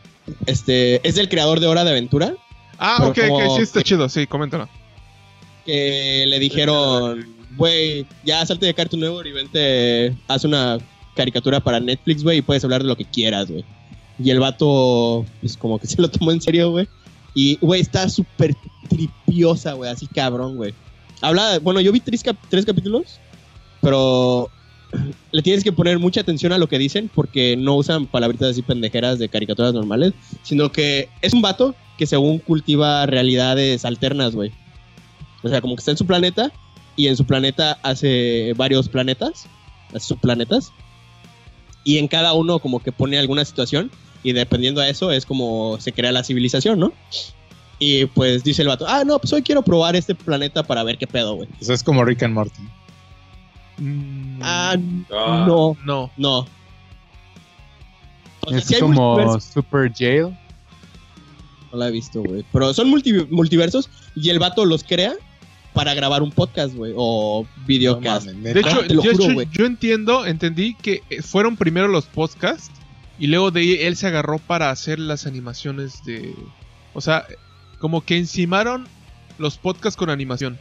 Este, 0.45 1.05
es 1.07 1.15
del 1.15 1.29
creador 1.29 1.59
de 1.59 1.67
Hora 1.67 1.83
de 1.83 1.91
Aventura. 1.91 2.35
Ah, 2.77 2.97
ok, 3.07 3.17
ok, 3.29 3.55
sí 3.57 3.61
está 3.61 3.83
chido, 3.83 4.07
sí, 4.09 4.25
coméntalo. 4.27 4.67
que 5.65 6.25
le 6.27 6.39
dijeron, 6.39 7.27
güey, 7.55 8.05
ya 8.23 8.43
salte 8.45 8.65
de 8.65 8.73
Cartoon 8.73 9.01
Network 9.01 9.27
y 9.27 9.31
vente, 9.31 10.15
haz 10.27 10.43
una 10.45 10.79
caricatura 11.15 11.59
para 11.59 11.79
Netflix, 11.79 12.23
güey, 12.23 12.39
y 12.39 12.41
puedes 12.41 12.63
hablar 12.63 12.81
de 12.81 12.87
lo 12.87 12.95
que 12.95 13.05
quieras, 13.05 13.49
güey. 13.51 13.63
Y 14.23 14.29
el 14.31 14.39
vato, 14.39 15.25
pues 15.41 15.57
como 15.57 15.77
que 15.79 15.87
se 15.87 16.01
lo 16.01 16.09
tomó 16.09 16.31
en 16.31 16.41
serio, 16.41 16.71
güey. 16.71 16.87
Y, 17.33 17.57
güey, 17.61 17.81
está 17.81 18.09
súper 18.09 18.55
tripiosa, 18.89 19.73
güey, 19.73 19.89
así 19.91 20.07
cabrón, 20.07 20.55
güey. 20.57 20.73
Habla, 21.21 21.59
bueno, 21.59 21.81
yo 21.81 21.91
vi 21.91 21.99
tres, 21.99 22.23
cap- 22.23 22.35
tres 22.49 22.65
capítulos, 22.65 23.19
pero 23.79 24.49
le 25.31 25.41
tienes 25.41 25.63
que 25.63 25.71
poner 25.71 25.99
mucha 25.99 26.21
atención 26.21 26.51
a 26.51 26.57
lo 26.57 26.67
que 26.67 26.77
dicen 26.77 27.09
porque 27.13 27.55
no 27.57 27.75
usan 27.75 28.07
palabritas 28.07 28.49
así 28.49 28.61
pendejeras 28.61 29.19
de 29.19 29.29
caricaturas 29.29 29.73
normales, 29.73 30.13
sino 30.43 30.71
que 30.71 31.09
es 31.21 31.33
un 31.33 31.41
vato 31.41 31.75
que 31.97 32.05
según 32.05 32.39
cultiva 32.39 33.05
realidades 33.05 33.85
alternas, 33.85 34.35
güey. 34.35 34.51
O 35.43 35.49
sea, 35.49 35.61
como 35.61 35.75
que 35.75 35.79
está 35.79 35.91
en 35.91 35.97
su 35.97 36.05
planeta 36.05 36.51
y 36.95 37.07
en 37.07 37.17
su 37.17 37.25
planeta 37.25 37.79
hace 37.83 38.53
varios 38.55 38.89
planetas, 38.89 39.47
hace 39.89 40.07
subplanetas. 40.07 40.71
Y 41.83 41.97
en 41.97 42.07
cada 42.07 42.33
uno 42.33 42.59
como 42.59 42.79
que 42.79 42.91
pone 42.91 43.17
alguna 43.17 43.45
situación 43.45 43.91
y 44.23 44.33
dependiendo 44.33 44.81
a 44.81 44.89
eso 44.89 45.11
es 45.11 45.25
como 45.25 45.79
se 45.79 45.93
crea 45.93 46.11
la 46.11 46.23
civilización, 46.23 46.79
¿no? 46.79 46.93
Y 47.79 48.05
pues 48.05 48.43
dice 48.43 48.61
el 48.61 48.67
vato, 48.67 48.85
ah, 48.87 49.03
no, 49.03 49.17
pues 49.17 49.33
hoy 49.33 49.41
quiero 49.41 49.63
probar 49.63 49.95
este 49.95 50.13
planeta 50.13 50.61
para 50.61 50.83
ver 50.83 50.99
qué 50.99 51.07
pedo, 51.07 51.33
güey. 51.33 51.49
Eso 51.59 51.73
es 51.73 51.81
como 51.81 52.05
Rick 52.05 52.21
and 52.21 52.35
Morty. 52.35 52.61
Mm, 53.81 54.39
Ah, 54.43 54.75
Ah. 55.11 55.45
no, 55.47 55.75
no. 55.85 56.11
no. 56.17 56.47
O 58.45 58.49
sea, 58.49 58.57
Es 58.59 58.79
como. 58.79 59.39
Super 59.39 59.91
Jail. 59.93 60.37
No 61.71 61.77
la 61.77 61.87
he 61.87 61.91
visto, 61.91 62.21
güey. 62.23 62.43
Pero 62.51 62.73
son 62.73 62.89
multi- 62.89 63.13
multiversos 63.29 63.89
y 64.15 64.29
el 64.29 64.39
vato 64.39 64.65
los 64.65 64.83
crea 64.83 65.13
para 65.73 65.93
grabar 65.93 66.21
un 66.21 66.31
podcast, 66.31 66.73
güey, 66.75 66.93
o 66.95 67.45
videocast. 67.65 68.25
No 68.27 68.33
mames, 68.33 68.53
De 68.53 68.59
hecho, 68.59 68.79
te 68.85 68.93
lo 68.93 69.03
yo, 69.03 69.11
juro, 69.13 69.41
yo 69.43 69.65
entiendo, 69.65 70.25
entendí 70.25 70.73
que 70.75 71.01
eh, 71.09 71.21
fueron 71.21 71.55
primero 71.55 71.87
los 71.87 72.05
podcasts 72.07 72.71
y 73.19 73.27
luego 73.27 73.51
de 73.51 73.61
ahí 73.61 73.73
él 73.79 73.95
se 73.95 74.07
agarró 74.07 74.37
para 74.39 74.69
hacer 74.69 74.99
las 74.99 75.25
animaciones 75.25 76.03
de... 76.03 76.35
O 76.93 76.99
sea, 76.99 77.25
como 77.79 78.01
que 78.01 78.17
encimaron 78.17 78.85
los 79.37 79.57
podcasts 79.57 79.95
con 79.97 80.09
animación. 80.09 80.59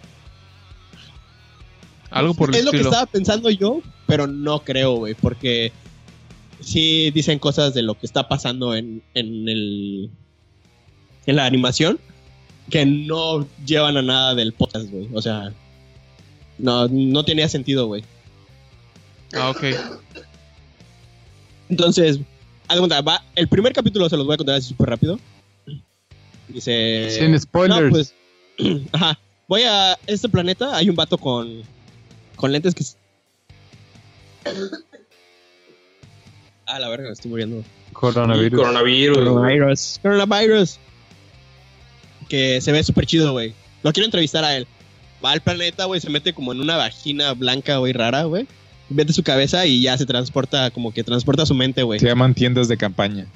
Algo 2.10 2.34
por 2.34 2.50
el 2.50 2.56
es 2.56 2.64
lo 2.64 2.70
que 2.70 2.78
estilo. 2.78 2.90
estaba 2.90 3.06
pensando 3.10 3.50
yo, 3.50 3.80
pero 4.06 4.26
no 4.26 4.60
creo, 4.60 4.96
güey, 4.96 5.14
porque 5.14 5.72
sí 6.60 7.10
dicen 7.12 7.38
cosas 7.38 7.72
de 7.74 7.82
lo 7.82 7.94
que 7.94 8.06
está 8.06 8.28
pasando 8.28 8.74
en, 8.74 9.02
en 9.14 9.48
el 9.48 10.10
en 11.26 11.36
la 11.36 11.46
animación 11.46 11.98
que 12.70 12.86
no 12.86 13.46
llevan 13.66 13.96
a 13.96 14.02
nada 14.02 14.34
del 14.34 14.52
podcast, 14.52 14.90
güey. 14.90 15.08
O 15.12 15.20
sea, 15.20 15.52
no, 16.58 16.88
no 16.88 17.24
tenía 17.24 17.48
sentido, 17.48 17.86
güey. 17.86 18.04
Ah, 19.34 19.50
ok. 19.50 19.64
Entonces, 21.68 22.20
va, 22.70 23.24
el 23.34 23.48
primer 23.48 23.72
capítulo 23.72 24.08
se 24.08 24.16
los 24.16 24.26
voy 24.26 24.34
a 24.34 24.36
contar 24.38 24.56
así 24.56 24.68
súper 24.68 24.90
rápido. 24.90 25.18
Dice. 26.48 27.08
Sin 27.10 27.38
spoilers. 27.38 27.82
No, 27.82 27.90
pues. 27.90 28.14
Ajá. 28.92 29.18
Voy 29.48 29.62
a 29.62 29.98
este 30.06 30.28
planeta. 30.28 30.76
Hay 30.76 30.88
un 30.88 30.96
vato 30.96 31.18
con. 31.18 31.62
Con 32.40 32.52
lentes 32.52 32.74
que. 32.74 32.82
Ah, 36.66 36.78
la 36.78 36.88
verga, 36.88 37.08
me 37.08 37.12
estoy 37.12 37.30
muriendo. 37.30 37.62
Coronavirus. 37.92 38.58
Coronavirus. 38.58 39.18
Coronavirus. 39.18 39.98
Coronavirus. 40.02 40.78
Que 42.30 42.62
se 42.62 42.72
ve 42.72 42.82
súper 42.82 43.04
chido, 43.04 43.32
güey. 43.32 43.52
Lo 43.82 43.92
quiero 43.92 44.06
entrevistar 44.06 44.42
a 44.44 44.56
él. 44.56 44.66
Va 45.22 45.32
al 45.32 45.42
planeta, 45.42 45.84
güey. 45.84 46.00
Se 46.00 46.08
mete 46.08 46.32
como 46.32 46.52
en 46.52 46.60
una 46.60 46.78
vagina 46.78 47.34
blanca, 47.34 47.76
güey, 47.76 47.92
rara, 47.92 48.22
güey. 48.24 48.46
Vete 48.88 49.12
su 49.12 49.22
cabeza 49.22 49.66
y 49.66 49.82
ya 49.82 49.98
se 49.98 50.06
transporta, 50.06 50.70
como 50.70 50.94
que 50.94 51.04
transporta 51.04 51.44
su 51.44 51.54
mente, 51.54 51.82
güey. 51.82 52.00
Se 52.00 52.06
llaman 52.06 52.32
tiendas 52.34 52.68
de 52.68 52.78
campaña. 52.78 53.26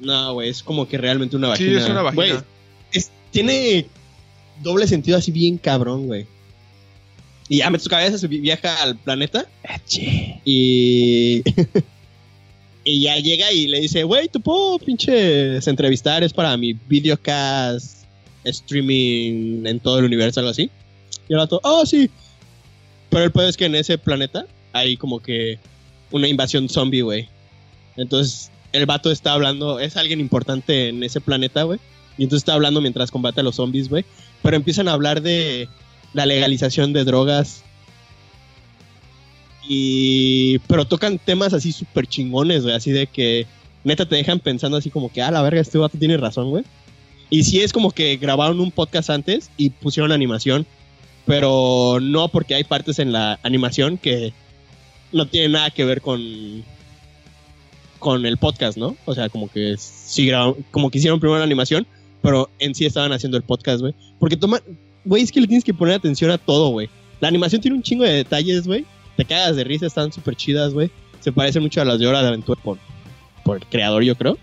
No, 0.00 0.32
güey, 0.32 0.48
es 0.48 0.62
como 0.62 0.88
que 0.88 0.96
realmente 0.96 1.36
una 1.36 1.54
Sí, 1.56 1.64
vagina. 1.64 1.80
es 1.82 1.90
una 1.90 2.00
vagina. 2.02 2.24
Güey, 2.24 3.04
tiene 3.32 3.86
doble 4.62 4.86
sentido 4.86 5.18
así 5.18 5.30
bien 5.30 5.58
cabrón, 5.58 6.06
güey. 6.06 6.26
Y 7.50 7.58
ya 7.58 7.68
mete 7.68 7.82
su 7.82 7.90
cabeza, 7.90 8.16
se 8.16 8.28
vi- 8.28 8.40
viaja 8.40 8.80
al 8.80 8.96
planeta. 8.96 9.44
Y. 10.44 11.42
y 12.84 13.00
ya 13.02 13.16
llega 13.16 13.50
y 13.52 13.66
le 13.66 13.80
dice, 13.80 14.04
güey, 14.04 14.28
¿te 14.28 14.38
puedo 14.38 14.78
pinches 14.78 15.66
entrevistar? 15.66 16.22
Es 16.22 16.32
para 16.32 16.56
mi 16.56 16.74
videocast 16.74 18.04
streaming 18.44 19.66
en 19.66 19.80
todo 19.80 19.98
el 19.98 20.04
universo, 20.04 20.38
algo 20.38 20.50
así. 20.50 20.70
Y 21.28 21.32
el 21.32 21.38
vato, 21.38 21.60
oh, 21.64 21.84
sí. 21.84 22.08
Pero 23.10 23.24
el 23.24 23.32
peor 23.32 23.48
es 23.48 23.56
que 23.56 23.66
en 23.66 23.74
ese 23.74 23.98
planeta 23.98 24.46
hay 24.72 24.96
como 24.96 25.20
que 25.20 25.58
una 26.12 26.28
invasión 26.28 26.68
zombie, 26.68 27.02
güey. 27.02 27.28
Entonces, 27.96 28.52
el 28.72 28.86
vato 28.86 29.10
está 29.10 29.32
hablando, 29.32 29.80
es 29.80 29.96
alguien 29.96 30.20
importante 30.20 30.88
en 30.88 31.02
ese 31.02 31.20
planeta, 31.20 31.64
güey. 31.64 31.80
Y 32.16 32.22
entonces 32.22 32.42
está 32.42 32.54
hablando 32.54 32.80
mientras 32.80 33.10
combate 33.10 33.40
a 33.40 33.42
los 33.42 33.56
zombies, 33.56 33.88
güey. 33.88 34.04
Pero 34.42 34.56
empiezan 34.56 34.86
a 34.86 34.92
hablar 34.92 35.20
de 35.20 35.68
la 36.12 36.26
legalización 36.26 36.92
de 36.92 37.04
drogas. 37.04 37.62
Y. 39.68 40.58
Pero 40.60 40.84
tocan 40.84 41.18
temas 41.18 41.52
así 41.52 41.72
súper 41.72 42.06
chingones, 42.06 42.62
güey. 42.62 42.74
Así 42.74 42.90
de 42.90 43.06
que. 43.06 43.46
Neta 43.82 44.06
te 44.06 44.16
dejan 44.16 44.40
pensando 44.40 44.76
así 44.76 44.90
como 44.90 45.10
que, 45.10 45.22
ah, 45.22 45.30
la 45.30 45.40
verga, 45.40 45.60
este 45.60 45.78
vato 45.78 45.96
tiene 45.96 46.18
razón, 46.18 46.50
güey. 46.50 46.64
Y 47.30 47.44
sí 47.44 47.60
es 47.60 47.72
como 47.72 47.92
que 47.92 48.16
grabaron 48.16 48.60
un 48.60 48.70
podcast 48.70 49.08
antes 49.08 49.50
y 49.56 49.70
pusieron 49.70 50.12
animación. 50.12 50.66
Pero 51.24 51.98
no 52.02 52.28
porque 52.28 52.54
hay 52.54 52.64
partes 52.64 52.98
en 52.98 53.12
la 53.12 53.38
animación 53.42 53.96
que 53.96 54.32
no 55.12 55.26
tienen 55.26 55.52
nada 55.52 55.70
que 55.70 55.84
ver 55.84 56.00
con. 56.00 56.64
con 57.98 58.26
el 58.26 58.36
podcast, 58.38 58.76
¿no? 58.76 58.96
O 59.04 59.14
sea, 59.14 59.28
como 59.28 59.50
que 59.50 59.76
sí 59.78 60.26
graba- 60.26 60.54
como 60.70 60.90
que 60.90 60.98
hicieron 60.98 61.20
primero 61.20 61.38
la 61.38 61.44
animación, 61.44 61.86
pero 62.22 62.50
en 62.58 62.74
sí 62.74 62.86
estaban 62.86 63.12
haciendo 63.12 63.36
el 63.36 63.44
podcast, 63.44 63.80
güey. 63.80 63.94
Porque 64.18 64.36
toma, 64.36 64.60
güey, 65.04 65.22
es 65.22 65.32
que 65.32 65.40
le 65.40 65.46
tienes 65.46 65.64
que 65.64 65.74
poner 65.74 65.94
atención 65.94 66.30
a 66.30 66.38
todo, 66.38 66.68
güey. 66.70 66.88
La 67.20 67.28
animación 67.28 67.60
tiene 67.60 67.76
un 67.76 67.82
chingo 67.82 68.04
de 68.04 68.12
detalles, 68.12 68.66
güey. 68.66 68.84
Te 69.16 69.24
cagas 69.24 69.56
de 69.56 69.64
risa, 69.64 69.86
están 69.86 70.12
súper 70.12 70.34
chidas, 70.36 70.72
güey. 70.72 70.90
Se 71.20 71.32
parecen 71.32 71.62
mucho 71.62 71.80
a 71.82 71.84
las 71.84 71.98
de 71.98 72.06
Hora 72.06 72.22
de 72.22 72.28
Aventura 72.28 72.60
por, 72.62 72.78
por 73.44 73.58
el 73.58 73.66
creador, 73.66 74.02
yo 74.02 74.14
creo. 74.16 74.38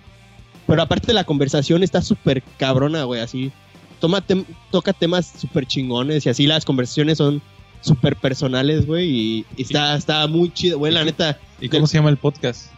Pero 0.68 0.82
aparte 0.82 1.14
la 1.14 1.24
conversación 1.24 1.82
está 1.82 2.02
súper 2.02 2.44
cabrona, 2.58 3.04
güey, 3.06 3.22
así. 3.22 3.52
Toma 4.00 4.22
tem- 4.26 4.46
toca 4.70 4.94
temas 4.94 5.32
súper 5.40 5.66
chingones 5.66 6.26
y 6.26 6.30
así 6.30 6.46
las 6.46 6.66
conversaciones 6.66 7.18
son 7.18 7.42
súper 7.82 8.16
personales, 8.16 8.86
güey. 8.86 9.10
Y, 9.10 9.46
y 9.56 9.62
está, 9.64 9.96
está 9.96 10.28
muy 10.28 10.54
chido, 10.54 10.78
güey, 10.78 10.94
la 10.94 11.04
neta. 11.04 11.40
¿Y 11.60 11.70
cómo 11.70 11.88
se 11.88 11.98
llama 11.98 12.10
el 12.12 12.18
podcast? 12.18 12.72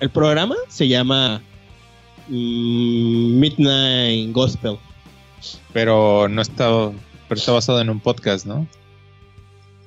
El 0.00 0.08
programa 0.08 0.54
se 0.68 0.88
llama 0.88 1.42
mm, 2.28 3.38
Midnight 3.38 4.32
Gospel. 4.32 4.76
Pero 5.72 6.28
no 6.28 6.42
está, 6.42 6.90
pero 7.28 7.38
está 7.38 7.52
basado 7.52 7.80
en 7.80 7.90
un 7.90 8.00
podcast, 8.00 8.46
¿no? 8.46 8.66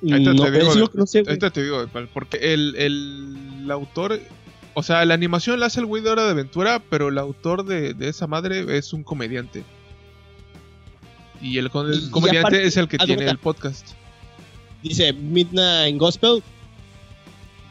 Ahorita 0.03 0.33
no, 0.33 0.43
te 0.43 0.51
digo, 0.51 0.71
es 0.71 0.75
lo 0.77 0.91
que 0.91 0.97
no 0.97 1.07
sé. 1.07 1.19
Ahorita 1.19 1.49
te 1.49 1.63
digo, 1.63 1.85
porque 2.13 2.53
el, 2.53 2.75
el, 2.77 3.37
el 3.63 3.71
autor, 3.71 4.19
o 4.75 4.83
sea, 4.83 5.03
la 5.05 5.13
animación 5.15 5.59
la 5.59 5.65
hace 5.67 5.79
el 5.79 5.85
güey 5.87 6.03
de 6.03 6.09
Hora 6.11 6.23
de 6.25 6.31
Aventura, 6.31 6.81
pero 6.89 7.07
el 7.09 7.17
autor 7.17 7.65
de, 7.65 7.93
de 7.93 8.09
esa 8.09 8.27
madre 8.27 8.77
es 8.77 8.93
un 8.93 9.03
comediante. 9.03 9.63
Y 11.41 11.57
el, 11.57 11.69
con- 11.69 11.87
el 11.91 11.99
Y- 11.99 12.05
y 12.05 12.09
comediante 12.09 12.39
aparte, 12.39 12.65
es 12.65 12.77
el 12.77 12.87
que 12.87 12.97
tiene 12.97 13.25
el 13.25 13.37
podcast. 13.37 13.89
Dice 14.83 15.13
Midnight 15.13 15.97
Gospel 15.97 16.43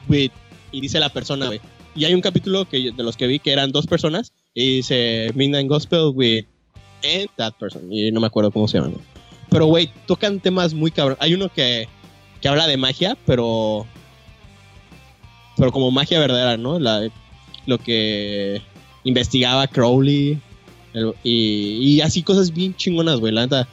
with, 0.09 0.31
y 0.73 0.81
dice 0.81 0.99
la 0.99 1.09
persona, 1.09 1.47
güey. 1.47 1.61
Y 1.95 2.05
hay 2.05 2.13
un 2.15 2.21
capítulo 2.21 2.69
que 2.69 2.93
de 2.93 3.03
los 3.03 3.17
que 3.17 3.27
vi 3.27 3.39
que 3.39 3.53
eran 3.53 3.73
dos 3.73 3.87
personas 3.87 4.33
y 4.53 4.77
dice 4.77 5.31
Midnight 5.35 5.69
Gospel 5.69 6.11
with 6.15 6.45
and 7.05 7.29
that 7.37 7.53
person. 7.59 7.93
Y 7.93 8.11
no 8.13 8.21
me 8.21 8.27
acuerdo 8.27 8.51
cómo 8.51 8.67
se 8.69 8.79
llaman. 8.79 8.93
güey. 8.93 9.05
Pero, 9.51 9.67
güey, 9.67 9.91
tocan 10.07 10.41
temas 10.41 10.75
muy 10.75 10.91
cabrón. 10.91 11.17
Hay 11.21 11.35
uno 11.35 11.49
que, 11.49 11.89
que 12.41 12.49
habla 12.49 12.67
de 12.67 12.77
magia, 12.77 13.17
pero. 13.27 13.87
Pero 15.57 15.73
como 15.73 15.91
magia 15.91 16.21
verdadera, 16.21 16.57
¿no? 16.57 16.79
La, 16.79 17.09
lo 17.67 17.79
que 17.79 18.61
investigaba 19.05 19.67
Crowley. 19.67 20.39
el- 20.93 21.15
y, 21.23 21.95
y 21.97 22.01
así 22.01 22.23
cosas 22.23 22.53
bien 22.53 22.75
chingonas, 22.75 23.21
güey, 23.21 23.33
la 23.33 23.43
neta. 23.43 23.69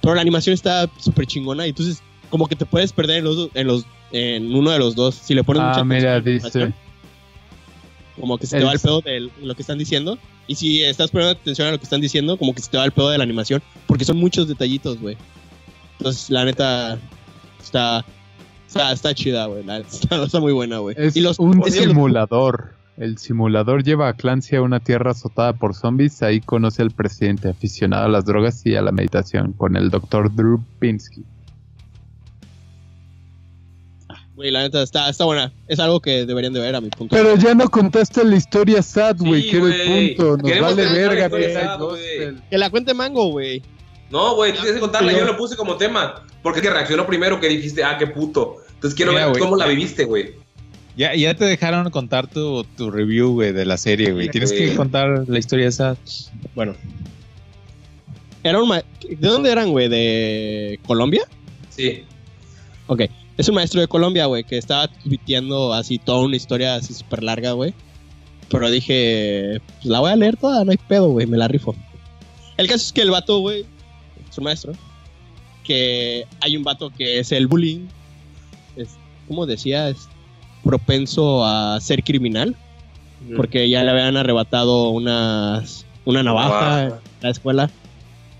Pero 0.00 0.14
la 0.14 0.20
animación 0.22 0.54
está 0.54 0.88
súper 0.98 1.26
chingona 1.26 1.66
y 1.66 1.70
entonces 1.70 2.02
como 2.30 2.46
que 2.46 2.56
te 2.56 2.64
puedes 2.66 2.92
perder 2.92 3.18
en 3.18 3.24
los, 3.24 3.50
en 3.54 3.66
los 3.66 3.84
en 4.12 4.54
uno 4.54 4.70
de 4.70 4.78
los 4.78 4.94
dos. 4.94 5.14
Si 5.16 5.34
le 5.34 5.42
pones 5.44 5.62
mucha 5.62 5.80
Ah, 5.80 5.84
mira, 5.84 6.16
atención 6.16 6.74
Como 8.20 8.38
que 8.38 8.46
se 8.46 8.56
te 8.56 8.62
El- 8.62 8.68
va 8.68 8.72
el 8.72 8.80
pedo 8.80 9.00
de 9.02 9.30
lo 9.42 9.54
que 9.54 9.62
están 9.62 9.78
diciendo. 9.78 10.18
Y 10.46 10.54
si 10.54 10.82
estás 10.82 11.10
poniendo 11.10 11.38
atención 11.38 11.68
a 11.68 11.72
lo 11.72 11.78
que 11.78 11.84
están 11.84 12.00
diciendo, 12.00 12.36
como 12.38 12.54
que 12.54 12.62
se 12.62 12.70
te 12.70 12.78
va 12.78 12.84
el 12.84 12.92
pedo 12.92 13.10
de 13.10 13.18
la 13.18 13.24
animación. 13.24 13.62
Porque 13.86 14.04
son 14.04 14.16
muchos 14.16 14.48
detallitos, 14.48 15.00
güey. 15.00 15.16
Entonces, 15.98 16.30
la 16.30 16.44
neta, 16.44 16.98
está, 17.62 18.04
está, 18.66 18.92
está 18.92 19.14
chida, 19.14 19.46
güey. 19.46 19.64
La 19.64 19.78
neta, 19.78 19.88
Está, 19.92 20.24
está 20.24 20.40
muy 20.40 20.52
buena, 20.52 20.78
güey. 20.78 20.94
Es 20.98 21.16
Y 21.16 21.20
los- 21.20 21.38
un 21.38 21.62
es 21.66 21.74
que 21.74 21.80
los- 21.86 21.88
simulador. 21.94 22.74
El 22.96 23.18
simulador 23.18 23.82
lleva 23.84 24.08
a 24.08 24.14
Clancy 24.14 24.56
a 24.56 24.62
una 24.62 24.80
tierra 24.80 25.10
azotada 25.10 25.52
por 25.52 25.74
zombies. 25.74 26.22
Ahí 26.22 26.40
conoce 26.40 26.80
al 26.80 26.92
presidente 26.92 27.50
aficionado 27.50 28.06
a 28.06 28.08
las 28.08 28.24
drogas 28.24 28.64
y 28.64 28.74
a 28.74 28.80
la 28.80 28.90
meditación 28.90 29.52
con 29.52 29.76
el 29.76 29.90
doctor 29.90 30.34
Drew 30.34 30.64
Pinsky. 30.78 31.22
Güey, 34.36 34.50
la 34.50 34.60
neta, 34.60 34.82
está, 34.82 35.08
está 35.08 35.24
buena. 35.24 35.50
Es 35.66 35.78
algo 35.80 36.00
que 36.00 36.26
deberían 36.26 36.52
de 36.52 36.60
ver 36.60 36.74
a 36.76 36.80
mi 36.82 36.90
punto. 36.90 37.16
Pero 37.16 37.36
ya 37.36 37.54
no 37.54 37.70
contaste 37.70 38.22
la 38.22 38.36
historia 38.36 38.82
sad, 38.82 39.16
güey, 39.18 39.42
Sí, 39.42 39.50
que 39.50 39.56
era 39.56 39.66
el 39.66 40.14
punto. 40.14 40.36
Nos 40.36 40.46
Queremos 40.46 40.76
vale 40.76 40.92
verga. 40.92 41.28
güey. 41.28 42.34
Que 42.50 42.58
la 42.58 42.68
cuente 42.68 42.92
Mango, 42.92 43.30
güey. 43.30 43.62
No, 44.10 44.34
güey, 44.36 44.52
tienes 44.52 44.72
que 44.72 44.80
contarla. 44.80 45.12
Yo 45.12 45.24
lo 45.24 45.36
puse 45.38 45.56
como 45.56 45.76
tema. 45.76 46.22
Porque 46.42 46.60
es 46.60 46.66
que 46.66 46.70
reaccionó 46.70 47.06
primero 47.06 47.40
que 47.40 47.48
dijiste, 47.48 47.82
ah, 47.82 47.96
qué 47.98 48.06
puto. 48.06 48.56
Entonces 48.74 48.94
quiero 48.94 49.12
Mira, 49.12 49.26
ver 49.28 49.38
cómo 49.38 49.56
la 49.56 49.66
viviste, 49.66 50.04
güey. 50.04 50.34
Ya, 50.98 51.14
ya 51.14 51.34
te 51.34 51.44
dejaron 51.46 51.90
contar 51.90 52.26
tu, 52.26 52.62
tu 52.76 52.90
review, 52.90 53.32
güey, 53.32 53.52
de 53.52 53.64
la 53.64 53.78
serie, 53.78 54.12
güey. 54.12 54.28
Tienes 54.28 54.52
que 54.52 54.74
contar 54.74 55.24
la 55.26 55.38
historia 55.38 55.66
esa. 55.68 55.96
Bueno. 56.54 56.74
Era 58.42 58.62
un 58.62 58.68
ma- 58.68 58.84
¿De 59.08 59.16
dónde 59.28 59.50
eran, 59.50 59.70
güey? 59.70 59.88
¿De 59.88 60.78
Colombia? 60.86 61.22
Sí. 61.70 62.04
Ok. 62.86 63.02
Es 63.36 63.48
un 63.48 63.54
maestro 63.54 63.80
de 63.80 63.88
Colombia, 63.88 64.26
güey, 64.26 64.44
que 64.44 64.56
estaba 64.56 64.88
tuiteando 64.88 65.74
así 65.74 65.98
toda 65.98 66.20
una 66.20 66.36
historia 66.36 66.76
así 66.76 66.94
súper 66.94 67.22
larga, 67.22 67.52
güey. 67.52 67.74
Pero 68.48 68.70
dije, 68.70 69.60
pues 69.76 69.86
la 69.86 70.00
voy 70.00 70.10
a 70.10 70.16
leer 70.16 70.36
toda, 70.36 70.64
no 70.64 70.70
hay 70.70 70.78
pedo, 70.78 71.08
güey, 71.10 71.26
me 71.26 71.36
la 71.36 71.48
rifo. 71.48 71.74
El 72.56 72.68
caso 72.68 72.84
es 72.84 72.92
que 72.92 73.02
el 73.02 73.10
vato, 73.10 73.40
güey, 73.40 73.66
es 74.30 74.38
un 74.38 74.44
maestro, 74.44 74.72
que 75.64 76.26
hay 76.40 76.56
un 76.56 76.62
vato 76.62 76.90
que 76.90 77.18
es 77.18 77.32
el 77.32 77.46
bullying, 77.46 77.88
es, 78.76 78.96
¿cómo 79.28 79.44
decía? 79.46 79.88
Es 79.88 80.08
propenso 80.64 81.44
a 81.44 81.78
ser 81.80 82.02
criminal, 82.04 82.56
porque 83.36 83.68
ya 83.68 83.82
le 83.82 83.90
habían 83.90 84.16
arrebatado 84.16 84.90
unas, 84.90 85.84
una 86.04 86.22
navaja 86.22 86.84
en 86.84 86.92
la 87.20 87.30
escuela 87.30 87.70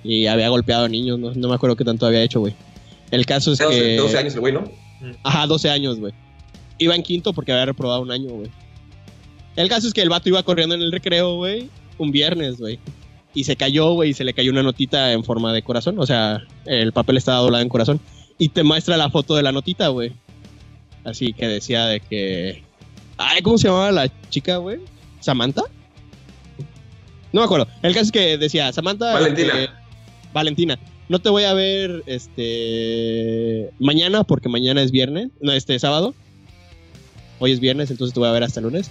y 0.05 0.27
había 0.27 0.48
golpeado 0.48 0.85
a 0.85 0.89
niños, 0.89 1.18
no, 1.18 1.35
no 1.35 1.48
me 1.48 1.55
acuerdo 1.55 1.77
qué 1.77 1.85
tanto 1.85 2.06
había 2.06 2.23
hecho, 2.23 2.40
güey. 2.40 2.55
El 3.10 3.27
caso 3.27 3.52
es 3.52 3.59
12, 3.59 3.78
que... 3.78 3.97
12 3.97 4.18
años 4.18 4.35
el 4.35 4.40
güey, 4.40 4.52
¿no? 4.52 4.85
Ajá, 5.23 5.47
12 5.47 5.70
años, 5.70 5.98
güey. 5.98 6.12
Iba 6.78 6.94
en 6.94 7.02
quinto 7.02 7.32
porque 7.32 7.52
había 7.52 7.66
reprobado 7.66 8.01
un 8.02 8.10
año, 8.10 8.31
güey. 8.31 8.51
El 9.56 9.68
caso 9.68 9.89
es 9.89 9.94
que 9.94 10.02
el 10.02 10.10
vato 10.10 10.28
iba 10.28 10.43
corriendo 10.43 10.74
en 10.74 10.82
el 10.82 10.93
recreo, 10.93 11.36
güey, 11.36 11.70
un 11.98 12.10
viernes, 12.10 12.59
güey. 12.59 12.78
Y 13.35 13.44
se 13.44 13.56
cayó, 13.56 13.93
güey, 13.93 14.10
y 14.10 14.14
se 14.14 14.24
le 14.24 14.35
cayó 14.35 14.51
una 14.51 14.62
notita 14.62 15.12
en 15.12 15.24
forma 15.24 15.52
de 15.52 15.62
corazón. 15.62 15.98
O 15.98 16.06
sea, 16.06 16.43
el 16.64 16.93
papel 16.93 17.16
estaba 17.16 17.39
doblado 17.39 17.62
en 17.62 17.68
corazón. 17.68 18.01
Y 18.39 18.51
te 18.51 18.62
muestra 18.62 18.97
la 18.97 19.10
foto 19.10 19.35
de 19.35 19.43
la 19.43 19.52
notita, 19.52 19.89
güey. 19.89 20.12
Así 21.05 21.32
que 21.32 21.47
decía 21.47 21.86
de 21.86 22.01
que... 22.01 22.62
Ay, 23.16 23.40
¿cómo 23.43 23.56
se 23.56 23.68
llamaba 23.68 23.93
la 23.93 24.10
chica, 24.28 24.59
güey? 24.59 24.81
¿Samantha? 25.20 25.62
No 27.32 27.40
me 27.40 27.44
acuerdo. 27.44 27.66
El 27.82 27.93
caso 27.93 28.06
es 28.06 28.12
que 28.12 28.36
decía, 28.39 28.73
Samantha... 28.73 29.12
Valentina. 29.14 29.52
eh, 29.62 29.68
Valentina. 30.32 30.78
No 31.09 31.20
te 31.20 31.28
voy 31.28 31.45
a 31.45 31.55
ver 31.55 32.03
este 32.07 33.70
mañana 33.78 34.24
porque 34.24 34.49
mañana 34.49 34.83
es 34.83 34.91
viernes, 34.91 35.31
no 35.41 35.53
este 35.53 35.78
sábado. 35.78 36.15
Hoy 37.39 37.53
es 37.53 37.61
viernes, 37.61 37.91
entonces 37.91 38.15
te 38.15 38.20
voy 38.20 38.28
a 38.28 38.33
ver 38.33 38.43
hasta 38.43 38.61
el 38.61 38.65
lunes. 38.65 38.91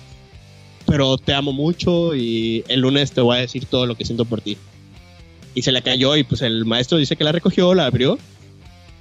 Pero 0.85 1.17
te 1.17 1.33
amo 1.33 1.51
mucho 1.51 2.15
y 2.15 2.63
el 2.67 2.81
lunes 2.81 3.11
te 3.11 3.21
voy 3.21 3.37
a 3.37 3.41
decir 3.41 3.65
todo 3.65 3.85
lo 3.85 3.95
que 3.95 4.05
siento 4.05 4.23
por 4.25 4.41
ti. 4.41 4.57
Y 5.55 5.63
se 5.63 5.71
la 5.71 5.81
cayó 5.81 6.15
y 6.15 6.23
pues 6.23 6.41
el 6.41 6.65
maestro 6.65 6.97
dice 6.97 7.15
que 7.15 7.23
la 7.23 7.31
recogió, 7.31 7.73
la 7.73 7.87
abrió 7.87 8.17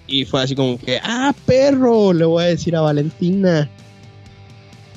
y 0.07 0.24
fue 0.24 0.43
así 0.43 0.55
como 0.55 0.78
que, 0.78 0.99
ah, 1.03 1.35
perro, 1.47 2.12
le 2.12 2.24
voy 2.24 2.45
a 2.45 2.47
decir 2.49 2.77
a 2.77 2.81
Valentina. 2.81 3.69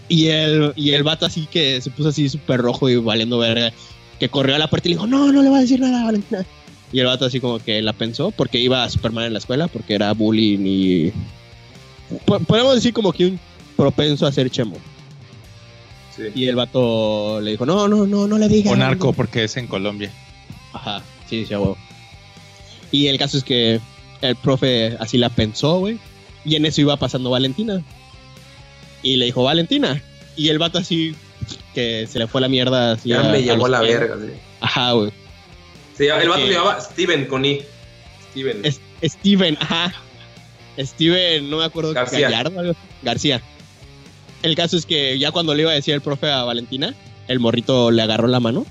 Y 0.10 0.28
el, 0.28 0.74
y 0.76 0.92
el 0.92 1.04
vato 1.04 1.26
así 1.26 1.48
que 1.52 1.82
se 1.82 1.90
puso 1.90 2.10
así 2.10 2.30
súper 2.30 2.62
rojo 2.62 2.90
y 2.90 2.96
valiendo 2.96 3.38
verga, 3.38 3.72
que 4.20 4.30
corrió 4.30 4.56
a 4.56 4.60
la 4.60 4.70
puerta 4.70 4.88
y 4.88 4.92
le 4.92 4.96
dijo, 4.96 5.08
no, 5.08 5.32
no 5.32 5.42
le 5.42 5.50
voy 5.50 5.60
a 5.60 5.62
decir 5.62 5.80
nada 5.80 6.02
a 6.02 6.06
Valentina. 6.06 6.46
Y 6.92 7.00
el 7.00 7.06
vato 7.08 7.26
así 7.26 7.40
como 7.40 7.60
que 7.60 7.82
la 7.82 7.94
pensó 7.94 8.32
porque 8.32 8.60
iba 8.60 8.84
a 8.84 8.90
Superman 8.90 9.26
en 9.26 9.34
la 9.34 9.40
escuela, 9.40 9.68
porque 9.68 9.94
era 9.96 10.14
bullying 10.14 10.60
y... 10.66 11.12
Po- 12.26 12.40
Podemos 12.40 12.76
decir 12.76 12.94
como 12.94 13.12
que 13.12 13.26
un 13.26 13.40
propenso 13.76 14.26
a 14.26 14.32
ser 14.32 14.50
chemo. 14.50 14.78
Sí. 16.16 16.24
Y 16.34 16.48
el 16.48 16.56
vato 16.56 17.40
le 17.42 17.52
dijo, 17.52 17.66
no, 17.66 17.88
no, 17.88 18.08
no, 18.08 18.28
no 18.28 18.38
le 18.38 18.48
digas. 18.48 18.74
O 18.74 18.76
narco, 18.76 19.14
porque 19.14 19.44
es 19.44 19.58
en 19.58 19.68
Colombia. 19.68 20.12
Ajá, 20.74 21.04
sí, 21.30 21.46
sí, 21.46 21.54
huevo. 21.54 21.78
Y 22.92 23.08
el 23.08 23.18
caso 23.18 23.38
es 23.38 23.44
que 23.44 23.80
el 24.22 24.36
profe 24.38 24.96
así 25.00 25.18
la 25.18 25.30
pensó, 25.30 25.80
güey. 25.80 26.00
Y 26.46 26.56
en 26.56 26.66
eso 26.66 26.80
iba 26.82 26.96
pasando 26.96 27.30
Valentina. 27.30 27.84
Y 29.04 29.18
le 29.18 29.26
dijo, 29.26 29.44
Valentina. 29.44 30.02
Y 30.38 30.48
el 30.50 30.58
vato 30.58 30.78
así, 30.80 31.14
que 31.76 32.08
se 32.08 32.18
le 32.20 32.28
fue 32.28 32.40
la 32.42 32.48
mierda. 32.48 32.94
Así 32.94 33.10
Ya 33.10 33.20
a- 33.20 33.32
me 33.32 33.38
a 33.38 33.42
llevó 33.42 33.68
la 33.68 33.82
verga, 33.82 34.16
sí. 34.20 34.32
Ajá, 34.62 34.94
güey. 34.94 35.12
El 36.00 36.30
vato 36.30 36.46
se 36.46 36.54
llamaba 36.54 36.82
Steven 36.82 37.26
con 37.26 37.46
I. 37.46 37.62
Steven. 38.32 38.62
Es- 38.64 38.82
Steven, 39.04 39.58
ajá. 39.60 39.94
Steven, 40.78 41.50
no 41.50 41.58
me 41.58 41.66
acuerdo. 41.66 41.94
García. 41.94 42.30
Gallardo, 42.30 42.60
algo 42.60 42.72
así. 42.72 42.80
García. 43.04 43.42
El 44.44 44.56
caso 44.56 44.78
es 44.78 44.86
que 44.86 45.18
ya 45.18 45.32
cuando 45.32 45.56
le 45.56 45.64
iba 45.64 45.72
a 45.72 45.76
decir 45.76 45.94
el 45.94 46.02
profe 46.02 46.30
a 46.30 46.44
Valentina, 46.44 46.94
el 47.28 47.40
morrito 47.40 47.90
le 47.92 48.02
agarró 48.02 48.28
la 48.28 48.40
mano. 48.40 48.66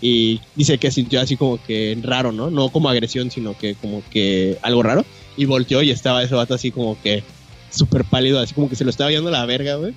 Y 0.00 0.40
dice 0.54 0.78
que 0.78 0.90
sintió 0.90 1.20
así 1.20 1.36
como 1.36 1.62
que 1.64 1.98
raro, 2.02 2.30
¿no? 2.30 2.50
No 2.50 2.68
como 2.70 2.88
agresión, 2.88 3.30
sino 3.30 3.56
que 3.58 3.74
como 3.74 4.02
que 4.10 4.56
algo 4.62 4.82
raro. 4.82 5.04
Y 5.36 5.44
volteó 5.46 5.82
y 5.82 5.90
estaba 5.90 6.22
ese 6.22 6.34
vato 6.34 6.54
así 6.54 6.70
como 6.70 7.00
que 7.02 7.22
súper 7.70 8.04
pálido, 8.04 8.38
así 8.38 8.54
como 8.54 8.68
que 8.68 8.76
se 8.76 8.84
lo 8.84 8.90
estaba 8.90 9.10
viendo 9.10 9.30
la 9.30 9.44
verga, 9.46 9.74
güey. 9.76 9.94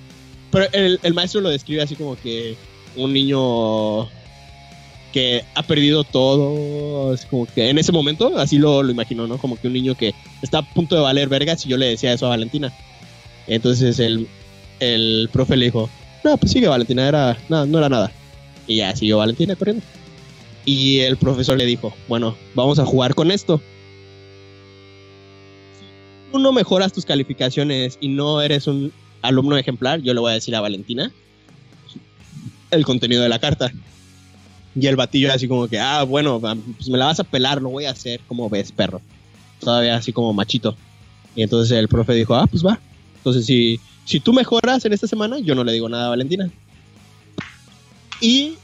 Pero 0.50 0.66
el, 0.72 0.98
el 1.02 1.14
maestro 1.14 1.40
lo 1.40 1.50
describe 1.50 1.82
así 1.82 1.94
como 1.94 2.16
que 2.16 2.56
un 2.96 3.12
niño 3.12 4.08
que 5.12 5.44
ha 5.54 5.62
perdido 5.62 6.04
todo, 6.04 7.12
así 7.12 7.26
como 7.28 7.46
que 7.46 7.68
en 7.68 7.78
ese 7.78 7.92
momento, 7.92 8.38
así 8.38 8.58
lo, 8.58 8.82
lo 8.82 8.90
imaginó, 8.90 9.26
¿no? 9.26 9.38
Como 9.38 9.56
que 9.56 9.66
un 9.66 9.74
niño 9.74 9.94
que 9.94 10.14
está 10.42 10.58
a 10.58 10.74
punto 10.74 10.96
de 10.96 11.02
valer 11.02 11.28
vergas 11.28 11.64
y 11.64 11.68
yo 11.68 11.76
le 11.76 11.86
decía 11.86 12.12
eso 12.12 12.26
a 12.26 12.30
Valentina. 12.30 12.72
Entonces 13.46 13.98
el, 13.98 14.26
el 14.80 15.28
profe 15.32 15.56
le 15.56 15.66
dijo, 15.66 15.88
no, 16.24 16.36
pues 16.36 16.52
sigue 16.52 16.68
Valentina, 16.68 17.06
era, 17.06 17.36
no, 17.48 17.66
no 17.66 17.78
era 17.78 17.88
nada. 17.88 18.12
Y 18.66 18.76
ya 18.76 18.94
siguió 18.96 19.18
Valentina 19.18 19.54
corriendo. 19.56 19.84
Y 20.64 21.00
el 21.00 21.16
profesor 21.16 21.58
le 21.58 21.66
dijo, 21.66 21.92
bueno, 22.08 22.36
vamos 22.54 22.78
a 22.78 22.86
jugar 22.86 23.14
con 23.14 23.30
esto. 23.30 23.60
Si 25.78 26.32
tú 26.32 26.38
no 26.38 26.52
mejoras 26.52 26.92
tus 26.92 27.04
calificaciones 27.04 27.98
y 28.00 28.08
no 28.08 28.40
eres 28.40 28.66
un 28.66 28.92
alumno 29.22 29.56
ejemplar, 29.56 30.00
yo 30.00 30.14
le 30.14 30.20
voy 30.20 30.30
a 30.30 30.34
decir 30.34 30.54
a 30.54 30.60
Valentina 30.60 31.12
el 32.70 32.84
contenido 32.84 33.22
de 33.22 33.28
la 33.28 33.38
carta. 33.38 33.72
Y 34.74 34.86
el 34.86 34.96
batillo 34.96 35.32
así 35.32 35.48
como 35.48 35.68
que, 35.68 35.78
ah, 35.78 36.02
bueno, 36.02 36.40
pues 36.40 36.88
me 36.88 36.98
la 36.98 37.06
vas 37.06 37.20
a 37.20 37.24
pelar, 37.24 37.60
lo 37.60 37.70
voy 37.70 37.84
a 37.84 37.90
hacer, 37.90 38.20
como 38.26 38.48
ves, 38.48 38.72
perro. 38.72 39.00
Todavía 39.60 39.96
así 39.96 40.12
como 40.12 40.32
machito. 40.32 40.76
Y 41.36 41.42
entonces 41.42 41.76
el 41.76 41.88
profe 41.88 42.14
dijo, 42.14 42.34
ah, 42.34 42.46
pues 42.46 42.64
va. 42.64 42.80
Entonces 43.16 43.46
si, 43.46 43.78
si 44.04 44.20
tú 44.20 44.32
mejoras 44.32 44.84
en 44.84 44.92
esta 44.92 45.06
semana, 45.06 45.38
yo 45.38 45.54
no 45.54 45.64
le 45.64 45.72
digo 45.72 45.88
nada 45.88 46.06
a 46.06 46.10
Valentina. 46.10 46.50
Y 48.20 48.54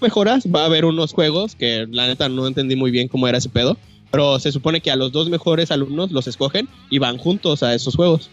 mejoras, 0.00 0.44
va 0.46 0.62
a 0.62 0.66
haber 0.66 0.84
unos 0.84 1.12
juegos 1.12 1.54
que 1.54 1.86
la 1.90 2.06
neta 2.06 2.28
no 2.28 2.46
entendí 2.46 2.76
muy 2.76 2.90
bien 2.90 3.08
cómo 3.08 3.26
era 3.26 3.38
ese 3.38 3.48
pedo. 3.48 3.76
Pero 4.10 4.40
se 4.40 4.50
supone 4.50 4.80
que 4.80 4.90
a 4.90 4.96
los 4.96 5.12
dos 5.12 5.30
mejores 5.30 5.70
alumnos 5.70 6.10
los 6.10 6.26
escogen 6.26 6.68
y 6.90 6.98
van 6.98 7.16
juntos 7.16 7.62
a 7.62 7.74
esos 7.74 7.94
juegos. 7.94 8.30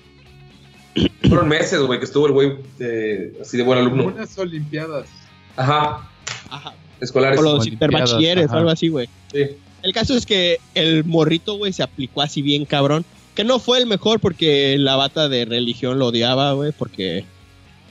Fueron 1.29 1.47
meses, 1.47 1.79
güey, 1.81 1.99
que 1.99 2.05
estuvo 2.05 2.25
el 2.25 2.33
güey 2.33 2.53
eh, 2.79 3.37
así 3.39 3.57
de 3.57 3.63
buen 3.63 3.79
alumno. 3.79 4.05
Unas 4.05 4.37
olimpiadas. 4.37 5.07
Ajá, 5.55 6.09
Ajá. 6.49 6.73
Escolares. 7.01 7.39
O 7.39 7.43
los 7.43 7.67
interbachilleres 7.67 8.45
algo 8.57 8.69
así, 8.69 8.87
güey. 8.89 9.07
Sí. 9.31 9.41
El 9.83 9.93
caso 9.93 10.15
es 10.15 10.25
que 10.25 10.57
el 10.75 11.03
morrito, 11.03 11.55
güey, 11.57 11.71
se 11.73 11.83
aplicó 11.83 12.21
así 12.21 12.41
bien 12.41 12.65
cabrón. 12.65 13.05
Que 13.35 13.43
no 13.43 13.59
fue 13.59 13.77
el 13.77 13.85
mejor 13.85 14.19
porque 14.19 14.75
la 14.79 14.95
bata 14.95 15.29
de 15.29 15.45
religión 15.45 15.99
lo 15.99 16.07
odiaba, 16.07 16.53
güey, 16.53 16.71
porque 16.71 17.23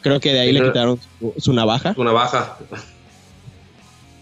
creo 0.00 0.18
que 0.18 0.32
de 0.32 0.40
ahí 0.40 0.52
le 0.52 0.60
quitaron 0.64 0.98
su, 1.20 1.34
su 1.38 1.52
navaja. 1.52 1.94
Una 1.96 2.10
baja. 2.12 2.58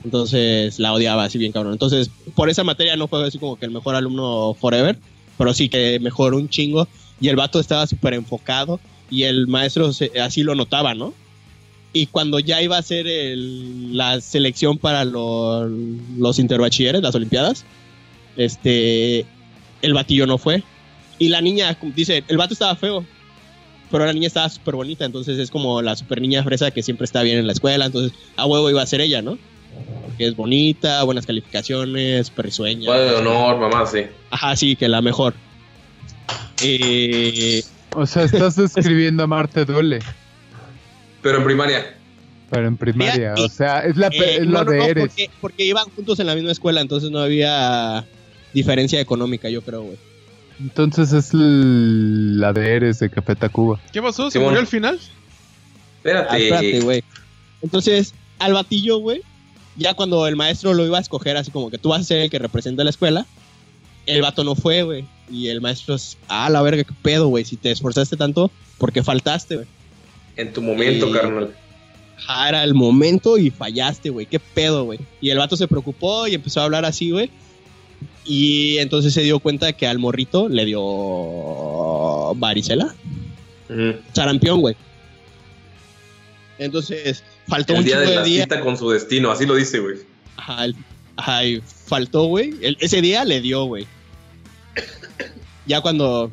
Entonces 0.05 0.79
la 0.79 0.93
odiaba 0.93 1.25
así 1.25 1.39
bien 1.39 1.53
cabrón. 1.53 1.73
Entonces, 1.73 2.11
por 2.35 2.51
esa 2.51 2.63
materia 2.65 2.97
no 2.97 3.09
fue 3.09 3.27
así 3.27 3.39
como 3.39 3.57
que 3.57 3.65
el 3.65 3.71
mejor 3.73 3.95
alumno 3.95 4.55
forever, 4.61 4.99
pero 5.39 5.55
sí 5.55 5.69
que 5.69 5.99
mejoró 6.01 6.37
un 6.37 6.49
chingo. 6.49 6.87
Y 7.21 7.29
el 7.29 7.37
vato 7.37 7.59
estaba 7.59 7.87
súper 7.87 8.13
enfocado 8.15 8.81
y 9.09 9.23
el 9.23 9.47
maestro 9.47 9.93
se- 9.93 10.13
así 10.21 10.43
lo 10.43 10.55
notaba, 10.55 10.95
¿no? 10.95 11.15
Y 11.95 12.07
cuando 12.09 12.39
ya 12.41 12.61
iba 12.61 12.77
a 12.77 12.83
ser 12.83 13.07
el- 13.07 13.97
la 13.97 14.21
selección 14.21 14.77
para 14.79 15.05
lo- 15.07 15.67
los 16.19 16.39
interbachilleres, 16.39 17.01
las 17.01 17.15
olimpiadas, 17.15 17.65
este, 18.37 19.25
el 19.81 19.95
batillo 19.95 20.27
no 20.27 20.37
fue. 20.37 20.63
Y 21.19 21.29
la 21.29 21.41
niña, 21.41 21.79
dice, 21.95 22.25
el 22.29 22.37
vato 22.37 22.53
estaba 22.53 22.75
feo, 22.75 23.07
pero 23.93 24.05
la 24.07 24.13
niña 24.13 24.27
estaba 24.27 24.49
súper 24.49 24.75
bonita, 24.75 25.05
entonces 25.05 25.39
es 25.39 25.51
como 25.51 25.81
la 25.83 25.95
super 25.95 26.21
niña 26.21 26.43
fresa 26.43 26.73
que 26.73 26.83
siempre 26.83 27.05
está 27.05 27.23
bien 27.23 27.39
en 27.39 27.47
la 27.47 27.53
escuela, 27.53 27.87
entonces 27.87 28.13
a 28.37 28.45
huevo 28.47 28.69
iba 28.69 28.83
a 28.83 28.87
ser 28.87 29.01
ella, 29.01 29.23
¿no? 29.23 29.39
Porque 30.03 30.27
es 30.27 30.35
bonita, 30.35 31.03
buenas 31.05 31.27
calificaciones, 31.27 32.27
súper 32.27 32.47
risueña. 32.47 32.89
Padre 32.89 33.11
de 33.11 33.17
honor, 33.17 33.59
mamá, 33.59 33.87
sí. 33.87 34.01
Ajá, 34.31 34.57
sí, 34.57 34.75
que 34.75 34.89
la 34.89 35.01
mejor. 35.01 35.35
Eh, 36.63 37.63
O 37.95 38.07
sea, 38.07 38.25
estás 38.25 38.57
describiendo 38.75 39.23
a 39.23 39.27
Marte 39.29 39.65
Duele, 39.65 40.01
Pero 41.25 41.39
en 41.39 41.45
primaria. 41.45 41.97
pero 42.51 42.69
en 42.69 42.77
primaria. 42.77 43.33
O 43.39 43.49
sea, 43.49 43.81
es 43.81 43.97
la, 43.97 44.09
eh, 44.09 44.41
es 44.41 44.47
no, 44.47 44.53
la 44.53 44.65
no, 44.65 44.71
de 44.71 44.77
no, 44.77 44.85
Eres. 44.85 45.07
Porque, 45.07 45.31
porque 45.41 45.65
iban 45.65 45.87
juntos 45.97 46.21
en 46.21 46.27
la 46.27 46.35
misma 46.35 46.53
escuela, 46.53 46.83
entonces 46.83 47.11
no 47.11 47.19
había 47.19 48.05
diferencia 48.53 49.01
económica, 49.01 49.49
yo 49.49 49.63
creo, 49.63 49.85
güey. 49.85 49.97
Entonces 50.61 51.15
es 51.15 51.31
la 51.33 52.53
de 52.53 52.75
Eres 52.75 52.99
de 52.99 53.09
Café 53.09 53.35
Tacuba. 53.37 53.81
¿Qué 53.91 54.03
pasó? 54.03 54.31
¿Se 54.31 54.39
murió 54.39 54.59
al 54.61 54.67
final? 54.67 55.01
Espérate. 55.97 56.29
Ah, 56.31 56.39
espérate, 56.39 56.81
güey. 56.81 57.05
Entonces, 57.63 58.13
al 58.39 58.53
batillo, 58.53 58.99
güey, 58.99 59.23
ya 59.77 59.95
cuando 59.95 60.27
el 60.27 60.37
maestro 60.37 60.75
lo 60.75 60.85
iba 60.85 60.99
a 60.99 61.01
escoger, 61.01 61.39
así 61.39 61.51
como 61.51 61.71
que 61.71 61.79
tú 61.79 61.89
vas 61.89 62.03
a 62.03 62.05
ser 62.05 62.19
el 62.19 62.31
que 62.31 62.39
representa 62.39 62.85
la 62.85 62.91
escuela, 62.91 63.27
el 64.05 64.21
vato 64.21 64.45
no 64.45 64.55
fue, 64.57 64.83
güey. 64.83 65.07
Y 65.31 65.49
el 65.49 65.63
maestro, 65.63 65.95
es, 65.95 66.19
ah, 66.29 66.51
la 66.51 66.61
verga, 66.61 66.85
qué 66.85 66.93
pedo, 67.01 67.29
güey. 67.29 67.47
Si 67.47 67.57
te 67.57 67.71
esforzaste 67.71 68.19
tanto, 68.19 68.51
¿por 68.77 68.93
qué 68.93 69.03
faltaste, 69.03 69.55
güey? 69.57 69.69
En 70.37 70.53
tu 70.53 70.63
momento, 70.63 71.09
Eh, 71.09 71.13
carnal. 71.13 71.55
Era 72.49 72.63
el 72.65 72.75
momento 72.75 73.37
y 73.39 73.51
fallaste, 73.51 74.11
güey. 74.11 74.27
¿Qué 74.27 74.39
pedo, 74.41 74.85
güey? 74.85 74.99
Y 75.21 75.31
el 75.31 75.39
vato 75.39 75.57
se 75.57 75.69
preocupó 75.69 76.27
y 76.27 76.35
empezó 76.35 76.61
a 76.61 76.65
hablar 76.65 76.85
así, 76.85 77.11
güey. 77.11 77.31
Y 78.25 78.79
entonces 78.79 79.13
se 79.13 79.23
dio 79.23 79.39
cuenta 79.41 79.73
que 79.75 79.87
al 79.87 79.99
morrito 79.99 80.49
le 80.49 80.65
dio 80.65 80.81
varicela, 82.37 82.95
Ujú. 83.69 83.97
sarampión, 84.13 84.61
güey. 84.61 84.77
Entonces, 86.59 87.23
faltó 87.49 87.73
El 87.75 87.81
un 87.81 87.85
día 87.85 87.99
de 87.99 88.07
de 88.07 88.15
la 88.17 88.25
cita 88.25 88.61
con 88.61 88.77
su 88.79 88.91
destino, 88.91 89.31
así 89.31 89.45
lo 89.45 89.55
dice, 89.57 89.81
güey. 89.81 89.97
Ajá, 90.37 90.67
ajá, 91.17 91.41
faltó, 91.87 92.25
güey. 92.25 92.55
Ese 92.81 93.03
día 93.03 93.25
le 93.25 93.41
dio, 93.41 93.65
güey. 93.65 93.87
Ya 95.67 95.81
cuando 95.81 96.31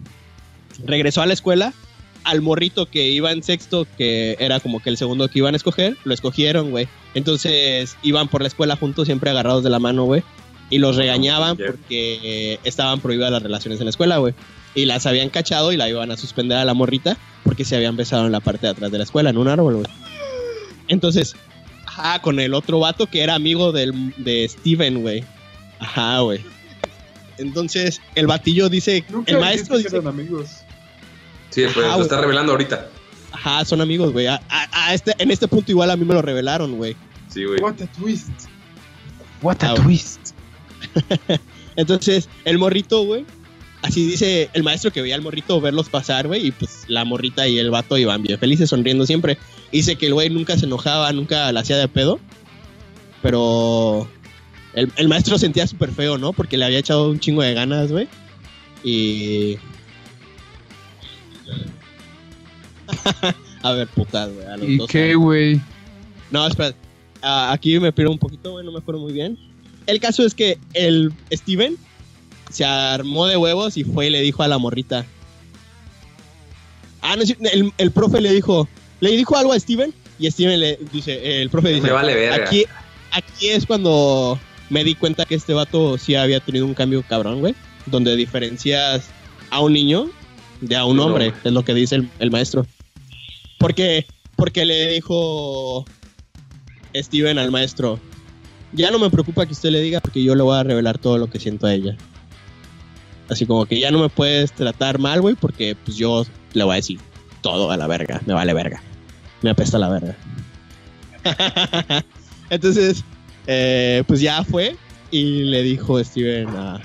regresó 0.86 1.22
a 1.22 1.26
la 1.26 1.34
escuela, 1.34 1.73
al 2.23 2.41
morrito 2.41 2.85
que 2.85 3.10
iba 3.10 3.31
en 3.31 3.43
sexto, 3.43 3.88
que 3.98 4.35
era 4.39 4.60
como 4.60 4.81
que 4.81 4.89
el 4.89 4.98
segundo 4.98 5.27
que 5.27 5.39
iban 5.39 5.53
a 5.53 5.57
escoger, 5.57 5.98
lo 6.03 6.14
escogieron, 6.14 6.72
güey. 6.72 6.88
Entonces 7.14 7.98
iban 8.03 8.27
por 8.27 8.41
la 8.41 8.48
escuela 8.48 8.76
juntos, 8.76 9.07
siempre 9.07 9.30
agarrados 9.30 9.64
de 9.64 9.69
la 9.69 9.80
mano, 9.80 10.06
güey. 10.06 10.23
Y 10.69 10.77
los 10.77 10.95
regañaban 10.95 11.57
porque 11.57 12.60
estaban 12.64 13.02
prohibidas 13.02 13.31
las 13.31 13.43
relaciones 13.43 13.80
en 13.80 13.85
la 13.85 13.89
escuela, 13.89 14.18
güey. 14.18 14.34
Y 14.73 14.85
las 14.85 15.06
habían 15.06 15.30
cachado 15.30 15.73
y 15.73 15.77
la 15.77 15.89
iban 15.89 16.11
a 16.11 16.18
suspender 16.18 16.57
a 16.57 16.65
la 16.65 16.73
morrita 16.73 17.18
porque 17.43 17.65
se 17.65 17.76
habían 17.76 17.98
besado 17.98 18.26
en 18.26 18.31
la 18.31 18.39
parte 18.39 18.68
de 18.68 18.72
atrás 18.72 18.91
de 18.91 18.98
la 18.98 19.03
escuela, 19.03 19.30
en 19.30 19.38
un 19.38 19.49
árbol, 19.49 19.76
güey. 19.76 19.88
Entonces, 20.88 21.35
ajá, 21.85 22.22
con 22.22 22.39
el 22.39 22.53
otro 22.53 22.80
vato 22.80 23.07
que 23.07 23.22
era 23.22 23.35
amigo 23.35 23.73
del, 23.73 24.14
de 24.18 24.48
Steven, 24.48 25.02
güey. 25.02 25.26
Ajá, 25.80 26.19
güey. 26.19 26.39
Entonces, 27.38 27.99
el 28.15 28.27
batillo 28.27 28.69
dice, 28.69 29.03
el 29.26 29.39
maestro 29.39 29.77
dice, 29.77 29.98
amigos. 29.98 30.61
Sí, 31.52 31.64
pues 31.73 31.86
Ajá, 31.86 31.98
lo 31.98 32.03
está 32.03 32.19
revelando 32.19 32.52
ahorita. 32.53 32.90
ajá, 33.32 33.64
son 33.65 33.80
amigos, 33.82 34.11
güey. 34.11 34.26
A, 34.28 34.41
a- 34.49 34.88
a 34.88 34.94
este, 34.95 35.14
en 35.19 35.30
este 35.32 35.48
punto 35.48 35.72
igual 35.72 35.91
a 35.91 35.95
mí 35.95 36.03
me 36.06 36.14
lo 36.15 36.22
revelaron, 36.23 36.76
güey. 36.78 36.95
Sí, 37.30 37.44
güey. 37.45 37.60
What 37.61 37.76
a 37.82 37.88
twist. 37.88 38.30
What 39.41 39.57
Ah, 39.61 39.68
a 39.68 39.72
güey. 39.73 39.84
twist. 39.84 40.32
Entonces, 41.76 42.28
el 42.45 42.57
morrito, 42.57 43.03
güey. 43.03 43.26
Así 43.82 44.06
dice 44.06 44.49
el 44.53 44.61
maestro 44.64 44.91
que 44.91 45.02
veía 45.02 45.15
al 45.15 45.22
morrito 45.23 45.60
verlos 45.60 45.90
pasar, 45.90 46.28
güey. 46.28 46.48
Y 46.48 46.52
pues 46.52 46.84
la 46.88 47.03
morrita 47.06 47.48
y 47.48 47.57
el 47.57 47.72
vato 47.72 47.98
iban 47.98 48.22
bien 48.22 48.38
felices, 48.38 48.69
sonriendo 48.69 49.06
siempre. 49.06 49.38
Dice 49.72 49.95
que 49.95 50.07
el 50.07 50.14
güey 50.14 50.30
nunca 50.30 50.57
se 50.57 50.65
enojaba, 50.65 51.11
nunca 51.14 51.52
la 51.52 51.61
hacía 51.61 51.78
de 51.78 51.88
pedo. 51.88 52.19
Pero 53.22 54.07
el, 54.73 54.91
el 54.95 55.07
maestro 55.07 55.38
sentía 55.38 55.65
súper 55.68 55.91
feo, 55.91 56.18
¿no? 56.18 56.34
Porque 56.34 56.57
le 56.57 56.65
había 56.65 56.80
echado 56.80 57.10
un 57.10 57.19
chingo 57.19 57.41
de 57.41 57.53
ganas, 57.53 57.91
güey. 57.91 58.07
Y. 58.84 59.57
a 63.64 63.72
ver, 63.73 63.88
putas, 63.90 64.34
güey. 64.34 64.45
a 64.48 64.57
los 64.57 64.68
¿Y 64.68 64.78
dos 64.78 64.90
qué, 64.90 65.15
güey? 65.15 65.61
No, 66.32 66.45
espera. 66.48 66.73
Ah, 67.22 67.52
aquí 67.52 67.80
me 67.80 67.91
pierdo 67.91 68.11
un 68.11 68.18
poquito, 68.19 68.52
güey, 68.52 68.65
no 68.65 68.72
me 68.72 68.80
acuerdo 68.80 69.02
muy 69.02 69.14
bien. 69.14 69.38
El 69.88 69.99
caso 69.99 70.26
es 70.26 70.34
que 70.34 70.57
el 70.73 71.14
Steven 71.32 71.76
se 72.49 72.65
armó 72.65 73.28
de 73.28 73.38
huevos 73.38 73.78
y 73.78 73.84
fue 73.84 74.07
y 74.07 74.10
le 74.10 74.22
dijo 74.22 74.44
a 74.44 74.48
la 74.48 74.57
morrita. 74.57 75.06
Ah, 77.02 77.15
no, 77.15 77.26
sí, 77.26 77.36
el, 77.52 77.72
el 77.78 77.91
profe 77.91 78.22
le 78.22 78.32
dijo, 78.32 78.68
le 78.99 79.11
dijo 79.11 79.36
algo 79.38 79.53
a 79.53 79.60
Steven 79.60 79.94
y 80.19 80.30
Steven 80.30 80.60
le 80.60 80.78
dice, 80.91 81.41
el 81.41 81.49
profe 81.49 81.69
dice, 81.69 81.88
Me 81.88 81.91
vale 81.91 82.14
verga. 82.15 82.45
aquí, 82.45 82.65
aquí 83.11 83.49
es 83.49 83.65
cuando 83.65 84.40
me 84.69 84.84
di 84.84 84.95
cuenta 84.95 85.26
que 85.26 85.36
este 85.36 85.53
vato 85.53 85.98
sí 85.98 86.15
había 86.15 86.40
tenido 86.40 86.65
un 86.65 86.73
cambio 86.76 87.03
cabrón, 87.07 87.40
güey, 87.40 87.56
donde 87.88 88.15
diferencias 88.15 89.10
a 89.49 89.61
un 89.61 89.73
niño 89.73 90.10
de 90.62 90.76
a 90.76 90.86
un 90.86 91.00
hombre, 91.00 91.28
hombre. 91.28 91.40
es 91.44 91.52
lo 91.52 91.64
que 91.66 91.74
dice 91.74 91.96
el, 91.96 92.10
el 92.20 92.32
maestro. 92.32 92.66
Porque, 93.60 94.06
porque 94.36 94.66
le 94.66 94.88
dijo 94.94 95.86
Steven 96.96 97.38
al 97.38 97.52
maestro, 97.52 98.00
ya 98.74 98.90
no 98.92 99.00
me 99.00 99.10
preocupa 99.10 99.46
que 99.46 99.54
usted 99.54 99.70
le 99.72 99.82
diga 99.82 100.00
porque 100.00 100.24
yo 100.24 100.34
le 100.36 100.44
voy 100.44 100.58
a 100.58 100.64
revelar 100.64 100.98
todo 100.98 101.18
lo 101.18 101.30
que 101.30 101.40
siento 101.40 101.68
a 101.68 101.74
ella. 101.74 101.96
Así 103.30 103.46
como 103.46 103.66
que 103.66 103.80
ya 103.80 103.92
no 103.92 104.00
me 104.00 104.10
puedes 104.10 104.52
tratar 104.52 105.00
mal, 105.00 105.22
güey, 105.22 105.36
porque 105.36 105.76
pues 105.86 105.96
yo 105.98 106.26
le 106.54 106.64
voy 106.64 106.74
a 106.74 106.76
decir 106.78 107.00
todo 107.42 107.72
a 107.72 107.78
la 107.78 107.88
verga, 107.88 108.22
me 108.26 108.34
vale 108.34 108.54
verga. 108.54 108.82
Me 109.42 109.50
apesta 109.52 109.78
la 109.80 109.90
verga. 109.90 110.16
Entonces, 112.50 113.04
eh, 113.48 114.04
pues 114.08 114.22
ya 114.22 114.44
fue 114.44 114.76
y 115.12 115.44
le 115.44 115.64
dijo 115.64 116.04
Steven 116.04 116.50
a, 116.50 116.82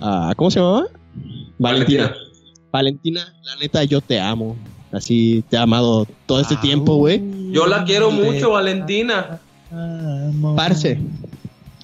a- 0.00 0.34
¿cómo 0.36 0.50
se 0.50 0.60
llamaba? 0.60 0.86
Valentina. 1.58 2.04
Valentina, 2.04 2.16
la 2.72 3.56
neta, 3.60 3.84
yo 3.84 4.00
te 4.00 4.20
amo. 4.20 4.56
Así 4.92 5.44
te 5.50 5.56
he 5.56 5.58
amado 5.58 6.06
todo 6.26 6.40
este 6.40 6.54
Ah, 6.54 6.60
tiempo, 6.60 6.96
güey. 6.96 7.22
Yo 7.52 7.66
la 7.66 7.84
quiero 7.84 8.10
mucho, 8.10 8.50
Valentina. 8.50 9.40
Parce. 10.56 10.98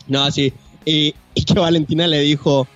No, 0.09 0.31
sí. 0.31 0.53
Y, 0.87 1.15
y 1.35 1.45
que 1.45 1.55
Valentina 1.55 2.07
le 2.07 2.21
dijo, 2.21 2.67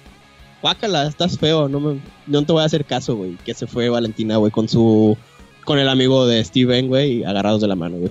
guácala, 0.63 1.07
estás 1.07 1.39
feo, 1.39 1.69
no, 1.69 1.81
me, 1.81 2.01
no 2.27 2.43
te 2.45 2.53
voy 2.53 2.63
a 2.63 2.67
hacer 2.67 2.85
caso, 2.85 3.17
güey. 3.17 3.37
Que 3.45 3.55
se 3.55 3.67
fue 3.67 3.89
Valentina, 3.89 4.37
güey, 4.37 4.51
con 4.53 4.69
su... 4.69 5.17
Con 5.65 5.79
el 5.79 5.89
amigo 5.89 6.27
de 6.27 6.43
Steven, 6.43 6.89
güey, 6.89 7.25
agarrados 7.25 7.61
de 7.61 7.69
la 7.69 7.77
mano, 7.77 7.99
güey. 7.99 8.11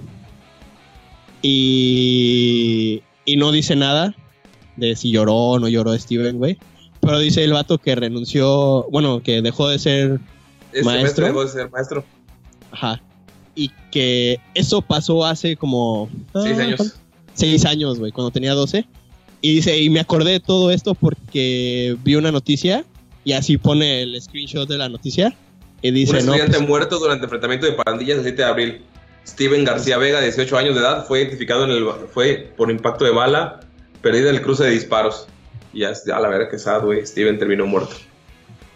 Y... 1.42 3.02
Y 3.26 3.36
no 3.36 3.52
dice 3.52 3.76
nada 3.76 4.16
de 4.78 4.96
si 4.96 5.12
lloró 5.12 5.36
o 5.36 5.60
no 5.60 5.68
lloró 5.68 5.98
Steven, 5.98 6.38
güey. 6.38 6.58
Pero 7.08 7.20
dice 7.20 7.42
el 7.42 7.54
vato 7.54 7.78
que 7.78 7.96
renunció, 7.96 8.86
bueno, 8.92 9.24
que 9.24 9.42
dejó 9.42 9.70
de 9.70 9.80
ser 9.80 10.20
Este 10.74 10.84
Maestro. 10.84 11.28
dejó 11.28 11.46
de 11.46 11.50
ser 11.50 11.72
maestro. 11.72 12.04
Ajá. 12.70 13.02
Y 13.56 13.72
que 13.92 14.42
eso 14.56 14.82
pasó 14.82 15.26
hace 15.26 15.56
como... 15.56 16.10
Seis 16.34 16.58
ah, 16.60 16.64
años. 16.64 16.96
Seis 17.34 17.64
años, 17.64 17.98
güey, 17.98 18.12
cuando 18.12 18.32
tenía 18.32 18.54
12. 18.54 18.86
Y 19.40 19.56
dice, 19.56 19.82
y 19.82 19.90
me 19.90 20.02
acordé 20.02 20.32
de 20.32 20.40
todo 20.42 20.70
esto 20.70 20.96
porque 20.96 21.96
vi 22.04 22.16
una 22.16 22.30
noticia 22.30 22.84
y 23.24 23.32
así 23.32 23.58
pone 23.58 24.02
el 24.02 24.22
screenshot 24.22 24.68
de 24.68 24.78
la 24.78 24.90
noticia. 24.90 25.34
Y 25.82 25.92
dice, 25.92 26.12
un 26.12 26.26
no, 26.26 26.34
estudiante 26.34 26.58
pues, 26.58 26.68
muerto 26.68 27.00
durante 27.00 27.24
enfrentamiento 27.24 27.68
de 27.68 27.72
pandillas 27.72 28.18
el 28.18 28.24
7 28.24 28.36
de 28.36 28.44
abril. 28.44 28.82
Steven 29.26 29.64
García 29.64 29.98
Vega, 29.98 30.20
18 30.20 30.58
años 30.58 30.76
de 30.76 30.82
edad, 30.82 31.06
fue 31.06 31.20
identificado 31.20 31.64
en 31.64 31.72
el 31.72 31.88
fue 32.14 32.52
por 32.58 32.70
impacto 32.70 33.06
de 33.06 33.12
bala, 33.12 33.62
perdida 34.02 34.28
en 34.28 34.36
el 34.36 34.42
cruce 34.42 34.66
de 34.66 34.72
disparos. 34.72 35.28
Y 35.78 35.82
ya, 35.82 35.94
ya 36.08 36.20
la 36.20 36.28
verdad 36.28 36.50
que 36.50 36.58
sad, 36.58 36.82
güey. 36.84 37.06
Steven 37.06 37.38
terminó 37.38 37.68
muerto. 37.68 37.96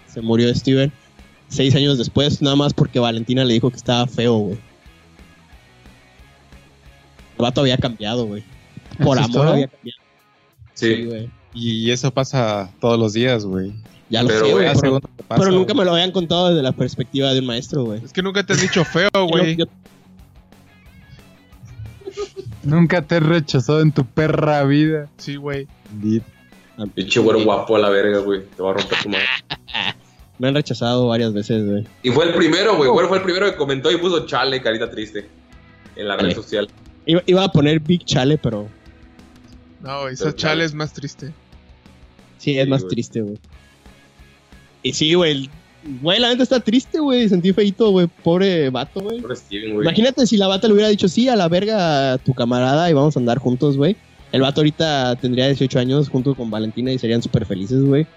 se 0.08 0.22
murió 0.22 0.54
Steven. 0.54 0.92
Seis 1.48 1.74
años 1.76 1.98
después, 1.98 2.44
nada 2.44 2.56
más 2.56 2.76
porque 2.76 3.00
Valentina 3.00 3.44
le 3.44 3.56
dijo 3.56 3.72
que 3.72 3.78
estaba 3.78 4.06
feo, 4.06 4.36
güey. 4.36 4.60
El 7.38 7.42
vato 7.42 7.62
había 7.62 7.78
cambiado, 7.78 8.26
güey. 8.28 8.44
Por 9.04 9.18
¿Eso 9.18 9.26
es 9.30 9.34
amor 9.36 9.42
todo? 9.46 9.54
había 9.54 9.68
cambiado. 9.68 10.00
Sí. 10.76 11.06
güey. 11.06 11.30
Y 11.56 11.90
eso 11.90 12.12
pasa 12.14 12.70
todos 12.80 13.00
los 13.00 13.14
días, 13.14 13.46
güey. 13.46 13.74
Ya 14.12 14.22
lo 14.22 14.28
Pero, 14.28 14.46
sé, 14.46 14.52
güey, 14.52 14.68
Pero, 15.28 15.52
nunca 15.52 15.74
me 15.74 15.84
lo 15.86 15.94
habían 15.94 16.12
contado 16.12 16.50
desde 16.50 16.62
la 16.62 16.72
perspectiva 16.74 17.34
de 17.34 17.40
un 17.40 17.48
maestro, 17.48 17.84
güey. 17.86 18.04
Es 18.06 18.14
que 18.14 18.22
nunca 18.22 18.46
te 18.46 18.54
has 18.54 18.62
dicho 18.62 18.86
feo, 18.86 19.10
güey. 19.28 19.56
Yo- 19.56 19.66
Nunca 22.64 23.02
te 23.02 23.16
he 23.16 23.20
rechazado 23.20 23.82
en 23.82 23.92
tu 23.92 24.06
perra 24.06 24.64
vida. 24.66 25.10
Sí, 25.18 25.36
güey. 25.36 25.68
Pinche 26.96 27.20
güero 27.20 27.44
guapo 27.44 27.76
a 27.76 27.80
la 27.80 27.90
verga, 27.90 28.20
güey. 28.20 28.42
Te 28.56 28.64
va 28.64 28.72
a 28.72 28.74
romper 28.74 28.98
tu 29.04 29.10
madre. 29.10 29.26
Me 30.40 30.48
han 30.48 30.56
rechazado 30.56 31.08
varias 31.08 31.34
veces, 31.34 31.64
güey. 31.70 31.86
Y 32.02 32.10
fue 32.10 32.26
el 32.26 32.34
primero, 32.34 32.76
güey. 32.76 32.90
Güero 32.90 33.08
fue 33.08 33.18
el 33.20 33.24
primero 33.24 33.46
que 33.52 33.56
comentó 33.56 33.92
y 33.92 33.98
puso 33.98 34.26
chale, 34.26 34.62
carita 34.62 34.90
triste. 34.90 35.30
En 35.96 36.08
la 36.08 36.18
red 36.18 36.34
social. 36.34 36.68
Iba, 37.06 37.22
iba 37.28 37.44
a 37.44 37.52
poner 37.52 37.80
Big 37.80 38.06
Chale, 38.06 38.38
pero 38.38 38.68
No, 39.82 40.08
esa 40.08 40.26
Pero 40.26 40.36
chale 40.38 40.64
es 40.64 40.74
más 40.74 40.94
triste. 40.94 41.32
sí, 42.38 42.58
es 42.58 42.64
Sí, 42.66 42.70
más 42.70 42.82
güey. 42.82 42.90
triste, 42.90 43.22
güey. 43.22 43.38
Y 44.84 44.94
sí, 44.94 45.14
güey. 45.14 45.50
Güey, 46.02 46.20
la 46.20 46.30
neta 46.30 46.44
está 46.44 46.60
triste, 46.60 47.00
güey. 47.00 47.28
Sentí 47.30 47.54
feito, 47.54 47.90
güey. 47.92 48.08
Pobre 48.08 48.70
vato, 48.70 49.00
güey. 49.02 49.20
Pobre 49.22 49.36
Steven, 49.36 49.74
güey. 49.74 49.86
Imagínate 49.86 50.26
si 50.26 50.38
la 50.38 50.48
bata 50.48 50.68
le 50.68 50.74
hubiera 50.74 50.90
dicho, 50.90 51.08
sí, 51.08 51.28
a 51.28 51.36
la 51.36 51.48
verga 51.50 52.14
a 52.14 52.18
tu 52.18 52.34
camarada 52.34 52.90
y 52.90 52.94
vamos 52.94 53.16
a 53.16 53.20
andar 53.20 53.38
juntos, 53.40 53.78
güey. 53.78 53.96
El 54.32 54.42
vato 54.42 54.62
ahorita 54.62 55.16
tendría 55.18 55.48
18 55.48 55.80
años 55.80 56.10
junto 56.10 56.36
con 56.36 56.50
Valentina 56.50 56.92
y 56.92 57.00
serían 57.00 57.22
súper 57.22 57.46
felices, 57.46 57.84
güey. 57.84 58.08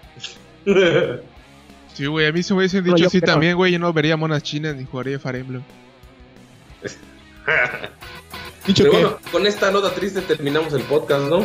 Sí, 1.93 2.05
güey, 2.05 2.27
a 2.27 2.31
mí 2.31 2.41
se 2.43 2.53
me 2.53 2.59
hubiesen 2.59 2.83
dicho 2.83 3.05
así 3.07 3.19
creo. 3.19 3.33
también, 3.33 3.55
güey. 3.55 3.71
Yo 3.73 3.79
no 3.79 3.91
vería 3.93 4.15
monas 4.17 4.43
chinas 4.43 4.75
ni 4.75 4.85
jugaría 4.85 5.19
Fire 5.19 5.35
Emblem. 5.37 5.61
Dicho 8.65 8.83
Pero 8.83 8.91
que 8.91 9.01
bueno, 9.03 9.17
con 9.31 9.45
esta 9.45 9.69
nota 9.69 9.93
triste 9.93 10.21
terminamos 10.21 10.73
el 10.73 10.81
podcast, 10.83 11.25
¿no? 11.29 11.41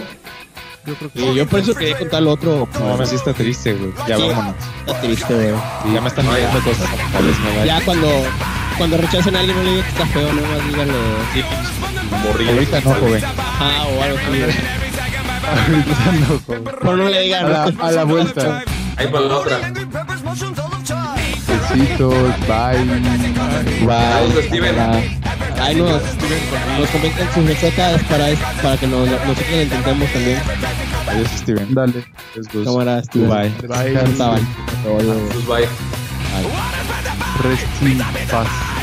Yo 0.86 0.94
creo 0.94 1.10
que 1.12 1.18
Sí, 1.20 1.34
yo 1.34 1.46
por 1.46 1.60
eso 1.60 1.74
quería 1.74 1.98
contar 1.98 2.22
lo 2.22 2.30
otro. 2.32 2.66
No 2.80 2.86
mames, 2.88 3.10
sí 3.10 3.16
está 3.16 3.34
triste, 3.34 3.74
güey. 3.74 3.92
Ya 4.08 4.16
Sí. 4.16 4.22
vámonos. 4.28 4.54
Está 4.86 5.00
triste, 5.02 5.34
güey. 5.34 5.48
Sí, 5.84 5.92
ya 5.92 6.00
me 6.00 6.08
están 6.08 6.26
pidiendo 6.26 6.60
cosas. 6.60 6.88
Tal 7.12 7.26
vez 7.26 7.38
me 7.40 7.50
vaya. 7.58 7.64
Ya 7.78 7.84
cuando, 7.84 8.08
cuando 8.80 8.96
rechacen 8.96 9.36
a 9.36 9.40
alguien, 9.40 9.58
no 9.58 9.62
le 9.62 9.70
digan 9.72 9.84
que 9.84 9.90
está 9.90 10.06
feo, 10.06 10.32
no 10.32 10.40
más 10.40 10.66
díganle. 10.66 10.94
Morrillo. 12.24 12.50
Ahorita 12.52 12.80
no, 12.80 12.94
joven. 12.94 13.24
Ah, 13.36 13.84
o 13.94 14.02
algo 14.02 14.16
así. 14.16 14.42
Ahorita 15.50 16.12
no, 16.12 16.40
joven. 16.46 16.64
Pero 16.64 16.96
no 16.96 17.08
le 17.10 17.20
digan. 17.20 17.44
A 17.44 17.48
la, 17.50 17.70
"No, 17.70 17.84
a 17.84 17.90
la 17.90 18.04
vuelta. 18.04 18.64
Ahí 18.96 19.06
para 19.08 19.26
la 19.26 19.36
otra. 19.36 19.58
Besitos, 21.46 22.38
bye. 22.48 23.86
Saludos, 23.86 24.44
Steven. 24.46 24.78
Ahí 25.60 25.76
nos, 25.76 25.90
nos 26.78 26.88
comentan 26.90 27.34
sus 27.34 27.44
recetas 27.44 28.02
para, 28.04 28.28
para 28.62 28.76
que 28.78 28.86
nos, 28.86 29.06
nosotros 29.10 29.50
lo 29.50 29.60
intentemos 29.62 30.10
también. 30.10 30.38
Adiós, 31.06 31.28
Steven. 31.36 31.74
Dale. 31.74 32.04
Cámara, 32.64 33.02
Steven. 33.04 33.28
Bye. 33.28 33.68
Bye. 33.68 34.46
Pues 35.32 35.46
bye. 35.46 35.68
Rest 37.42 37.82
in 37.82 37.98
paz. 38.28 38.79